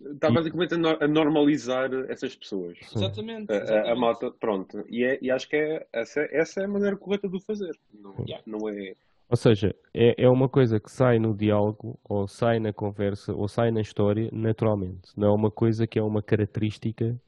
Está 0.02 0.30
basicamente 0.30 0.74
a 0.74 1.08
normalizar 1.08 1.90
essas 2.10 2.36
pessoas. 2.36 2.78
Exatamente. 2.94 3.52
exatamente. 3.52 3.90
A, 3.90 3.92
a, 3.92 3.96
malta, 3.96 4.32
pronto. 4.32 4.84
E, 4.90 5.04
é, 5.04 5.18
e 5.22 5.32
acho 5.32 5.48
que 5.48 5.56
é, 5.56 5.88
essa, 5.94 6.22
essa 6.32 6.62
é 6.62 6.66
a 6.66 6.68
maneira 6.68 6.98
correta 6.98 7.30
de 7.30 7.38
o 7.38 7.40
fazer. 7.40 7.78
Não, 7.94 8.14
yeah. 8.26 8.44
não 8.46 8.68
é 8.68 8.96
ou 9.30 9.38
seja, 9.38 9.74
é, 9.94 10.26
é 10.26 10.30
uma 10.30 10.48
coisa 10.48 10.80
que 10.80 10.92
sai 10.92 11.18
no 11.18 11.36
diálogo, 11.36 12.00
ou 12.04 12.28
sai 12.28 12.60
na 12.60 12.72
conversa, 12.72 13.34
ou 13.34 13.48
sai 13.48 13.72
na 13.72 13.82
história 13.82 14.30
naturalmente. 14.32 15.12
Não 15.18 15.30
é 15.30 15.32
uma 15.32 15.50
coisa 15.50 15.88
que 15.88 15.98
é 15.98 16.04
uma 16.04 16.22
característica 16.22 17.20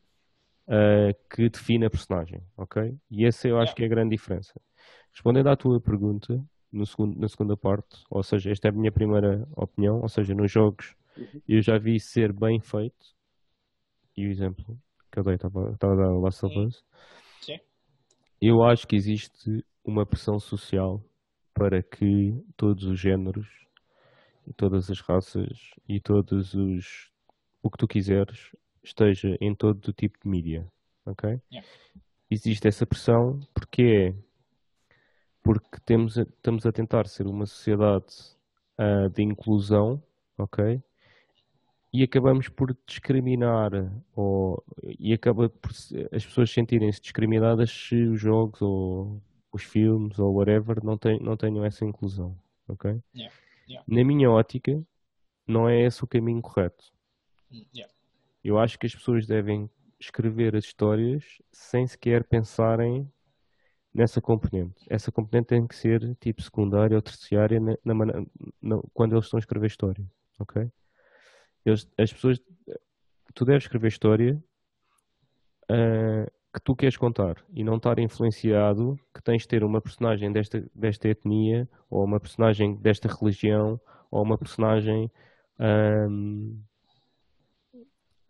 uh, 0.67 1.35
que 1.35 1.49
define 1.49 1.85
a 1.85 1.89
personagem, 1.89 2.41
ok? 2.57 2.95
E 3.09 3.25
essa 3.25 3.47
eu 3.47 3.57
acho 3.57 3.73
que 3.73 3.83
é 3.83 3.85
a 3.85 3.89
grande 3.89 4.15
diferença. 4.15 4.53
Respondendo 5.11 5.47
à 5.47 5.55
tua 5.55 5.79
pergunta, 5.79 6.39
no 6.71 6.85
segundo, 6.85 7.19
na 7.19 7.27
segunda 7.27 7.55
parte, 7.55 8.03
ou 8.09 8.21
seja, 8.21 8.51
esta 8.51 8.67
é 8.67 8.71
a 8.71 8.73
minha 8.73 8.91
primeira 8.91 9.47
opinião, 9.55 10.01
ou 10.01 10.09
seja, 10.09 10.33
nos 10.33 10.51
jogos 10.51 10.93
uhum. 11.17 11.41
eu 11.47 11.61
já 11.61 11.77
vi 11.77 11.99
ser 11.99 12.33
bem 12.33 12.59
feito, 12.59 13.15
e 14.17 14.27
o 14.27 14.29
exemplo 14.29 14.77
que 15.11 15.19
eu 15.19 15.23
dei 15.23 15.35
estava, 15.35 15.71
estava 15.71 15.93
a 15.93 15.97
dar 15.97 16.11
o 16.11 16.19
Last 16.19 16.45
of 16.45 16.59
Us, 16.59 16.83
Sim. 17.41 17.57
eu 18.41 18.63
acho 18.63 18.85
que 18.85 18.95
existe 18.95 19.65
uma 19.83 20.05
pressão 20.05 20.37
social 20.37 21.01
para 21.55 21.81
que 21.81 22.37
todos 22.55 22.83
os 22.83 22.99
géneros 22.99 23.47
e 24.45 24.53
todas 24.53 24.91
as 24.91 24.99
raças 24.99 25.71
e 25.89 25.99
todos 25.99 26.53
os 26.53 27.09
o 27.63 27.69
que 27.71 27.77
tu 27.79 27.87
quiseres 27.87 28.51
esteja 28.83 29.35
em 29.41 29.55
todo 29.55 29.87
o 29.87 29.93
tipo 29.93 30.19
de 30.21 30.29
mídia, 30.29 30.71
ok? 31.03 31.41
Yeah. 31.51 31.67
Existe 32.29 32.67
essa 32.67 32.85
pressão 32.85 33.39
porque 33.53 33.81
é 33.81 34.25
porque 35.41 35.79
temos, 35.85 36.17
estamos 36.17 36.65
a 36.65 36.71
tentar 36.71 37.05
ser 37.07 37.27
uma 37.27 37.45
sociedade 37.45 38.35
uh, 38.79 39.07
de 39.11 39.21
inclusão, 39.21 40.01
ok? 40.37 40.81
E 41.93 42.01
acabamos 42.01 42.49
por 42.49 42.75
discriminar, 42.87 43.71
ou, 44.15 44.63
e 44.99 45.13
acaba 45.13 45.47
por 45.47 45.69
as 46.11 46.25
pessoas 46.25 46.49
sentirem-se 46.49 46.99
discriminadas 46.99 47.69
se 47.69 47.95
os 48.07 48.19
jogos 48.19 48.59
ou 48.59 49.21
os 49.55 49.63
filmes 49.63 50.19
ou 50.19 50.35
whatever 50.35 50.83
não, 50.83 50.97
tem, 50.97 51.17
não 51.21 51.37
tenham 51.37 51.63
essa 51.63 51.85
inclusão, 51.85 52.37
ok? 52.67 53.01
Yeah. 53.15 53.35
Yeah. 53.67 53.85
Na 53.87 54.03
minha 54.03 54.29
ótica, 54.29 54.85
não 55.47 55.69
é 55.69 55.81
esse 55.81 56.03
o 56.03 56.07
caminho 56.07 56.41
correto. 56.41 56.93
Mm, 57.49 57.65
yeah. 57.73 57.93
Eu 58.43 58.59
acho 58.59 58.77
que 58.77 58.85
as 58.85 58.93
pessoas 58.93 59.25
devem 59.25 59.69
escrever 59.97 60.57
as 60.57 60.65
histórias 60.65 61.41
sem 61.53 61.87
sequer 61.87 62.25
pensarem 62.25 63.09
nessa 63.93 64.21
componente. 64.21 64.85
Essa 64.89 65.09
componente 65.09 65.47
tem 65.47 65.65
que 65.65 65.75
ser 65.75 66.15
tipo 66.15 66.41
secundária 66.41 66.97
ou 66.97 67.01
terciária 67.01 67.57
na, 67.57 67.77
na, 67.85 67.95
na, 68.61 68.81
quando 68.93 69.13
eles 69.13 69.23
estão 69.23 69.37
a 69.37 69.39
escrever 69.39 69.67
história, 69.67 70.05
ok? 70.37 70.69
Eles, 71.65 71.89
as 71.97 72.11
pessoas, 72.11 72.41
tu 73.33 73.45
deves 73.45 73.63
escrever 73.63 73.87
história 73.87 74.43
uh, 75.71 76.29
que 76.55 76.61
tu 76.61 76.73
queres 76.73 76.95
contar 76.95 77.43
e 77.53 77.65
não 77.65 77.75
estar 77.75 77.99
influenciado 77.99 78.97
que 79.13 79.21
tens 79.21 79.41
de 79.41 79.47
ter 79.49 79.61
uma 79.61 79.81
personagem 79.81 80.31
desta, 80.31 80.65
desta 80.73 81.09
etnia 81.09 81.67
ou 81.89 82.01
uma 82.05 82.17
personagem 82.17 82.77
desta 82.77 83.09
religião 83.09 83.77
ou 84.09 84.23
uma 84.23 84.37
personagem 84.37 85.11
um, 85.59 86.57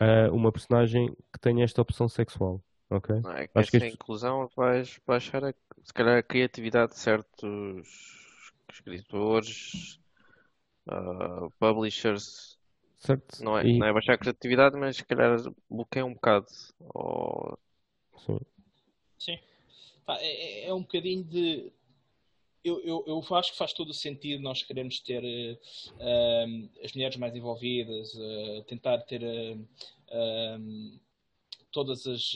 uh, 0.02 0.34
uma 0.34 0.52
personagem 0.52 1.16
que 1.32 1.40
tenha 1.40 1.64
esta 1.64 1.84
opção 1.84 2.08
sexual. 2.08 2.60
Ok? 2.90 3.16
Não, 3.22 3.32
é 3.32 3.48
que 3.48 3.60
Acho 3.60 3.72
que 3.72 3.86
inclusão 3.86 4.50
vais 4.56 5.00
baixar 5.06 5.44
a, 5.46 5.54
se 5.84 5.94
calhar 5.94 6.18
a 6.18 6.24
criatividade 6.24 6.94
de 6.94 7.00
certos 7.00 8.24
escritores, 8.72 10.00
uh, 10.88 11.52
publishers. 11.60 12.58
Certo. 12.98 13.44
Não 13.44 13.56
é, 13.56 13.68
e... 13.68 13.78
não 13.78 13.86
é 13.86 13.94
baixar 13.94 14.14
a 14.14 14.18
criatividade, 14.18 14.76
mas 14.78 14.98
se 14.98 15.06
calhar 15.06 15.38
bloqueia 15.70 16.06
um 16.06 16.14
bocado. 16.16 16.48
Ou... 16.80 17.60
Sim. 18.26 18.40
Sim. 19.20 19.40
É, 20.08 20.64
é, 20.64 20.68
é 20.68 20.74
um 20.74 20.82
bocadinho 20.82 21.24
de 21.24 21.72
eu, 22.66 22.82
eu, 22.82 23.04
eu, 23.06 23.36
acho 23.36 23.52
que 23.52 23.58
faz 23.60 23.74
todo 23.74 23.90
o 23.90 23.94
sentido 23.94 24.42
nós 24.42 24.64
queremos 24.64 25.00
ter 25.00 25.24
uh, 25.24 26.70
as 26.84 26.94
mulheres 26.94 27.16
mais 27.16 27.36
envolvidas, 27.36 28.12
uh, 28.16 28.64
tentar 28.64 28.98
ter 29.04 29.22
uh, 29.24 31.00
todas 31.72 32.08
as. 32.08 32.34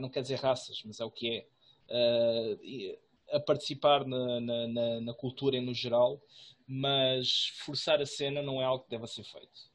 Não 0.00 0.08
quer 0.08 0.22
dizer 0.22 0.36
raças, 0.36 0.82
mas 0.84 0.98
é 0.98 1.04
o 1.04 1.10
que 1.10 1.46
é. 1.90 3.36
a 3.36 3.38
participar 3.38 4.06
na, 4.06 4.40
na, 4.40 5.00
na, 5.00 5.14
cultura 5.14 5.60
no 5.60 5.74
geral, 5.74 6.20
mas 6.66 7.52
forçar 7.64 8.00
a 8.00 8.06
cena 8.06 8.42
não 8.42 8.60
é 8.60 8.64
algo 8.64 8.84
que 8.84 8.90
deva 8.90 9.06
ser 9.06 9.24
feito. 9.24 9.70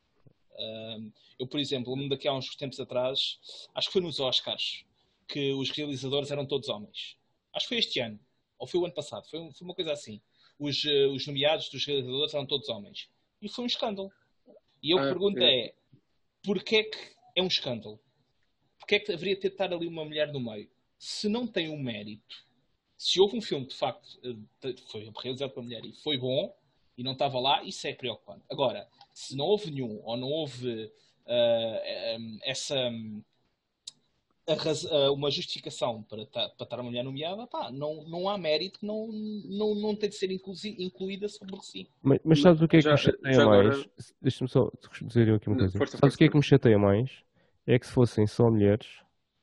eu, 1.37 1.47
por 1.47 1.59
exemplo, 1.59 1.93
lembro 1.93 2.09
daqui 2.09 2.27
há 2.27 2.33
uns 2.33 2.53
tempos 2.55 2.79
atrás, 2.79 3.39
acho 3.75 3.87
que 3.87 3.93
foi 3.93 4.01
nos 4.01 4.19
Oscars, 4.19 4.83
que 5.29 5.53
os 5.53 5.69
realizadores 5.69 6.31
eram 6.31 6.45
todos 6.45 6.67
homens. 6.67 7.15
Acho 7.53 7.65
que 7.65 7.69
foi 7.69 7.77
este 7.77 7.99
ano 7.99 8.19
ou 8.57 8.67
foi 8.67 8.79
o 8.81 8.85
ano 8.85 8.93
passado, 8.93 9.25
foi, 9.29 9.39
foi 9.53 9.65
uma 9.65 9.73
coisa 9.73 9.93
assim. 9.93 10.21
Os, 10.59 10.83
uh, 10.83 11.11
os 11.13 11.25
nomeados 11.25 11.69
dos 11.69 11.85
realizadores 11.85 12.33
eram 12.33 12.45
todos 12.45 12.67
homens. 12.67 13.09
E 13.41 13.47
foi 13.47 13.63
um 13.63 13.67
escândalo. 13.67 14.11
E 14.83 14.91
eu 14.91 14.99
ah, 14.99 15.03
pergunto 15.03 15.39
é, 15.41 15.67
é 15.67 15.73
porquê 16.43 16.75
é 16.77 16.83
que 16.83 16.97
é 17.37 17.41
um 17.41 17.47
escândalo? 17.47 17.99
Porquê 18.77 18.95
é 18.95 18.99
que 18.99 19.11
haveria 19.11 19.37
de 19.37 19.47
estar 19.47 19.71
ali 19.71 19.87
uma 19.87 20.03
mulher 20.03 20.31
no 20.33 20.39
meio? 20.39 20.69
Se 20.97 21.29
não 21.29 21.47
tem 21.47 21.69
um 21.69 21.81
mérito, 21.81 22.45
se 22.97 23.21
houve 23.21 23.37
um 23.37 23.41
filme 23.41 23.65
de 23.65 23.75
facto 23.75 24.19
eh, 24.23 24.75
foi 24.91 25.09
realizado 25.21 25.51
por 25.51 25.61
uma 25.61 25.67
mulher 25.67 25.85
e 25.85 25.93
foi 25.93 26.17
bom 26.17 26.53
e 26.97 27.03
não 27.03 27.13
estava 27.13 27.39
lá, 27.39 27.63
isso 27.63 27.87
é 27.87 27.93
preocupante. 27.93 28.43
Agora, 28.49 28.89
se 29.13 29.37
não 29.37 29.45
houve 29.45 29.71
nenhum 29.71 30.01
ou 30.03 30.17
não 30.17 30.27
houve 30.27 30.91
uh, 31.25 32.39
essa 32.43 32.91
uma 35.11 35.29
justificação 35.29 36.03
para, 36.03 36.25
para 36.25 36.51
estar 36.61 36.79
uma 36.79 36.89
mulher 36.89 37.03
nomeada, 37.03 37.47
pá, 37.47 37.71
não, 37.71 38.03
não 38.07 38.29
há 38.29 38.37
mérito, 38.37 38.85
não, 38.85 39.07
não, 39.07 39.75
não 39.75 39.95
tem 39.95 40.09
de 40.09 40.15
ser 40.15 40.31
incluída 40.31 41.27
sobre 41.27 41.55
si. 41.61 41.89
Mas, 42.01 42.19
mas 42.23 42.41
sabes 42.41 42.61
o 42.61 42.67
que 42.67 42.77
é 42.77 42.81
que 42.81 42.89
me 42.89 42.97
chateia 42.97 43.45
mais? 43.45 43.67
Agora... 43.67 43.89
Deixa-me 44.21 44.49
só 44.49 44.71
dizer 45.01 45.33
aqui 45.33 45.49
uma 45.49 45.57
coisa. 45.57 45.77
Força, 45.77 45.97
sabes 45.97 46.15
o 46.15 46.17
que 46.17 46.23
é 46.23 46.29
que 46.29 46.37
me 46.37 46.43
chateia 46.43 46.77
mais? 46.77 47.11
É 47.67 47.77
que 47.77 47.85
se 47.85 47.93
fossem 47.93 48.25
só 48.25 48.49
mulheres, 48.49 48.87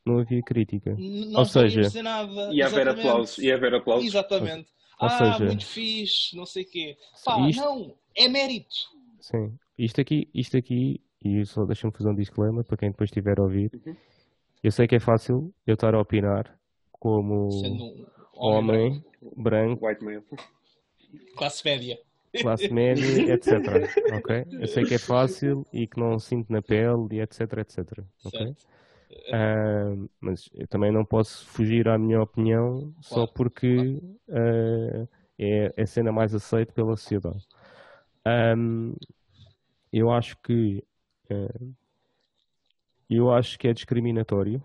não 0.04 0.18
havia 0.18 0.42
crítica. 0.42 0.96
Não 0.98 1.40
Ou 1.40 1.44
seja, 1.44 1.82
dizer 1.82 2.02
nada. 2.02 2.50
E 2.52 2.62
haver 2.62 2.88
aplausos. 2.88 3.38
E 3.38 3.52
haver 3.52 3.74
aplausos. 3.74 4.06
Exatamente. 4.06 4.68
Ou 4.98 5.08
ah, 5.08 5.10
seja, 5.10 5.44
muito 5.44 5.66
fixe, 5.66 6.36
não 6.36 6.46
sei 6.46 6.62
o 6.64 6.70
quê. 6.70 6.96
Pá, 7.24 7.38
isto... 7.48 7.60
não, 7.60 7.94
é 8.14 8.28
mérito. 8.28 8.74
Sim. 9.20 9.52
Isto 9.78 10.00
aqui, 10.00 10.28
isto 10.32 10.56
aqui, 10.56 11.02
e 11.22 11.44
só 11.44 11.66
deixa-me 11.66 11.92
fazer 11.92 12.08
um 12.08 12.14
disclaimer 12.14 12.64
para 12.64 12.78
quem 12.78 12.90
depois 12.90 13.08
estiver 13.08 13.38
a 13.38 13.42
ouvir. 13.42 13.70
Uhum 13.74 13.94
eu 14.62 14.70
sei 14.72 14.86
que 14.86 14.96
é 14.96 15.00
fácil 15.00 15.52
eu 15.66 15.74
estar 15.74 15.94
a 15.94 16.00
opinar 16.00 16.58
como 16.92 17.48
um 17.48 18.04
homem, 18.34 19.04
branco, 19.36 19.86
white 19.86 20.04
male. 20.04 20.24
classe 21.36 21.64
média, 21.64 21.98
classe 22.40 22.68
média, 22.68 23.02
etc. 23.32 23.52
ok? 24.12 24.44
Eu 24.60 24.66
sei 24.66 24.84
que 24.84 24.94
é 24.94 24.98
fácil 24.98 25.64
e 25.72 25.86
que 25.86 25.98
não 25.98 26.18
sinto 26.18 26.52
na 26.52 26.62
pele 26.62 27.06
e 27.12 27.20
etc, 27.20 27.40
etc. 27.58 28.04
Ok? 28.24 28.54
Uh, 29.28 30.08
mas 30.20 30.48
eu 30.54 30.66
também 30.68 30.92
não 30.92 31.04
posso 31.04 31.46
fugir 31.46 31.88
à 31.88 31.98
minha 31.98 32.20
opinião 32.20 32.78
claro, 32.78 32.96
só 33.00 33.26
porque 33.26 34.00
claro. 34.26 35.02
uh, 35.02 35.08
é 35.38 35.72
a 35.76 35.86
cena 35.86 36.12
mais 36.12 36.34
aceita 36.34 36.72
pela 36.72 36.96
sociedade. 36.96 37.44
Um, 38.56 38.94
eu 39.92 40.10
acho 40.10 40.36
que 40.42 40.82
uh, 41.30 41.74
eu 43.14 43.32
acho 43.32 43.58
que 43.58 43.68
é 43.68 43.72
discriminatório. 43.72 44.62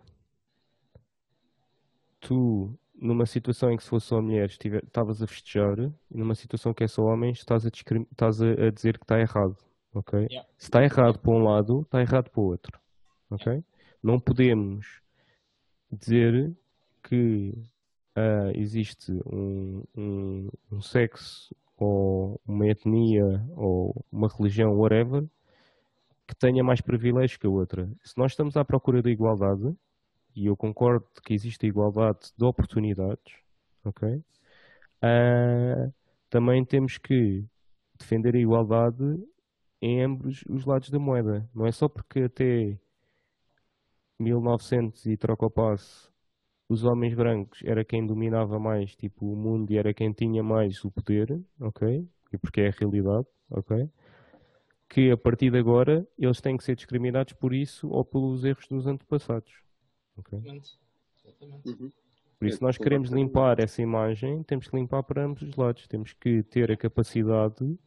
Tu, 2.20 2.74
numa 2.96 3.26
situação 3.26 3.72
em 3.72 3.78
que 3.78 3.84
se 3.84 3.90
fosse 3.90 4.08
só 4.08 4.22
mulheres, 4.22 4.58
estavas 4.64 5.22
a 5.22 5.28
festejar, 5.28 5.80
e 5.80 6.18
numa 6.18 6.36
situação 6.36 6.74
que 6.74 6.84
é 6.84 6.88
só 6.88 7.04
homens, 7.04 7.40
estás 7.40 7.66
a, 7.66 7.70
estás 7.70 8.42
a, 8.42 8.48
a 8.48 8.72
dizer 8.72 8.98
que 8.98 9.04
está 9.04 9.20
errado. 9.20 9.58
Ok? 9.94 10.28
Yeah. 10.30 10.48
Se 10.58 10.66
está 10.66 10.84
errado 10.84 11.20
para 11.20 11.32
um 11.32 11.44
lado, 11.44 11.82
está 11.82 12.02
errado 12.02 12.30
para 12.30 12.42
o 12.42 12.46
outro. 12.46 12.80
Ok? 13.30 13.46
Yeah. 13.46 13.68
Não 14.02 14.20
podemos 14.20 15.02
dizer 15.92 16.56
que 17.04 17.54
uh, 18.18 18.52
existe 18.56 19.12
um, 19.26 19.84
um, 19.96 20.50
um 20.72 20.82
sexo 20.82 21.54
ou 21.78 22.40
uma 22.46 22.68
etnia 22.68 23.44
ou 23.56 24.06
uma 24.12 24.28
religião, 24.28 24.74
whatever, 24.78 25.26
que 26.32 26.36
tenha 26.38 26.64
mais 26.64 26.80
privilégios 26.80 27.38
que 27.38 27.46
a 27.46 27.50
outra. 27.50 27.92
Se 28.04 28.18
nós 28.18 28.32
estamos 28.32 28.56
à 28.56 28.64
procura 28.64 29.02
da 29.02 29.12
igualdade, 29.12 29.76
e 30.34 30.46
eu 30.46 30.56
concordo 30.56 31.06
que 31.22 31.34
existe 31.34 31.68
igualdade 31.68 32.32
de 32.38 32.46
oportunidades, 32.46 33.36
ok? 33.84 34.24
Uh, 35.04 35.94
também 36.30 36.64
temos 36.64 36.98
que 36.98 37.46
defender 38.00 38.34
a 38.36 38.40
igualdade 38.40 39.04
em 39.82 40.02
ambos 40.02 40.42
os 40.48 40.66
lados 40.66 40.90
da 40.90 40.98
moeda. 40.98 41.50
Não 41.54 41.68
é 41.68 41.72
só 41.74 41.90
porque 41.90 42.22
até 42.22 42.80
1900 44.18 45.06
e 45.08 45.18
troca 45.18 45.46
o 45.46 45.52
passo 45.52 46.12
os 46.72 46.86
homens 46.86 47.14
brancos 47.14 47.62
era 47.66 47.84
quem 47.84 48.08
dominava 48.08 48.58
mais 48.58 48.96
tipo 48.96 49.34
o 49.34 49.36
mundo 49.36 49.70
e 49.72 49.78
era 49.78 49.94
quem 49.94 50.14
tinha 50.14 50.42
mais 50.42 50.86
o 50.86 50.90
poder, 50.90 51.38
ok? 51.60 52.08
E 52.32 52.38
porque 52.38 52.62
é 52.62 52.70
a 52.70 52.72
realidade, 52.72 53.28
ok? 53.50 53.90
Que 54.92 55.10
a 55.10 55.16
partir 55.16 55.50
de 55.50 55.58
agora 55.58 56.06
eles 56.20 56.42
têm 56.42 56.58
que 56.58 56.66
ser 56.66 56.76
discriminados 56.76 57.32
por 57.32 57.54
isso 57.54 57.88
ou 57.88 58.04
pelos 58.04 58.44
erros 58.44 58.68
dos 58.68 58.86
antepassados. 58.86 59.54
Okay? 60.18 60.40
Exatamente. 61.24 61.70
Uhum. 61.70 61.92
Por 62.38 62.48
isso, 62.48 62.62
nós 62.62 62.78
queremos 62.78 63.10
limpar 63.10 63.60
essa 63.60 63.82
imagem, 63.82 64.44
temos 64.44 64.68
que 64.68 64.76
limpar 64.76 65.02
para 65.04 65.24
ambos 65.24 65.44
os 65.44 65.56
lados. 65.56 65.88
Temos 65.88 66.12
que 66.12 66.44
ter 66.44 66.70
a 66.72 66.76
capacidade 66.76 67.80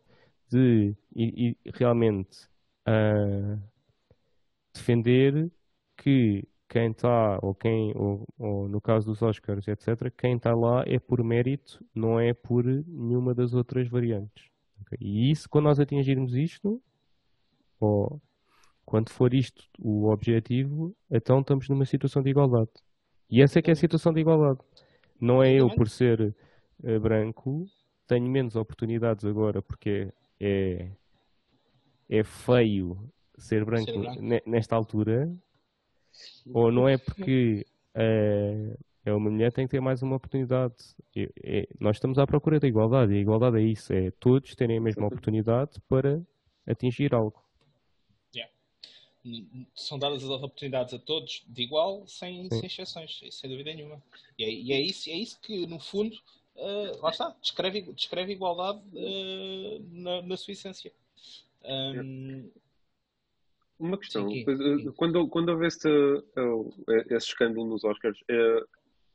de 0.48 0.96
e, 1.14 1.50
e 1.50 1.70
realmente 1.74 2.48
uh, 2.88 3.60
defender 4.72 5.50
que 5.98 6.48
quem 6.70 6.90
está, 6.90 7.38
ou 7.42 7.54
quem, 7.54 7.92
ou, 7.94 8.24
ou, 8.38 8.66
no 8.66 8.80
caso 8.80 9.06
dos 9.06 9.20
Oscars, 9.20 9.68
etc., 9.68 10.10
quem 10.16 10.36
está 10.36 10.54
lá 10.54 10.82
é 10.86 10.98
por 10.98 11.22
mérito, 11.22 11.84
não 11.94 12.18
é 12.18 12.32
por 12.32 12.64
nenhuma 12.64 13.34
das 13.34 13.52
outras 13.52 13.88
variantes. 13.88 14.48
Okay? 14.82 14.98
E 15.00 15.30
isso, 15.30 15.50
quando 15.50 15.64
nós 15.64 15.78
atingirmos 15.78 16.34
isto, 16.34 16.80
ou 17.80 18.20
quando 18.84 19.10
for 19.10 19.32
isto 19.32 19.64
o 19.78 20.08
objetivo, 20.10 20.94
então 21.10 21.40
estamos 21.40 21.68
numa 21.68 21.84
situação 21.84 22.22
de 22.22 22.30
igualdade. 22.30 22.70
E 23.30 23.42
essa 23.42 23.58
é 23.58 23.62
que 23.62 23.70
é 23.70 23.72
a 23.72 23.76
situação 23.76 24.12
de 24.12 24.20
igualdade. 24.20 24.60
Não 25.20 25.42
é 25.42 25.52
eu 25.52 25.70
por 25.74 25.88
ser 25.88 26.34
uh, 26.82 27.00
branco, 27.00 27.66
tenho 28.06 28.28
menos 28.28 28.56
oportunidades 28.56 29.24
agora 29.24 29.62
porque 29.62 30.12
é, 30.38 30.90
é 32.08 32.22
feio 32.22 32.98
ser 33.38 33.64
branco, 33.64 33.90
ser 33.90 33.98
branco. 33.98 34.50
nesta 34.50 34.76
altura, 34.76 35.32
ou 36.52 36.70
não 36.70 36.88
é 36.88 36.98
porque 36.98 37.66
uh, 37.96 38.78
é 39.04 39.12
uma 39.12 39.30
mulher 39.30 39.52
tem 39.52 39.66
que 39.66 39.72
ter 39.72 39.80
mais 39.80 40.02
uma 40.02 40.16
oportunidade. 40.16 40.74
É, 41.14 41.28
é, 41.42 41.68
nós 41.78 41.96
estamos 41.96 42.18
à 42.18 42.26
procura 42.26 42.58
da 42.58 42.66
igualdade, 42.66 43.12
e 43.12 43.18
a 43.18 43.20
igualdade 43.20 43.58
é 43.58 43.62
isso, 43.62 43.92
é 43.92 44.10
todos 44.12 44.54
terem 44.54 44.78
a 44.78 44.80
mesma 44.80 45.06
oportunidade 45.06 45.80
para 45.88 46.22
atingir 46.66 47.14
algo. 47.14 47.43
São 49.74 49.98
dadas 49.98 50.22
as 50.22 50.28
oportunidades 50.28 50.92
a 50.92 50.98
todos 50.98 51.42
de 51.48 51.62
igual, 51.62 52.06
sem, 52.06 52.48
sem 52.50 52.66
exceções, 52.66 53.20
sem 53.30 53.48
dúvida 53.48 53.72
nenhuma. 53.72 54.02
E 54.38 54.44
é, 54.44 54.50
e 54.50 54.72
é, 54.72 54.80
isso, 54.80 55.08
é 55.08 55.14
isso 55.14 55.38
que, 55.40 55.66
no 55.66 55.80
fundo, 55.80 56.14
uh, 56.56 57.02
lá 57.02 57.10
está, 57.10 57.34
descreve, 57.40 57.82
descreve 57.92 58.32
igualdade 58.32 58.80
uh, 58.92 59.82
na, 59.92 60.22
na 60.22 60.36
sua 60.36 60.52
essência. 60.52 60.92
Um, 61.64 62.50
uma 63.78 63.96
questão, 63.96 64.28
sim, 64.28 64.44
sim. 64.44 64.92
quando, 64.92 65.26
quando 65.28 65.48
houve 65.48 65.66
esse, 65.66 65.88
esse 67.10 67.26
escândalo 67.28 67.66
nos 67.66 67.82
Oscars, 67.82 68.18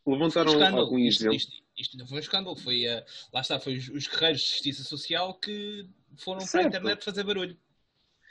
levantaram 0.06 0.58
um 0.58 0.78
algum 0.78 0.98
exemplo? 0.98 1.36
Isto, 1.36 1.52
isto, 1.52 1.64
isto, 1.78 1.98
não 1.98 2.08
foi 2.08 2.18
um 2.18 2.22
escândalo, 2.22 2.56
foi, 2.56 2.88
uh, 2.88 3.04
lá 3.32 3.42
está, 3.42 3.60
foi 3.60 3.78
os, 3.78 3.90
os 3.90 4.08
guerreiros 4.08 4.42
de 4.42 4.48
justiça 4.48 4.84
social 4.84 5.34
que 5.36 5.88
foram 6.18 6.42
certo. 6.42 6.52
para 6.52 6.62
a 6.62 6.68
internet 6.68 7.06
fazer 7.06 7.24
barulho. 7.24 7.58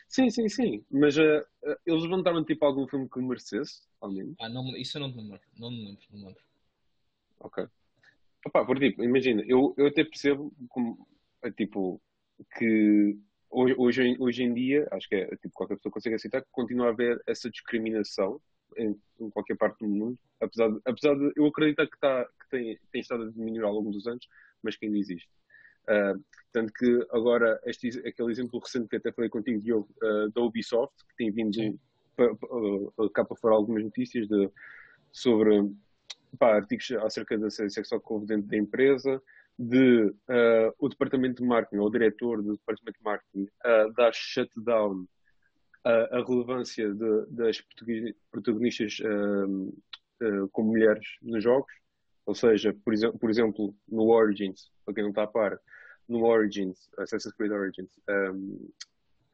Sim, 0.09 0.31
sim, 0.31 0.49
sim. 0.49 0.85
Mas 0.91 1.17
uh, 1.19 1.45
eles 1.87 2.03
levantaram 2.03 2.45
tipo 2.45 2.65
algum 2.65 2.89
filme 2.89 3.09
que 3.09 3.21
merecesse, 3.21 3.83
ao 4.01 4.11
menos? 4.11 4.35
Ah, 4.41 4.49
não, 4.49 4.75
isso 4.77 4.97
eu 4.97 5.03
não 5.03 5.09
me 5.11 5.23
lembro. 5.23 5.41
Não 5.57 5.71
me 5.71 5.85
lembro, 5.85 6.03
não 6.11 6.19
me 6.19 6.25
lembro. 6.27 6.43
Ok. 7.41 7.67
Opa, 8.47 8.65
por 8.65 8.79
tipo, 8.79 9.05
imagina, 9.05 9.43
eu, 9.47 9.75
eu 9.77 9.87
até 9.87 10.05
percebo 10.05 10.53
como, 10.69 11.07
tipo, 11.57 12.01
que 12.57 13.19
hoje, 13.51 13.75
hoje, 13.77 14.17
hoje 14.19 14.43
em 14.43 14.55
dia, 14.55 14.89
acho 14.93 15.09
que 15.09 15.17
é, 15.17 15.27
tipo, 15.37 15.51
qualquer 15.53 15.77
pessoa 15.77 15.93
consegue 15.93 16.15
aceitar 16.15 16.41
que 16.41 16.49
continua 16.51 16.87
a 16.87 16.91
haver 16.91 17.21
essa 17.27 17.51
discriminação 17.51 18.41
em, 18.77 18.99
em, 19.21 19.31
qualquer 19.31 19.57
parte 19.57 19.81
do 19.81 19.89
mundo, 19.89 20.19
apesar 20.41 20.71
de, 20.71 20.81
apesar 20.85 21.15
de 21.15 21.33
eu 21.37 21.47
acreditar 21.47 21.87
que, 21.87 21.99
tá, 21.99 22.25
que 22.25 22.49
tem, 22.51 22.79
tem 22.93 23.01
estado 23.01 23.25
a 23.25 23.31
diminuir 23.31 23.65
ao 23.65 23.73
longo 23.73 23.91
dos 23.91 24.07
anos, 24.07 24.27
mas 24.63 24.77
que 24.77 24.87
ainda 24.87 24.99
existe. 24.99 25.29
Uh, 25.89 26.23
tanto 26.53 26.73
que 26.73 27.07
agora, 27.11 27.61
este, 27.65 27.89
aquele 28.07 28.31
exemplo 28.31 28.61
recente 28.61 28.89
que 28.89 28.97
até 28.97 29.13
falei 29.13 29.31
contigo, 29.31 29.61
Diogo, 29.61 29.89
uh, 30.03 30.31
da 30.31 30.41
Ubisoft, 30.43 30.95
que 31.09 31.17
tem 31.17 31.31
vindo 31.31 31.79
para, 32.15 32.33
uh, 32.33 33.11
cá 33.11 33.25
para 33.25 33.37
fora 33.37 33.55
algumas 33.55 33.83
notícias 33.83 34.29
de, 34.29 34.51
sobre 35.13 35.71
pá, 36.39 36.57
artigos 36.57 36.91
acerca 37.03 37.39
da 37.39 37.51
sexual 37.51 38.01
que 38.01 38.13
houve 38.13 38.27
dentro 38.27 38.49
da 38.49 38.57
empresa, 38.57 39.23
de 39.59 40.05
uh, 40.05 40.73
o 40.79 40.89
departamento 40.89 41.43
de 41.43 41.49
marketing, 41.49 41.79
ou 41.79 41.87
o 41.87 41.91
diretor 41.91 42.43
do 42.43 42.53
departamento 42.53 42.99
de 42.99 43.05
marketing, 43.05 43.43
uh, 43.43 43.93
dar 43.95 44.13
shutdown 44.15 45.07
a, 45.85 46.23
relevância 46.27 46.93
de, 46.93 47.27
das 47.31 47.63
protagonistas 48.31 48.99
uh, 49.01 49.69
uh, 50.23 50.49
como 50.53 50.71
mulheres 50.71 51.07
nos 51.23 51.43
jogos. 51.43 51.73
Ou 52.27 52.35
seja, 52.35 52.75
por, 52.85 52.93
exe 52.93 53.11
por, 53.13 53.31
exemplo, 53.31 53.75
no 53.89 54.11
Origins, 54.11 54.71
para 54.85 54.95
quem 54.95 55.03
não 55.03 55.11
está 55.11 55.23
a 55.23 55.27
par, 55.27 55.59
no 56.09 56.25
Origins, 56.25 56.89
Assassin's 56.99 57.35
Creed 57.35 57.53
Origins, 57.53 57.91
um, 58.09 58.71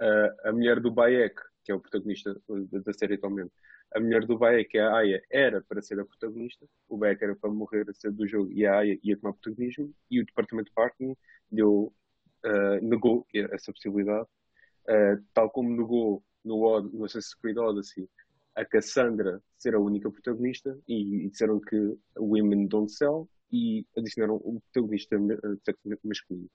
a, 0.00 0.48
a, 0.48 0.52
mulher 0.52 0.80
do 0.80 0.90
Bayek, 0.90 1.36
que 1.64 1.72
é 1.72 1.74
o 1.74 1.80
protagonista 1.80 2.36
da, 2.84 2.92
série 2.92 3.14
atualmente, 3.14 3.52
a 3.94 4.00
mulher 4.00 4.26
do 4.26 4.36
Bayek, 4.36 4.76
é 4.76 4.82
a 4.82 4.96
Aya, 4.96 5.22
era 5.30 5.62
para 5.62 5.80
ser 5.80 6.00
a 6.00 6.04
protagonista, 6.04 6.66
o 6.88 6.96
Bayek 6.96 7.22
era 7.22 7.36
para 7.36 7.50
morrer 7.50 7.88
a 7.88 7.94
ser 7.94 8.10
do 8.10 8.26
jogo 8.26 8.50
e 8.52 8.66
a 8.66 8.78
Aya 8.78 8.98
ia 9.02 9.16
tomar 9.16 9.34
protagonismo, 9.34 9.94
e 10.10 10.20
o 10.20 10.26
departamento 10.26 10.68
de 10.68 10.74
marketing 10.76 11.16
deu, 11.50 11.92
uh, 12.44 12.84
negou 12.84 13.26
essa 13.32 13.72
possibilidade, 13.72 14.26
uh, 14.88 15.24
tal 15.32 15.48
como 15.50 15.70
negou 15.70 16.24
no, 16.44 16.80
no 16.82 17.04
Assassin's 17.04 17.34
Creed 17.34 17.56
Odyssey 17.56 18.08
a 18.56 18.64
Cassandra 18.64 19.40
ser 19.58 19.74
a 19.74 19.80
única 19.80 20.10
protagonista 20.10 20.78
e, 20.86 21.24
e 21.24 21.28
disseram 21.28 21.60
que 21.60 21.98
Women 22.16 22.68
Don't 22.68 22.92
Sell 22.92 23.28
e 23.50 23.84
adicionaram 23.96 24.36
um 24.44 24.60
protagonista 24.60 25.16
sexo 25.64 25.88
masculino 26.04 26.48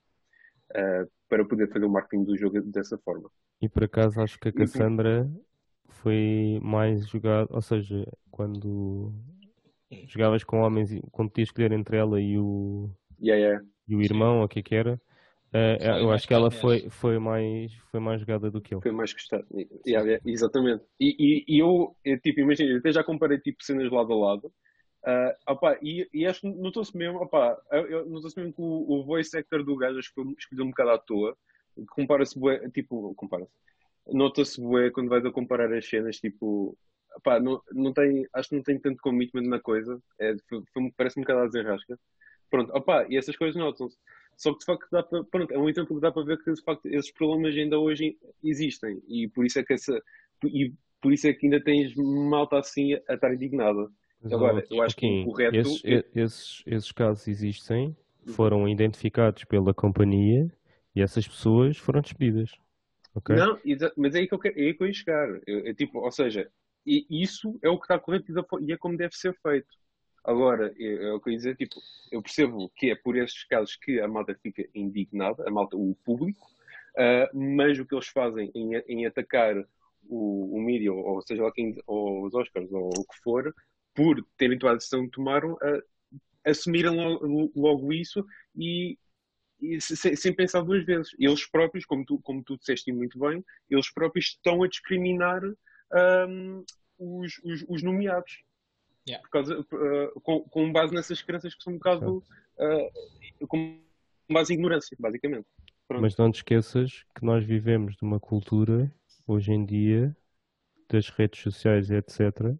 uh, 0.75 1.09
para 1.27 1.45
poder 1.45 1.71
fazer 1.71 1.85
o 1.85 1.89
marketing 1.89 2.23
do 2.23 2.37
jogo 2.37 2.61
dessa 2.61 2.97
forma. 2.97 3.29
E 3.61 3.67
por 3.67 3.83
acaso 3.83 4.21
acho 4.21 4.39
que 4.39 4.49
a 4.49 4.53
Cassandra 4.53 5.29
foi 5.87 6.59
mais 6.61 7.07
jogada, 7.07 7.47
ou 7.51 7.61
seja, 7.61 8.05
quando 8.31 9.13
jogavas 10.07 10.43
com 10.43 10.59
homens, 10.61 10.91
quando 11.11 11.31
tinhas 11.31 11.49
escolher 11.49 11.71
entre 11.71 11.97
ela 11.97 12.21
e 12.21 12.37
o, 12.37 12.89
yeah, 13.21 13.41
yeah. 13.41 13.65
E 13.87 13.95
o 13.95 14.01
irmão, 14.01 14.43
o 14.43 14.47
que 14.47 14.59
é 14.59 14.63
que 14.63 14.75
era, 14.75 15.01
Uh, 15.49 15.81
eu 16.01 16.11
acho 16.11 16.27
que 16.27 16.33
ela 16.33 16.51
foi, 16.51 16.89
foi, 16.91 17.17
mais, 17.17 17.73
foi 17.91 17.99
mais 17.99 18.19
jogada 18.19 18.51
do 18.51 18.61
que 18.61 18.73
ele. 18.73 18.81
Foi 18.81 18.91
mais 18.91 19.11
gostada. 19.11 19.43
Yeah, 19.85 20.07
yeah, 20.07 20.21
exatamente. 20.23 20.83
E, 20.99 21.15
e, 21.17 21.55
e 21.55 21.59
eu, 21.59 21.95
eu, 22.05 22.19
tipo, 22.19 22.39
imagina, 22.41 22.69
eu 22.71 22.77
até 22.77 22.91
já 22.91 23.03
comparei 23.03 23.39
tipo, 23.39 23.63
cenas 23.63 23.91
lado 23.91 24.13
a 24.13 24.15
lado. 24.15 24.53
Uh, 25.03 25.33
opa, 25.47 25.77
e, 25.81 26.07
e 26.13 26.25
acho 26.25 26.41
que 26.41 26.47
notou-se 26.49 26.95
mesmo, 26.95 27.19
notou-se 28.07 28.37
mesmo 28.37 28.53
que 28.53 28.61
o, 28.61 28.99
o 28.99 29.05
voice 29.05 29.37
actor 29.37 29.63
do 29.63 29.77
gajo 29.77 29.97
acho 29.97 30.09
que 30.09 30.21
foi 30.21 30.33
escolhido 30.37 30.65
um 30.65 30.69
bocado 30.69 30.89
à 30.91 30.97
toa. 30.97 31.37
Compara-se, 31.91 32.35
tipo, 32.73 33.13
compara-se. 33.15 33.51
Nota-se 34.07 34.59
bué 34.59 34.89
quando 34.91 35.09
vais 35.09 35.25
a 35.25 35.31
comparar 35.31 35.71
as 35.73 35.87
cenas, 35.87 36.17
tipo, 36.17 36.77
opa, 37.15 37.39
não, 37.39 37.61
não 37.71 37.93
tem, 37.93 38.27
acho 38.33 38.49
que 38.49 38.55
não 38.55 38.63
tem 38.63 38.79
tanto 38.79 39.01
commitment 39.01 39.47
na 39.47 39.59
coisa. 39.59 40.01
É, 40.19 40.35
foi, 40.49 40.63
foi, 40.73 40.91
parece 40.97 41.19
um 41.19 41.23
bocado 41.23 41.41
a 41.41 41.45
desenrasca. 41.45 41.99
Pronto, 42.49 42.71
opa, 42.75 43.05
e 43.09 43.17
essas 43.17 43.35
coisas 43.37 43.55
notam-se. 43.55 43.97
Só 44.35 44.53
que 44.53 44.59
de 44.59 44.65
facto 44.65 44.87
dá 44.91 45.03
para, 45.03 45.23
pronto, 45.25 45.53
é 45.53 45.57
um 45.57 45.69
exemplo 45.69 45.95
que 45.95 46.01
dá 46.01 46.11
para 46.11 46.23
ver 46.23 46.41
que 46.41 46.53
de 46.53 46.63
facto 46.63 46.85
esses 46.87 47.11
problemas 47.11 47.53
ainda 47.55 47.77
hoje 47.77 48.17
existem 48.41 49.01
e 49.07 49.27
por 49.27 49.45
isso 49.45 49.59
é 49.59 49.63
que 49.63 49.73
essa 49.73 50.01
e 50.45 50.73
por 51.01 51.11
isso 51.11 51.27
é 51.27 51.33
que 51.33 51.45
ainda 51.45 51.61
tens 51.61 51.93
malta 51.95 52.57
assim 52.57 52.93
a 53.09 53.15
estar 53.15 53.33
indignada. 53.33 53.89
Agora, 54.25 54.65
eu 54.69 54.81
acho 54.81 54.95
que 54.95 55.23
o 55.23 55.25
correto. 55.25 55.57
Esses, 55.57 55.85
é... 55.85 56.03
esses, 56.15 56.63
esses 56.65 56.91
casos 56.91 57.27
existem, 57.27 57.95
foram 58.27 58.67
identificados 58.67 59.43
pela 59.45 59.73
companhia 59.73 60.51
e 60.95 61.01
essas 61.01 61.27
pessoas 61.27 61.77
foram 61.77 62.01
despedidas. 62.01 62.51
Okay? 63.15 63.35
Não, 63.35 63.59
mas 63.97 64.15
é 64.15 64.19
aí 64.19 64.27
que 64.27 64.33
eu, 64.33 64.39
quero, 64.39 64.59
é 64.59 64.63
aí 64.63 64.73
que 64.73 64.83
eu 64.83 64.87
ia 64.87 64.93
chegar. 64.93 65.27
Eu, 65.47 65.65
é, 65.65 65.73
tipo, 65.73 65.99
ou 65.99 66.11
seja, 66.11 66.49
isso 66.85 67.57
é 67.61 67.69
o 67.69 67.77
que 67.77 67.85
está 67.85 67.97
correto 67.99 68.31
e 68.61 68.71
é 68.71 68.77
como 68.77 68.97
deve 68.97 69.15
ser 69.15 69.33
feito. 69.41 69.67
Agora, 70.23 70.73
é 70.77 71.13
o 71.13 71.19
que 71.19 71.29
eu 71.29 71.31
ia 71.31 71.37
dizer, 71.37 71.55
tipo, 71.55 71.75
eu 72.11 72.21
percebo 72.21 72.69
que 72.75 72.91
é 72.91 72.95
por 72.95 73.17
estes 73.17 73.45
casos 73.45 73.75
que 73.77 73.99
a 73.99 74.07
malta 74.07 74.35
fica 74.43 74.67
indignada, 74.75 75.47
a 75.47 75.51
malta, 75.51 75.77
o 75.77 75.95
público, 76.03 76.45
uh, 76.97 77.55
mas 77.57 77.79
o 77.79 77.85
que 77.85 77.95
eles 77.95 78.07
fazem 78.07 78.51
em, 78.53 78.75
em 78.87 79.05
atacar 79.05 79.55
o, 80.07 80.55
o 80.55 80.61
mídia, 80.61 80.91
ou 80.91 81.21
seja 81.21 81.43
lá 81.43 81.51
quem, 81.51 81.75
ou 81.87 82.25
os 82.25 82.33
Oscars, 82.33 82.71
ou 82.71 82.89
o 82.89 83.05
que 83.05 83.17
for, 83.23 83.53
por 83.99 84.25
terem 84.37 84.57
tomado 84.57 84.75
a 84.75 84.77
decisão 84.77 85.03
que 85.03 85.11
tomaram, 85.11 85.57
assumiram 86.45 86.95
logo, 86.95 87.51
logo 87.53 87.91
isso 87.91 88.25
e, 88.55 88.97
e 89.59 89.81
sem, 89.81 90.15
sem, 90.15 90.33
pensar 90.33 90.61
duas 90.61 90.85
vezes. 90.85 91.11
Eles 91.19 91.45
próprios, 91.45 91.83
como 91.83 92.05
tu, 92.05 92.17
como 92.19 92.41
tu 92.41 92.57
disseste 92.57 92.93
muito 92.93 93.19
bem, 93.19 93.43
eles 93.69 93.91
próprios 93.91 94.27
estão 94.27 94.63
a 94.63 94.69
discriminar 94.69 95.41
um, 95.43 96.63
os, 96.97 97.37
os, 97.43 97.65
os 97.67 97.83
nomeados. 97.83 98.41
Yeah. 99.05 99.21
Por 99.27 99.31
causa, 99.31 99.59
uh, 99.59 100.21
com, 100.21 100.43
com, 100.43 100.71
base 100.71 100.93
nessas 100.93 101.21
crenças 101.21 101.53
que 101.53 101.61
são 101.61 101.73
um 101.73 101.77
bocado 101.77 102.23
uh, 102.57 103.47
com 103.49 103.81
base 104.31 104.53
em 104.53 104.55
ignorância, 104.55 104.95
basicamente. 104.97 105.45
Pronto. 105.89 106.03
Mas 106.03 106.15
não 106.15 106.31
te 106.31 106.37
esqueças 106.37 107.03
que 107.13 107.25
nós 107.25 107.43
vivemos 107.43 107.97
de 107.97 108.03
uma 108.03 108.19
cultura, 108.19 108.89
hoje 109.27 109.51
em 109.51 109.65
dia, 109.65 110.15
das 110.87 111.09
redes 111.09 111.41
sociais, 111.41 111.91
etc., 111.91 112.55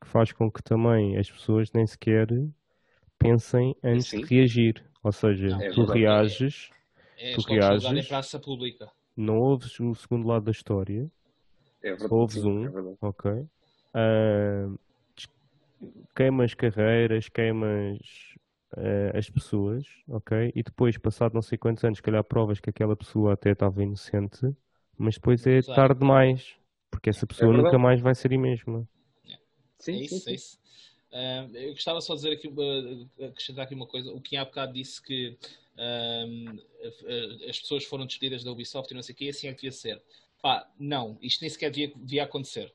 que 0.00 0.06
faz 0.06 0.32
com 0.32 0.50
que 0.50 0.62
também 0.62 1.16
as 1.16 1.30
pessoas 1.30 1.70
nem 1.72 1.86
sequer 1.86 2.28
pensem 3.18 3.74
antes 3.82 4.08
Sim. 4.08 4.20
de 4.20 4.26
reagir. 4.26 4.84
Ou 5.02 5.12
seja, 5.12 5.56
é 5.60 5.70
tu 5.70 5.84
reages, 5.84 6.70
é, 7.16 7.32
é, 7.32 7.34
tu 7.34 7.40
reages, 7.42 8.08
praça 8.08 8.40
pública. 8.40 8.90
não 9.16 9.38
ouves 9.38 9.78
o 9.78 9.94
segundo 9.94 10.26
lado 10.26 10.44
da 10.44 10.50
história, 10.50 11.08
é 11.82 11.90
verdade, 11.90 12.12
ouves 12.12 12.44
um, 12.44 12.66
é 12.66 12.96
ok? 13.00 13.30
Uh, 13.94 14.78
queimas 16.14 16.54
carreiras, 16.54 17.28
queimas 17.28 17.98
uh, 18.76 19.16
as 19.16 19.30
pessoas, 19.30 19.86
ok? 20.08 20.52
E 20.54 20.62
depois, 20.62 20.98
passado 20.98 21.34
não 21.34 21.42
sei 21.42 21.56
quantos 21.56 21.84
anos, 21.84 22.00
calhar 22.00 22.24
provas 22.24 22.58
que 22.58 22.70
aquela 22.70 22.96
pessoa 22.96 23.34
até 23.34 23.52
estava 23.52 23.82
inocente, 23.82 24.52
mas 24.98 25.14
depois 25.14 25.46
é 25.46 25.60
tarde 25.62 26.00
demais, 26.00 26.56
porque 26.90 27.10
essa 27.10 27.26
pessoa 27.26 27.54
é 27.54 27.56
nunca 27.56 27.78
mais 27.78 28.00
vai 28.00 28.14
ser 28.14 28.32
a 28.32 28.38
mesma. 28.38 28.88
É. 29.78 29.82
Sim, 29.82 29.92
é 29.92 30.04
isso, 30.04 30.20
sim, 30.20 30.30
é 30.30 30.34
isso. 30.34 30.58
Uh, 31.12 31.56
eu 31.56 31.72
gostava 31.72 32.00
só 32.00 32.14
de 32.14 32.22
dizer 32.22 32.32
aqui, 32.34 32.48
uh, 32.48 33.24
acrescentar 33.24 33.64
aqui 33.64 33.74
uma 33.74 33.86
coisa. 33.86 34.12
O 34.12 34.20
que 34.20 34.36
há 34.36 34.44
bocado 34.44 34.72
disse 34.72 35.00
que 35.00 35.36
uh, 35.76 37.48
as 37.48 37.58
pessoas 37.60 37.84
foram 37.84 38.06
despedidas 38.06 38.44
da 38.44 38.50
Ubisoft 38.50 38.92
e 38.92 38.94
não 38.94 39.02
sei 39.02 39.14
o 39.14 39.16
que, 39.16 39.28
assim 39.28 39.48
é 39.48 39.50
que 39.50 39.62
devia 39.62 39.72
ser. 39.72 40.02
Pá, 40.42 40.68
não, 40.78 41.18
isto 41.22 41.40
nem 41.40 41.50
sequer 41.50 41.70
devia, 41.70 41.92
devia 41.96 42.24
acontecer. 42.24 42.72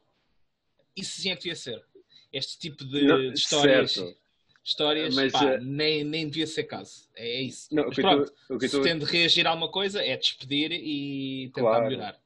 Isso 0.95 1.21
sim 1.21 1.29
é 1.29 1.35
que 1.35 1.43
devia 1.43 1.55
ser 1.55 1.83
este 2.31 2.57
tipo 2.57 2.85
de, 2.85 3.03
não, 3.03 3.21
histórias. 3.33 3.91
Certo. 3.91 4.21
Histórias, 4.63 5.15
mas, 5.15 5.31
pá, 5.31 5.55
uh, 5.55 5.61
nem, 5.61 6.03
nem 6.03 6.27
devia 6.27 6.45
ser 6.45 6.63
caso. 6.65 7.09
É, 7.15 7.27
é 7.27 7.41
isso. 7.41 7.73
Não, 7.73 7.87
mas 7.87 7.95
pronto, 7.95 8.31
tô, 8.47 8.59
se 8.59 8.81
tem 8.81 8.97
de 8.97 9.05
reagir 9.05 9.47
a 9.47 9.49
alguma 9.49 9.71
coisa, 9.71 10.03
é 10.03 10.15
despedir 10.15 10.71
e 10.71 11.49
tentar 11.53 11.61
claro. 11.61 11.87
melhorar. 11.87 12.20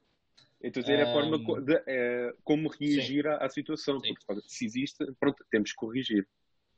Estou 0.67 0.81
a 0.81 0.83
dizer 0.83 1.05
um... 1.05 1.09
a 1.09 1.13
forma 1.13 1.61
de, 1.61 1.83
é, 1.87 2.33
como 2.43 2.69
reagir 2.69 3.27
à, 3.27 3.37
à, 3.37 3.49
situação, 3.49 3.99
Sim. 3.99 4.13
porque 4.25 4.41
se 4.47 4.65
existe, 4.65 5.05
pronto, 5.19 5.45
temos 5.51 5.71
que 5.71 5.75
corrigir. 5.75 6.27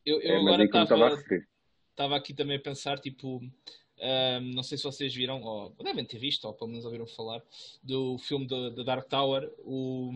Eu, 0.05 0.21
eu 0.21 0.35
é, 0.35 0.39
agora 0.39 0.63
estava, 0.63 1.23
estava 1.91 2.15
aqui 2.15 2.33
também 2.33 2.57
a 2.57 2.61
pensar, 2.61 2.99
tipo, 2.99 3.41
um, 3.99 4.39
não 4.53 4.63
sei 4.63 4.77
se 4.77 4.83
vocês 4.83 5.13
viram, 5.13 5.41
ou 5.41 5.75
devem 5.83 6.05
ter 6.05 6.17
visto, 6.17 6.45
ou 6.45 6.53
pelo 6.53 6.69
menos 6.69 6.85
ouviram 6.85 7.07
falar, 7.07 7.41
do 7.81 8.17
filme 8.17 8.45
da 8.47 8.83
Dark 8.83 9.07
Tower, 9.07 9.51
o, 9.59 10.11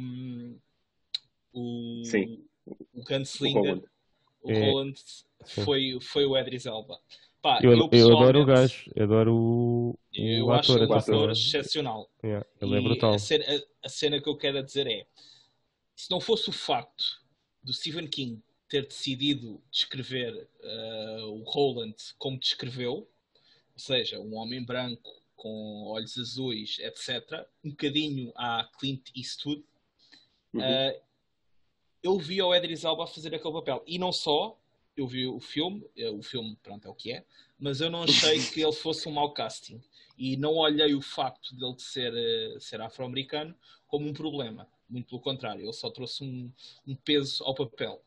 o, 1.53 2.03
Sim. 2.03 2.43
o 2.65 3.03
Gunslinger, 3.03 3.81
o 4.41 4.53
Roland, 4.53 4.93
é. 5.39 5.45
foi, 5.64 5.98
foi 6.02 6.26
o 6.26 6.38
Edris 6.38 6.65
Elba. 6.65 6.99
Pá, 7.41 7.59
eu, 7.63 7.72
eu, 7.72 7.89
eu, 7.91 8.18
adoro 8.18 8.41
o 8.41 8.45
gajo, 8.45 8.91
eu 8.95 9.03
adoro 9.03 9.35
o, 9.35 9.99
eu 10.13 10.45
o 10.45 10.51
acho 10.51 10.73
ator. 10.73 10.88
o 10.88 10.93
ator 10.93 11.31
excepcional. 11.31 12.07
Yeah, 12.23 12.45
ele 12.61 12.77
é 12.77 12.81
brutal. 12.81 13.15
A 13.15 13.19
cena, 13.19 13.43
a, 13.43 13.88
a 13.88 13.89
cena, 13.89 14.22
que 14.22 14.30
eu 14.30 14.38
quero 14.38 14.61
dizer 14.61 14.85
é: 14.85 15.07
se 15.95 16.11
não 16.11 16.22
fosse 16.22 16.49
o 16.49 16.53
facto 16.53 17.03
do 17.63 17.73
Stephen 17.73 18.07
King 18.07 18.43
ter 18.69 18.88
decidido 18.88 19.59
descrever 19.72 20.47
uh, 20.63 21.26
o 21.31 21.43
Roland 21.43 21.95
como 22.19 22.39
descreveu, 22.39 22.93
ou 22.93 23.80
seja, 23.80 24.19
um 24.19 24.35
homem 24.35 24.63
branco 24.63 25.09
com 25.35 25.88
olhos 25.88 26.15
azuis, 26.19 26.77
etc., 26.77 27.47
um 27.63 27.72
bocadinho 27.72 28.31
a 28.35 28.69
Clint 28.80 29.09
Eastwood, 29.18 29.65
uhum. 30.53 30.61
uh, 30.61 31.01
eu 32.03 32.19
vi 32.19 32.39
o 32.39 32.53
Edris 32.53 32.85
Alba 32.85 33.07
fazer 33.07 33.34
aquele 33.34 33.53
papel. 33.53 33.84
E 33.88 33.97
não 33.97 34.11
só, 34.11 34.60
eu 35.02 35.07
vi 35.07 35.28
o 35.28 35.40
filme, 35.40 35.84
eh, 35.98 36.10
o 36.10 36.22
filme, 36.22 36.57
pronto, 36.61 36.88
é 36.88 36.91
o 36.91 36.95
que 36.95 37.11
é, 37.11 37.26
mas 37.60 37.82
eu 37.82 37.90
não 37.90 38.03
achei 38.03 38.40
que 38.40 38.61
ele 38.61 38.73
fosse 38.73 39.07
um 39.07 39.11
mau 39.11 39.34
casting. 39.34 39.82
E 40.18 40.38
não 40.38 40.56
olhei 40.56 40.94
o 40.94 41.02
facto 41.02 41.56
de 41.56 41.65
ele 41.65 41.80
ser, 41.80 42.14
eh, 42.14 42.60
ser 42.60 42.80
afro-americano 42.82 43.56
como 43.88 44.07
um 44.07 44.14
problema. 44.14 44.68
Muito 44.90 45.07
pelo 45.07 45.22
contrário, 45.22 45.64
ele 45.64 45.73
só 45.73 45.90
trouxe 45.90 46.23
um, 46.23 46.52
um 46.86 46.95
peso 46.95 47.44
ao 47.44 47.56
papel. 47.56 48.03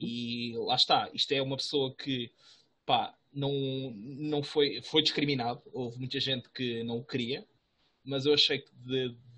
E 0.00 0.54
lá 0.56 0.74
está, 0.74 1.10
isto 1.14 1.32
é 1.32 1.40
uma 1.40 1.56
pessoa 1.56 1.94
que, 1.94 2.30
pá, 2.84 3.16
não, 3.32 3.52
não 3.94 4.42
foi, 4.42 4.82
foi 4.82 5.02
discriminado. 5.02 5.62
Houve 5.72 5.98
muita 5.98 6.20
gente 6.20 6.48
que 6.50 6.82
não 6.84 6.98
o 6.98 7.04
queria, 7.04 7.46
mas 8.04 8.26
eu 8.26 8.34
achei 8.34 8.58
que, 8.58 8.70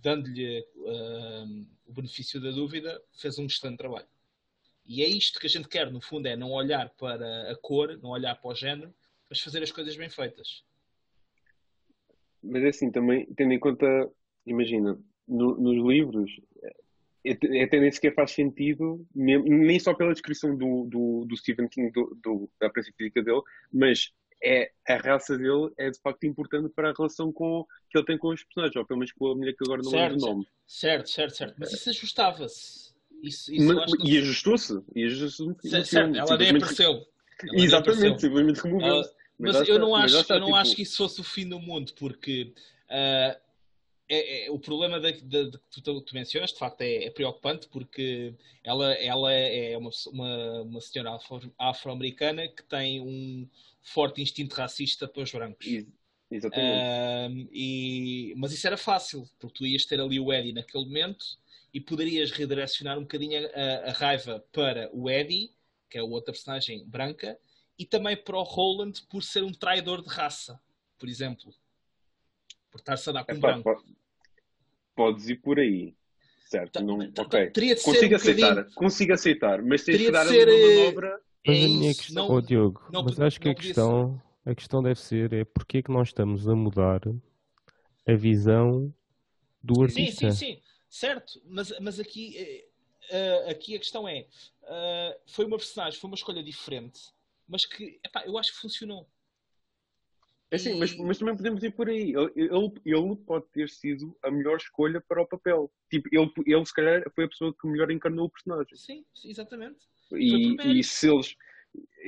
dando-lhe 0.02 0.60
uh, 0.76 1.66
o 1.86 1.92
benefício 1.92 2.40
da 2.40 2.50
dúvida, 2.50 3.00
fez 3.12 3.38
um 3.38 3.46
excelente 3.46 3.78
trabalho. 3.78 4.08
E 4.90 5.04
é 5.04 5.06
isto 5.06 5.38
que 5.38 5.46
a 5.46 5.48
gente 5.48 5.68
quer, 5.68 5.88
no 5.88 6.00
fundo, 6.00 6.26
é 6.26 6.34
não 6.34 6.50
olhar 6.50 6.90
para 6.98 7.48
a 7.48 7.54
cor, 7.54 7.96
não 8.02 8.10
olhar 8.10 8.34
para 8.34 8.50
o 8.50 8.54
género, 8.56 8.92
mas 9.28 9.38
fazer 9.38 9.62
as 9.62 9.70
coisas 9.70 9.94
bem 9.94 10.10
feitas. 10.10 10.64
Mas 12.42 12.64
é 12.64 12.68
assim, 12.70 12.90
também, 12.90 13.24
tendo 13.36 13.52
em 13.52 13.60
conta, 13.60 13.86
imagina, 14.44 14.98
no, 15.28 15.56
nos 15.60 15.76
livros, 15.86 16.28
é, 17.24 17.38
é 17.40 17.62
até 17.62 17.78
nem 17.78 17.92
sequer 17.92 18.12
faz 18.16 18.32
sentido, 18.32 19.06
nem 19.14 19.78
só 19.78 19.94
pela 19.94 20.12
descrição 20.12 20.56
do, 20.56 20.84
do, 20.86 21.24
do 21.24 21.36
Stephen 21.36 21.68
King, 21.68 21.92
do, 21.92 22.18
do, 22.20 22.50
da 22.58 22.66
aparência 22.66 22.92
física 22.98 23.22
dele, 23.22 23.42
mas 23.72 24.12
é, 24.42 24.72
a 24.88 24.96
raça 24.96 25.38
dele 25.38 25.70
é 25.78 25.88
de 25.88 26.00
facto 26.00 26.24
importante 26.26 26.68
para 26.68 26.90
a 26.90 26.92
relação 26.92 27.32
com, 27.32 27.64
que 27.88 27.96
ele 27.96 28.06
tem 28.06 28.18
com 28.18 28.30
os 28.30 28.42
personagens, 28.42 28.74
ou 28.74 28.84
pelo 28.84 28.98
menos 28.98 29.12
com 29.12 29.28
a 29.28 29.36
mulher 29.36 29.52
que 29.52 29.62
agora 29.64 29.82
não 29.84 29.92
lembro 29.92 30.16
o 30.16 30.20
nome. 30.20 30.48
Certo, 30.66 31.08
certo, 31.08 31.36
certo. 31.36 31.54
Mas 31.60 31.72
isso 31.72 31.90
ajustava-se. 31.90 32.89
Isso, 33.22 33.52
isso 33.52 33.74
Mas, 33.74 33.92
e 34.04 34.18
ajustou-se. 34.18 34.82
Ajustou-se 34.96 35.84
certo, 35.84 36.16
ela 36.16 36.36
nem 36.36 36.50
apareceu. 36.50 37.06
Ela 37.42 37.64
Exatamente, 37.64 38.20
simplesmente 38.20 38.60
removeu-se. 38.60 39.12
Mas, 39.38 39.56
mas 39.56 39.68
eu 39.68 39.78
não, 39.78 39.94
acho, 39.94 40.16
eu 40.16 40.40
não 40.40 40.46
tipo... 40.46 40.56
acho 40.56 40.76
que 40.76 40.82
isso 40.82 40.96
fosse 40.98 41.20
o 41.20 41.24
fim 41.24 41.48
do 41.48 41.58
mundo, 41.58 41.92
porque 41.94 42.52
uh, 42.90 43.40
é, 44.08 44.46
é, 44.46 44.50
o 44.50 44.58
problema 44.58 45.00
que 45.00 45.22
tu, 45.22 46.02
tu, 46.02 46.14
mencionas, 46.14 46.52
de 46.52 46.58
facto, 46.58 46.82
é, 46.82 47.04
é, 47.04 47.10
preocupante, 47.10 47.68
porque 47.68 48.34
ela, 48.62 48.92
ela 48.94 49.32
é 49.32 49.76
uma, 49.78 49.90
uma, 50.08 50.62
uma 50.62 50.80
senhora 50.80 51.18
afro-americana 51.58 52.48
que 52.48 52.62
tem 52.64 53.00
um 53.00 53.48
forte 53.80 54.20
instinto 54.20 54.54
racista 54.54 55.08
para 55.08 55.22
os 55.22 55.30
brancos. 55.30 55.66
Exatamente. 56.30 57.48
Uh, 57.48 57.48
e, 57.52 58.34
mas 58.36 58.52
isso 58.52 58.66
era 58.66 58.76
fácil, 58.76 59.28
porque 59.38 59.58
tu 59.58 59.66
ias 59.66 59.84
ter 59.86 60.00
ali 60.00 60.20
o 60.20 60.32
Eddie 60.32 60.52
naquele 60.52 60.84
momento 60.84 61.24
e 61.72 61.80
poderias 61.80 62.30
redirecionar 62.30 62.98
um 62.98 63.02
bocadinho 63.02 63.48
a, 63.54 63.90
a, 63.90 63.92
raiva 63.92 64.44
para 64.52 64.90
o 64.92 65.08
Eddie, 65.08 65.50
que 65.88 65.98
é 65.98 66.00
a 66.00 66.04
outra 66.04 66.32
personagem 66.32 66.84
branca, 66.86 67.38
e 67.78 67.84
também 67.84 68.16
para 68.16 68.36
o 68.36 68.42
Roland 68.42 68.92
por 69.08 69.22
ser 69.22 69.42
um 69.42 69.52
traidor 69.52 70.02
de 70.02 70.08
raça, 70.08 70.60
por 70.98 71.08
exemplo. 71.08 71.52
Por 72.70 72.78
estar-se 72.78 73.08
a 73.08 73.12
dar 73.12 73.24
com 73.24 73.32
é, 73.32 73.34
um 73.34 73.40
branco. 73.40 73.62
Pode, 73.62 73.84
podes 74.94 75.28
ir 75.28 75.36
por 75.36 75.58
aí. 75.58 75.94
Certo, 76.46 76.72
tá, 76.72 76.82
não, 76.82 76.98
tá, 77.12 77.22
ok. 77.22 77.50
Teria 77.50 77.76
de 77.76 77.82
consigo 77.82 78.06
ser 78.06 78.12
um 78.12 78.16
aceitar, 78.16 78.48
bocadinho... 78.50 78.74
consigo 78.74 79.12
aceitar, 79.12 79.62
mas 79.62 79.84
tens 79.84 79.98
de 79.98 80.10
dar 80.10 80.26
ser, 80.26 80.48
uma 80.48 80.56
eh, 80.56 80.76
manobra. 80.76 81.20
Mas 81.46 81.56
é 81.56 81.64
a 81.64 81.68
minha 81.68 81.94
questão, 81.94 82.28
não, 82.28 82.34
oh, 82.34 82.40
Diogo, 82.40 82.82
não, 82.92 83.02
mas 83.04 83.20
acho 83.20 83.40
que 83.40 83.48
a 83.48 83.54
questão, 83.54 84.20
a 84.44 84.54
questão 84.54 84.82
deve 84.82 85.00
ser 85.00 85.32
é 85.32 85.44
porque 85.44 85.78
é 85.78 85.82
que 85.82 85.90
nós 85.90 86.08
estamos 86.08 86.46
a 86.48 86.54
mudar 86.54 87.00
a 88.06 88.14
visão 88.14 88.92
do 89.62 89.82
artista. 89.82 90.32
Sim, 90.32 90.36
sim, 90.36 90.54
sim. 90.54 90.62
Certo, 90.90 91.40
mas, 91.46 91.72
mas 91.80 92.00
aqui, 92.00 92.64
uh, 93.12 93.50
aqui 93.50 93.76
a 93.76 93.78
questão 93.78 94.08
é: 94.08 94.26
uh, 94.64 95.20
foi 95.24 95.44
uma 95.44 95.56
personagem, 95.56 96.00
foi 96.00 96.10
uma 96.10 96.16
escolha 96.16 96.42
diferente, 96.42 97.00
mas 97.48 97.64
que 97.64 98.00
epá, 98.04 98.24
eu 98.26 98.36
acho 98.36 98.52
que 98.52 98.58
funcionou. 98.58 99.08
É 100.50 100.58
sim, 100.58 100.74
e... 100.74 100.78
mas, 100.80 100.96
mas 100.96 101.16
também 101.16 101.36
podemos 101.36 101.62
ir 101.62 101.70
por 101.70 101.88
aí. 101.88 102.12
Ele, 102.12 102.32
ele, 102.34 102.72
ele, 102.84 103.16
pode 103.24 103.46
ter 103.52 103.68
sido 103.68 104.18
a 104.20 104.32
melhor 104.32 104.56
escolha 104.56 105.00
para 105.00 105.22
o 105.22 105.26
papel. 105.26 105.70
Tipo, 105.88 106.08
ele, 106.10 106.28
ele 106.44 106.66
se 106.66 106.74
calhar 106.74 107.08
foi 107.14 107.24
a 107.24 107.28
pessoa 107.28 107.54
que 107.54 107.68
melhor 107.68 107.88
encarnou 107.92 108.26
o 108.26 108.30
personagem. 108.30 108.76
Sim, 108.76 109.04
exatamente. 109.24 109.78
E, 110.12 110.80
e 110.80 110.82
se 110.82 111.08
eles. 111.08 111.36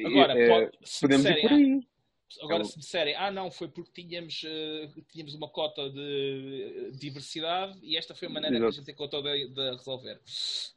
Agora, 0.05 0.37
é, 0.37 0.49
pode, 0.49 0.79
podemos 1.01 1.25
ir 1.25 1.41
por 1.41 1.53
aí. 1.53 1.81
Agora, 2.41 2.65
se 2.65 2.77
me 2.77 2.83
disserem, 2.83 3.15
ah, 3.17 3.31
não, 3.31 3.51
foi 3.51 3.69
porque 3.69 4.03
tínhamos, 4.03 4.43
uh, 4.43 5.03
tínhamos 5.11 5.35
uma 5.35 5.49
cota 5.49 5.91
de 5.91 6.93
diversidade 6.93 7.79
e 7.83 7.97
esta 7.97 8.15
foi 8.15 8.29
a 8.29 8.31
maneira 8.31 8.57
Exato. 8.57 8.73
que 8.73 8.79
a 8.79 8.81
gente 8.81 8.93
encontrou 8.93 9.23
de, 9.23 9.49
de 9.49 9.71
resolver. 9.73 10.21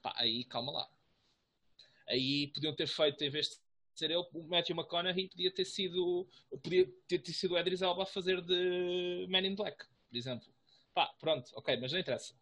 Pá, 0.01 0.13
aí, 0.17 0.43
calma 0.45 0.71
lá. 0.71 0.89
Aí 2.07 2.47
podiam 2.47 2.75
ter 2.75 2.87
feito, 2.87 3.23
em 3.23 3.29
vez 3.29 3.49
de 3.49 3.55
ser 3.95 4.11
ele, 4.11 4.25
o 4.33 4.43
Matthew 4.43 4.75
McConaughey 4.75 5.29
podia 5.29 5.51
ter 5.51 5.65
sido, 5.65 6.27
podia 6.61 6.85
ter, 7.07 7.19
ter 7.19 7.33
sido 7.33 7.53
o 7.53 7.57
Edris 7.57 7.81
Alba 7.81 8.03
a 8.03 8.05
fazer 8.05 8.41
de 8.41 9.25
Man 9.29 9.45
in 9.45 9.55
Black, 9.55 9.85
por 10.09 10.17
exemplo. 10.17 10.47
Pá, 10.93 11.07
pronto, 11.19 11.51
ok, 11.55 11.77
mas 11.77 11.91
não 11.91 11.99
interessa. 11.99 12.33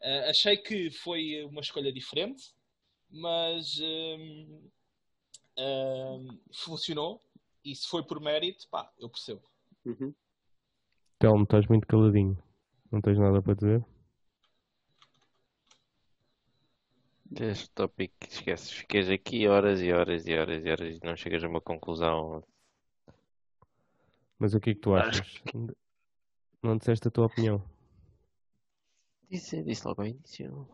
Uh, 0.00 0.30
achei 0.30 0.56
que 0.56 0.90
foi 0.90 1.42
uma 1.44 1.60
escolha 1.60 1.92
diferente, 1.92 2.54
mas 3.10 3.80
um, 3.80 4.70
um, 5.58 6.40
funcionou 6.52 7.22
e 7.64 7.74
se 7.74 7.86
foi 7.88 8.02
por 8.02 8.20
mérito, 8.20 8.68
pá, 8.68 8.90
eu 8.98 9.08
percebo. 9.08 9.42
Uhum. 9.84 10.14
Telmo, 11.18 11.44
estás 11.44 11.66
muito 11.66 11.86
caladinho. 11.86 12.40
Não 12.90 13.00
tens 13.00 13.18
nada 13.18 13.42
para 13.42 13.54
dizer? 13.54 13.84
Este 17.40 17.70
tópico, 17.70 18.14
esqueces, 18.28 18.70
ficas 18.70 19.08
aqui 19.10 19.46
horas 19.46 19.82
e 19.82 19.92
horas 19.92 20.26
e 20.26 20.34
horas 20.34 20.64
e 20.64 20.70
horas 20.70 20.96
e 20.96 21.00
não 21.04 21.14
chegas 21.14 21.44
a 21.44 21.48
uma 21.48 21.60
conclusão. 21.60 22.42
Mas 24.38 24.54
o 24.54 24.60
que 24.60 24.70
é 24.70 24.74
que 24.74 24.80
tu 24.80 24.94
achas? 24.94 25.42
Não 26.62 26.76
disseste 26.78 27.08
a 27.08 27.10
tua 27.10 27.26
opinião? 27.26 27.62
Disse, 29.30 29.62
disse 29.62 29.86
logo 29.86 30.00
ao 30.00 30.08
início. 30.08 30.66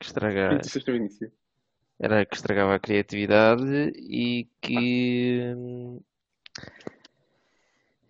Que 0.00 0.06
estragar. 0.06 0.58
Disseste 0.58 0.90
ao 0.90 0.96
início 0.96 1.32
era 1.98 2.26
que 2.26 2.36
estragava 2.36 2.74
a 2.74 2.80
criatividade 2.80 3.92
e 3.96 4.48
que. 4.60 5.54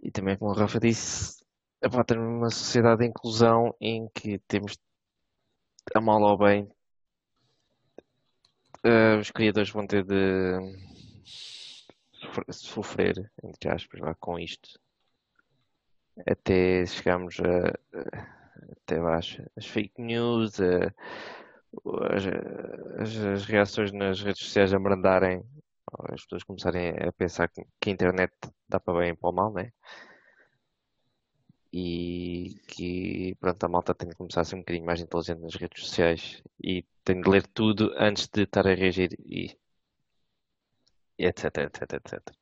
E 0.02 0.10
também, 0.10 0.36
como 0.36 0.52
o 0.52 0.54
Rafa 0.54 0.78
disse, 0.78 1.44
epá, 1.82 2.04
temos 2.04 2.26
uma 2.26 2.50
sociedade 2.50 3.00
de 3.00 3.06
inclusão 3.06 3.74
em 3.80 4.08
que 4.14 4.38
temos 4.40 4.78
a 5.94 6.00
mal 6.00 6.20
ou 6.22 6.38
bem. 6.38 6.70
Uh, 8.84 9.18
os 9.20 9.30
criadores 9.30 9.70
vão 9.70 9.86
ter 9.86 10.04
de 10.04 10.58
sofrer, 12.50 13.30
entre 13.42 13.70
aspas, 13.70 14.00
lá, 14.00 14.14
com 14.14 14.38
isto. 14.38 14.78
Até 16.26 16.86
chegarmos 16.86 17.36
a, 17.40 17.78
até 18.72 19.00
baixo 19.00 19.42
as 19.56 19.66
fake 19.66 20.00
news, 20.00 20.60
a, 20.60 20.94
as, 22.98 23.16
as, 23.16 23.44
reações 23.44 23.92
nas 23.92 24.20
redes 24.22 24.42
sociais 24.42 24.72
a 24.72 24.78
brandarem, 24.78 25.42
as 26.10 26.22
pessoas 26.22 26.44
começarem 26.44 26.90
a 26.90 27.12
pensar 27.12 27.48
que, 27.48 27.64
que 27.80 27.90
a 27.90 27.92
internet 27.92 28.32
dá 28.68 28.80
para 28.80 28.98
bem 28.98 29.10
e 29.10 29.16
para 29.16 29.30
o 29.30 29.32
mal, 29.32 29.52
né? 29.52 29.72
E 31.72 32.60
que 32.68 33.34
pronto, 33.40 33.64
a 33.64 33.68
malta 33.68 33.94
tem 33.94 34.08
de 34.08 34.14
começar 34.16 34.40
a 34.40 34.44
ser 34.44 34.56
um 34.56 34.60
bocadinho 34.60 34.86
mais 34.86 35.00
inteligente 35.00 35.40
nas 35.40 35.54
redes 35.54 35.84
sociais 35.84 36.42
e 36.62 36.84
tem 37.04 37.20
de 37.20 37.28
ler 37.28 37.46
tudo 37.46 37.92
antes 37.98 38.28
de 38.28 38.42
estar 38.42 38.66
a 38.66 38.74
reagir 38.74 39.10
e, 39.20 39.56
e 41.18 41.26
etc, 41.26 41.44
etc, 41.58 41.92
etc. 41.94 42.34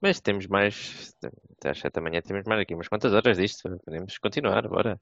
Mas 0.00 0.20
temos 0.20 0.46
mais. 0.46 1.14
Até 1.58 1.70
às 1.70 1.78
7 1.78 1.94
da 1.94 2.00
manhã 2.00 2.22
temos 2.22 2.44
mais 2.44 2.60
aqui 2.60 2.74
umas 2.74 2.88
quantas 2.88 3.12
horas 3.12 3.36
disto. 3.36 3.68
Podemos 3.84 4.16
continuar, 4.18 4.66
bora. 4.68 5.00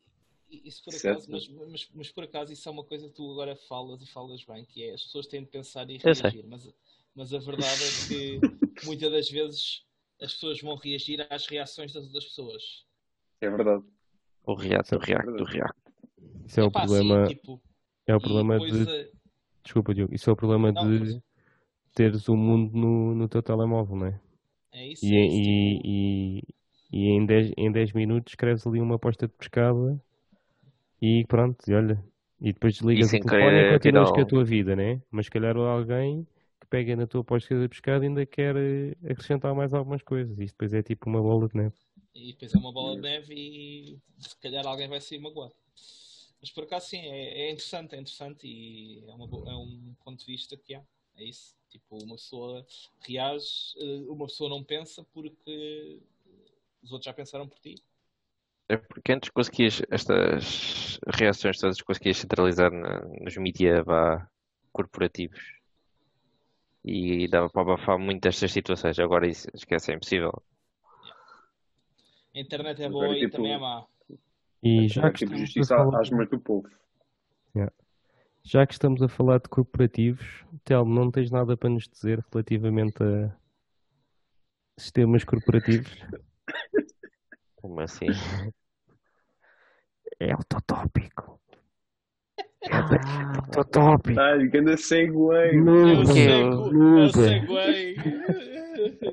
Isso 0.51 0.83
por 0.83 0.95
acaso, 0.95 1.31
mas, 1.31 1.49
mas, 1.49 1.89
mas, 1.95 2.11
por 2.11 2.25
acaso 2.25 2.53
isso 2.53 2.67
é 2.69 2.73
uma 2.73 2.85
coisa 2.85 3.07
que 3.07 3.15
tu 3.15 3.31
agora 3.33 3.55
falas 3.55 4.01
e 4.03 4.07
falas 4.07 4.43
bem, 4.45 4.65
que 4.65 4.83
é 4.83 4.95
as 4.95 5.03
pessoas 5.03 5.27
têm 5.27 5.43
de 5.43 5.49
pensar 5.49 5.89
e 5.91 5.99
reagir, 5.99 6.47
mas, 6.47 6.73
mas 7.15 7.35
a 7.35 7.39
verdade 7.39 7.83
é 7.85 8.09
que 8.09 8.41
muitas 8.87 9.13
das 9.13 9.29
vezes 9.29 9.85
as 10.21 10.33
pessoas 10.33 10.61
vão 10.61 10.75
reagir 10.77 11.27
às 11.31 11.47
reações 11.47 11.93
das 11.93 12.05
outras 12.05 12.25
pessoas. 12.25 12.87
É 13.41 13.51
verdade. 13.51 13.85
O 14.45 14.55
react, 14.55 14.95
o 14.95 14.99
react, 14.99 15.31
o 15.31 15.45
react. 15.45 15.81
Isso 16.47 16.61
é 16.61 16.65
o 16.65 16.71
problema. 16.71 17.27
Sim, 17.27 17.35
tipo, 17.35 17.63
é 18.07 18.17
o 18.17 18.21
problema 18.21 18.59
de. 18.59 18.83
A... 18.83 19.09
Desculpa, 19.63 19.95
Diogo. 19.95 20.15
Isso 20.15 20.31
é 20.31 20.33
o 20.33 20.37
problema 20.37 20.73
não, 20.73 20.91
de 20.91 20.99
mas... 20.99 21.23
teres 21.95 22.27
o 22.29 22.37
mundo 22.37 22.75
no, 22.75 23.15
no 23.15 23.29
teu 23.29 23.43
telemóvel, 23.43 23.97
não 23.97 24.07
é? 24.07 24.21
É 24.73 24.89
isso. 24.89 25.05
E, 25.05 25.15
é 25.15 25.27
isso, 25.27 25.37
e, 25.37 25.75
tipo... 25.77 25.87
e, 25.87 26.43
e, 26.91 27.09
em 27.11 27.27
10 27.27 27.53
em 27.59 27.71
dez 27.71 27.93
minutos 27.93 28.33
escreves 28.33 28.67
ali 28.67 28.81
uma 28.81 28.95
aposta 28.95 29.29
de 29.29 29.35
pescada 29.35 30.03
e 31.01 31.25
pronto, 31.27 31.59
e 31.69 31.75
olha. 31.75 32.03
E 32.41 32.53
depois 32.53 32.75
desligas 32.75 33.13
o 33.13 33.21
telefone 33.21 33.61
e 33.61 33.73
continuas 33.73 34.11
com 34.11 34.21
a 34.21 34.27
tua 34.27 34.45
vida, 34.45 34.77
né? 34.77 35.03
Mas 35.11 35.27
se 35.27 35.31
calhar 35.31 35.57
alguém 35.57 36.25
que 36.61 36.67
pega 36.69 36.95
na 36.95 37.07
tua 37.07 37.23
aposta 37.23 37.61
de 37.61 37.69
pescada 37.69 38.05
ainda 38.05 38.25
quer 38.25 38.57
eh, 38.57 38.97
acrescentar 39.11 39.55
mais 39.55 39.75
algumas 39.75 40.03
coisas. 40.03 40.39
Isto 40.39 40.55
depois 40.55 40.73
é 40.73 40.83
tipo 40.83 41.09
uma 41.09 41.21
bola 41.21 41.49
de 41.49 41.57
neve. 41.57 41.75
E 42.15 42.33
depois 42.33 42.55
é 42.55 42.59
uma 42.59 42.73
bola 42.73 42.95
de 42.95 43.03
neve 43.03 43.35
e 43.35 43.99
se 44.19 44.37
calhar 44.41 44.67
alguém 44.67 44.89
vai 44.89 45.01
sair 45.01 45.19
magoado. 45.19 45.55
Mas 46.41 46.51
por 46.51 46.65
acaso 46.65 46.89
sim, 46.89 46.99
é, 46.99 47.49
é 47.49 47.51
interessante, 47.51 47.95
é 47.97 47.99
interessante 47.99 48.47
e 48.47 49.05
é, 49.09 49.13
uma, 49.13 49.51
é, 49.51 49.57
um 49.57 49.95
ponto 50.05 50.21
de 50.21 50.27
vista 50.27 50.57
que 50.57 50.75
há. 50.75 50.83
É 51.17 51.25
isso. 51.25 51.57
Tipo, 51.69 52.03
uma 52.05 52.15
pessoa 52.15 52.65
reage, 53.01 53.75
eh, 53.77 54.05
uma 54.09 54.27
pessoa 54.27 54.49
não 54.49 54.63
pensa 54.63 55.05
porque 55.13 56.01
os 56.83 56.93
outros 56.93 57.07
já 57.07 57.13
pensaram 57.13 57.49
por 57.49 57.59
ti. 57.59 57.75
É 58.69 58.77
porque 58.77 59.13
antes 59.13 59.31
conseguias 59.31 59.83
estas 59.91 60.99
reações 61.07 61.59
todas 61.59 61.81
conseguias 61.81 62.19
centralizar 62.19 62.71
na, 62.71 63.01
nos 63.21 63.37
mídias 63.39 63.85
corporativos 64.73 65.41
e 66.85 67.27
dava 67.29 67.49
para 67.49 67.63
abafar 67.63 67.99
muito 67.99 68.23
destas 68.23 68.53
situações. 68.53 68.99
Agora 68.99 69.27
isso 69.27 69.49
esquece, 69.55 69.91
é 69.93 69.95
impossível. 69.95 70.43
A 72.35 72.39
internet 72.39 72.83
é 72.83 72.89
boa 72.89 73.09
e 73.17 73.21
tipo, 73.21 73.37
também 73.37 73.53
é 73.53 73.59
má. 73.59 73.85
E 74.63 74.89
já 74.89 75.11
que 75.11 75.19
tipo 75.19 75.37
justiça 75.37 75.77
falar... 75.77 76.01
às 76.01 76.11
mãos 76.11 76.29
do 76.29 76.39
povo. 76.39 76.69
Yeah. 77.55 77.73
Já 78.43 78.67
que 78.67 78.75
estamos 78.75 79.03
a 79.03 79.09
falar 79.09 79.41
de 79.41 79.49
corporativos, 79.49 80.45
Telmo, 80.65 80.95
não 80.95 81.11
tens 81.11 81.31
nada 81.31 81.57
para 81.57 81.71
nos 81.71 81.89
dizer 81.89 82.25
relativamente 82.33 83.03
a 83.03 83.35
sistemas 84.77 85.25
corporativos? 85.25 85.91
Como 87.69 87.83
assim? 87.83 88.07
É 90.19 90.33
autotópico. 90.33 91.39
É 92.63 92.69
ah, 92.73 93.33
autotópico. 93.37 94.19
Ah, 94.19 94.33
anda 94.33 94.77
segue. 94.79 95.13
Eu 95.13 97.09
segue. 97.13 97.47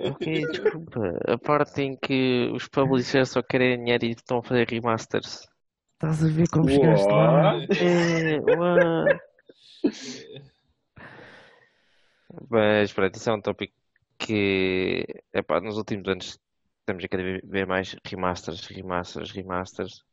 Ok, 0.10 0.48
desculpa. 0.48 1.19
A 1.27 1.38
parte 1.38 1.82
em 1.82 1.98
que 1.98 2.49
os 2.53 2.69
publishers 2.69 3.32
só 3.32 3.44
querem 3.44 3.77
dinheiro 3.77 4.06
e 4.06 4.11
estão 4.11 4.38
a 4.38 4.44
fazer 4.44 4.69
remasters. 4.69 5.45
Estás 5.95 6.23
a 6.23 6.27
ver 6.30 6.48
como 6.49 6.69
chegaste 6.69 7.11
lá? 7.11 7.56
É, 7.77 8.40
Mas 12.49 12.94
pronto, 12.94 13.15
isso 13.15 13.30
é 13.30 13.34
um 13.34 13.41
tópico 13.41 13.73
que 14.18 15.06
epá, 15.34 15.60
nos 15.60 15.77
últimos 15.77 16.07
anos 16.07 16.40
estamos 16.86 17.03
a 17.03 17.07
querer 17.07 17.44
ver 17.44 17.66
mais 17.66 17.95
remasters, 18.06 18.68
remasters, 18.68 19.32
remasters 19.32 20.06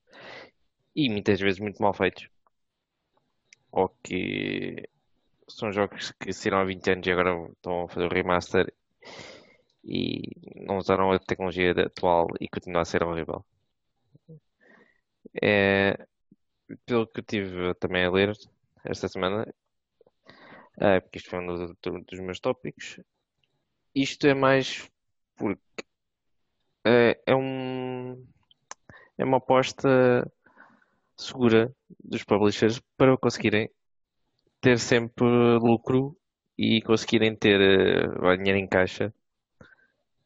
e 0.97 1.11
muitas 1.11 1.39
vezes 1.39 1.61
muito 1.61 1.82
mal 1.82 1.93
feitos. 1.93 2.28
Ou 3.70 3.90
que 4.03 4.89
são 5.49 5.70
jogos 5.70 6.12
que 6.12 6.32
saíram 6.32 6.61
há 6.61 6.65
20 6.65 6.90
anos 6.90 7.07
e 7.07 7.12
agora 7.12 7.47
estão 7.53 7.85
a 7.85 7.89
fazer 7.89 8.07
o 8.07 8.15
remaster 8.15 8.73
e 9.85 10.23
não 10.57 10.78
usaram 10.78 11.12
a 11.12 11.19
tecnologia 11.19 11.73
atual 11.73 12.28
e 12.40 12.49
continua 12.49 12.82
a 12.82 12.86
ser 12.86 13.03
horrível. 13.03 13.44
É, 15.43 16.07
pelo 16.86 17.07
que 17.07 17.20
eu 17.20 17.24
tive 17.24 17.74
também 17.74 18.05
a 18.05 18.11
ler 18.11 18.32
esta 18.85 19.09
semana, 19.09 19.53
é, 20.81 21.01
porque 21.01 21.19
isto 21.19 21.28
foi 21.28 21.40
um 21.40 21.47
dos, 21.47 21.74
dos 21.82 22.20
meus 22.20 22.40
tópicos, 22.40 22.99
isto 23.94 24.27
é 24.27 24.35
mais 24.35 24.89
porque 25.36 25.85
é, 26.85 27.21
é, 27.27 27.35
um, 27.35 28.27
é 29.19 29.25
uma 29.25 29.39
aposta 29.39 30.31
segura 31.17 31.75
dos 32.03 32.25
publishers 32.25 32.81
para 32.97 33.17
conseguirem 33.17 33.71
ter 34.61 34.79
sempre 34.79 35.25
lucro 35.59 36.17
e 36.57 36.83
conseguirem 36.83 37.35
ter 37.37 37.59
uh, 37.61 38.37
dinheiro 38.37 38.59
em 38.59 38.67
caixa 38.67 39.13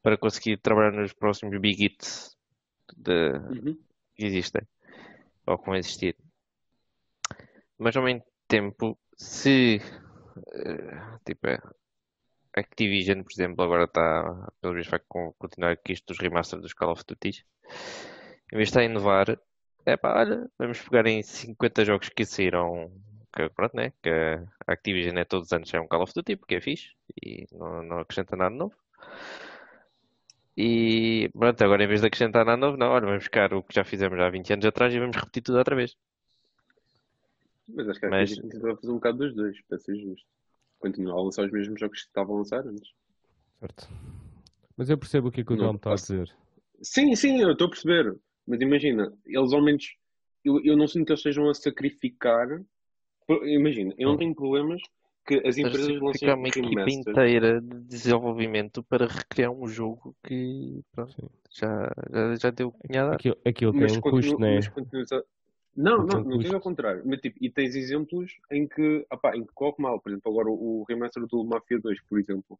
para 0.03 0.17
conseguir 0.17 0.59
trabalhar 0.59 0.93
nos 0.93 1.13
próximos 1.13 1.59
big 1.61 1.85
hits 1.85 2.37
de, 2.97 3.33
uhum. 3.33 3.79
que 4.15 4.25
existem 4.25 4.63
ou 5.47 5.59
que 5.59 5.67
vão 5.67 5.77
existir. 5.77 6.17
Mas 7.79 7.97
ao 7.97 8.03
mesmo 8.03 8.23
tempo, 8.49 8.99
se 9.17 9.81
uh, 10.37 11.19
tipo, 11.25 11.47
Activision, 12.57 13.23
por 13.23 13.33
exemplo, 13.33 13.63
agora 13.63 13.85
está, 13.85 14.51
pelo 14.61 14.73
menos 14.73 14.89
vai 14.89 15.01
continuar 15.39 15.73
aqui 15.73 15.93
isto 15.93 16.07
dos 16.07 16.19
remasters 16.19 16.63
dos 16.63 16.73
Call 16.73 16.93
of 16.93 17.05
Duty, 17.07 17.45
em 18.53 18.57
vez 18.57 18.69
de 18.69 18.71
estar 18.71 18.81
a 18.81 18.85
inovar, 18.85 19.39
é 19.85 19.97
pá, 19.97 20.19
olha, 20.19 20.51
vamos 20.59 20.81
pegar 20.81 21.07
em 21.07 21.23
50 21.23 21.85
jogos 21.85 22.09
que 22.09 22.25
saíram, 22.25 22.91
que 23.35 23.49
pronto, 23.51 23.77
né? 23.77 23.93
Que 24.03 24.11
a 24.67 24.73
Activision 24.73 25.19
é 25.19 25.25
todos 25.25 25.47
os 25.47 25.53
anos 25.53 25.73
é 25.73 25.81
um 25.81 25.87
Call 25.87 26.03
of 26.03 26.13
Duty, 26.15 26.37
porque 26.37 26.57
é 26.57 26.61
fixe 26.61 26.95
e 27.23 27.47
não, 27.53 27.83
não 27.83 27.99
acrescenta 27.99 28.35
nada 28.37 28.55
novo. 28.55 28.75
E 30.57 31.29
pronto, 31.35 31.63
agora 31.63 31.85
em 31.85 31.87
vez 31.87 32.01
de 32.01 32.07
acrescentar 32.07 32.45
nada 32.47 32.57
novo, 32.57 32.79
não, 32.79 32.89
olha, 32.89 33.05
vamos 33.05 33.25
buscar 33.25 33.53
o 33.53 33.63
que 33.63 33.75
já 33.75 33.85
fizemos 33.85 34.19
há 34.19 34.31
20 34.31 34.55
anos 34.55 34.65
atrás 34.65 34.95
e 34.95 34.99
vamos 34.99 35.17
repetir 35.17 35.43
tudo 35.43 35.59
outra 35.59 35.77
vez. 35.77 35.97
Mas 37.69 37.89
acho 37.89 38.01
que 38.01 38.07
a 38.07 38.11
Mas... 38.11 38.35
tentou 38.37 38.77
fazer 38.77 38.91
um 38.91 38.95
bocado 38.95 39.19
dos 39.19 39.35
dois, 39.35 39.61
para 39.63 39.79
ser 39.79 39.97
justo. 39.99 40.27
Continuar 40.79 41.19
a 41.19 41.23
lançar 41.23 41.45
os 41.45 41.53
mesmos 41.53 41.81
jogos 41.81 42.01
que 42.01 42.07
estavam 42.07 42.35
a 42.35 42.39
lançar 42.39 42.67
antes. 42.67 42.93
Certo. 43.61 43.89
Mas 44.77 44.91
eu 44.91 44.99
percebo 44.99 45.29
o 45.29 45.33
que 45.33 45.41
é 45.41 45.45
que 45.45 45.53
o 45.53 45.57
Tom 45.57 45.75
está 45.75 45.93
a 45.93 45.95
dizer. 45.95 46.35
Sim, 46.83 47.15
sim, 47.17 47.41
eu 47.41 47.53
estou 47.53 47.67
a 47.67 47.71
perceber. 47.71 48.17
Mas 48.47 48.61
imagina, 48.61 49.13
eles 49.25 49.53
ao 49.53 49.63
menos. 49.63 49.97
Eu, 50.45 50.63
eu 50.63 50.77
não 50.77 50.87
sinto 50.87 51.07
que 51.07 51.13
eles 51.13 51.21
estejam 51.21 51.49
a 51.49 51.55
sacrificar. 51.55 52.47
Imagina, 53.29 53.95
eu 53.99 54.11
não 54.11 54.17
tenho 54.17 54.35
problemas 54.35 54.81
que 55.27 55.43
as 55.45 55.59
empresas 55.59 56.01
lancem 56.01 56.33
uma 56.33 56.49
equipa 56.49 56.89
inteira 56.89 57.61
de 57.61 57.81
desenvolvimento 57.81 58.83
para 58.85 59.07
recriar 59.07 59.51
um 59.51 59.67
jogo 59.67 60.15
que 60.23 60.81
pronto, 60.93 61.33
já, 61.51 61.91
já, 62.13 62.37
já 62.37 62.51
deu 62.51 62.71
cunhada. 62.71 63.17
Aquilo, 63.17 63.37
aquilo 63.45 63.73
tem 63.73 63.97
um 63.97 64.01
custo, 64.01 64.39
né? 64.39 64.61
Não, 65.77 65.99
não, 65.99 66.25
não 66.25 66.39
tens 66.39 66.55
ao 66.55 66.61
contrário. 66.61 67.03
Mas, 67.05 67.21
tipo, 67.21 67.37
e 67.41 67.51
tens 67.51 67.77
exemplos 67.77 68.33
em 68.51 68.67
que, 68.67 69.07
opá, 69.13 69.37
em 69.37 69.45
que 69.45 69.53
corre 69.53 69.75
mal. 69.79 70.01
Por 70.01 70.11
exemplo, 70.11 70.33
agora 70.33 70.49
o, 70.49 70.81
o 70.81 70.85
remaster 70.89 71.27
do 71.27 71.45
Mafia 71.45 71.79
2, 71.79 72.01
por 72.09 72.19
exemplo, 72.19 72.59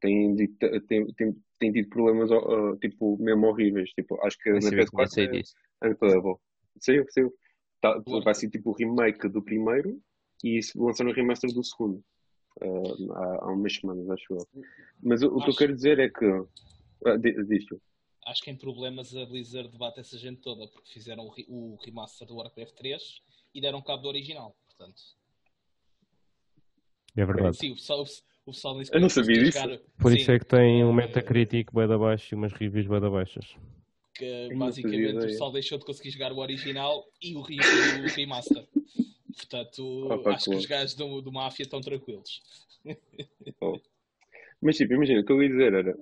tem, 0.00 0.36
tem, 0.36 1.12
tem, 1.12 1.36
tem 1.58 1.72
tido 1.72 1.88
problemas 1.88 2.30
uh, 2.30 2.76
tipo, 2.76 3.16
mesmo 3.18 3.46
horríveis. 3.46 3.90
Tipo, 3.90 4.20
acho 4.22 4.38
que 4.38 4.50
na 4.50 4.58
PS4 4.58 5.44
é 5.82 5.88
unplayable. 5.88 6.36
Saiu, 6.78 7.06
saiu. 7.08 7.32
Tá, 7.80 7.96
vai 8.22 8.34
ser 8.34 8.50
tipo 8.50 8.70
o 8.70 8.74
remake 8.74 9.28
do 9.28 9.40
primeiro 9.40 9.98
e 10.44 10.60
lançaram 10.76 11.10
o 11.10 11.14
remaster 11.14 11.50
do 11.52 11.64
segundo. 11.64 12.04
Uh, 12.60 13.12
há, 13.12 13.44
há 13.44 13.52
umas 13.52 13.74
semanas, 13.74 14.10
acho 14.10 14.34
eu. 14.34 14.46
Mas 15.02 15.22
o, 15.22 15.28
o 15.28 15.42
que 15.42 15.50
eu 15.50 15.56
quero 15.56 15.74
dizer 15.74 15.98
é 15.98 16.08
que. 16.08 16.26
Uh, 16.26 17.16
diz 17.18 17.64
acho 18.28 18.42
que 18.42 18.50
em 18.50 18.56
problemas 18.56 19.16
a 19.16 19.24
Blizzard 19.24 19.68
debate 19.70 20.00
essa 20.00 20.18
gente 20.18 20.40
toda, 20.40 20.66
porque 20.68 20.92
fizeram 20.92 21.26
o, 21.26 21.32
o 21.48 21.76
remaster 21.84 22.26
do 22.26 22.36
Warcraft 22.36 22.74
3 22.74 23.02
e 23.54 23.60
deram 23.60 23.82
cabo 23.82 24.02
do 24.02 24.08
original, 24.08 24.56
portanto. 24.66 25.02
É 27.16 27.24
verdade. 27.24 27.56
Sim, 27.56 27.72
o 27.72 27.74
pessoal, 27.74 28.04
o 28.46 28.52
pessoal 28.52 28.80
Eu 28.92 29.00
não 29.00 29.08
sabia 29.08 29.42
disso. 29.42 29.58
Por 29.98 30.12
Sim. 30.12 30.18
isso 30.18 30.30
é 30.30 30.38
que 30.38 30.46
tem 30.46 30.84
um 30.84 30.92
Metacritic 30.92 31.72
bem 31.72 31.88
da 31.88 31.98
baixo 31.98 32.34
e 32.34 32.36
umas 32.36 32.52
reviews 32.52 32.86
bem 32.86 33.00
da 33.00 33.10
baixas. 33.10 33.56
Que 34.14 34.54
basicamente 34.54 35.16
o 35.16 35.20
pessoal 35.20 35.50
deixou 35.50 35.78
de 35.78 35.84
conseguir 35.84 36.10
jogar 36.10 36.32
o 36.32 36.38
original 36.38 37.04
e 37.22 37.34
o, 37.34 37.40
o 37.40 37.42
remaster. 38.14 38.66
Portanto, 39.36 40.12
Opa, 40.12 40.34
acho 40.34 40.50
que 40.50 40.56
os 40.56 40.66
gajos 40.66 40.94
do, 40.94 41.22
do 41.22 41.32
Mafia 41.32 41.64
estão 41.64 41.80
tranquilos. 41.80 42.42
Oh. 43.60 43.78
Mas 44.60 44.76
tipo, 44.76 44.94
imagina, 44.94 45.20
o 45.20 45.24
que 45.24 45.32
eu 45.32 45.42
ia 45.42 45.48
dizer 45.48 45.72
era 45.72 45.96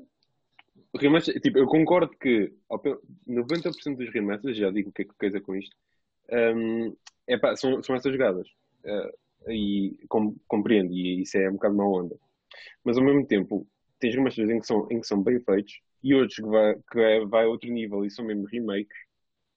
remaster, 0.96 1.40
tipo, 1.40 1.58
eu 1.58 1.66
concordo 1.66 2.10
que 2.18 2.52
90% 3.28 3.96
dos 3.96 4.12
remasters, 4.12 4.56
já 4.56 4.70
digo 4.70 4.90
o 4.90 4.92
que 4.92 5.02
é 5.02 5.04
que 5.04 5.26
dizer 5.26 5.40
com 5.40 5.54
isto, 5.54 5.74
um, 6.30 6.96
epá, 7.28 7.56
são, 7.56 7.82
são 7.82 7.94
essas 7.94 8.12
jogadas. 8.12 8.48
Uh, 8.84 9.26
e 9.50 9.98
com, 10.08 10.34
compreendo, 10.48 10.92
e 10.92 11.22
isso 11.22 11.36
é 11.38 11.48
um 11.48 11.54
bocado 11.54 11.76
má 11.76 11.84
onda. 11.84 12.16
Mas 12.84 12.96
ao 12.96 13.04
mesmo 13.04 13.26
tempo, 13.26 13.66
tens 14.00 14.14
remasters 14.14 14.50
em 14.50 14.60
que 14.60 14.66
são, 14.66 14.86
em 14.90 15.00
que 15.00 15.06
são 15.06 15.22
bem 15.22 15.40
feitos 15.40 15.80
e 16.02 16.14
outros 16.14 16.36
que 16.36 16.42
vai, 16.42 16.74
que 16.90 17.00
é, 17.00 17.24
vai 17.24 17.44
a 17.44 17.48
outro 17.48 17.70
nível 17.70 18.04
e 18.04 18.10
são 18.10 18.24
mesmo 18.24 18.46
remakes. 18.46 18.96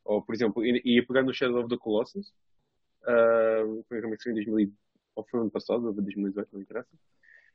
Ou, 0.05 0.21
por 0.21 0.33
exemplo, 0.33 0.65
ia 0.65 1.05
pegar 1.05 1.23
no 1.23 1.33
Shadow 1.33 1.59
of 1.59 1.69
the 1.69 1.77
Colossus, 1.77 2.33
uh, 3.03 3.83
foi 3.87 3.99
remake 3.99 4.29
em 4.29 4.33
2000, 4.33 4.73
ou 5.15 5.23
foi 5.29 5.39
ano 5.39 5.51
passado, 5.51 5.85
ou 5.85 5.93
2018, 5.93 6.49
não 6.51 6.61
interessa. 6.61 6.89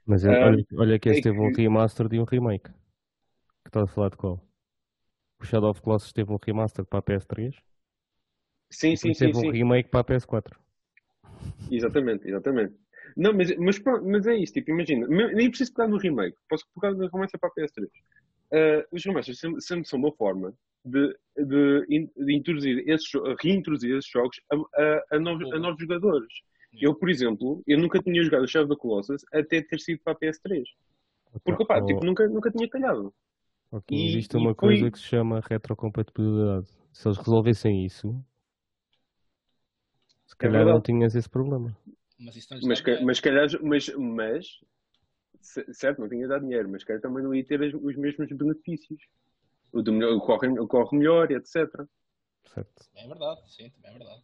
Mas 0.06 0.24
uh, 0.24 0.28
olha, 0.28 0.66
olha 0.74 0.98
que 0.98 1.08
esse 1.08 1.20
é 1.20 1.22
teve 1.22 1.36
que... 1.36 1.42
um 1.42 1.52
remaster 1.52 2.08
de 2.08 2.20
um 2.20 2.24
remake. 2.24 2.70
Que 3.64 3.70
estás 3.70 3.84
a 3.84 3.92
falar 3.92 4.10
de 4.10 4.16
qual? 4.16 4.40
O 5.40 5.44
Shadow 5.44 5.70
of 5.70 5.80
Colossus 5.80 6.12
teve 6.12 6.32
um 6.32 6.38
remaster 6.42 6.84
para 6.84 6.98
a 6.98 7.02
PS3. 7.02 7.54
Sim, 8.70 8.96
sim, 8.96 9.14
sim. 9.14 9.26
Teve 9.26 9.40
sim. 9.40 9.48
um 9.48 9.52
remake 9.52 9.88
para 9.88 10.00
a 10.00 10.04
PS4. 10.04 10.52
Exatamente, 11.70 12.28
exatamente. 12.28 12.74
Não, 13.16 13.32
mas, 13.32 13.56
mas, 13.56 13.80
mas 14.02 14.26
é 14.26 14.36
isso, 14.36 14.54
tipo, 14.54 14.70
imagina, 14.70 15.06
nem 15.06 15.48
preciso 15.48 15.72
pegar 15.72 15.88
no 15.88 15.98
remake, 15.98 16.36
posso 16.48 16.64
pegar 16.74 16.94
no 16.94 17.06
remake 17.06 17.38
para 17.38 17.48
a 17.48 17.52
PS3. 17.52 17.84
Uh, 17.84 18.84
os 18.90 19.04
remasters 19.04 19.38
sempre 19.38 19.88
são 19.88 19.98
uma 19.98 20.12
forma 20.12 20.54
de, 20.84 21.16
de, 21.36 22.08
de 22.16 22.34
introduzir 22.34 22.88
esses, 22.88 23.10
reintroduzir 23.40 23.96
esses 23.96 24.10
jogos 24.10 24.40
a, 24.50 24.56
a, 24.56 25.04
a, 25.12 25.18
novos, 25.18 25.52
a 25.52 25.58
novos 25.58 25.80
jogadores. 25.80 26.32
Eu, 26.72 26.94
por 26.94 27.08
exemplo, 27.08 27.62
eu 27.66 27.78
nunca 27.78 28.00
tinha 28.00 28.22
jogado 28.22 28.42
o 28.42 28.48
Shadow 28.48 28.66
of 28.66 28.76
the 28.76 28.80
Colossus 28.80 29.24
até 29.32 29.62
ter 29.62 29.78
sido 29.78 30.00
para 30.02 30.12
a 30.12 30.16
PS3. 30.16 30.64
Porque, 31.44 31.64
oh. 31.68 31.86
tipo, 31.86 32.04
nunca, 32.04 32.26
nunca 32.28 32.50
tinha 32.50 32.68
calhado. 32.68 33.14
E, 33.90 34.08
existe 34.08 34.36
uma 34.36 34.54
coisa 34.54 34.82
foi... 34.82 34.90
que 34.90 34.98
se 34.98 35.04
chama 35.04 35.40
retrocompatibilidade. 35.48 36.66
Se 36.92 37.08
eles 37.08 37.18
resolvessem 37.18 37.84
isso, 37.84 38.24
se 40.26 40.34
é 40.34 40.38
calhar 40.38 40.62
é 40.62 40.72
não 40.72 40.80
tinhas 40.80 41.14
esse 41.14 41.28
problema. 41.28 41.76
Mas, 42.18 42.36
isso 42.36 42.48
mas, 42.66 42.82
mas, 43.02 43.20
calhar, 43.20 43.48
mas, 43.62 43.88
mas, 43.96 44.46
certo, 45.72 46.00
não 46.00 46.08
tinha 46.08 46.28
dado 46.28 46.42
dinheiro, 46.42 46.68
mas 46.68 46.84
calhar 46.84 47.02
também 47.02 47.22
não 47.22 47.34
ia 47.34 47.44
ter 47.44 47.60
os 47.60 47.96
mesmos 47.96 48.28
benefícios. 48.30 49.00
O, 49.72 49.82
do 49.82 49.92
melhor, 49.92 50.12
o, 50.14 50.20
corre, 50.20 50.48
o 50.58 50.68
corre 50.68 50.96
melhor, 50.96 51.30
etc. 51.32 51.66
Certo. 52.44 52.88
É 52.96 53.08
verdade, 53.08 53.40
sim, 53.52 53.70
também 53.70 53.90
é 53.90 53.98
verdade. 53.98 54.22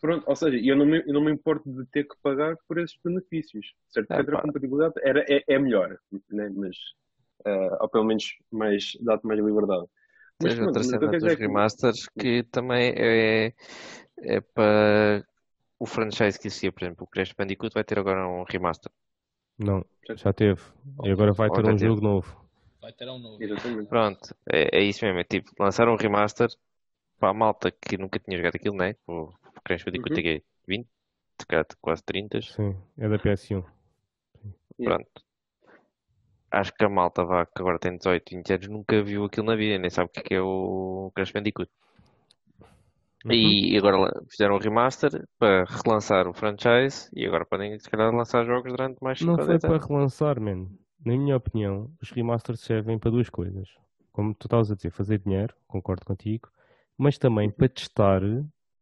Pronto, 0.00 0.24
ou 0.26 0.34
seja, 0.34 0.56
eu 0.56 0.74
não, 0.74 0.86
me, 0.86 0.98
eu 1.06 1.12
não 1.12 1.22
me 1.22 1.30
importo 1.30 1.70
de 1.70 1.84
ter 1.86 2.04
que 2.04 2.16
pagar 2.22 2.56
por 2.66 2.78
esses 2.78 2.98
benefícios. 3.04 3.74
Certo? 3.88 4.10
É, 4.10 4.20
a 4.20 4.42
compatibilidade 4.42 4.94
era, 5.02 5.24
é, 5.28 5.44
é 5.46 5.58
melhor, 5.58 5.98
né? 6.30 6.48
mas, 6.56 6.76
uh, 7.46 7.76
ou 7.80 7.88
pelo 7.88 8.04
menos 8.04 8.38
mais, 8.50 8.92
dá-te 9.00 9.26
mais 9.26 9.40
liberdade. 9.40 9.86
Mas 10.42 10.54
Tens 10.54 10.66
outra 10.66 10.82
cena 10.82 11.06
dos 11.06 11.34
remasters 11.34 12.08
que... 12.08 12.42
que 12.42 12.42
também 12.44 12.94
é, 12.96 13.52
é 14.18 14.40
para 14.40 15.24
o 15.78 15.86
franchise 15.86 16.38
que 16.38 16.46
existia, 16.46 16.72
por 16.72 16.82
exemplo, 16.82 17.04
o 17.04 17.06
Crash 17.06 17.32
Bandicoot 17.32 17.74
vai 17.74 17.84
ter 17.84 17.98
agora 17.98 18.26
um 18.26 18.44
remaster. 18.44 18.90
Não, 19.58 19.84
já 20.14 20.32
teve. 20.32 20.60
E 21.04 21.10
agora 21.10 21.32
vai 21.32 21.50
ter 21.50 21.64
um 21.66 21.78
jogo 21.78 22.00
novo. 22.00 22.46
Vai 22.80 22.92
ter 22.92 23.08
um 23.08 23.18
novo. 23.18 23.86
Pronto, 23.86 24.34
é, 24.50 24.78
é, 24.78 24.82
isso 24.82 25.04
mesmo. 25.04 25.20
É 25.20 25.24
tipo, 25.24 25.50
lançar 25.58 25.88
um 25.88 25.96
remaster 25.96 26.48
para 27.18 27.30
a 27.30 27.34
malta 27.34 27.70
que 27.70 27.98
nunca 27.98 28.18
tinha 28.18 28.38
jogado 28.38 28.56
aquilo, 28.56 28.76
né? 28.76 28.96
O 29.06 29.30
Crash 29.62 29.84
Bandicoot 29.84 30.10
uhum. 30.10 30.22
tem 30.22 30.42
20, 30.66 30.88
quase 31.80 32.02
30. 32.04 32.40
Sim, 32.40 32.76
é 32.98 33.08
da 33.08 33.18
PS1. 33.18 33.64
Pronto. 34.82 35.29
Acho 36.50 36.74
que 36.74 36.84
a 36.84 36.88
malta 36.88 37.24
vá, 37.24 37.46
que 37.46 37.60
agora 37.60 37.78
tem 37.78 37.96
18, 37.96 38.36
20 38.36 38.52
anos, 38.52 38.68
nunca 38.68 39.02
viu 39.02 39.24
aquilo 39.24 39.46
na 39.46 39.56
vida, 39.56 39.78
nem 39.78 39.90
sabe 39.90 40.10
o 40.10 40.22
que 40.22 40.34
é, 40.34 40.38
é 40.38 40.40
o 40.40 41.12
Crash 41.14 41.32
Bandicoot. 41.32 41.70
Uhum. 43.24 43.32
E 43.32 43.76
agora 43.76 44.10
fizeram 44.28 44.56
um 44.56 44.58
remaster 44.58 45.26
para 45.38 45.64
relançar 45.64 46.26
o 46.26 46.32
franchise 46.32 47.08
e 47.12 47.26
agora 47.26 47.44
podem, 47.44 47.78
se 47.78 47.88
calhar, 47.88 48.12
lançar 48.14 48.44
jogos 48.46 48.72
durante 48.72 48.98
mais 49.02 49.18
5 49.18 49.30
Não 49.30 49.44
foi 49.44 49.58
para 49.58 49.78
relançar, 49.78 50.40
man. 50.40 50.66
Na 51.04 51.16
minha 51.16 51.36
opinião, 51.36 51.90
os 52.00 52.10
remasters 52.10 52.60
servem 52.60 52.98
para 52.98 53.10
duas 53.10 53.28
coisas. 53.28 53.68
Como 54.12 54.34
tu 54.34 54.46
estavas 54.46 54.70
a 54.70 54.74
dizer, 54.74 54.90
fazer 54.90 55.18
dinheiro, 55.18 55.54
concordo 55.66 56.04
contigo, 56.04 56.48
mas 56.96 57.18
também 57.18 57.48
uhum. 57.48 57.52
para 57.52 57.68
testar 57.68 58.22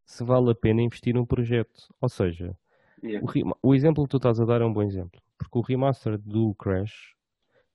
se 0.06 0.24
vale 0.24 0.50
a 0.50 0.54
pena 0.54 0.82
investir 0.82 1.14
num 1.14 1.26
projeto. 1.26 1.92
Ou 2.00 2.08
seja, 2.08 2.56
yeah. 3.02 3.24
o, 3.62 3.68
o, 3.68 3.74
exemplo 3.74 4.04
que 4.04 4.10
tu 4.10 4.16
estás 4.16 4.40
a 4.40 4.44
dar 4.44 4.62
é 4.62 4.64
um 4.64 4.72
bom 4.72 4.82
exemplo. 4.82 5.20
Porque 5.36 5.58
o 5.58 5.60
remaster 5.60 6.16
do 6.18 6.54
Crash 6.54 7.14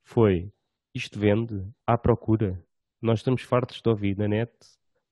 foi 0.04 0.52
isto 0.94 1.20
vende 1.20 1.66
à 1.88 1.98
procura. 1.98 2.62
Nós 3.02 3.20
estamos 3.20 3.42
fartos 3.42 3.82
de 3.82 3.90
ouvir 3.90 4.18
na 4.18 4.28
net 4.28 4.54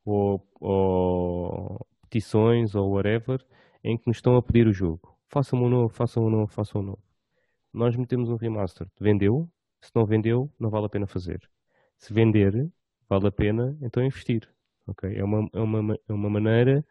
ou, 0.05 0.47
ou 0.59 1.85
petições 2.03 2.75
ou 2.75 2.91
whatever 2.91 3.43
em 3.83 3.97
que 3.97 4.07
nos 4.07 4.17
estão 4.17 4.35
a 4.35 4.41
pedir 4.41 4.67
o 4.67 4.73
jogo. 4.73 5.17
Façam 5.27 5.61
um 5.61 5.69
novo, 5.69 5.93
façam 5.93 6.25
um 6.25 6.29
novo, 6.29 6.51
façam 6.51 6.81
um 6.81 6.83
novo. 6.83 7.03
Nós 7.73 7.95
metemos 7.95 8.29
um 8.29 8.35
remaster. 8.35 8.87
Vendeu? 8.99 9.49
Se 9.81 9.91
não 9.95 10.05
vendeu, 10.05 10.51
não 10.59 10.69
vale 10.69 10.85
a 10.85 10.89
pena 10.89 11.07
fazer. 11.07 11.39
Se 11.97 12.13
vender, 12.13 12.69
vale 13.09 13.27
a 13.27 13.31
pena 13.31 13.77
então 13.81 14.03
investir. 14.03 14.47
Okay? 14.87 15.17
É, 15.17 15.23
uma, 15.23 15.49
é, 15.53 15.59
uma, 15.59 15.95
é 16.07 16.13
uma 16.13 16.29
maneira 16.29 16.85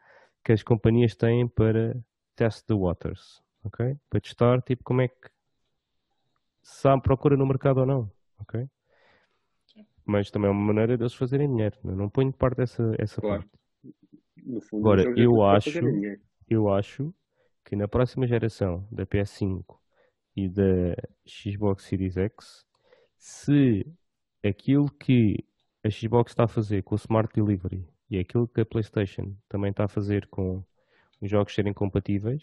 que 0.44 0.52
as 0.52 0.62
companhias 0.62 1.14
têm 1.14 1.46
para 1.46 1.96
test 2.34 2.66
the 2.66 2.74
waters. 2.74 3.42
Okay? 3.64 3.96
Para 4.08 4.20
testar 4.20 4.62
tipo, 4.62 4.82
como 4.82 5.02
é 5.02 5.08
que 5.08 5.30
se 6.62 6.88
há 6.88 6.98
procura 6.98 7.36
no 7.36 7.46
mercado 7.46 7.80
ou 7.80 7.86
não. 7.86 8.10
Okay? 8.40 8.68
mas 10.10 10.30
também 10.30 10.48
é 10.48 10.52
uma 10.52 10.60
maneira 10.60 10.98
deles 10.98 11.14
fazerem 11.14 11.48
dinheiro. 11.48 11.76
Né? 11.84 11.94
Não 11.94 12.10
ponho 12.10 12.32
de 12.32 12.36
parte 12.36 12.60
essa, 12.60 12.94
essa 12.98 13.20
claro. 13.20 13.42
parte. 13.42 13.60
Fundo, 14.68 14.80
Agora, 14.80 15.04
eu 15.16 15.42
acho, 15.42 15.80
eu 16.48 16.72
acho 16.72 17.14
que 17.64 17.76
na 17.76 17.86
próxima 17.86 18.26
geração 18.26 18.86
da 18.90 19.06
PS5 19.06 19.64
e 20.34 20.48
da 20.48 20.96
Xbox 21.26 21.84
Series 21.84 22.16
X, 22.16 22.66
se 23.16 23.86
aquilo 24.42 24.90
que 24.90 25.44
a 25.84 25.90
Xbox 25.90 26.32
está 26.32 26.44
a 26.44 26.48
fazer 26.48 26.82
com 26.82 26.94
o 26.94 26.98
Smart 26.98 27.32
Delivery 27.34 27.86
e 28.10 28.18
aquilo 28.18 28.48
que 28.48 28.62
a 28.62 28.66
PlayStation 28.66 29.36
também 29.48 29.70
está 29.70 29.84
a 29.84 29.88
fazer 29.88 30.26
com 30.28 30.64
os 31.20 31.30
jogos 31.30 31.54
serem 31.54 31.72
compatíveis, 31.72 32.42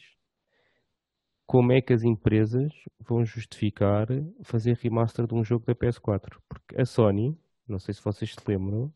como 1.48 1.72
é 1.72 1.82
que 1.82 1.94
as 1.94 2.04
empresas 2.04 2.72
vão 3.00 3.26
justificar 3.26 4.08
fazer 4.44 4.78
remaster 4.78 5.26
de 5.26 5.34
um 5.34 5.44
jogo 5.44 5.66
da 5.66 5.74
PS4? 5.74 6.38
Porque 6.48 6.80
a 6.80 6.86
Sony 6.86 7.36
não 7.68 7.80
sei 7.80 7.94
se 7.94 8.04
vocês 8.04 8.34
se 8.34 8.40
lembram, 8.48 8.94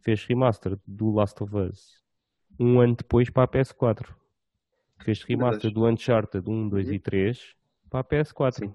fez 0.00 0.24
remaster 0.24 0.78
do 0.86 1.10
Last 1.10 1.42
of 1.42 1.54
Us 1.56 1.98
um 2.58 2.80
ano 2.80 2.96
depois 2.96 3.30
para 3.30 3.44
a 3.44 3.48
PS4. 3.48 4.14
Fez 5.00 5.22
remaster 5.22 5.70
do 5.70 5.86
Uncharted 5.86 6.48
1, 6.48 6.68
2 6.70 6.88
uhum. 6.88 6.94
e 6.94 6.98
3 6.98 7.54
para 7.88 8.00
a 8.00 8.04
PS4. 8.04 8.52
Sim. 8.52 8.74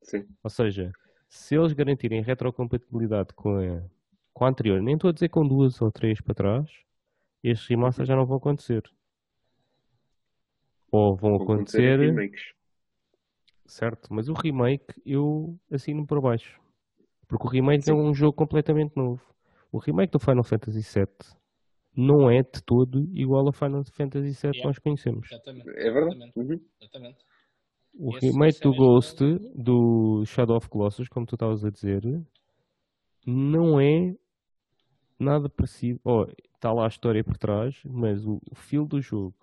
Sim. 0.00 0.28
Ou 0.44 0.50
seja, 0.50 0.92
se 1.28 1.56
eles 1.56 1.72
garantirem 1.72 2.22
retrocompatibilidade 2.22 3.34
com 3.34 3.56
a, 3.56 3.82
com 4.32 4.44
a 4.44 4.48
anterior, 4.48 4.80
nem 4.80 4.94
estou 4.94 5.10
a 5.10 5.12
dizer 5.12 5.28
com 5.28 5.46
duas 5.46 5.82
ou 5.82 5.90
três 5.90 6.20
para 6.20 6.34
trás, 6.34 6.70
estes 7.42 7.66
remasters 7.66 8.08
uhum. 8.08 8.14
já 8.14 8.16
não 8.16 8.26
vão 8.26 8.36
acontecer. 8.36 8.82
Ou 10.90 11.16
vão, 11.16 11.36
vão 11.36 11.42
acontecer. 11.42 12.00
acontecer 12.00 12.30
certo, 13.68 14.08
mas 14.10 14.28
o 14.28 14.32
remake 14.32 14.94
eu 15.04 15.58
assino 15.70 16.06
por 16.06 16.20
baixo. 16.20 16.58
Porque 17.28 17.46
o 17.46 17.50
remake 17.50 17.84
Sim. 17.84 17.92
é 17.92 17.94
um 17.94 18.14
jogo 18.14 18.32
completamente 18.32 18.96
novo. 18.96 19.22
O 19.70 19.78
remake 19.78 20.12
do 20.12 20.18
Final 20.18 20.42
Fantasy 20.42 20.80
VII 20.80 21.36
não 21.94 22.30
é 22.30 22.42
de 22.42 22.62
todo 22.64 23.06
igual 23.12 23.46
ao 23.46 23.52
Final 23.52 23.84
Fantasy 23.92 24.30
VII 24.30 24.52
que 24.52 24.64
nós 24.64 24.78
conhecemos. 24.78 25.30
Exatamente. 25.30 25.68
É 25.68 25.90
verdade. 25.90 26.32
Uhum. 26.36 26.60
Exatamente. 26.80 27.18
O 27.94 28.16
esse, 28.16 28.26
remake 28.26 28.48
esse 28.50 28.60
é 28.60 28.70
do 28.70 28.76
Ghost, 28.76 29.18
do 29.54 30.24
Shadow 30.24 30.56
of 30.56 30.68
Colossus, 30.68 31.08
como 31.08 31.26
tu 31.26 31.34
estavas 31.34 31.64
a 31.64 31.70
dizer, 31.70 32.00
não 33.26 33.80
é 33.80 34.14
nada 35.18 35.48
parecido. 35.50 36.00
Oh, 36.04 36.24
está 36.54 36.72
lá 36.72 36.84
a 36.84 36.88
história 36.88 37.22
por 37.22 37.36
trás, 37.36 37.76
mas 37.84 38.24
o, 38.24 38.40
o 38.50 38.54
feel 38.54 38.86
do 38.86 39.00
jogo, 39.00 39.34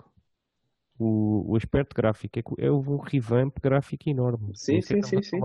o, 0.97 1.51
o 1.51 1.55
aspecto 1.55 1.93
gráfico, 1.93 2.55
é, 2.59 2.65
é 2.65 2.71
um 2.71 2.97
revamp 2.97 3.57
gráfico 3.61 4.09
enorme. 4.09 4.55
Sim, 4.55 4.81
sim, 4.81 5.01
sim, 5.01 5.21
sim. 5.21 5.39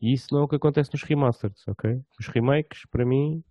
E 0.00 0.12
isso 0.12 0.28
não 0.32 0.42
é 0.42 0.44
o 0.44 0.48
que 0.48 0.56
acontece 0.56 0.90
nos 0.92 1.02
remasters, 1.02 1.66
ok? 1.66 2.00
Os 2.18 2.28
remakes, 2.28 2.86
para 2.86 3.04
mim, 3.04 3.42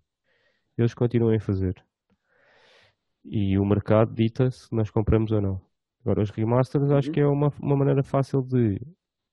eles 0.76 0.94
continuam 0.94 1.34
a 1.34 1.40
fazer. 1.40 1.84
E 3.24 3.58
o 3.58 3.64
mercado 3.64 4.14
dita 4.14 4.50
se 4.50 4.74
nós 4.74 4.90
compramos 4.90 5.30
ou 5.30 5.40
não. 5.40 5.60
Agora, 6.00 6.22
os 6.22 6.30
remasters 6.30 6.90
acho 6.90 7.08
uhum. 7.08 7.14
que 7.14 7.20
é 7.20 7.26
uma, 7.26 7.52
uma 7.60 7.76
maneira 7.76 8.02
fácil 8.02 8.40
de 8.42 8.80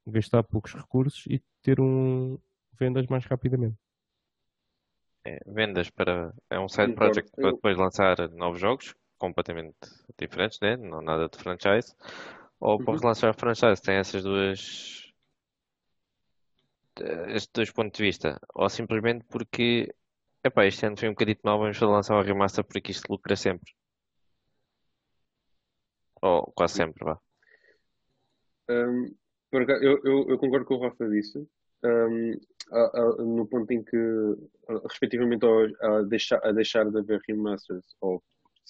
gastar 0.06 0.44
poucos 0.44 0.74
recursos 0.74 1.26
e 1.28 1.42
ter 1.62 1.80
um 1.80 2.38
vendas 2.78 3.08
mais 3.08 3.26
rapidamente. 3.26 3.78
É, 5.24 5.40
vendas 5.48 5.90
para. 5.90 6.34
É 6.50 6.60
um 6.60 6.68
side 6.68 6.94
project 6.94 7.32
para 7.32 7.52
depois 7.52 7.78
lançar 7.78 8.30
novos 8.32 8.60
jogos 8.60 8.94
completamente 9.18 9.78
diferentes, 10.20 10.60
né? 10.60 10.76
não 10.78 11.02
nada 11.02 11.30
de 11.30 11.38
franchise. 11.38 11.96
Ou 12.60 12.78
para 12.78 12.94
uhum. 12.94 13.00
relançar 13.00 13.34
franchise, 13.36 13.82
tem 13.82 13.96
essas 13.96 14.24
duas 14.24 15.06
estes 17.28 17.52
dois 17.54 17.72
pontos 17.72 17.98
de 17.98 18.04
vista, 18.04 18.40
ou 18.54 18.70
simplesmente 18.70 19.26
porque 19.26 19.94
epá, 20.46 20.66
este 20.66 20.86
ano 20.86 20.98
foi 20.98 21.10
um 21.10 21.12
bocadinho 21.12 21.40
mal, 21.44 21.60
vamos 21.60 21.80
lançar 21.82 22.16
uma 22.16 22.24
remaster 22.24 22.64
porque 22.64 22.92
isto 22.92 23.10
lucra 23.12 23.36
sempre. 23.36 23.74
Ou 26.22 26.52
quase 26.56 26.76
sempre, 26.76 27.04
vá. 27.04 27.20
Um, 28.70 29.16
eu, 29.52 30.00
eu, 30.04 30.30
eu, 30.30 30.38
concordo 30.38 30.66
com 30.66 30.76
o 30.76 30.82
Rafa 30.82 31.08
disse. 31.10 31.38
um, 31.84 32.32
a, 32.72 33.00
a, 33.00 33.06
no 33.24 33.48
ponto 33.48 33.72
em 33.72 33.84
que, 33.84 33.98
respectivamente 34.90 35.46
ao, 35.46 35.66
a, 35.82 36.02
deixar, 36.04 36.40
a 36.44 36.52
deixar 36.52 36.90
de 36.90 36.98
haver 36.98 37.22
remasters, 37.28 37.86
ou, 38.02 38.24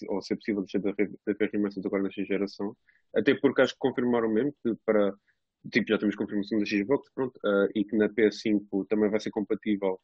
ou 0.08 0.22
se 0.22 0.34
é 0.34 0.36
possível 0.36 0.62
deixar 0.62 0.80
de 0.80 0.90
haver, 0.90 1.52
remasters 1.52 1.86
agora 1.86 2.04
nesta 2.04 2.24
geração, 2.24 2.76
até 3.16 3.34
porque 3.36 3.62
acho 3.62 3.74
que 3.74 3.80
confirmaram 3.80 4.30
mesmo 4.30 4.54
que 4.64 4.76
para. 4.86 5.14
Tipo, 5.72 5.88
já 5.90 5.98
temos 5.98 6.16
confirmação 6.16 6.60
da 6.60 6.66
Xbox, 6.66 7.10
pronto, 7.16 7.36
uh, 7.38 7.68
e 7.74 7.84
que 7.84 7.98
na 7.98 8.08
PS5 8.08 8.86
também 8.88 9.10
vai 9.10 9.20
ser 9.20 9.32
compatível 9.32 10.00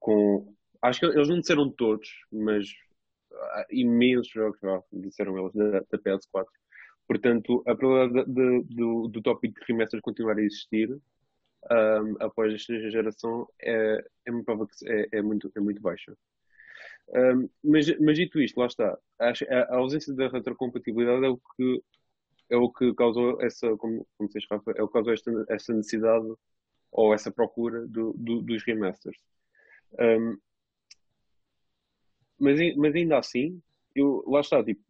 com. 0.00 0.52
Acho 0.82 1.00
que 1.00 1.06
eles 1.06 1.28
não 1.28 1.40
disseram 1.40 1.70
todos, 1.70 2.08
mas 2.32 2.66
uh, 3.30 3.64
imensos 3.70 4.28
jogos, 4.28 4.58
disseram 4.92 5.38
eles, 5.38 5.52
da, 5.54 5.80
da 5.80 5.98
PS4. 5.98 6.46
Portanto, 7.06 7.62
a 7.66 7.74
probabilidade 7.76 8.32
de, 8.32 8.62
de, 8.64 8.74
do, 8.74 9.08
do 9.08 9.22
tópico 9.22 9.60
de 9.60 9.66
remasters 9.72 10.02
continuar 10.02 10.36
a 10.38 10.42
existir 10.42 10.90
um, 11.70 12.16
após 12.20 12.52
esta 12.54 12.90
geração 12.90 13.48
é, 13.60 14.04
é, 14.26 14.30
é, 14.30 15.08
é, 15.12 15.22
muito, 15.22 15.50
é 15.54 15.60
muito 15.60 15.80
baixa. 15.80 16.16
Um, 17.08 17.48
mas, 17.62 17.86
mas 18.00 18.16
dito 18.16 18.40
isto, 18.40 18.58
lá 18.58 18.66
está. 18.66 18.98
A, 19.18 19.32
a, 19.52 19.76
ausência 19.76 20.12
da 20.14 20.28
retrocompatibilidade 20.28 21.24
é 21.24 21.28
o 21.28 21.38
que 21.56 21.82
é 22.48 22.56
o 22.56 22.70
que 22.70 22.94
causou 22.94 23.40
essa, 23.42 23.76
como, 23.76 24.06
como 24.16 24.30
vocês 24.30 24.44
Rafa, 24.48 24.72
é 24.76 24.82
o 24.82 24.86
que 24.86 24.92
causou 24.92 25.12
esta, 25.12 25.30
essa 25.48 25.74
necessidade 25.74 26.26
ou 26.92 27.12
essa 27.12 27.30
procura 27.30 27.86
do, 27.88 28.12
do, 28.12 28.40
dos 28.42 28.62
remasters. 28.64 29.18
Um, 29.98 30.38
mas, 32.38 32.76
mas 32.76 32.94
ainda 32.94 33.18
assim, 33.18 33.60
eu, 33.94 34.22
lá 34.28 34.40
está, 34.40 34.62
tipo, 34.62 34.80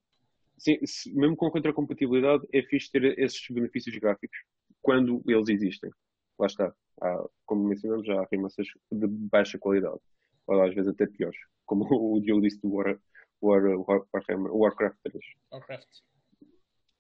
se, 0.59 0.78
se, 0.84 1.14
mesmo 1.14 1.36
com 1.36 1.48
retrocompatibilidade, 1.48 2.47
é 2.52 2.62
fixe 2.62 2.90
ter 2.90 3.18
esses 3.18 3.47
benefícios 3.48 3.97
gráficos 3.97 4.38
quando 4.82 5.22
eles 5.26 5.48
existem 5.48 5.90
lá 6.38 6.47
está. 6.47 6.74
Há, 7.01 7.24
como 7.44 7.64
mencionamos, 7.64 8.06
já 8.06 8.20
há 8.20 8.26
remasters 8.30 8.68
de 8.90 9.06
baixa 9.06 9.59
qualidade, 9.59 9.98
ou 10.47 10.62
às 10.62 10.74
vezes 10.74 10.90
até 10.90 11.06
piores, 11.06 11.39
como 11.64 11.85
o 12.16 12.20
Diogo 12.20 12.43
disse 12.43 12.60
do 12.60 12.73
War, 12.73 12.98
War, 13.43 13.62
War, 13.86 14.06
Warhammer, 14.12 14.52
Warcraft 14.52 14.98
3. 15.02 15.24
Warcraft. 15.52 15.89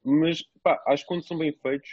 Mas, 0.04 0.42
pá, 0.62 0.82
acho 0.86 1.02
que 1.02 1.08
quando 1.08 1.26
são 1.26 1.36
bem 1.36 1.52
feitos, 1.52 1.90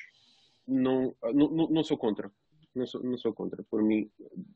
não, 0.67 1.15
não, 1.33 1.67
não 1.69 1.83
sou 1.83 1.97
contra. 1.97 2.31
Não 2.75 2.85
sou, 2.85 3.03
não 3.03 3.17
sou 3.17 3.33
contra. 3.33 3.63
Por 3.63 3.83
mim, 3.83 4.09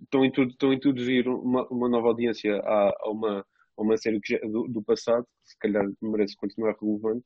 estão 0.03 0.23
a, 0.23 0.27
estão 0.27 0.71
a 0.71 0.75
introduzir 0.75 1.27
uma, 1.27 1.67
uma 1.67 1.89
nova 1.89 2.09
audiência 2.09 2.59
a, 2.59 2.89
a, 2.89 3.09
uma, 3.09 3.45
a 3.77 3.81
uma 3.81 3.97
série 3.97 4.19
já, 4.25 4.39
do, 4.39 4.67
do, 4.67 4.83
passado, 4.83 5.25
que 5.43 5.51
se 5.51 5.57
calhar 5.57 5.85
merece 6.01 6.35
continuar 6.35 6.75
relevante. 6.79 7.25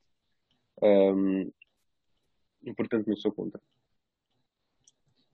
Um, 0.82 1.52
e, 2.62 2.74
portanto, 2.74 3.06
não 3.06 3.16
sou 3.16 3.32
contra. 3.32 3.60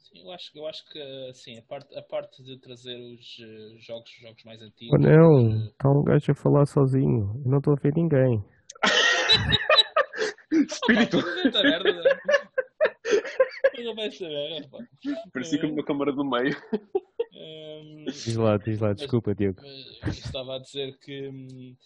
Sim, 0.09 0.23
eu 0.25 0.33
acho, 0.33 0.51
eu 0.55 0.67
acho 0.67 0.85
que 0.91 0.99
assim, 1.29 1.59
a, 1.59 1.63
parte, 1.63 1.95
a 1.99 2.03
parte 2.03 2.43
de 2.43 2.59
trazer 2.59 2.97
os 2.97 3.39
uh, 3.39 3.79
jogos, 3.79 4.11
jogos 4.21 4.43
mais 4.45 4.63
antigos. 4.63 4.95
Oh, 4.95 4.99
não, 4.99 5.67
está 5.67 5.91
um 5.91 6.03
gajo 6.03 6.33
a 6.33 6.35
falar 6.35 6.65
sozinho. 6.65 7.43
Eu 7.45 7.51
não 7.51 7.59
estou 7.59 7.75
a 7.75 7.77
ver 7.83 7.93
ninguém. 7.95 8.43
Espírito! 10.51 11.19
Opa, 11.19 11.63
merda, 11.63 11.93
né? 11.93 12.19
Parecia 15.33 15.61
como 15.61 15.75
uma 15.75 15.85
câmara 15.85 16.13
do 16.13 16.25
meio. 16.25 16.57
Um, 17.35 18.05
diz 18.07 18.37
lá, 18.37 18.57
diz 18.57 18.81
lá, 18.81 18.93
desculpa, 18.95 19.35
Diego. 19.35 19.61
Estava 20.07 20.57
a 20.57 20.59
dizer 20.59 20.99
que 20.99 21.29
hum, 21.29 21.77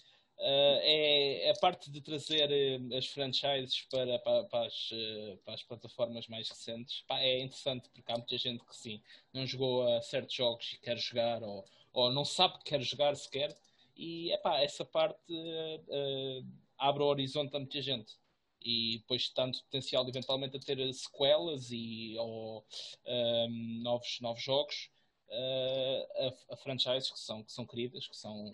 é, 0.45 1.47
é, 1.47 1.51
a 1.51 1.55
parte 1.55 1.89
de 1.89 2.01
trazer 2.01 2.51
uh, 2.51 2.97
as 2.97 3.07
franchises 3.07 3.83
para, 3.83 4.19
para, 4.19 4.45
para, 4.45 4.67
as, 4.67 4.91
uh, 4.91 5.39
para, 5.45 5.55
as, 5.55 5.63
plataformas 5.63 6.27
mais 6.27 6.49
recentes. 6.49 7.05
É 7.11 7.39
interessante 7.39 7.89
porque 7.91 8.11
há 8.11 8.17
muita 8.17 8.37
gente 8.37 8.65
que 8.65 8.77
sim, 8.77 9.01
não 9.33 9.47
jogou 9.47 9.87
a 9.87 10.03
certos 10.03 10.35
jogos 10.35 10.73
e 10.73 10.81
quer 10.81 10.99
jogar 10.99 11.45
ou, 11.45 11.65
ou 11.93 12.11
não 12.11 12.25
sabe 12.25 12.59
que 12.59 12.65
quer 12.65 12.81
jogar 12.81 13.15
sequer. 13.15 13.57
E 13.97 14.33
essa 14.63 14.85
parte 14.85 15.33
abre 16.79 17.03
o 17.03 17.07
horizonte 17.07 17.55
a 17.55 17.61
muita 17.61 17.81
gente. 17.81 18.13
E 18.61 18.99
depois 18.99 19.29
tanto 19.29 19.63
potencial 19.65 20.09
eventualmente 20.09 20.57
a 20.57 20.61
ter 20.61 20.93
sequelas 20.93 21.71
e 21.71 22.17
ou 22.19 22.65
um, 23.07 23.81
novos, 23.83 24.19
novos 24.21 24.43
jogos 24.43 24.91
a, 25.31 26.55
a 26.55 26.57
franchises 26.57 27.11
que 27.11 27.21
são, 27.21 27.43
que 27.43 27.53
são 27.53 27.67
queridas, 27.67 28.07
que 28.09 28.17
são 28.17 28.51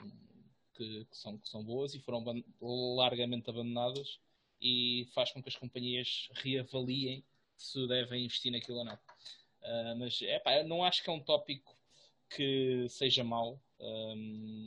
que, 0.78 1.05
que, 1.05 1.16
são, 1.16 1.36
que 1.36 1.48
são 1.48 1.62
boas 1.64 1.92
e 1.94 1.98
foram 1.98 2.24
largamente 2.60 3.50
abandonadas 3.50 4.20
e 4.62 5.09
faz 5.12 5.32
com 5.32 5.42
que 5.42 5.48
as 5.48 5.56
companhias 5.56 6.28
reavaliem 6.34 7.24
se 7.56 7.86
devem 7.88 8.24
investir 8.24 8.52
naquilo 8.52 8.78
ou 8.78 8.84
não. 8.84 8.94
Uh, 8.94 9.98
mas 9.98 10.22
é 10.22 10.38
pá, 10.38 10.62
não 10.62 10.84
acho 10.84 11.02
que 11.02 11.10
é 11.10 11.12
um 11.12 11.20
tópico 11.20 11.76
que 12.30 12.86
seja 12.88 13.24
mau. 13.24 13.60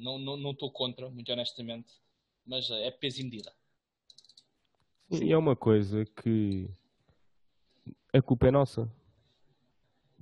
Não 0.01 0.17
estou 0.17 0.37
não, 0.37 0.53
não 0.53 0.69
contra, 0.69 1.09
muito 1.09 1.31
honestamente, 1.31 1.91
mas 2.45 2.69
é 2.69 2.91
peso 2.91 3.21
e 3.21 3.23
medida. 3.23 3.53
E 5.09 5.31
é 5.31 5.37
uma 5.37 5.55
coisa 5.55 6.05
que 6.05 6.69
a 8.13 8.21
culpa 8.21 8.47
é 8.47 8.51
nossa. 8.51 8.89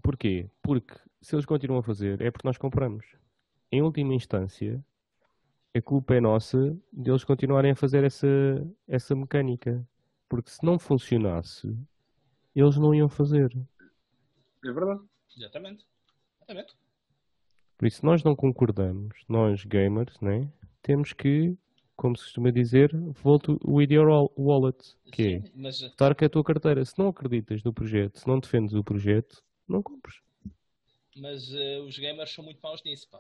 Porquê? 0.02 0.50
Porque 0.62 0.96
se 1.22 1.36
eles 1.36 1.46
continuam 1.46 1.80
a 1.80 1.84
fazer 1.84 2.22
é 2.22 2.32
porque 2.32 2.48
nós 2.48 2.58
compramos. 2.58 3.06
Em 3.72 3.84
última 3.84 4.16
instância, 4.16 4.84
a 5.76 5.82
culpa 5.82 6.16
é 6.16 6.22
nossa 6.22 6.76
deles 6.92 7.24
continuarem 7.24 7.72
a 7.72 7.76
fazer 7.76 8.04
essa, 8.04 8.28
essa 8.88 9.16
mecânica. 9.16 9.88
Porque 10.28 10.50
se 10.50 10.64
não 10.64 10.78
funcionasse, 10.78 11.76
eles 12.56 12.78
não 12.78 12.94
iam 12.94 13.10
fazer. 13.10 13.52
É 14.64 14.72
verdade. 14.72 15.02
Exatamente. 15.36 15.86
Exatamente. 16.38 16.76
Por 17.78 17.88
isso, 17.88 18.06
nós 18.06 18.24
não 18.24 18.36
concordamos, 18.36 19.24
nós 19.28 19.64
gamers, 19.64 20.20
né? 20.20 20.52
temos 20.82 21.14
que, 21.14 21.58
como 21.96 22.18
se 22.18 22.24
costuma 22.26 22.52
dizer, 22.52 22.92
volte 23.24 23.58
with 23.66 23.92
your 23.92 24.32
wallet, 24.38 24.78
que 25.12 25.40
Sim, 25.40 25.48
é 25.48 25.52
mas... 25.56 25.82
estar 25.82 26.16
com 26.16 26.26
a 26.26 26.30
tua 26.30 26.44
carteira. 26.44 26.84
Se 26.84 26.98
não 26.98 27.10
acreditas 27.10 27.64
no 27.64 27.74
projeto, 27.74 28.20
se 28.20 28.28
não 28.28 28.40
defendes 28.40 28.74
o 28.74 28.84
projeto, 28.84 29.44
não 29.68 29.82
compres. 29.84 30.22
Mas 31.16 31.52
uh, 31.54 31.84
os 31.86 31.98
gamers 31.98 32.34
são 32.34 32.44
muito 32.44 32.60
maus 32.62 32.84
nisso, 32.84 33.08
pá. 33.10 33.20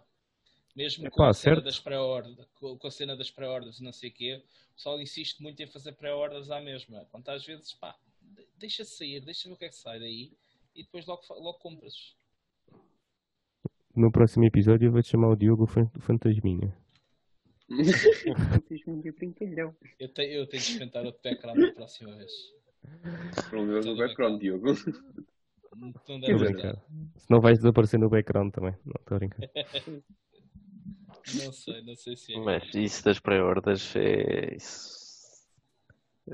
Mesmo 0.75 1.07
é 1.07 1.09
com, 1.09 1.23
a 1.23 1.33
cena 1.33 1.61
das 1.61 1.79
pré-orders, 1.79 2.37
com 2.55 2.87
a 2.87 2.91
cena 2.91 3.15
das 3.15 3.31
pré-orders 3.31 3.79
não 3.79 3.91
sei 3.91 4.09
o 4.09 4.13
quê, 4.13 4.43
o 4.71 4.75
pessoal 4.75 5.01
insiste 5.01 5.41
muito 5.41 5.61
em 5.61 5.67
fazer 5.67 5.93
pré-orders 5.93 6.49
à 6.49 6.61
mesma. 6.61 7.05
Quanto 7.11 7.29
às 7.29 7.45
vezes, 7.45 7.73
pá, 7.73 7.95
deixa 8.57 8.85
sair, 8.85 9.21
deixa 9.21 9.49
ver 9.49 9.55
o 9.55 9.57
que 9.57 9.65
é 9.65 9.69
que 9.69 9.75
sai 9.75 9.99
daí 9.99 10.31
e 10.75 10.83
depois 10.83 11.05
logo, 11.05 11.21
logo 11.29 11.59
compras. 11.59 12.15
No 13.95 14.11
próximo 14.11 14.45
episódio 14.45 14.87
eu 14.87 14.91
vou-te 14.91 15.09
chamar 15.09 15.29
o 15.29 15.35
Diogo 15.35 15.67
Fantasminha. 15.67 16.73
eu, 19.99 20.09
tenho, 20.09 20.31
eu 20.31 20.47
tenho 20.47 20.47
de 20.47 20.57
experimentar 20.57 21.05
outro 21.05 21.21
background 21.23 21.59
na 21.59 21.71
próxima 21.73 22.15
vez. 22.15 22.31
Problema 23.49 23.81
do 23.81 23.97
background, 23.97 24.39
Diogo. 24.39 24.67
Não 25.75 25.91
Se 27.15 27.29
não 27.29 27.41
vais 27.41 27.59
desaparecer 27.59 27.99
no 27.99 28.09
background 28.09 28.53
também. 28.53 28.73
Não, 28.85 28.95
estou 28.99 29.15
a 29.15 29.19
brincar. 29.19 29.49
Não 31.35 31.51
sei, 31.51 31.81
não 31.81 31.95
sei 31.95 32.15
se 32.15 32.33
é. 32.33 32.39
Mas 32.39 32.73
isso 32.73 33.03
das 33.03 33.19
pré-orders 33.19 33.95
é. 33.95 34.57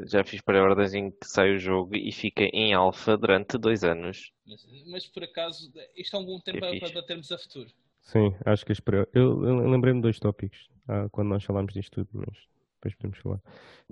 Já 0.07 0.23
fiz 0.25 0.41
pré-orders 0.41 0.93
em 0.93 1.09
que 1.09 1.25
sai 1.25 1.55
o 1.55 1.59
jogo 1.59 1.95
e 1.95 2.11
fica 2.11 2.43
em 2.43 2.73
alfa 2.73 3.17
durante 3.17 3.57
dois 3.57 3.83
anos. 3.83 4.31
Mas, 4.45 4.65
mas, 4.87 5.07
por 5.07 5.23
acaso, 5.23 5.71
isto 5.95 6.17
é 6.17 6.19
um 6.19 6.25
bom 6.25 6.39
tempo 6.39 6.59
para, 6.59 6.77
para 6.77 6.93
batermos 6.93 7.31
a 7.31 7.37
futuro. 7.37 7.69
Sim, 8.01 8.35
acho 8.45 8.65
que 8.65 8.71
as 8.71 8.79
pré 8.79 9.07
Eu, 9.13 9.43
eu 9.45 9.69
lembrei-me 9.69 9.99
de 9.99 10.03
dois 10.03 10.19
tópicos 10.19 10.69
ah, 10.87 11.07
quando 11.11 11.29
nós 11.29 11.43
falámos 11.43 11.73
disto 11.73 12.05
tudo, 12.05 12.09
mas 12.13 12.37
depois 12.75 12.95
podemos 12.95 13.17
falar. 13.17 13.41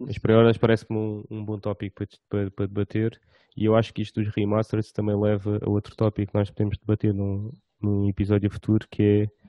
As 0.08 0.18
pré-orders 0.18 0.58
parece-me 0.58 0.98
um, 0.98 1.24
um, 1.30 1.44
bom 1.44 1.60
tópico 1.60 1.96
para, 1.96 2.08
para, 2.30 2.52
para, 2.52 2.68
debater 2.68 3.20
e 3.58 3.66
eu 3.66 3.76
acho 3.76 3.94
que 3.94 4.02
isto 4.02 4.22
dos 4.22 4.34
remasters 4.34 4.92
também 4.92 5.20
leva 5.20 5.60
a 5.62 5.70
outro 5.70 5.96
tópico 5.96 6.32
que 6.32 6.38
nós 6.38 6.50
podemos 6.52 6.78
debater 6.78 7.14
num, 7.14 7.52
num 7.82 8.08
episódio 8.08 8.50
futuro 8.52 8.88
que 8.90 9.04
é 9.04 9.43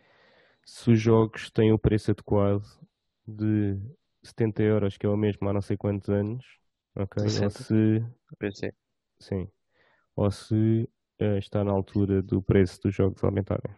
se 0.64 0.90
os 0.90 1.00
jogos 1.00 1.50
têm 1.50 1.72
o 1.72 1.78
preço 1.78 2.10
adequado 2.10 2.64
de 3.26 3.78
70 4.22 4.62
euros, 4.62 4.96
que 4.96 5.06
é 5.06 5.08
o 5.08 5.16
mesmo 5.16 5.48
há 5.48 5.52
não 5.52 5.60
sei 5.60 5.76
quantos 5.76 6.08
anos, 6.08 6.44
ok? 6.96 7.22
Ou 7.22 7.50
se. 7.50 8.04
PC. 8.38 8.74
Sim. 9.18 9.48
Ou 10.16 10.30
se 10.30 10.88
uh, 11.20 11.38
está 11.38 11.64
na 11.64 11.72
altura 11.72 12.22
do 12.22 12.42
preço 12.42 12.80
dos 12.82 12.94
jogos 12.94 13.22
aumentarem. 13.22 13.74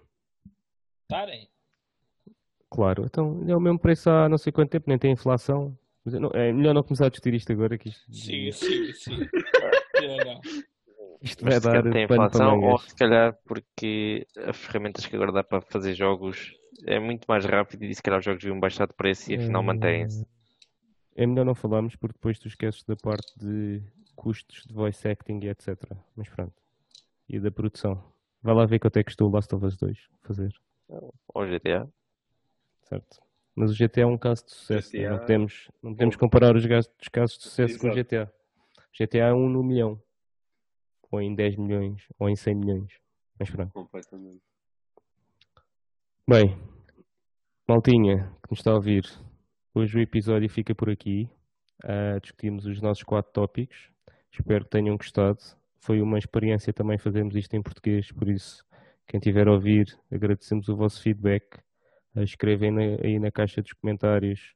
Estarem? 1.03 1.49
Claro, 2.71 3.05
então 3.05 3.45
é 3.47 3.57
o 3.57 3.61
mesmo 3.61 3.79
preço 3.79 4.11
há 4.11 4.29
não 4.29 4.39
sei 4.39 4.53
quanto 4.53 4.71
tempo, 4.71 4.89
nem 4.89 4.99
tem 4.99 5.13
inflação. 5.13 5.77
Não, 6.05 6.31
é 6.35 6.53
melhor 6.53 6.75
não 6.75 6.83
começar 6.83 7.07
a 7.07 7.09
discutir 7.09 7.35
isto 7.35 7.51
agora 7.53 7.77
que 7.77 7.89
isto... 7.89 8.13
Sim, 8.13 8.53
sim, 8.53 8.93
sim. 8.93 9.17
não. 10.25 10.41
Isto 11.21 11.45
vai 11.45 11.59
dar 11.59 11.83
tem 11.83 12.05
inflação 12.05 12.61
ou 12.61 12.79
se 12.79 12.95
calhar 12.95 13.37
porque 13.45 14.27
as 14.37 14.57
ferramentas 14.57 15.07
que 15.07 15.17
agora 15.17 15.33
dá 15.33 15.43
para 15.43 15.61
fazer 15.61 15.95
jogos 15.95 16.53
é 16.85 16.98
muito 16.98 17.24
mais 17.27 17.44
rápido 17.44 17.85
e 17.85 17.94
se 17.94 18.03
calhar 18.03 18.19
os 18.19 18.24
jogos 18.24 18.43
deviam 18.43 18.59
baixar 18.61 18.86
de 18.86 18.94
preço 18.94 19.31
e 19.32 19.36
afinal 19.36 19.62
mantêm-se. 19.62 20.27
É 21.15 21.27
melhor 21.27 21.44
não 21.44 21.55
falarmos 21.55 21.97
porque 21.97 22.15
depois 22.15 22.39
tu 22.39 22.48
esqueces 22.48 22.85
da 22.85 22.94
parte 22.97 23.39
de 23.39 23.82
custos 24.15 24.65
de 24.66 24.74
voice 24.74 25.07
acting 25.09 25.40
e 25.43 25.48
etc. 25.48 25.77
Mas 26.15 26.28
pronto. 26.28 26.55
E 27.28 27.40
da 27.40 27.51
produção. 27.51 28.03
Vai 28.43 28.55
lá 28.55 28.66
ver 28.66 28.78
quanto 28.78 28.98
é 28.98 29.03
que 29.03 29.07
custou 29.07 29.28
o 29.28 29.32
Last 29.32 29.55
of 29.55 29.65
Us 29.65 29.77
2 29.77 29.98
fazer. 30.23 30.53
Ou 30.89 31.47
GTA. 31.47 31.89
Certo. 32.82 33.20
Mas 33.55 33.70
o 33.70 33.74
GTA 33.74 34.03
é 34.03 34.07
um 34.07 34.19
caso 34.19 34.44
de 34.44 34.53
sucesso. 34.53 34.90
GTA... 34.90 35.03
Né? 35.03 35.11
Não 35.11 35.19
podemos, 35.19 35.70
não 35.82 35.93
podemos 35.93 36.16
comparar 36.16 36.55
os 36.55 36.66
casos 37.09 37.39
de 37.39 37.44
sucesso 37.44 37.74
Exato. 37.74 37.81
com 37.81 37.89
o 37.89 37.94
GTA. 37.94 38.32
GTA 38.93 39.28
é 39.28 39.35
um 39.35 39.48
no 39.48 39.62
milhão. 39.62 40.01
Ou 41.11 41.20
em 41.20 41.35
10 41.35 41.57
milhões. 41.57 42.07
Ou 42.19 42.28
em 42.28 42.36
100 42.36 42.55
milhões. 42.55 43.01
Mas 43.39 43.51
pronto. 43.51 43.73
Completamente. 43.73 44.43
Bem, 46.28 46.59
maltinha 47.69 48.32
que 48.43 48.51
nos 48.51 48.59
está 48.59 48.73
a 48.73 48.74
ouvir, 48.74 49.05
hoje 49.73 49.97
o 49.97 50.03
episódio 50.03 50.51
fica 50.51 50.74
por 50.74 50.90
aqui. 50.90 51.31
Uh, 51.85 52.20
discutimos 52.20 52.66
os 52.66 52.82
nossos 52.82 53.05
quatro 53.05 53.31
tópicos. 53.32 53.93
Espero 54.32 54.65
que 54.65 54.70
tenham 54.70 54.97
gostado. 54.97 55.39
Foi 55.78 56.01
uma 56.01 56.19
experiência 56.19 56.73
também 56.73 56.98
fazermos 56.98 57.36
isto 57.36 57.55
em 57.55 57.62
português, 57.62 58.11
por 58.11 58.28
isso, 58.28 58.65
quem 59.07 59.20
tiver 59.20 59.47
a 59.47 59.53
ouvir, 59.53 59.86
agradecemos 60.12 60.69
o 60.69 60.74
vosso 60.74 61.01
feedback. 61.01 61.44
Uh, 62.16 62.24
escrevem 62.24 62.73
na, 62.73 62.82
aí 63.05 63.20
na 63.20 63.31
caixa 63.31 63.62
dos 63.62 63.73
comentários 63.74 64.53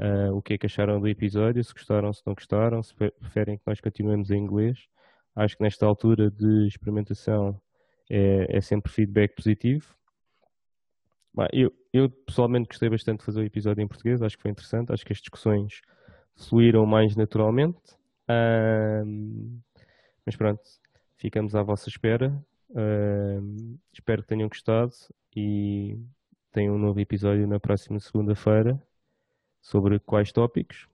uh, 0.00 0.34
o 0.34 0.40
que 0.40 0.54
é 0.54 0.58
que 0.58 0.64
acharam 0.64 0.98
do 0.98 1.06
episódio, 1.06 1.62
se 1.62 1.74
gostaram, 1.74 2.14
se 2.14 2.22
não 2.26 2.32
gostaram, 2.32 2.82
se 2.82 2.94
preferem 2.94 3.58
que 3.58 3.64
nós 3.66 3.78
continuemos 3.78 4.30
em 4.30 4.38
inglês. 4.38 4.78
Acho 5.36 5.54
que 5.54 5.62
nesta 5.62 5.84
altura 5.84 6.30
de 6.30 6.66
experimentação 6.66 7.60
é, 8.10 8.56
é 8.56 8.60
sempre 8.62 8.90
feedback 8.90 9.34
positivo. 9.34 9.99
Eu, 11.52 11.72
eu, 11.92 12.10
pessoalmente 12.10 12.68
gostei 12.68 12.88
bastante 12.88 13.20
de 13.20 13.24
fazer 13.24 13.40
o 13.40 13.44
episódio 13.44 13.82
em 13.82 13.88
português, 13.88 14.20
acho 14.20 14.36
que 14.36 14.42
foi 14.42 14.50
interessante, 14.50 14.92
acho 14.92 15.04
que 15.04 15.12
as 15.12 15.18
discussões 15.18 15.80
fluíram 16.36 16.84
mais 16.86 17.14
naturalmente. 17.16 17.78
Um, 18.28 19.60
mas 20.24 20.36
pronto, 20.36 20.62
ficamos 21.16 21.54
à 21.54 21.62
vossa 21.62 21.88
espera. 21.88 22.32
Um, 22.70 23.78
espero 23.92 24.22
que 24.22 24.28
tenham 24.28 24.48
gostado 24.48 24.92
e 25.34 25.98
tenham 26.52 26.74
um 26.74 26.78
novo 26.78 27.00
episódio 27.00 27.46
na 27.46 27.60
próxima 27.60 27.98
segunda-feira 28.00 28.80
sobre 29.60 29.98
quais 30.00 30.32
tópicos. 30.32 30.88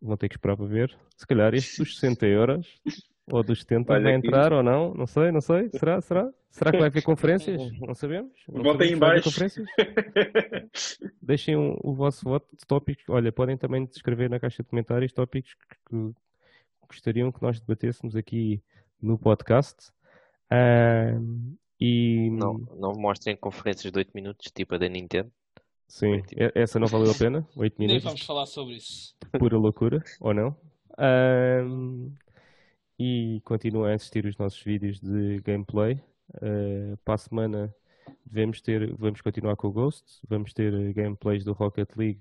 Vão 0.00 0.16
ter 0.16 0.28
que 0.28 0.34
esperar 0.34 0.56
para 0.56 0.66
ver. 0.66 0.96
Se 1.16 1.26
calhar 1.26 1.54
este 1.54 1.78
dos 1.78 1.98
60 1.98 2.26
euros 2.26 2.80
ou 3.30 3.42
dos 3.42 3.60
70 3.60 4.00
vai 4.00 4.14
entrar 4.14 4.52
ou 4.52 4.62
não, 4.62 4.94
não 4.94 5.06
sei, 5.06 5.30
não 5.30 5.40
sei. 5.40 5.70
Será? 5.70 6.00
Será? 6.00 6.30
Será 6.50 6.72
que 6.72 6.78
vai 6.78 6.88
haver 6.88 7.02
conferências? 7.04 7.60
Não 7.80 7.94
sabemos. 7.94 8.32
Não 8.48 8.62
Votem 8.62 8.92
em 8.92 8.98
baixo. 8.98 9.30
Deixem 11.22 11.56
o, 11.56 11.78
o, 11.82 11.94
vosso 11.94 12.24
voto 12.24 12.48
de 12.52 12.66
tópicos. 12.66 13.04
Olha, 13.08 13.30
podem 13.30 13.56
também 13.56 13.84
escrever 13.84 14.28
na 14.28 14.40
caixa 14.40 14.62
de 14.62 14.68
comentários 14.68 15.12
tópicos 15.12 15.54
que, 15.54 15.76
que 15.88 16.14
gostariam 16.88 17.30
que 17.30 17.40
nós 17.42 17.60
debatêssemos 17.60 18.16
aqui 18.16 18.62
no 19.00 19.16
podcast. 19.16 19.90
Uh, 20.50 21.56
e... 21.80 22.30
Não, 22.30 22.58
não 22.76 22.92
mostrem 22.92 23.36
conferências 23.36 23.92
de 23.92 23.98
8 23.98 24.10
minutos, 24.12 24.50
tipo 24.50 24.74
a 24.74 24.78
da 24.78 24.88
Nintendo. 24.88 25.30
Sim, 25.86 26.22
essa 26.54 26.78
não 26.78 26.86
valeu 26.86 27.10
a 27.10 27.14
pena. 27.14 27.46
8 27.56 27.78
minutos. 27.78 28.02
Nem 28.04 28.12
vamos 28.12 28.22
falar 28.24 28.46
sobre 28.46 28.74
isso. 28.74 29.16
Pura 29.38 29.56
loucura, 29.56 30.02
ou 30.20 30.34
não? 30.34 30.56
Um, 31.00 32.12
e 33.00 33.40
continuem 33.46 33.92
a 33.92 33.94
assistir 33.94 34.26
os 34.26 34.36
nossos 34.36 34.62
vídeos 34.62 35.00
de 35.00 35.40
gameplay. 35.40 35.94
Uh, 36.34 36.98
para 37.02 37.14
a 37.14 37.18
semana 37.18 37.74
devemos 38.26 38.60
ter, 38.60 38.94
vamos 38.94 39.22
continuar 39.22 39.56
com 39.56 39.68
o 39.68 39.72
Ghost, 39.72 40.20
vamos 40.28 40.52
ter 40.52 40.92
gameplays 40.92 41.42
do 41.42 41.54
Rocket 41.54 41.88
League 41.96 42.20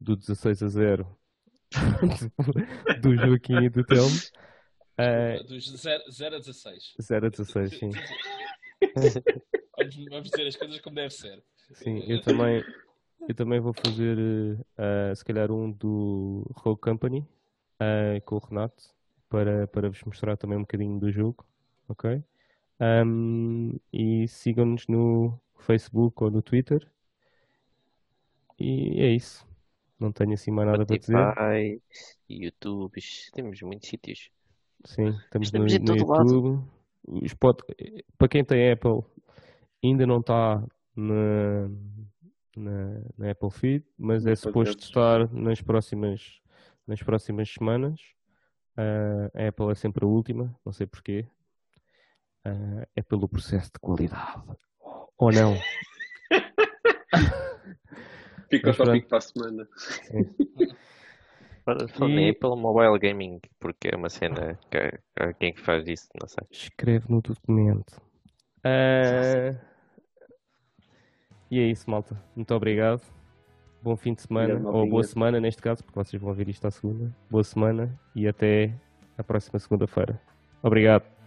do 0.00 0.14
16 0.14 0.62
a 0.62 0.68
0 0.68 1.18
do 3.02 3.16
Joaquim 3.16 3.64
e 3.64 3.68
do 3.68 3.84
Telmo. 3.84 4.16
Uh, 5.00 5.42
dos 5.48 5.68
0, 5.68 6.04
0 6.08 6.36
a 6.36 6.38
16. 6.38 6.94
0 7.02 7.26
a 7.26 7.28
16, 7.28 7.76
sim. 7.76 7.90
vamos 10.10 10.30
dizer 10.30 10.46
as 10.46 10.54
coisas 10.54 10.80
como 10.80 10.94
deve 10.94 11.10
ser. 11.10 11.42
Sim, 11.72 12.04
eu 12.06 12.20
também, 12.20 12.64
eu 13.28 13.34
também 13.34 13.58
vou 13.58 13.74
fazer 13.74 14.16
uh, 14.16 15.16
se 15.16 15.24
calhar 15.24 15.50
um 15.50 15.72
do 15.72 16.48
Rogue 16.54 16.80
Company 16.80 17.26
uh, 17.80 18.20
com 18.24 18.36
o 18.36 18.38
Renato 18.38 18.99
para, 19.30 19.66
para 19.68 19.88
vos 19.88 20.02
mostrar 20.02 20.36
também 20.36 20.58
um 20.58 20.62
bocadinho 20.62 20.98
do 20.98 21.10
jogo, 21.10 21.46
ok? 21.88 22.22
Um, 22.80 23.78
e 23.92 24.26
sigam-nos 24.26 24.86
no 24.88 25.40
Facebook 25.60 26.22
ou 26.24 26.30
no 26.30 26.42
Twitter. 26.42 26.86
E 28.58 29.00
é 29.00 29.08
isso. 29.08 29.48
Não 29.98 30.10
tenho 30.10 30.32
assim 30.32 30.50
mais 30.50 30.68
nada 30.68 30.82
Spotify, 30.82 31.12
para 31.12 31.58
dizer. 31.58 31.82
YouTube, 32.28 33.00
temos 33.32 33.62
muitos 33.62 33.88
sítios. 33.88 34.30
Sim, 34.84 35.08
estamos, 35.24 35.48
estamos 35.48 35.74
no, 35.78 35.84
no 35.84 35.96
YouTube. 35.96 36.64
Para 38.18 38.28
quem 38.28 38.44
tem 38.44 38.72
Apple, 38.72 39.02
ainda 39.84 40.06
não 40.06 40.20
está 40.20 40.64
na, 40.96 41.68
na, 42.56 43.00
na, 43.16 43.30
Apple 43.30 43.50
Feed, 43.50 43.84
mas 43.96 44.26
é 44.26 44.34
suposto 44.34 44.82
estar 44.82 45.30
nas 45.32 45.60
próximas, 45.60 46.40
nas 46.86 47.02
próximas 47.02 47.50
semanas. 47.50 48.00
Uh, 48.76 49.30
a 49.34 49.48
Apple 49.48 49.70
é 49.70 49.74
sempre 49.74 50.04
a 50.04 50.08
última, 50.08 50.54
não 50.64 50.72
sei 50.72 50.86
porquê. 50.86 51.26
Uh, 52.46 52.86
é 52.96 53.02
pelo 53.02 53.28
processo 53.28 53.70
de 53.72 53.78
qualidade. 53.80 54.42
Ou 55.18 55.32
não? 55.32 55.56
Fica 58.50 58.70
o 58.70 58.76
tópico 58.76 59.08
para 59.08 59.18
a 59.18 59.20
semana. 59.20 59.68
Falei 61.94 62.30
e... 62.30 62.34
pelo 62.34 62.56
mobile 62.56 62.98
gaming, 62.98 63.40
porque 63.58 63.90
é 63.92 63.96
uma 63.96 64.08
cena 64.08 64.58
que 64.70 64.98
há 65.16 65.32
quem 65.34 65.54
faz 65.54 65.86
isso, 65.86 66.08
não 66.20 66.26
sei. 66.26 66.44
Escreve 66.50 67.06
no 67.08 67.20
documento. 67.20 68.00
Uh... 68.64 69.56
E 71.50 71.58
é 71.58 71.64
isso, 71.64 71.90
malta. 71.90 72.20
Muito 72.34 72.54
obrigado. 72.54 73.02
Bom 73.82 73.96
fim 73.96 74.12
de 74.12 74.22
semana, 74.22 74.68
ou 74.68 74.86
boa 74.88 75.02
semana 75.02 75.40
neste 75.40 75.62
caso, 75.62 75.82
porque 75.82 75.98
vocês 75.98 76.20
vão 76.20 76.30
ouvir 76.30 76.48
isto 76.48 76.66
à 76.66 76.70
segunda. 76.70 77.10
Boa 77.30 77.44
semana 77.44 77.98
e 78.14 78.28
até 78.28 78.74
a 79.16 79.24
próxima 79.24 79.58
segunda-feira. 79.58 80.20
Obrigado. 80.62 81.19